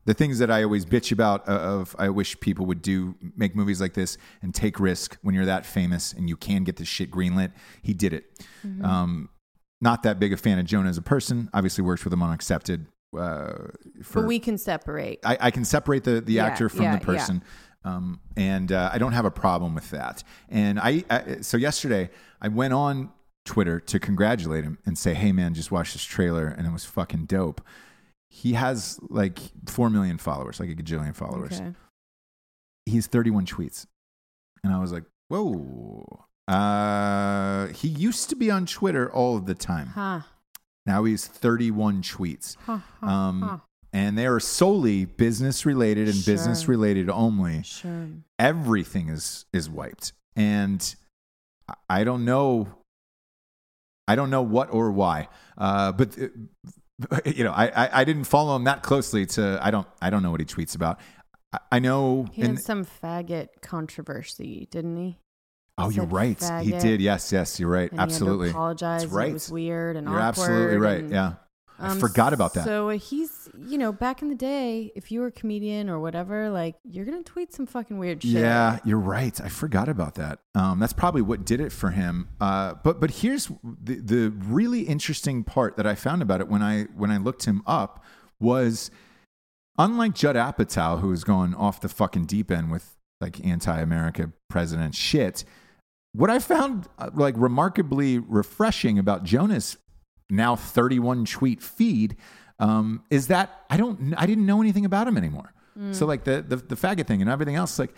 the 0.04 0.14
things 0.14 0.40
that 0.40 0.50
I 0.50 0.64
always 0.64 0.84
bitch 0.84 1.12
about 1.12 1.48
uh, 1.48 1.52
of 1.52 1.94
I 1.98 2.08
wish 2.08 2.38
people 2.40 2.66
would 2.66 2.82
do 2.82 3.14
make 3.36 3.54
movies 3.54 3.80
like 3.80 3.94
this 3.94 4.18
and 4.42 4.52
take 4.52 4.80
risk 4.80 5.16
when 5.22 5.34
you're 5.34 5.44
that 5.44 5.64
famous 5.64 6.12
and 6.12 6.28
you 6.28 6.36
can 6.36 6.64
get 6.64 6.76
this 6.76 6.88
shit 6.88 7.08
greenlit. 7.10 7.52
He 7.82 7.94
did 7.94 8.12
it. 8.12 8.24
Um, 8.82 9.28
not 9.80 10.02
that 10.02 10.18
big 10.18 10.32
a 10.32 10.36
fan 10.36 10.58
of 10.58 10.64
Jonah 10.64 10.88
as 10.88 10.98
a 10.98 11.02
person. 11.02 11.48
Obviously 11.54 11.84
works 11.84 12.02
with 12.02 12.12
him 12.12 12.22
on 12.22 12.32
Accepted. 12.34 12.86
Uh, 13.16 13.68
for 14.02 14.22
But 14.22 14.26
we 14.26 14.40
can 14.40 14.58
separate. 14.58 15.20
I, 15.24 15.38
I 15.40 15.50
can 15.52 15.64
separate 15.64 16.02
the 16.02 16.20
the 16.20 16.34
Yeah, 16.34 16.46
actor 16.46 16.68
from 16.68 16.82
yeah, 16.84 16.96
the 16.96 17.04
person, 17.04 17.42
um, 17.84 18.20
and 18.36 18.72
uh, 18.72 18.90
I 18.92 18.98
don't 18.98 19.12
have 19.12 19.24
a 19.24 19.30
problem 19.30 19.74
with 19.74 19.90
that. 19.90 20.24
And 20.48 20.80
I, 20.80 21.04
I 21.10 21.40
so 21.42 21.56
yesterday 21.56 22.10
I 22.40 22.48
went 22.48 22.72
on 22.72 23.10
Twitter 23.44 23.80
to 23.80 23.98
congratulate 23.98 24.64
him 24.64 24.78
and 24.86 24.96
say, 24.98 25.14
"Hey 25.14 25.32
man, 25.32 25.54
just 25.54 25.70
watch 25.70 25.92
this 25.92 26.04
trailer, 26.04 26.46
and 26.46 26.66
it 26.66 26.72
was 26.72 26.84
fucking 26.84 27.26
dope." 27.26 27.60
He 28.28 28.52
has 28.52 28.98
like 29.08 29.38
four 29.66 29.90
million 29.90 30.18
followers, 30.18 30.60
like 30.60 30.70
a 30.70 30.74
gajillion 30.74 31.14
followers. 31.14 31.60
Okay. 31.60 31.72
He 32.86 32.96
has 32.96 33.06
31 33.06 33.46
tweets, 33.46 33.86
and 34.62 34.72
I 34.72 34.78
was 34.78 34.92
like, 34.92 35.04
"Whoa." 35.28 36.26
Uh, 36.48 37.68
he 37.68 37.86
used 37.88 38.28
to 38.30 38.36
be 38.36 38.50
on 38.50 38.66
Twitter 38.66 39.10
all 39.12 39.36
of 39.36 39.46
the 39.46 39.54
time. 39.54 39.88
Huh. 39.88 40.20
Now 40.86 41.04
he's 41.04 41.26
31 41.26 42.02
tweets 42.02 42.56
Huh. 42.66 42.78
huh, 43.00 43.06
um, 43.06 43.62
and 43.92 44.18
they 44.18 44.26
are 44.26 44.40
solely 44.40 45.04
business 45.04 45.64
related 45.64 46.08
and 46.08 46.24
business 46.24 46.66
related 46.66 47.08
only. 47.08 47.62
Sure. 47.62 48.08
Everything 48.38 49.08
is 49.08 49.44
is 49.52 49.68
wiped, 49.70 50.12
and 50.36 50.94
I 51.88 52.02
don't 52.04 52.24
know. 52.24 52.68
I 54.10 54.16
don't 54.16 54.30
know 54.30 54.42
what 54.42 54.72
or 54.72 54.90
why, 54.90 55.28
uh, 55.58 55.92
but 55.92 56.16
uh, 56.18 57.20
you 57.24 57.44
know, 57.44 57.52
I, 57.52 57.66
I 57.66 58.00
I 58.00 58.04
didn't 58.04 58.24
follow 58.24 58.56
him 58.56 58.64
that 58.64 58.82
closely. 58.82 59.26
To 59.26 59.58
I 59.62 59.70
don't 59.70 59.86
I 60.02 60.10
don't 60.10 60.22
know 60.22 60.30
what 60.30 60.40
he 60.40 60.46
tweets 60.46 60.74
about. 60.74 61.00
I, 61.72 61.78
know. 61.80 62.26
He 62.32 62.42
in- 62.42 62.50
had 62.56 62.60
some 62.60 62.86
faggot 63.02 63.48
controversy, 63.60 64.68
didn't 64.70 64.96
he? 64.96 65.18
oh, 65.78 65.88
you're 65.90 66.04
said 66.04 66.12
right. 66.12 66.64
He 66.64 66.72
did. 66.72 67.00
Yes, 67.00 67.32
yes, 67.32 67.58
you're 67.58 67.70
right. 67.70 67.90
And 67.90 68.00
Absolutely. 68.00 68.48
He 68.48 68.50
apologize. 68.50 69.02
That's 69.02 69.12
right. 69.12 69.30
It 69.30 69.34
was 69.34 69.50
weird 69.50 69.96
and 69.96 70.06
You're 70.06 70.16
awkward. 70.20 70.44
absolutely 70.44 70.76
right. 70.76 71.00
and, 71.00 71.10
Yeah, 71.10 71.32
I 71.80 71.88
um, 71.88 71.98
forgot 71.98 72.32
about 72.32 72.54
that. 72.54 72.64
So 72.64 72.90
he's, 72.90 73.48
you 73.66 73.78
know, 73.78 73.90
back 73.90 74.20
in 74.20 74.28
the 74.28 74.34
day, 74.34 74.92
if 74.94 75.10
you 75.10 75.20
were 75.20 75.28
a 75.28 75.32
comedian 75.32 75.88
or 75.88 75.98
whatever, 75.98 76.50
like 76.50 76.76
you're 76.84 77.04
gonna 77.04 77.22
tweet 77.22 77.54
some 77.54 77.66
fucking 77.66 77.98
weird 77.98 78.22
shit. 78.22 78.32
Yeah, 78.32 78.78
you're 78.84 78.98
right. 78.98 79.40
I 79.40 79.48
forgot 79.48 79.88
about 79.88 80.16
that. 80.16 80.40
Um, 80.54 80.78
that's 80.78 80.92
probably 80.92 81.22
what 81.22 81.44
did 81.44 81.60
it 81.60 81.72
for 81.72 81.90
him. 81.90 82.28
Uh, 82.40 82.74
but 82.84 83.00
but 83.00 83.10
here's 83.10 83.50
the 83.82 83.96
the 83.96 84.30
really 84.30 84.82
interesting 84.82 85.42
part 85.42 85.76
that 85.76 85.86
I 85.86 85.94
found 85.94 86.20
about 86.22 86.40
it 86.40 86.48
when 86.48 86.62
I 86.62 86.84
when 86.94 87.10
I 87.10 87.16
looked 87.16 87.46
him 87.46 87.62
up 87.66 88.04
was 88.38 88.90
unlike 89.78 90.14
Judd 90.14 90.36
Apatow, 90.36 91.00
who 91.00 91.08
was 91.08 91.24
going 91.24 91.54
off 91.54 91.80
the 91.80 91.88
fucking 91.88 92.26
deep 92.26 92.50
end 92.50 92.70
with 92.70 92.96
like 93.20 93.44
anti-America 93.44 94.32
president 94.48 94.94
shit. 94.94 95.44
What 96.12 96.28
I 96.30 96.38
found 96.40 96.88
uh, 96.98 97.10
like 97.14 97.34
remarkably 97.38 98.18
refreshing 98.18 98.98
about 98.98 99.24
Jonah's 99.24 99.76
now 100.30 100.56
31 100.56 101.24
tweet 101.24 101.62
feed 101.62 102.16
um, 102.58 103.02
is 103.10 103.28
that 103.28 103.64
I 103.70 103.76
don't 103.76 104.14
I 104.16 104.26
didn't 104.26 104.46
know 104.46 104.60
anything 104.60 104.84
about 104.84 105.08
him 105.08 105.16
anymore. 105.16 105.52
So 105.92 106.04
like 106.04 106.24
the, 106.24 106.44
the 106.46 106.56
the 106.56 106.74
faggot 106.74 107.06
thing 107.06 107.22
and 107.22 107.30
everything 107.30 107.56
else, 107.56 107.78
like 107.78 107.94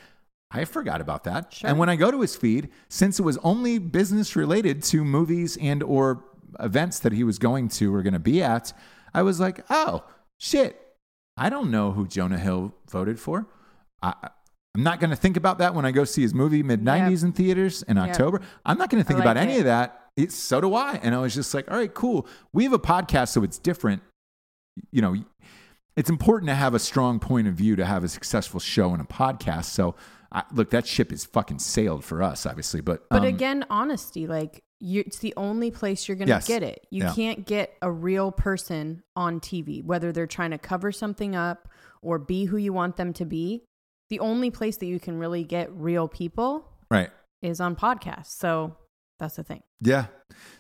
I 0.53 0.65
forgot 0.67 1.01
about 1.01 1.25
that. 1.25 1.53
Sure. 1.53 1.69
And 1.69 1.79
when 1.79 1.89
I 1.89 1.97
go 1.97 2.11
to 2.11 2.21
his 2.21 2.37
feed, 2.37 2.69
since 2.89 3.19
it 3.19 3.23
was 3.23 3.39
only 3.39 3.79
business 3.79 4.37
related 4.37 4.83
to 4.85 5.05
movies 5.05 5.59
and 5.61 5.83
or 5.83 6.23
events 6.61 7.01
that 7.01 7.13
he 7.13 7.25
was 7.25 7.39
going 7.39 7.69
to 7.71 7.93
or 7.93 8.03
going 8.03 8.13
to 8.13 8.21
be 8.21 8.43
at, 8.43 8.73
I 9.15 9.23
was 9.23 9.41
like, 9.41 9.65
oh 9.71 10.05
shit, 10.39 10.81
I 11.37 11.49
don't 11.49 11.71
know 11.71 11.93
who 11.93 12.07
Jonah 12.07 12.39
Hill 12.39 12.75
voted 12.89 13.19
for. 13.19 13.47
I, 14.03 14.15
I'm 14.75 14.83
not 14.83 15.01
going 15.01 15.11
to 15.11 15.17
think 15.17 15.37
about 15.37 15.59
that 15.59 15.75
when 15.75 15.85
I 15.85 15.91
go 15.91 16.05
see 16.05 16.23
his 16.23 16.33
movie 16.33 16.63
mid 16.63 16.83
90s 16.83 17.23
in 17.25 17.33
theaters 17.33 17.83
in 17.83 17.99
October. 17.99 18.41
I'm 18.65 18.79
not 18.79 18.91
going 18.91 19.03
to 19.03 19.07
think 19.07 19.19
like 19.19 19.25
about 19.25 19.37
any 19.37 19.59
of 19.59 19.65
that. 19.65 20.02
It's, 20.17 20.35
so 20.35 20.61
do 20.61 20.75
I. 20.75 21.01
And 21.03 21.15
I 21.15 21.19
was 21.19 21.35
just 21.35 21.55
like, 21.55 21.71
all 21.71 21.77
right, 21.77 21.93
cool. 21.93 22.27
We 22.53 22.65
have 22.65 22.73
a 22.73 22.79
podcast, 22.79 23.29
so 23.29 23.43
it's 23.43 23.59
different. 23.59 24.03
You 24.91 25.03
know, 25.03 25.17
it's 25.97 26.11
important 26.11 26.49
to 26.49 26.55
have 26.55 26.75
a 26.75 26.79
strong 26.79 27.19
point 27.19 27.49
of 27.49 27.55
view 27.55 27.77
to 27.77 27.85
have 27.85 28.05
a 28.05 28.09
successful 28.09 28.61
show 28.61 28.93
and 28.93 29.01
a 29.01 29.05
podcast. 29.07 29.67
So, 29.67 29.95
I, 30.31 30.45
look, 30.53 30.71
that 30.71 30.87
ship 30.87 31.13
is 31.13 31.25
fucking 31.25 31.59
sailed 31.59 32.05
for 32.05 32.23
us, 32.23 32.47
obviously. 32.47 32.81
But, 32.81 33.09
But 33.11 33.21
um, 33.21 33.25
again, 33.27 33.65
honesty, 33.69 34.27
like 34.27 34.63
you, 34.81 35.03
it's 35.07 35.19
the 35.19 35.35
only 35.37 35.71
place 35.71 36.09
you're 36.09 36.17
gonna 36.17 36.29
Yes. 36.31 36.47
get 36.49 36.63
it. 36.63 36.87
You 36.91 37.05
Yeah. 37.05 37.15
can't 37.15 37.47
get 37.47 37.75
a 37.83 37.91
real 37.91 38.33
person 38.33 39.03
on 39.15 39.41
TV, 39.41 39.83
whether 39.85 40.11
they're 40.11 40.27
trying 40.27 40.51
to 40.53 40.59
cover 40.59 40.91
something 40.91 41.37
up 41.37 41.69
or 42.01 42.19
be 42.19 42.47
who 42.47 42.57
you 42.57 42.73
want 42.73 42.97
them 42.97 43.13
to 43.15 43.25
be. 43.27 43.63
The 44.09 44.21
only 44.21 44.51
place 44.51 44.77
that 44.79 44.87
you 44.87 44.99
can 44.99 45.19
really 45.19 45.45
get 45.45 45.71
real 45.73 46.09
people 46.09 46.67
right. 46.91 47.11
is 47.43 47.61
on 47.61 47.77
podcasts. 47.77 48.39
So 48.39 48.77
that's 49.23 49.37
the 49.37 49.45
thing. 49.45 49.63
Yeah. 49.81 50.07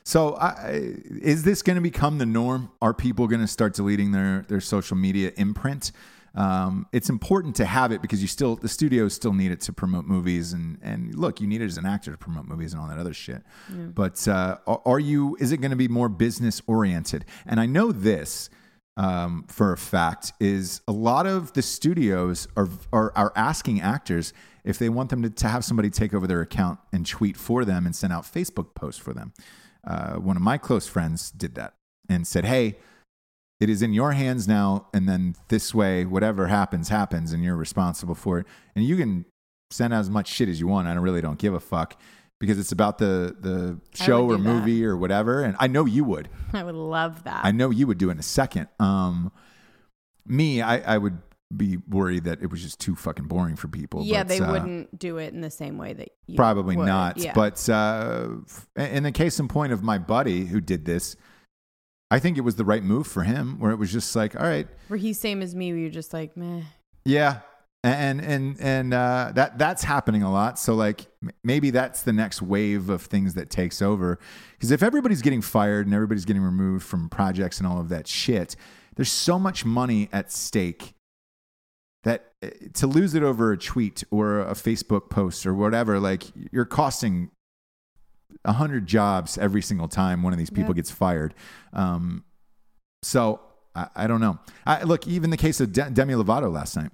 So, 0.04 0.36
I, 0.36 0.94
is 1.20 1.42
this 1.42 1.62
going 1.62 1.74
to 1.74 1.82
become 1.82 2.18
the 2.18 2.26
norm? 2.26 2.70
Are 2.80 2.94
people 2.94 3.26
going 3.26 3.40
to 3.40 3.48
start 3.48 3.74
deleting 3.74 4.12
their 4.12 4.44
their 4.48 4.60
social 4.60 4.96
media 4.96 5.32
imprint? 5.36 5.90
Um, 6.36 6.86
it's 6.92 7.10
important 7.10 7.56
to 7.56 7.64
have 7.64 7.90
it 7.90 8.00
because 8.00 8.22
you 8.22 8.28
still 8.28 8.54
the 8.54 8.68
studios 8.68 9.14
still 9.14 9.32
need 9.32 9.50
it 9.50 9.60
to 9.62 9.72
promote 9.72 10.04
movies 10.04 10.52
and 10.52 10.78
and 10.80 11.12
look, 11.16 11.40
you 11.40 11.48
need 11.48 11.60
it 11.60 11.66
as 11.66 11.76
an 11.76 11.86
actor 11.86 12.12
to 12.12 12.16
promote 12.16 12.46
movies 12.46 12.72
and 12.72 12.80
all 12.80 12.88
that 12.88 12.98
other 12.98 13.12
shit. 13.12 13.42
But 13.68 14.28
uh, 14.28 14.58
are, 14.66 14.80
are 14.86 15.00
you? 15.00 15.36
Is 15.40 15.50
it 15.50 15.56
going 15.56 15.72
to 15.72 15.76
be 15.76 15.88
more 15.88 16.08
business 16.08 16.62
oriented? 16.68 17.24
And 17.44 17.58
I 17.58 17.66
know 17.66 17.90
this 17.90 18.48
um, 18.96 19.44
for 19.48 19.72
a 19.72 19.76
fact 19.76 20.34
is 20.38 20.82
a 20.86 20.92
lot 20.92 21.26
of 21.26 21.52
the 21.54 21.62
studios 21.62 22.46
are, 22.56 22.68
are 22.92 23.12
are 23.16 23.32
asking 23.34 23.80
actors 23.80 24.32
if 24.64 24.78
they 24.78 24.88
want 24.88 25.10
them 25.10 25.22
to, 25.22 25.30
to 25.30 25.48
have 25.48 25.64
somebody 25.64 25.90
take 25.90 26.14
over 26.14 26.26
their 26.26 26.40
account 26.40 26.78
and 26.92 27.06
tweet 27.06 27.36
for 27.36 27.64
them 27.64 27.86
and 27.86 27.94
send 27.94 28.12
out 28.12 28.24
Facebook 28.24 28.74
posts 28.74 29.00
for 29.00 29.12
them. 29.12 29.32
Uh, 29.86 30.14
one 30.14 30.36
of 30.36 30.42
my 30.42 30.58
close 30.58 30.86
friends 30.86 31.30
did 31.30 31.54
that 31.56 31.74
and 32.08 32.26
said, 32.26 32.44
Hey, 32.44 32.76
it 33.60 33.68
is 33.68 33.82
in 33.82 33.92
your 33.92 34.12
hands 34.12 34.46
now. 34.46 34.88
And 34.92 35.08
then 35.08 35.36
this 35.48 35.74
way, 35.74 36.04
whatever 36.04 36.48
happens, 36.48 36.88
happens, 36.88 37.32
and 37.32 37.42
you're 37.44 37.56
responsible 37.56 38.14
for 38.14 38.38
it. 38.38 38.46
And 38.74 38.84
you 38.84 38.96
can 38.96 39.24
send 39.70 39.94
out 39.94 40.00
as 40.00 40.10
much 40.10 40.28
shit 40.28 40.48
as 40.48 40.60
you 40.60 40.66
want. 40.66 40.88
I 40.88 40.94
really 40.94 41.20
don't 41.20 41.38
give 41.38 41.54
a 41.54 41.60
fuck 41.60 42.00
because 42.40 42.58
it's 42.58 42.72
about 42.72 42.98
the, 42.98 43.36
the 43.38 43.78
show 43.94 44.26
or 44.26 44.36
do 44.36 44.42
that. 44.42 44.48
movie 44.48 44.84
or 44.84 44.96
whatever. 44.96 45.42
And 45.42 45.56
I 45.60 45.68
know 45.68 45.84
you 45.84 46.02
would. 46.04 46.28
I 46.52 46.64
would 46.64 46.74
love 46.74 47.24
that. 47.24 47.44
I 47.44 47.52
know 47.52 47.70
you 47.70 47.86
would 47.86 47.98
do 47.98 48.08
it 48.08 48.12
in 48.12 48.18
a 48.18 48.24
second. 48.24 48.68
Um, 48.80 49.30
me, 50.26 50.60
I, 50.60 50.94
I 50.94 50.98
would 50.98 51.18
be 51.57 51.78
worried 51.88 52.24
that 52.24 52.42
it 52.42 52.50
was 52.50 52.62
just 52.62 52.80
too 52.80 52.94
fucking 52.94 53.26
boring 53.26 53.57
for 53.57 53.68
people. 53.68 54.03
yeah, 54.05 54.22
but, 54.22 54.28
they 54.28 54.40
uh, 54.40 54.53
wouldn't 54.53 54.98
do 54.98 55.18
it 55.18 55.32
in 55.32 55.40
the 55.40 55.50
same 55.50 55.78
way 55.78 55.92
that 55.92 56.11
you 56.26 56.36
Probably 56.36 56.76
would. 56.76 56.86
not. 56.86 57.18
Yeah. 57.18 57.32
But 57.34 57.68
uh, 57.68 58.28
in 58.76 59.03
the 59.03 59.12
case 59.12 59.38
in 59.38 59.48
point 59.48 59.72
of 59.72 59.82
my 59.82 59.98
buddy 59.98 60.46
who 60.46 60.61
did 60.61 60.84
this, 60.84 61.16
I 62.11 62.18
think 62.18 62.36
it 62.36 62.42
was 62.42 62.57
the 62.57 62.64
right 62.64 62.82
move 62.82 63.07
for 63.07 63.22
him. 63.22 63.59
Where 63.59 63.70
it 63.70 63.76
was 63.76 63.92
just 63.92 64.14
like, 64.14 64.38
all 64.38 64.46
right, 64.46 64.68
where 64.88 64.98
he's 64.98 65.18
same 65.18 65.42
as 65.42 65.55
me, 65.55 65.72
where 65.72 65.80
you're 65.80 65.90
just 65.90 66.12
like, 66.12 66.36
meh. 66.36 66.62
yeah, 67.05 67.40
and 67.84 68.20
and 68.20 68.57
and 68.61 68.94
uh, 68.94 69.32
that 69.34 69.59
that's 69.59 69.82
happening 69.82 70.22
a 70.22 70.30
lot. 70.30 70.59
So 70.59 70.74
like 70.74 71.07
maybe 71.42 71.70
that's 71.70 72.03
the 72.03 72.12
next 72.12 72.42
wave 72.42 72.90
of 72.90 73.03
things 73.03 73.34
that 73.34 73.50
takes 73.50 73.82
over. 73.82 74.18
Because 74.53 74.70
if 74.70 74.82
everybody's 74.82 75.22
getting 75.22 75.42
fired 75.42 75.86
and 75.86 75.94
everybody's 75.94 76.24
getting 76.24 76.42
removed 76.42 76.84
from 76.84 77.09
projects 77.09 77.59
and 77.59 77.66
all 77.66 77.80
of 77.80 77.88
that 77.88 78.07
shit, 78.07 78.57
there's 78.96 79.11
so 79.11 79.38
much 79.38 79.64
money 79.64 80.09
at 80.12 80.30
stake 80.30 80.94
that 82.05 82.32
uh, 82.42 82.48
to 82.74 82.86
lose 82.86 83.14
it 83.14 83.22
over 83.22 83.53
a 83.53 83.59
tweet 83.59 84.03
or 84.11 84.40
a 84.40 84.55
Facebook 84.55 85.09
post 85.11 85.46
or 85.46 85.55
whatever, 85.55 86.00
like 86.00 86.24
you're 86.50 86.64
costing 86.64 87.30
a 88.44 88.53
hundred 88.53 88.86
jobs 88.86 89.38
every 89.38 89.62
single 89.62 89.88
time 89.88 90.22
one 90.22 90.32
of 90.32 90.38
these 90.38 90.50
people 90.50 90.70
Yeah. 90.70 90.76
gets 90.76 90.90
fired. 90.90 91.34
Um, 91.72 92.24
so 93.03 93.40
I, 93.74 93.88
I 93.94 94.07
don't 94.07 94.20
know. 94.20 94.38
I, 94.66 94.82
look, 94.82 95.07
even 95.07 95.30
the 95.30 95.36
case 95.36 95.61
of 95.61 95.72
De- 95.72 95.90
Demi 95.90 96.14
Lovato 96.14 96.53
last 96.53 96.76
night, 96.76 96.90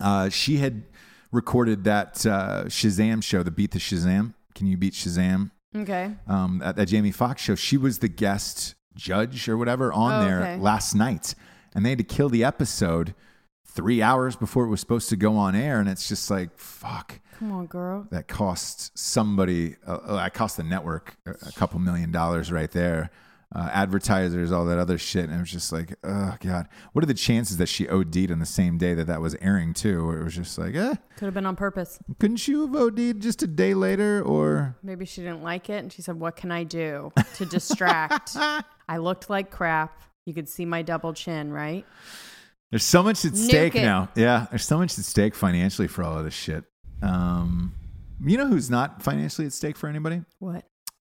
uh, 0.00 0.28
she 0.28 0.58
had 0.58 0.84
recorded 1.30 1.84
that 1.84 2.24
uh, 2.26 2.64
Shazam 2.66 3.22
show, 3.22 3.42
the 3.42 3.50
Beat 3.50 3.72
the 3.72 3.78
Shazam. 3.78 4.34
Can 4.54 4.66
you 4.66 4.76
beat 4.76 4.92
Shazam? 4.94 5.50
Okay. 5.74 6.10
um, 6.28 6.60
at 6.62 6.76
that 6.76 6.86
Jamie 6.86 7.12
Foxx 7.12 7.40
show. 7.42 7.54
She 7.54 7.76
was 7.78 7.98
the 8.00 8.08
guest 8.08 8.74
judge 8.94 9.48
or 9.48 9.56
whatever 9.56 9.90
on 9.92 10.12
Oh, 10.22 10.26
there 10.26 10.40
okay. 10.42 10.56
last 10.58 10.94
night, 10.94 11.34
and 11.74 11.84
they 11.84 11.90
had 11.90 11.98
to 11.98 12.04
kill 12.04 12.28
the 12.28 12.44
episode 12.44 13.14
three 13.74 14.02
hours 14.02 14.36
before 14.36 14.64
it 14.64 14.68
was 14.68 14.80
supposed 14.80 15.08
to 15.10 15.16
go 15.16 15.36
on 15.36 15.54
air. 15.54 15.80
And 15.80 15.88
it's 15.88 16.08
just 16.08 16.30
like, 16.30 16.56
fuck, 16.58 17.20
Come 17.38 17.52
on, 17.52 17.66
girl. 17.66 18.06
that 18.10 18.28
cost 18.28 18.96
somebody, 18.98 19.76
uh, 19.86 19.92
uh, 20.04 20.28
cost 20.30 20.56
the 20.56 20.62
network 20.62 21.16
a, 21.26 21.30
a 21.30 21.52
couple 21.52 21.78
million 21.80 22.10
dollars 22.12 22.52
right 22.52 22.70
there. 22.70 23.10
Uh, 23.54 23.68
advertisers, 23.70 24.50
all 24.50 24.64
that 24.64 24.78
other 24.78 24.96
shit. 24.96 25.24
And 25.26 25.34
it 25.34 25.38
was 25.40 25.50
just 25.50 25.72
like, 25.72 25.94
oh, 26.04 26.36
God. 26.40 26.68
What 26.94 27.04
are 27.04 27.06
the 27.06 27.12
chances 27.12 27.58
that 27.58 27.66
she 27.68 27.86
OD'd 27.86 28.30
on 28.32 28.38
the 28.38 28.46
same 28.46 28.78
day 28.78 28.94
that 28.94 29.08
that 29.08 29.20
was 29.20 29.34
airing, 29.42 29.74
too? 29.74 30.06
Where 30.06 30.20
it 30.20 30.24
was 30.24 30.34
just 30.34 30.56
like, 30.56 30.74
eh, 30.74 30.94
Could 31.18 31.26
have 31.26 31.34
been 31.34 31.44
on 31.44 31.54
purpose. 31.54 31.98
couldn't 32.18 32.48
you 32.48 32.62
have 32.66 32.74
OD'd 32.74 33.20
just 33.20 33.42
a 33.42 33.46
day 33.46 33.74
later? 33.74 34.22
Or 34.22 34.74
Maybe 34.82 35.04
she 35.04 35.20
didn't 35.20 35.42
like 35.42 35.68
it, 35.68 35.82
and 35.82 35.92
she 35.92 36.00
said, 36.00 36.18
"What 36.18 36.34
can 36.34 36.50
I 36.50 36.64
do 36.64 37.12
to 37.36 37.44
distract?" 37.44 38.30
I 38.88 38.96
looked 38.96 39.28
like 39.28 39.50
crap. 39.50 40.00
You 40.24 40.32
could 40.32 40.48
see 40.48 40.64
my 40.64 40.80
double 40.80 41.12
chin, 41.12 41.52
right? 41.52 41.84
There's 42.72 42.82
so 42.84 43.02
much 43.04 43.24
at 43.24 43.32
Nuke 43.32 43.44
stake 43.44 43.74
it. 43.76 43.82
now. 43.82 44.08
Yeah, 44.16 44.46
there's 44.50 44.64
so 44.64 44.78
much 44.78 44.98
at 44.98 45.04
stake 45.04 45.34
financially 45.36 45.86
for 45.86 46.02
all 46.02 46.18
of 46.18 46.24
this 46.24 46.34
shit. 46.34 46.64
Um, 47.02 47.74
you 48.24 48.36
know 48.38 48.46
who's 48.48 48.70
not 48.70 49.02
financially 49.02 49.46
at 49.46 49.52
stake 49.52 49.76
for 49.76 49.88
anybody? 49.88 50.22
What? 50.40 50.64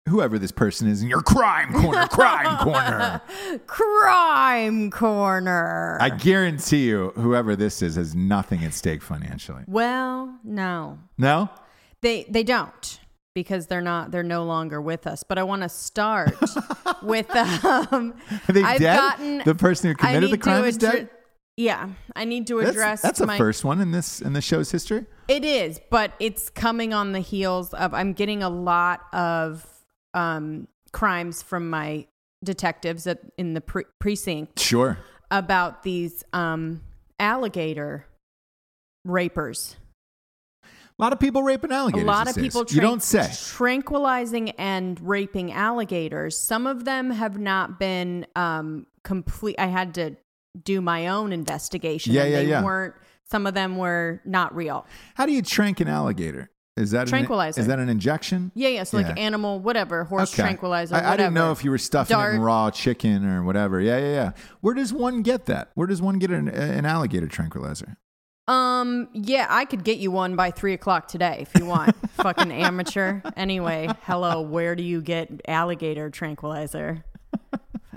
Whoever 0.08 0.38
this 0.38 0.52
person 0.52 0.88
is 0.88 1.02
in 1.02 1.08
your 1.10 1.20
crime 1.20 1.72
corner, 1.72 2.06
crime 2.06 2.56
corner. 2.64 3.20
Crime 3.66 4.90
corner. 4.90 5.98
I 6.00 6.10
guarantee 6.10 6.86
you, 6.88 7.12
whoever 7.16 7.54
this 7.56 7.82
is 7.82 7.96
has 7.96 8.14
nothing 8.14 8.64
at 8.64 8.72
stake 8.72 9.02
financially. 9.02 9.64
well, 9.66 10.38
no, 10.44 10.98
No? 11.18 11.50
they 12.00 12.24
they 12.30 12.42
don't 12.44 13.00
because 13.34 13.66
they're 13.66 13.80
not. 13.82 14.10
They're 14.10 14.22
no 14.22 14.44
longer 14.44 14.80
with 14.80 15.06
us. 15.06 15.24
But 15.24 15.38
I 15.38 15.42
want 15.42 15.62
to 15.62 15.68
start 15.68 16.36
with 17.02 17.28
um. 17.34 18.14
Are 18.48 18.52
they 18.52 18.62
I've 18.62 18.78
dead? 18.80 18.96
gotten- 18.96 19.38
the 19.44 19.54
person 19.54 19.90
who 19.90 19.94
committed 19.96 20.30
the 20.30 20.38
crime 20.38 20.64
is 20.64 20.76
dead? 20.78 21.10
Yeah, 21.58 21.88
I 22.14 22.24
need 22.24 22.46
to 22.46 22.60
address. 22.60 23.02
that's 23.02 23.18
a 23.18 23.26
my, 23.26 23.36
first 23.36 23.64
one 23.64 23.80
in 23.80 23.90
this 23.90 24.22
in 24.22 24.32
the 24.32 24.40
show's 24.40 24.70
history. 24.70 25.06
It 25.26 25.44
is, 25.44 25.80
but 25.90 26.12
it's 26.20 26.50
coming 26.50 26.94
on 26.94 27.10
the 27.10 27.18
heels 27.18 27.74
of 27.74 27.92
I'm 27.94 28.12
getting 28.12 28.44
a 28.44 28.48
lot 28.48 29.00
of 29.12 29.66
um, 30.14 30.68
crimes 30.92 31.42
from 31.42 31.68
my 31.68 32.06
detectives 32.44 33.08
at, 33.08 33.18
in 33.36 33.54
the 33.54 33.60
pre- 33.60 33.86
precinct 33.98 34.60
Sure. 34.60 34.98
about 35.32 35.82
these 35.82 36.22
um, 36.32 36.80
alligator 37.18 38.06
rapers. 39.04 39.74
A 40.62 40.68
lot 41.02 41.12
of 41.12 41.18
people 41.18 41.42
raping 41.42 41.72
alligators. 41.72 42.04
a 42.04 42.06
lot 42.06 42.28
of 42.28 42.36
days. 42.36 42.44
people 42.44 42.60
you 42.68 42.78
tranq- 42.78 42.82
don't 42.82 43.02
say. 43.02 43.32
tranquilizing 43.56 44.50
and 44.50 45.00
raping 45.00 45.50
alligators. 45.50 46.38
Some 46.38 46.68
of 46.68 46.84
them 46.84 47.10
have 47.10 47.36
not 47.36 47.80
been 47.80 48.26
um, 48.36 48.86
complete. 49.02 49.56
I 49.58 49.66
had 49.66 49.94
to 49.94 50.16
do 50.62 50.80
my 50.80 51.08
own 51.08 51.32
investigation. 51.32 52.12
Yeah, 52.12 52.22
and 52.22 52.30
yeah, 52.30 52.38
they 52.38 52.48
yeah. 52.48 52.62
weren't. 52.64 52.94
Some 53.30 53.46
of 53.46 53.54
them 53.54 53.76
were 53.76 54.20
not 54.24 54.54
real. 54.56 54.86
How 55.14 55.26
do 55.26 55.32
you 55.32 55.42
trank 55.42 55.80
an 55.80 55.88
alligator? 55.88 56.50
Is 56.78 56.92
that 56.92 57.08
Tranquilizer. 57.08 57.58
An, 57.58 57.62
is 57.62 57.66
that 57.66 57.78
an 57.80 57.88
injection? 57.88 58.52
Yeah, 58.54 58.68
yeah. 58.68 58.84
So 58.84 58.98
Yeah. 58.98 59.08
like 59.08 59.18
animal, 59.18 59.58
whatever, 59.58 60.04
horse 60.04 60.32
Okay. 60.32 60.42
tranquilizer. 60.42 60.94
I, 60.94 60.98
whatever. 60.98 61.12
I 61.12 61.16
didn't 61.16 61.34
know 61.34 61.50
if 61.50 61.64
you 61.64 61.70
were 61.72 61.78
stuffing 61.78 62.18
it 62.18 62.34
in 62.34 62.40
raw 62.40 62.70
chicken 62.70 63.26
or 63.26 63.42
whatever. 63.42 63.80
Yeah, 63.80 63.98
yeah, 63.98 64.12
yeah. 64.12 64.30
Where 64.60 64.74
does 64.74 64.92
one 64.92 65.22
get 65.22 65.46
that? 65.46 65.70
Where 65.74 65.88
does 65.88 66.00
one 66.00 66.20
get 66.20 66.30
an, 66.30 66.48
an 66.48 66.86
alligator 66.86 67.26
tranquilizer? 67.26 67.96
Um, 68.46 69.08
yeah, 69.12 69.46
I 69.50 69.66
could 69.66 69.84
get 69.84 69.98
you 69.98 70.10
one 70.10 70.34
by 70.36 70.50
three 70.52 70.72
o'clock 70.72 71.08
today 71.08 71.38
if 71.40 71.50
you 71.60 71.66
want. 71.66 71.94
Fucking 72.12 72.50
amateur. 72.50 73.20
Anyway, 73.36 73.88
hello. 74.02 74.40
Where 74.40 74.74
do 74.74 74.82
you 74.82 75.02
get 75.02 75.42
alligator 75.46 76.08
tranquilizer? 76.10 77.04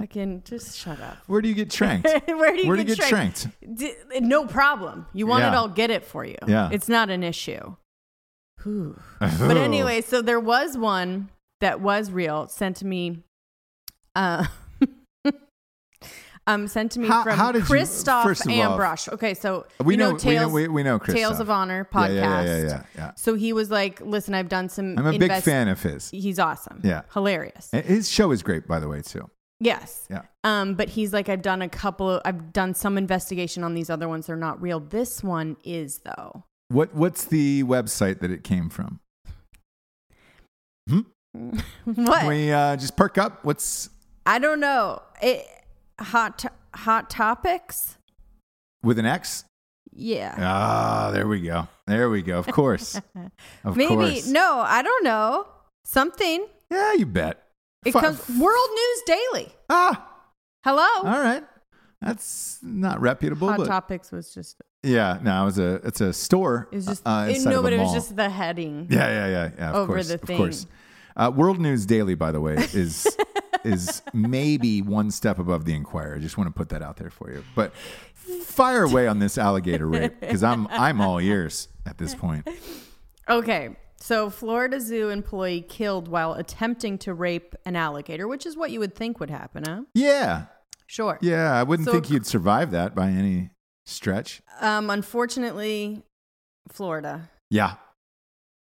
Fucking 0.02 0.44
just 0.46 0.78
shut 0.78 1.00
up. 1.00 1.18
Where 1.28 1.42
do 1.42 1.48
you 1.48 1.56
get 1.56 1.70
tranked? 1.80 2.06
Where 2.28 2.56
do 2.56 2.62
you 2.62 2.68
Where 2.68 2.78
get, 2.78 2.86
do 2.88 2.92
you 2.92 2.96
get 2.98 3.08
tranked? 3.10 3.48
D- 3.76 3.94
no 4.20 4.46
problem. 4.46 5.06
You 5.14 5.28
want 5.28 5.44
it, 5.44 5.48
Yeah. 5.48 5.56
I'll 5.56 5.68
get 5.68 5.90
it 5.92 6.04
for 6.04 6.26
you. 6.26 6.38
Yeah. 6.48 6.70
It's 6.72 6.90
not 6.90 7.10
an 7.10 7.24
issue. 7.24 7.76
But 8.64 8.98
anyway, 9.58 10.02
so 10.02 10.22
there 10.22 10.40
was 10.40 10.78
one 10.78 11.30
that 11.62 11.82
was 11.82 12.12
real 12.12 12.48
sent 12.48 12.78
to 12.78 12.86
me. 12.86 13.24
Uh, 14.16 14.46
um, 16.48 16.68
sent 16.68 16.92
to 16.94 17.00
me 17.00 17.08
How- 17.08 17.24
from 17.24 17.38
how 17.38 17.52
did 17.52 17.60
you- 17.60 17.66
Christoph 17.66 18.26
all, 18.26 18.52
Ambrosch. 18.54 19.08
Okay, 19.10 19.34
so 19.34 19.66
we 19.84 19.94
you 19.94 19.98
know, 19.98 20.12
know, 20.12 20.18
Tales, 20.18 20.52
we 20.54 20.64
know 20.64 20.68
we, 20.68 20.68
we 20.68 20.84
know. 20.84 21.00
Tales 21.00 21.40
of 21.40 21.50
Honor 21.50 21.88
podcast. 21.92 22.16
Yeah, 22.16 22.42
yeah, 22.44 22.58
yeah, 22.58 22.64
yeah, 22.68 22.84
yeah. 22.96 23.12
So 23.16 23.34
he 23.36 23.54
was 23.54 23.72
like, 23.72 24.02
"Listen, 24.02 24.34
I've 24.34 24.50
done 24.50 24.70
some. 24.70 24.98
I'm 24.98 25.08
a 25.08 25.18
big 25.18 25.32
fan 25.42 25.68
of 25.68 25.82
his. 25.82 26.10
He's 26.12 26.40
awesome. 26.40 26.82
Yeah. 26.84 27.02
hilarious. 27.14 27.70
And 27.74 27.84
His 27.86 28.10
show 28.10 28.32
is 28.32 28.44
great, 28.44 28.68
by 28.68 28.80
the 28.80 28.88
way, 28.88 29.02
too. 29.02 29.30
Yes. 29.62 30.08
Yeah. 30.10 30.24
Um, 30.44 30.74
but 30.74 30.90
he's 30.90 31.14
like, 31.14 31.30
I've 31.30 31.44
done 31.44 31.62
a 31.62 31.70
couple. 31.70 32.10
Of, 32.10 32.22
I've 32.26 32.52
done 32.52 32.74
some 32.74 32.98
investigation 32.98 33.64
on 33.64 33.76
these 33.76 33.92
other 33.92 34.10
ones. 34.10 34.26
They're 34.26 34.36
not 34.36 34.60
real. 34.60 34.80
This 34.80 35.24
one 35.24 35.56
is 35.64 36.00
though. 36.00 36.44
What 36.70 36.96
What's 36.96 37.26
the 37.26 37.64
website 37.64 38.20
that 38.22 38.32
it 38.32 38.44
came 38.44 38.70
from? 38.70 39.00
Hmm? 40.90 41.02
what? 41.86 42.20
Can 42.22 42.28
we 42.28 42.52
uh, 42.52 42.76
just 42.76 42.98
perk 42.98 43.20
up? 43.20 43.46
What's 43.46 43.90
I 44.26 44.40
don't 44.40 44.60
know. 44.60 45.02
It 45.22 45.46
hot 46.00 46.44
hot 46.74 47.10
topics. 47.12 47.98
with 48.84 48.98
an 48.98 49.06
X? 49.06 49.46
Yeah. 49.94 50.36
Ah, 50.40 51.12
there 51.12 51.28
we 51.28 51.42
go. 51.42 51.68
There 51.86 52.10
we 52.10 52.24
go. 52.24 52.40
Of 52.40 52.48
course. 52.48 53.00
Of 53.64 53.78
Maybe 53.78 53.96
course. 53.96 54.28
no. 54.28 54.64
I 54.66 54.82
don't 54.82 55.04
know. 55.04 55.46
Something. 55.86 56.48
Yeah, 56.72 56.94
you 56.94 57.06
bet. 57.06 57.44
It 57.86 57.94
comes 57.94 58.20
World 58.30 58.70
News 58.70 59.02
Daily. 59.08 59.52
Ah, 59.70 60.08
Hello. 60.64 60.86
all 61.10 61.20
right. 61.20 61.44
That's 62.02 62.60
not 62.62 63.00
reputable, 63.02 63.48
hot 63.50 63.58
but 63.58 63.68
topics 63.68 64.12
was 64.12 64.34
just. 64.34 64.62
yeah, 64.84 65.20
no, 65.22 65.42
it 65.42 65.46
was 65.46 65.60
a 65.60 65.74
it's 65.84 66.02
a 66.02 66.14
store. 66.14 66.68
It 66.72 66.76
was 66.78 66.86
just. 66.88 67.04
uh, 67.06 67.28
it- 67.30 67.44
no, 67.44 67.58
of 67.58 67.64
but 67.64 67.74
it 67.74 67.80
was 67.80 67.94
just 67.94 68.16
the 68.16 68.30
heading. 68.30 68.88
Yeah, 68.90 69.08
yeah, 69.08 69.28
yeah, 69.28 69.50
yeah. 69.58 69.70
Of 69.70 69.76
over 69.76 69.94
course, 69.94 70.08
the 70.10 70.16
of 70.16 70.22
thing. 70.22 70.38
course. 70.38 70.66
Uh, 71.16 71.32
World 71.36 71.60
News 71.60 71.86
Daily, 71.86 72.16
by 72.16 72.32
the 72.32 72.40
way, 72.42 72.54
is 72.74 73.08
is 73.64 74.02
maybe 74.14 74.82
one 74.82 75.12
step 75.12 75.38
above 75.40 75.66
the 75.66 75.74
Inquirer. 75.74 76.16
I 76.16 76.20
just 76.20 76.38
want 76.38 76.48
to 76.50 76.54
put 76.54 76.70
that 76.70 76.82
out 76.82 76.98
there 76.98 77.10
for 77.12 77.32
you. 77.32 77.44
But 77.56 77.74
fire 78.46 78.84
away 78.84 79.08
on 79.08 79.20
this 79.20 79.38
alligator 79.38 79.88
rape 79.88 80.20
because 80.20 80.44
I'm 80.44 80.68
I'm 80.70 81.02
all 81.02 81.20
ears 81.20 81.68
at 81.88 81.98
this 81.98 82.14
point. 82.16 82.48
Okay. 83.30 83.70
So, 84.02 84.32
Florida 84.32 84.82
Zoo 84.82 85.10
employee 85.10 85.62
killed 85.62 86.08
while 86.08 86.34
attempting 86.34 86.98
to 87.00 87.14
rape 87.14 87.56
an 87.66 87.76
alligator, 87.76 88.28
which 88.28 88.48
is 88.48 88.58
what 88.58 88.72
you 88.72 88.80
would 88.80 88.96
think 88.96 89.20
would 89.20 89.30
happen, 89.30 89.64
huh? 89.66 89.84
Yeah, 89.94 90.46
Sure. 90.88 91.20
yeah. 91.22 91.54
I 91.54 91.62
wouldn't 91.62 91.86
So- 91.88 91.92
think 91.94 92.10
you'd 92.10 92.26
survive 92.26 92.72
that 92.72 92.96
by 92.96 93.10
any 93.10 93.52
stretch. 93.86 94.42
Um, 94.60 94.90
unfortunately, 94.90 96.04
Florida. 96.70 97.30
Yeah. 97.52 97.76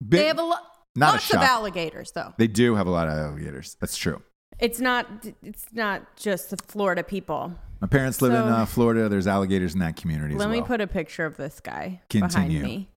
Big, 0.01 0.21
they 0.21 0.27
have 0.27 0.39
a 0.39 0.43
lot. 0.43 0.61
not 0.95 1.09
a 1.09 1.11
lots 1.15 1.29
of 1.33 1.41
shock. 1.41 1.43
alligators, 1.49 2.11
though. 2.13 2.33
they 2.37 2.47
do 2.47 2.75
have 2.75 2.87
a 2.87 2.91
lot 2.91 3.07
of 3.09 3.13
alligators. 3.17 3.75
That's 3.81 3.97
true. 3.97 4.21
It's 4.57 4.79
not. 4.79 5.05
It's 5.43 5.65
not 5.73 6.15
just 6.15 6.49
the 6.51 6.57
Florida 6.57 7.03
people. 7.03 7.53
My 7.81 7.87
parents 7.87 8.21
live 8.21 8.31
in 8.31 8.39
So- 8.41 8.47
uh, 8.47 8.65
Florida. 8.65 9.09
There's 9.09 9.27
alligators 9.27 9.73
in 9.73 9.81
that 9.81 9.97
community 9.97 10.35
Let 10.35 10.47
as 10.47 10.51
me 10.53 10.61
put 10.61 10.79
a 10.79 10.87
picture 10.87 11.25
of 11.25 11.35
this 11.35 11.59
guy 11.59 12.01
Continue. 12.09 12.59
behind 12.61 12.63
me. 12.77 12.89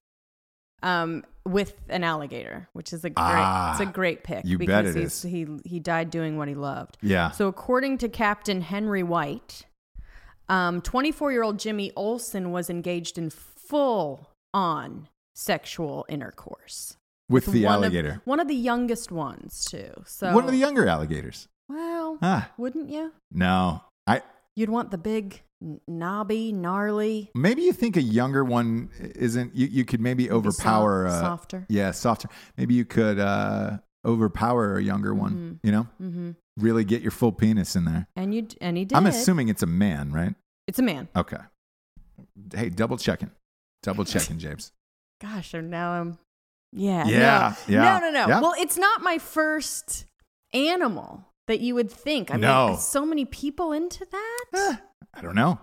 Um, 0.81 1.23
with 1.49 1.73
an 1.89 2.03
alligator, 2.03 2.69
which 2.73 2.93
is 2.93 3.03
a 3.05 3.09
great. 3.09 3.23
Ah, 3.25 3.71
it's 3.71 3.81
a 3.81 3.85
great 3.91 4.23
pick. 4.23 4.45
you 4.45 4.57
because 4.57 4.83
bet 4.83 4.85
it 4.85 4.95
he's, 4.99 5.23
is. 5.25 5.31
He 5.31 5.47
he 5.65 5.79
died 5.79 6.09
doing 6.11 6.37
what 6.37 6.47
he 6.47 6.55
loved. 6.55 6.97
yeah. 7.01 7.31
So 7.31 7.47
according 7.47 7.97
to 7.99 8.09
Captain 8.09 8.61
Henry 8.61 9.03
White, 9.03 9.65
um, 10.47 10.81
24-year-old 10.81 11.59
Jimmy 11.59 11.91
Olsen 11.95 12.51
was 12.51 12.69
engaged 12.69 13.17
in 13.17 13.29
full-on 13.29 15.07
sexual 15.35 16.05
intercourse 16.09 16.97
With 17.29 17.45
the 17.45 17.65
one 17.65 17.73
alligator. 17.75 18.09
Of, 18.09 18.21
one 18.27 18.39
of 18.39 18.47
the 18.47 18.55
youngest 18.55 19.11
ones 19.11 19.63
too. 19.65 19.91
So 20.05 20.33
One 20.33 20.45
of 20.45 20.51
the 20.51 20.57
younger 20.57 20.87
alligators. 20.87 21.47
well, 21.67 22.17
Ah, 22.21 22.51
wouldn't 22.57 22.89
you? 22.89 23.13
no. 23.31 23.81
I 24.07 24.21
You'd 24.55 24.69
want 24.69 24.89
the 24.91 24.97
big, 24.97 25.41
knobby, 25.87 26.51
gnarly. 26.51 27.31
maybe 27.35 27.63
you 27.63 27.73
think 27.73 27.97
a 27.97 28.01
younger 28.01 28.43
one 28.43 28.89
isn't. 28.99 29.55
You, 29.55 29.67
you 29.67 29.85
could 29.85 29.99
maybe 30.01 30.23
maybe 30.23 30.31
overpower. 30.31 31.07
soft- 31.09 31.15
uh, 31.15 31.21
softer. 31.21 31.65
Yeah, 31.69 31.91
softer. 31.91 32.29
Maybe 32.57 32.73
you 32.75 32.85
could 32.85 33.19
uh, 33.19 33.77
overpower 34.05 34.77
a 34.77 34.83
younger 34.83 35.13
one. 35.13 35.59
You 35.63 35.71
know, 35.71 35.87
Mm-hmm. 36.01 36.31
really 36.57 36.83
get 36.85 37.01
your 37.01 37.11
full 37.11 37.31
penis 37.31 37.75
in 37.75 37.85
there. 37.85 38.07
And 38.15 38.33
you 38.33 38.47
and 38.61 38.77
he 38.77 38.85
did. 38.85 38.95
I'm 38.95 39.05
assuming 39.05 39.49
it's 39.49 39.63
a 39.63 39.67
man, 39.67 40.11
right? 40.11 40.35
it's 40.67 40.79
a 40.79 40.83
man. 40.83 41.07
Okay. 41.15 41.37
Hey, 42.53 42.69
double 42.69 42.97
checking. 42.97 43.31
Double 43.83 44.05
checking, 44.05 44.37
James. 44.39 44.71
Gosh, 45.21 45.53
and 45.53 45.69
now 45.69 45.91
I'm. 45.91 46.17
Yeah. 46.71 47.05
Yeah, 47.07 47.53
no. 47.67 47.73
yeah, 47.73 47.81
No, 47.81 47.99
no, 47.99 48.11
no. 48.11 48.27
yeah. 48.27 48.41
Well, 48.41 48.53
it's 48.59 48.77
not 48.77 49.01
my 49.01 49.17
first 49.17 50.05
animal 50.53 51.25
that 51.47 51.59
you 51.61 51.73
would 51.75 51.91
think. 51.91 52.29
I 52.31 52.37
No. 52.37 52.67
mean, 52.69 52.77
so 52.77 53.05
many 53.05 53.25
people 53.25 53.71
into 53.71 54.05
that. 54.05 54.45
Eh, 54.53 54.75
I 55.13 55.21
don't 55.21 55.35
know. 55.35 55.59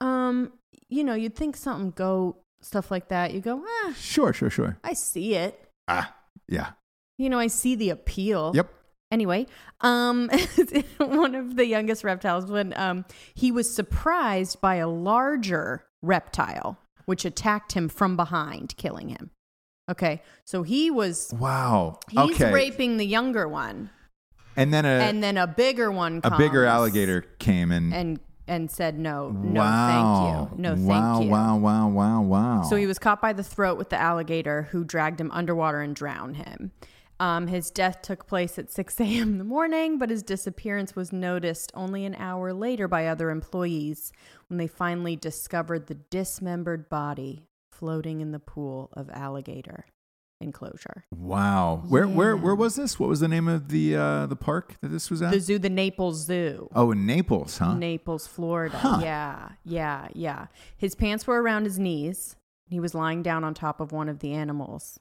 Um, 0.00 0.52
you 0.88 1.04
know, 1.04 1.14
you'd 1.14 1.34
think 1.36 1.56
something 1.56 1.90
go 1.90 2.36
stuff 2.60 2.90
like 2.90 3.08
that. 3.08 3.32
You 3.32 3.40
go, 3.40 3.62
ah, 3.66 3.92
Sure, 3.96 4.32
sure, 4.32 4.50
sure. 4.50 4.78
I 4.84 4.94
see 4.94 5.34
it. 5.34 5.68
Ah, 5.88 6.14
yeah. 6.48 6.70
You 7.18 7.30
know, 7.30 7.38
I 7.38 7.46
see 7.46 7.74
the 7.74 7.90
appeal. 7.90 8.52
Yep. 8.54 8.72
Anyway, 9.10 9.46
um, 9.82 10.30
one 10.98 11.34
of 11.34 11.56
the 11.56 11.66
youngest 11.66 12.02
reptiles 12.02 12.46
when 12.50 12.72
um 12.78 13.04
he 13.34 13.52
was 13.52 13.72
surprised 13.72 14.60
by 14.60 14.76
a 14.76 14.88
larger 14.88 15.84
reptile 16.02 16.78
which 17.04 17.24
attacked 17.24 17.72
him 17.72 17.88
from 17.88 18.16
behind, 18.16 18.74
killing 18.76 19.08
him. 19.08 19.30
Okay, 19.90 20.22
so 20.46 20.62
he 20.62 20.90
was 20.90 21.32
Wow. 21.38 21.98
he's 22.08 22.36
okay. 22.36 22.52
raping 22.52 22.96
the 22.96 23.04
younger 23.04 23.48
one, 23.48 23.90
and 24.56 24.72
then 24.72 24.84
a 24.84 24.88
and 24.88 25.22
then 25.22 25.36
a 25.36 25.46
bigger 25.46 25.90
one, 25.90 26.20
a 26.24 26.36
bigger 26.38 26.64
alligator 26.64 27.22
came 27.38 27.72
and, 27.72 27.92
and 27.92 28.20
and 28.52 28.70
said 28.70 28.98
no, 28.98 29.30
no, 29.30 29.60
wow. 29.60 30.48
thank 30.48 30.58
you, 30.58 30.62
no, 30.62 30.74
wow, 30.74 31.14
thank 31.14 31.24
you. 31.24 31.30
Wow, 31.30 31.56
wow, 31.56 31.88
wow, 31.88 31.88
wow, 31.88 32.20
wow. 32.20 32.62
So 32.64 32.76
he 32.76 32.86
was 32.86 32.98
caught 32.98 33.22
by 33.22 33.32
the 33.32 33.42
throat 33.42 33.78
with 33.78 33.88
the 33.88 33.98
alligator 33.98 34.64
who 34.70 34.84
dragged 34.84 35.18
him 35.18 35.30
underwater 35.30 35.80
and 35.80 35.96
drowned 35.96 36.36
him. 36.36 36.70
Um, 37.18 37.46
his 37.46 37.70
death 37.70 38.02
took 38.02 38.26
place 38.26 38.58
at 38.58 38.70
6 38.70 39.00
a.m. 39.00 39.28
in 39.28 39.38
the 39.38 39.44
morning, 39.44 39.98
but 39.98 40.10
his 40.10 40.22
disappearance 40.22 40.94
was 40.94 41.14
noticed 41.14 41.72
only 41.74 42.04
an 42.04 42.14
hour 42.16 42.52
later 42.52 42.88
by 42.88 43.06
other 43.06 43.30
employees 43.30 44.12
when 44.48 44.58
they 44.58 44.66
finally 44.66 45.16
discovered 45.16 45.86
the 45.86 45.94
dismembered 45.94 46.90
body 46.90 47.46
floating 47.70 48.20
in 48.20 48.32
the 48.32 48.38
pool 48.38 48.90
of 48.92 49.08
alligator 49.10 49.86
enclosure. 50.42 51.04
Wow. 51.14 51.84
Where 51.88 52.06
where 52.06 52.34
Yeah. 52.34 52.42
where 52.42 52.54
was 52.54 52.76
this? 52.76 52.98
What 53.00 53.08
was 53.08 53.20
the 53.20 53.28
name 53.28 53.48
of 53.48 53.68
the 53.68 53.96
uh 53.96 54.26
the 54.26 54.36
park 54.36 54.76
that 54.82 54.88
this 54.88 55.10
was 55.10 55.22
at? 55.22 55.30
The 55.32 55.40
zoo, 55.40 55.58
the 55.58 55.70
Naples 55.70 56.24
Zoo. 56.26 56.68
oh, 56.74 56.90
in 56.90 57.06
Naples, 57.06 57.58
huh? 57.58 57.74
Naples, 57.74 58.26
Florida. 58.26 58.76
Huh. 58.76 58.98
Yeah, 59.02 59.48
yeah, 59.64 60.08
yeah. 60.14 60.46
His 60.76 60.94
pants 60.94 61.26
were 61.26 61.40
around 61.40 61.64
his 61.64 61.78
knees. 61.78 62.36
He 62.68 62.80
was 62.80 62.94
lying 62.94 63.22
down 63.22 63.44
on 63.44 63.54
top 63.54 63.80
of 63.80 63.92
one 63.92 64.08
of 64.08 64.20
the 64.20 64.32
animals, 64.32 64.98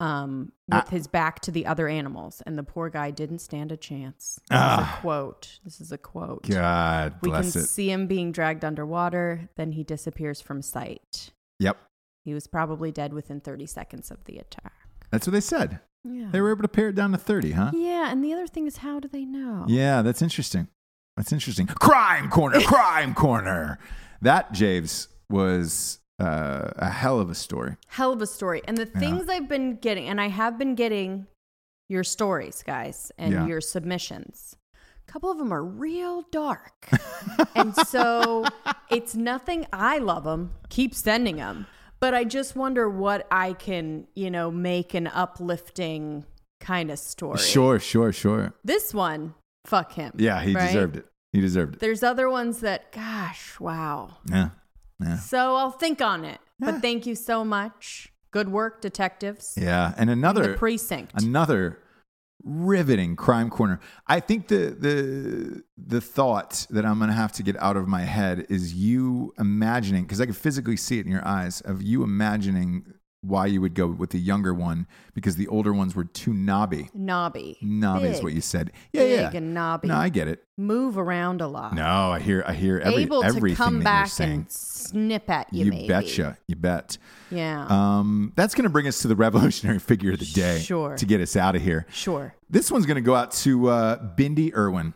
um, 0.00 0.52
with 0.68 0.84
Ah. 0.86 0.90
his 0.90 1.06
back 1.06 1.40
to 1.40 1.50
the 1.50 1.64
other 1.64 1.88
animals, 1.88 2.42
and 2.46 2.58
the 2.58 2.62
poor 2.64 2.90
guy 2.90 3.10
didn't 3.10 3.38
stand 3.38 3.70
a 3.72 3.76
chance. 3.76 4.40
This 4.50 4.58
is 4.58 4.62
Ah. 4.62 4.96
a 4.98 5.00
quote. 5.00 5.58
This 5.64 5.80
is 5.80 5.92
a 5.92 5.98
quote. 5.98 6.48
God 6.48 7.14
we 7.22 7.30
can 7.30 7.42
bless 7.42 7.56
it. 7.56 7.66
see 7.68 7.90
him 7.90 8.06
being 8.06 8.32
dragged 8.32 8.64
underwater. 8.64 9.48
Then 9.56 9.72
he 9.72 9.84
disappears 9.84 10.40
from 10.40 10.62
sight. 10.62 11.30
Yep. 11.60 11.78
He 12.26 12.34
was 12.34 12.46
probably 12.48 12.90
dead 12.90 13.12
within 13.14 13.40
30 13.40 13.66
seconds 13.66 14.10
of 14.10 14.24
the 14.24 14.36
attack. 14.38 14.72
That's 15.12 15.26
what 15.28 15.32
they 15.32 15.40
said. 15.40 15.78
Yeah. 16.04 16.28
They 16.32 16.40
were 16.40 16.50
able 16.50 16.62
to 16.62 16.68
pare 16.68 16.88
it 16.88 16.96
down 16.96 17.12
to 17.12 17.18
30, 17.18 17.52
huh? 17.52 17.70
yeah, 17.72 18.10
and 18.10 18.22
the 18.22 18.32
other 18.32 18.48
thing 18.48 18.66
is, 18.66 18.78
how 18.78 18.98
do 19.00 19.06
they 19.08 19.24
know? 19.24 19.64
Yeah, 19.68 20.02
that's 20.02 20.20
interesting. 20.22 20.66
That's 21.16 21.32
interesting. 21.32 21.66
Crime 21.68 22.28
corner, 22.28 22.60
crime 22.66 23.14
corner. 23.14 23.78
That 24.22 24.50
Javes 24.52 25.06
was 25.30 26.00
uh, 26.20 26.70
a 26.76 26.90
hell 26.90 27.20
of 27.20 27.30
a 27.30 27.34
story. 27.34 27.76
hell 27.86 28.12
of 28.12 28.20
a 28.20 28.26
story. 28.26 28.60
And 28.66 28.76
the 28.76 28.86
things 28.86 29.28
I've 29.28 29.48
been 29.48 29.76
getting, 29.76 30.08
and 30.08 30.20
I 30.20 30.26
have 30.28 30.58
been 30.58 30.74
getting 30.74 31.26
your 31.88 32.02
stories, 32.04 32.62
guys, 32.66 33.12
and 33.18 33.32
Yeah. 33.32 33.46
your 33.46 33.60
submissions. 33.60 34.56
A 35.08 35.12
couple 35.12 35.30
of 35.30 35.38
them 35.38 35.52
are 35.52 35.64
real 35.64 36.22
dark. 36.32 36.88
and 37.54 37.72
so 37.76 38.44
it's 38.90 39.14
nothing. 39.14 39.66
I 39.72 39.98
love 39.98 40.24
them. 40.24 40.50
Keep 40.68 40.94
sending 40.94 41.36
them. 41.36 41.66
But 42.06 42.14
I 42.14 42.22
just 42.22 42.54
wonder 42.54 42.88
what 42.88 43.26
I 43.32 43.52
can, 43.52 44.06
you 44.14 44.30
know, 44.30 44.48
make 44.48 44.94
an 44.94 45.08
uplifting 45.08 46.24
kind 46.60 46.92
of 46.92 47.00
story. 47.00 47.40
Sure, 47.40 47.80
sure, 47.80 48.12
sure. 48.12 48.54
This 48.62 48.94
one, 48.94 49.34
fuck 49.64 49.90
him. 49.94 50.12
Yeah, 50.16 50.40
he 50.40 50.54
right? 50.54 50.68
deserved 50.68 50.98
it. 50.98 51.06
He 51.32 51.40
deserved 51.40 51.74
it. 51.74 51.80
There's 51.80 52.04
other 52.04 52.30
ones 52.30 52.60
that, 52.60 52.92
gosh, 52.92 53.58
wow. 53.58 54.18
Yeah. 54.30 54.50
Yeah. 55.00 55.18
So 55.18 55.56
I'll 55.56 55.72
think 55.72 56.00
on 56.00 56.24
it. 56.24 56.38
Yeah. 56.60 56.70
But 56.70 56.80
thank 56.80 57.06
you 57.06 57.16
so 57.16 57.44
much. 57.44 58.12
Good 58.30 58.50
work, 58.50 58.80
detectives. 58.80 59.58
Yeah. 59.60 59.92
And 59.96 60.08
another 60.08 60.52
the 60.52 60.58
precinct. 60.58 61.20
another 61.20 61.80
riveting 62.46 63.16
crime 63.16 63.50
corner. 63.50 63.80
I 64.06 64.20
think 64.20 64.48
the 64.48 64.76
the 64.78 65.62
the 65.76 66.00
thought 66.00 66.66
that 66.70 66.86
I'm 66.86 66.98
to 67.10 67.16
have 67.16 67.32
to 67.32 67.42
get 67.42 67.60
out 67.60 67.76
of 67.76 67.88
my 67.88 68.02
head 68.02 68.46
is 68.48 68.72
you 68.72 69.34
imagining 69.38 70.04
because 70.04 70.20
I 70.20 70.26
can 70.26 70.34
physically 70.34 70.76
see 70.76 70.98
it 70.98 71.06
in 71.06 71.12
your 71.12 71.26
eyes 71.26 71.60
of 71.62 71.82
you 71.82 72.04
imagining 72.04 72.94
why 73.26 73.46
you 73.46 73.60
would 73.60 73.74
go 73.74 73.86
with 73.86 74.10
the 74.10 74.18
younger 74.18 74.52
one 74.54 74.86
because 75.14 75.36
the 75.36 75.46
older 75.48 75.72
ones 75.72 75.94
were 75.94 76.04
too 76.04 76.32
knobby. 76.32 76.88
knobby. 76.94 77.58
Knobby 77.62 78.08
is 78.08 78.22
what 78.22 78.32
you 78.32 78.40
said. 78.40 78.72
Yeah, 78.92 79.00
Big 79.02 79.10
yeah. 79.10 79.30
and 79.34 79.54
knobby. 79.54 79.88
No, 79.88 79.96
I 79.96 80.08
get 80.08 80.28
it. 80.28 80.44
Move 80.58 80.96
around 80.98 81.40
a 81.40 81.46
lot. 81.48 81.74
No, 81.74 81.84
I 82.12 82.18
hear 82.20 82.42
I 82.46 82.54
hear 82.54 82.78
every 82.78 83.02
Able 83.02 83.22
everything 83.24 83.50
to 83.50 83.54
come 83.56 83.78
that 83.78 83.84
back 83.84 84.00
you're 84.04 84.08
saying. 84.08 84.32
and 84.32 84.50
snip 84.50 85.28
at 85.28 85.52
you, 85.52 85.64
you 85.66 85.70
maybe. 85.70 85.88
betcha. 85.88 86.38
You 86.48 86.56
bet. 86.56 86.96
Yeah. 87.30 87.66
Um, 87.68 88.32
that's 88.36 88.54
going 88.54 88.62
to 88.64 88.70
bring 88.70 88.86
us 88.86 89.00
to 89.02 89.08
the 89.08 89.16
revolutionary 89.16 89.78
figure 89.90 90.12
of 90.12 90.18
the 90.18 90.26
day. 90.26 90.60
Sure. 90.60 90.96
To 90.96 91.04
get 91.06 91.20
us 91.20 91.36
out 91.36 91.56
of 91.56 91.62
here. 91.62 91.86
sure. 91.90 92.34
This 92.48 92.70
one's 92.70 92.86
going 92.86 92.94
to 92.94 93.00
go 93.02 93.14
out 93.14 93.32
to 93.32 93.68
uh, 93.68 94.14
Bindi 94.16 94.54
Irwin. 94.56 94.94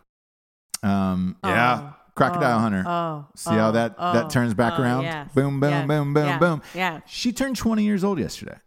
Um, 0.83 1.37
yeah, 1.45 1.81
Oh, 1.83 1.95
crocodile 2.21 2.57
oh, 2.57 2.61
hunter. 2.61 2.85
Oh. 2.87 3.27
See 3.35 3.51
how 3.51 3.71
oh, 3.71 3.73
that 3.73 3.95
oh, 3.99 4.13
that 4.13 4.31
turns 4.31 4.53
back 4.53 4.75
oh, 4.77 4.83
around? 4.83 5.03
yes. 5.05 5.33
Boom, 5.35 5.59
boom, 5.59 5.71
Yeah, 5.71 5.87
boom, 5.87 6.13
boom, 6.13 6.27
yeah, 6.27 6.39
boom. 6.39 6.63
Yeah. 6.75 7.01
She 7.07 7.33
turned 7.33 7.57
20 7.57 7.83
years 7.83 8.05
old 8.05 8.19
yesterday. 8.19 8.59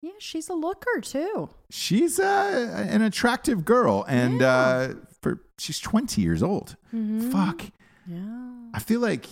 Yeah, 0.00 0.12
she's 0.18 0.48
a 0.48 0.54
looker 0.54 1.00
too. 1.02 1.50
She's 1.70 2.18
uh, 2.20 2.86
an 2.88 3.02
attractive 3.02 3.64
girl, 3.64 4.04
and 4.08 4.40
uh, 4.42 4.94
for 5.20 5.42
she's 5.58 5.78
20 5.80 6.22
years 6.22 6.42
old. 6.42 6.76
Mm-hmm. 6.94 7.30
Fuck. 7.30 7.62
Yeah. 8.06 8.68
I 8.72 8.78
feel 8.78 9.00
like 9.00 9.26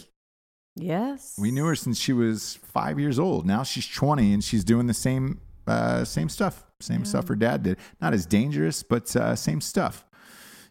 Yes. 0.75 1.37
we 1.39 1.51
knew 1.51 1.65
her 1.67 1.75
since 1.75 1.99
she 1.99 2.13
was 2.13 2.57
five 2.63 3.01
years 3.01 3.19
old. 3.19 3.47
Now 3.47 3.63
she's 3.63 3.87
20, 3.87 4.33
and 4.33 4.45
she's 4.45 4.65
doing 4.65 4.87
the 4.87 4.95
same 4.95 5.41
uh, 5.67 6.05
same 6.05 6.29
stuff, 6.29 6.65
same 6.81 7.05
stuff 7.05 7.29
her 7.29 7.37
dad 7.37 7.63
did. 7.63 7.79
Not 8.01 8.13
as 8.13 8.27
dangerous, 8.27 8.83
but 8.83 9.15
uh, 9.15 9.37
same 9.37 9.61
stuff. 9.61 10.05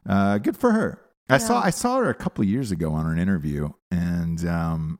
Uh, 0.07 0.37
good 0.39 0.57
for 0.57 0.71
her. 0.71 1.01
I 1.29 1.37
saw 1.37 1.61
I 1.61 1.69
saw 1.71 1.97
her 1.97 2.09
a 2.09 2.13
couple 2.13 2.43
of 2.43 2.49
years 2.49 2.71
ago 2.71 2.93
on 2.93 3.05
an 3.09 3.17
interview, 3.19 3.69
and 3.91 4.45
um, 4.47 4.99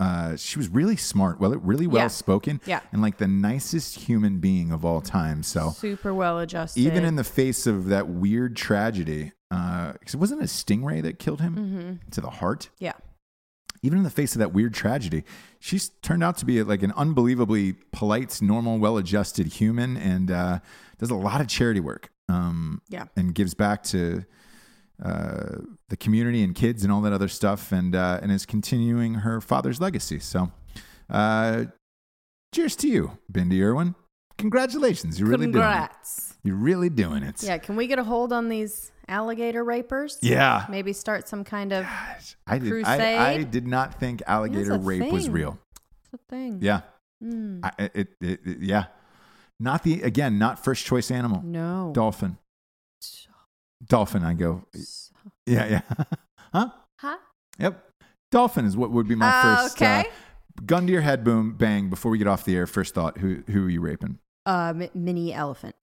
uh, 0.00 0.34
she 0.36 0.58
was 0.58 0.68
really 0.68 0.96
smart, 0.96 1.38
well, 1.40 1.52
really 1.52 1.86
well 1.86 2.08
spoken, 2.08 2.60
Yeah. 2.66 2.80
and 2.92 3.00
like 3.00 3.18
the 3.18 3.28
nicest 3.28 3.96
human 3.96 4.38
being 4.40 4.72
of 4.72 4.84
all 4.84 5.00
time. 5.00 5.42
So 5.44 5.70
Super 5.70 6.12
well 6.12 6.38
adjusted. 6.40 6.80
even 6.80 7.04
in 7.04 7.14
the 7.16 7.24
face 7.24 7.66
of 7.68 7.86
that 7.86 8.08
weird 8.08 8.56
tragedy, 8.56 9.32
because 9.50 10.14
it 10.14 10.16
wasn't 10.16 10.40
a 10.40 10.46
stingray 10.46 11.02
that 11.02 11.18
killed 11.20 11.40
him 11.40 11.54
Mm-hmm. 11.56 12.10
to 12.10 12.20
the 12.20 12.30
heart. 12.30 12.70
Yeah. 12.80 12.94
Even 13.84 13.98
in 13.98 14.04
the 14.04 14.10
face 14.10 14.34
of 14.34 14.38
that 14.40 14.52
weird 14.52 14.74
tragedy, 14.74 15.24
she's 15.60 15.88
turned 16.02 16.22
out 16.22 16.36
to 16.38 16.44
be 16.46 16.62
like 16.62 16.82
an 16.84 16.92
unbelievably 16.96 17.74
polite, 17.92 18.40
normal, 18.40 18.78
well-adjusted 18.78 19.46
human, 19.54 19.96
and 19.96 20.30
uh, 20.30 20.58
does 20.98 21.10
a 21.10 21.16
lot 21.16 21.40
of 21.40 21.46
charity 21.48 21.80
work. 21.80 22.10
Um, 22.28 22.80
Yeah. 22.88 23.06
and 23.16 23.34
gives 23.34 23.54
back 23.54 23.82
to 23.84 24.24
uh, 25.04 25.58
the 25.88 25.96
community 25.96 26.42
and 26.42 26.54
kids 26.54 26.84
and 26.84 26.92
all 26.92 27.00
that 27.02 27.12
other 27.12 27.28
stuff, 27.28 27.72
and 27.72 27.94
uh, 27.94 28.20
and 28.22 28.30
is 28.30 28.46
continuing 28.46 29.14
her 29.14 29.40
father's 29.40 29.80
legacy. 29.80 30.18
So, 30.18 30.52
uh, 31.10 31.64
cheers 32.54 32.76
to 32.76 32.88
you, 32.88 33.18
Bindi 33.32 33.60
Irwin. 33.62 33.94
Congratulations. 34.38 35.20
You're 35.20 35.28
really 35.28 35.46
doing 35.46 35.64
it. 35.64 35.72
Congrats. 35.72 36.34
You're 36.42 36.56
really 36.56 36.88
doing 36.88 37.22
it. 37.22 37.42
Yeah, 37.42 37.58
can 37.58 37.76
we 37.76 37.86
get 37.86 37.98
a 37.98 38.04
hold 38.04 38.32
on 38.32 38.48
these 38.48 38.90
alligator 39.06 39.62
rapers? 39.62 40.18
Yeah. 40.22 40.66
Maybe 40.68 40.92
start 40.92 41.28
some 41.28 41.44
kind 41.44 41.72
of 41.72 41.86
I 42.46 42.58
did, 42.58 42.66
I, 42.66 42.70
Crusade? 42.70 43.18
I 43.18 43.42
did 43.44 43.66
not 43.66 44.00
think 44.00 44.22
alligator 44.26 44.76
rape 44.78 45.12
was 45.12 45.28
real. 45.28 45.58
It's 46.04 46.14
a 46.14 46.18
thing. 46.28 46.58
Yeah. 46.60 46.80
Mm. 47.22 47.60
I, 47.62 47.90
it, 47.94 48.08
it, 48.20 48.40
it, 48.44 48.60
yeah. 48.60 48.86
Not 49.60 49.84
the, 49.84 50.02
again, 50.02 50.38
not 50.38 50.64
first 50.64 50.84
choice 50.84 51.12
animal. 51.12 51.40
No. 51.44 51.92
Dolphin. 51.94 52.38
Dolphin, 53.88 54.24
I 54.24 54.34
go. 54.34 54.64
Yeah, 55.46 55.66
yeah. 55.66 55.80
huh? 56.52 56.68
Huh? 56.98 57.16
Yep. 57.58 57.84
Dolphin 58.30 58.64
is 58.64 58.76
what 58.76 58.90
would 58.90 59.08
be 59.08 59.14
my 59.14 59.28
Uh, 59.28 59.56
first. 59.62 59.76
okay. 59.76 60.00
Uh, 60.00 60.04
gun 60.66 60.86
to 60.86 60.92
your 60.92 61.02
head, 61.02 61.24
boom, 61.24 61.54
bang. 61.56 61.90
Before 61.90 62.10
we 62.10 62.18
get 62.18 62.26
off 62.26 62.44
the 62.44 62.56
air, 62.56 62.66
first 62.66 62.94
thought: 62.94 63.18
who 63.18 63.42
who 63.50 63.66
are 63.66 63.70
you 63.70 63.80
raping? 63.80 64.18
Uh, 64.46 64.72
mi- 64.74 64.90
mini 64.94 65.32
elephant, 65.34 65.76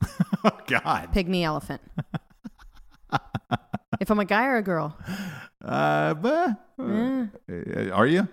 Oh 0.44 0.50
God. 0.66 1.12
pygmy 1.12 1.42
elephant. 1.42 1.80
if 4.00 4.10
I'm 4.10 4.20
a 4.20 4.24
guy 4.24 4.46
or 4.46 4.56
a 4.56 4.62
girl, 4.62 4.96
Uh, 5.64 6.14
but, 6.14 6.50
Mm. 6.78 7.30
uh, 7.50 7.92
are 7.94 8.06
you? 8.06 8.28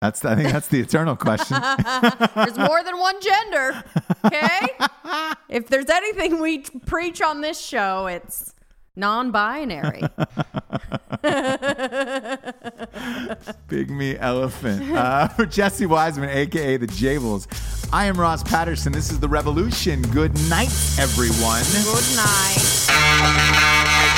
That's 0.00 0.24
I 0.24 0.36
think 0.36 0.52
that's 0.52 0.68
the 0.68 0.78
eternal 0.80 1.16
question. 1.16 1.60
there's 2.36 2.56
more 2.56 2.84
than 2.84 2.98
one 3.00 3.20
gender. 3.20 3.82
Okay. 4.24 4.60
if 5.48 5.66
there's 5.68 5.90
anything 5.90 6.40
we 6.40 6.58
preach 6.86 7.20
on 7.20 7.40
this 7.40 7.58
show, 7.60 8.06
it's 8.06 8.54
non-binary. 8.98 10.02
Pygmy 13.68 14.18
elephant. 14.20 14.92
Uh, 14.92 15.28
for 15.28 15.46
Jesse 15.46 15.86
Wiseman, 15.86 16.28
aka 16.28 16.76
the 16.76 16.86
Jables. 16.86 17.46
I 17.92 18.04
am 18.06 18.20
Ross 18.20 18.42
Patterson. 18.42 18.92
This 18.92 19.10
is 19.10 19.20
the 19.20 19.28
Revolution. 19.28 20.02
Good 20.02 20.34
night, 20.50 20.72
everyone. 20.98 21.62
Good 21.84 22.16
night. 22.16 24.14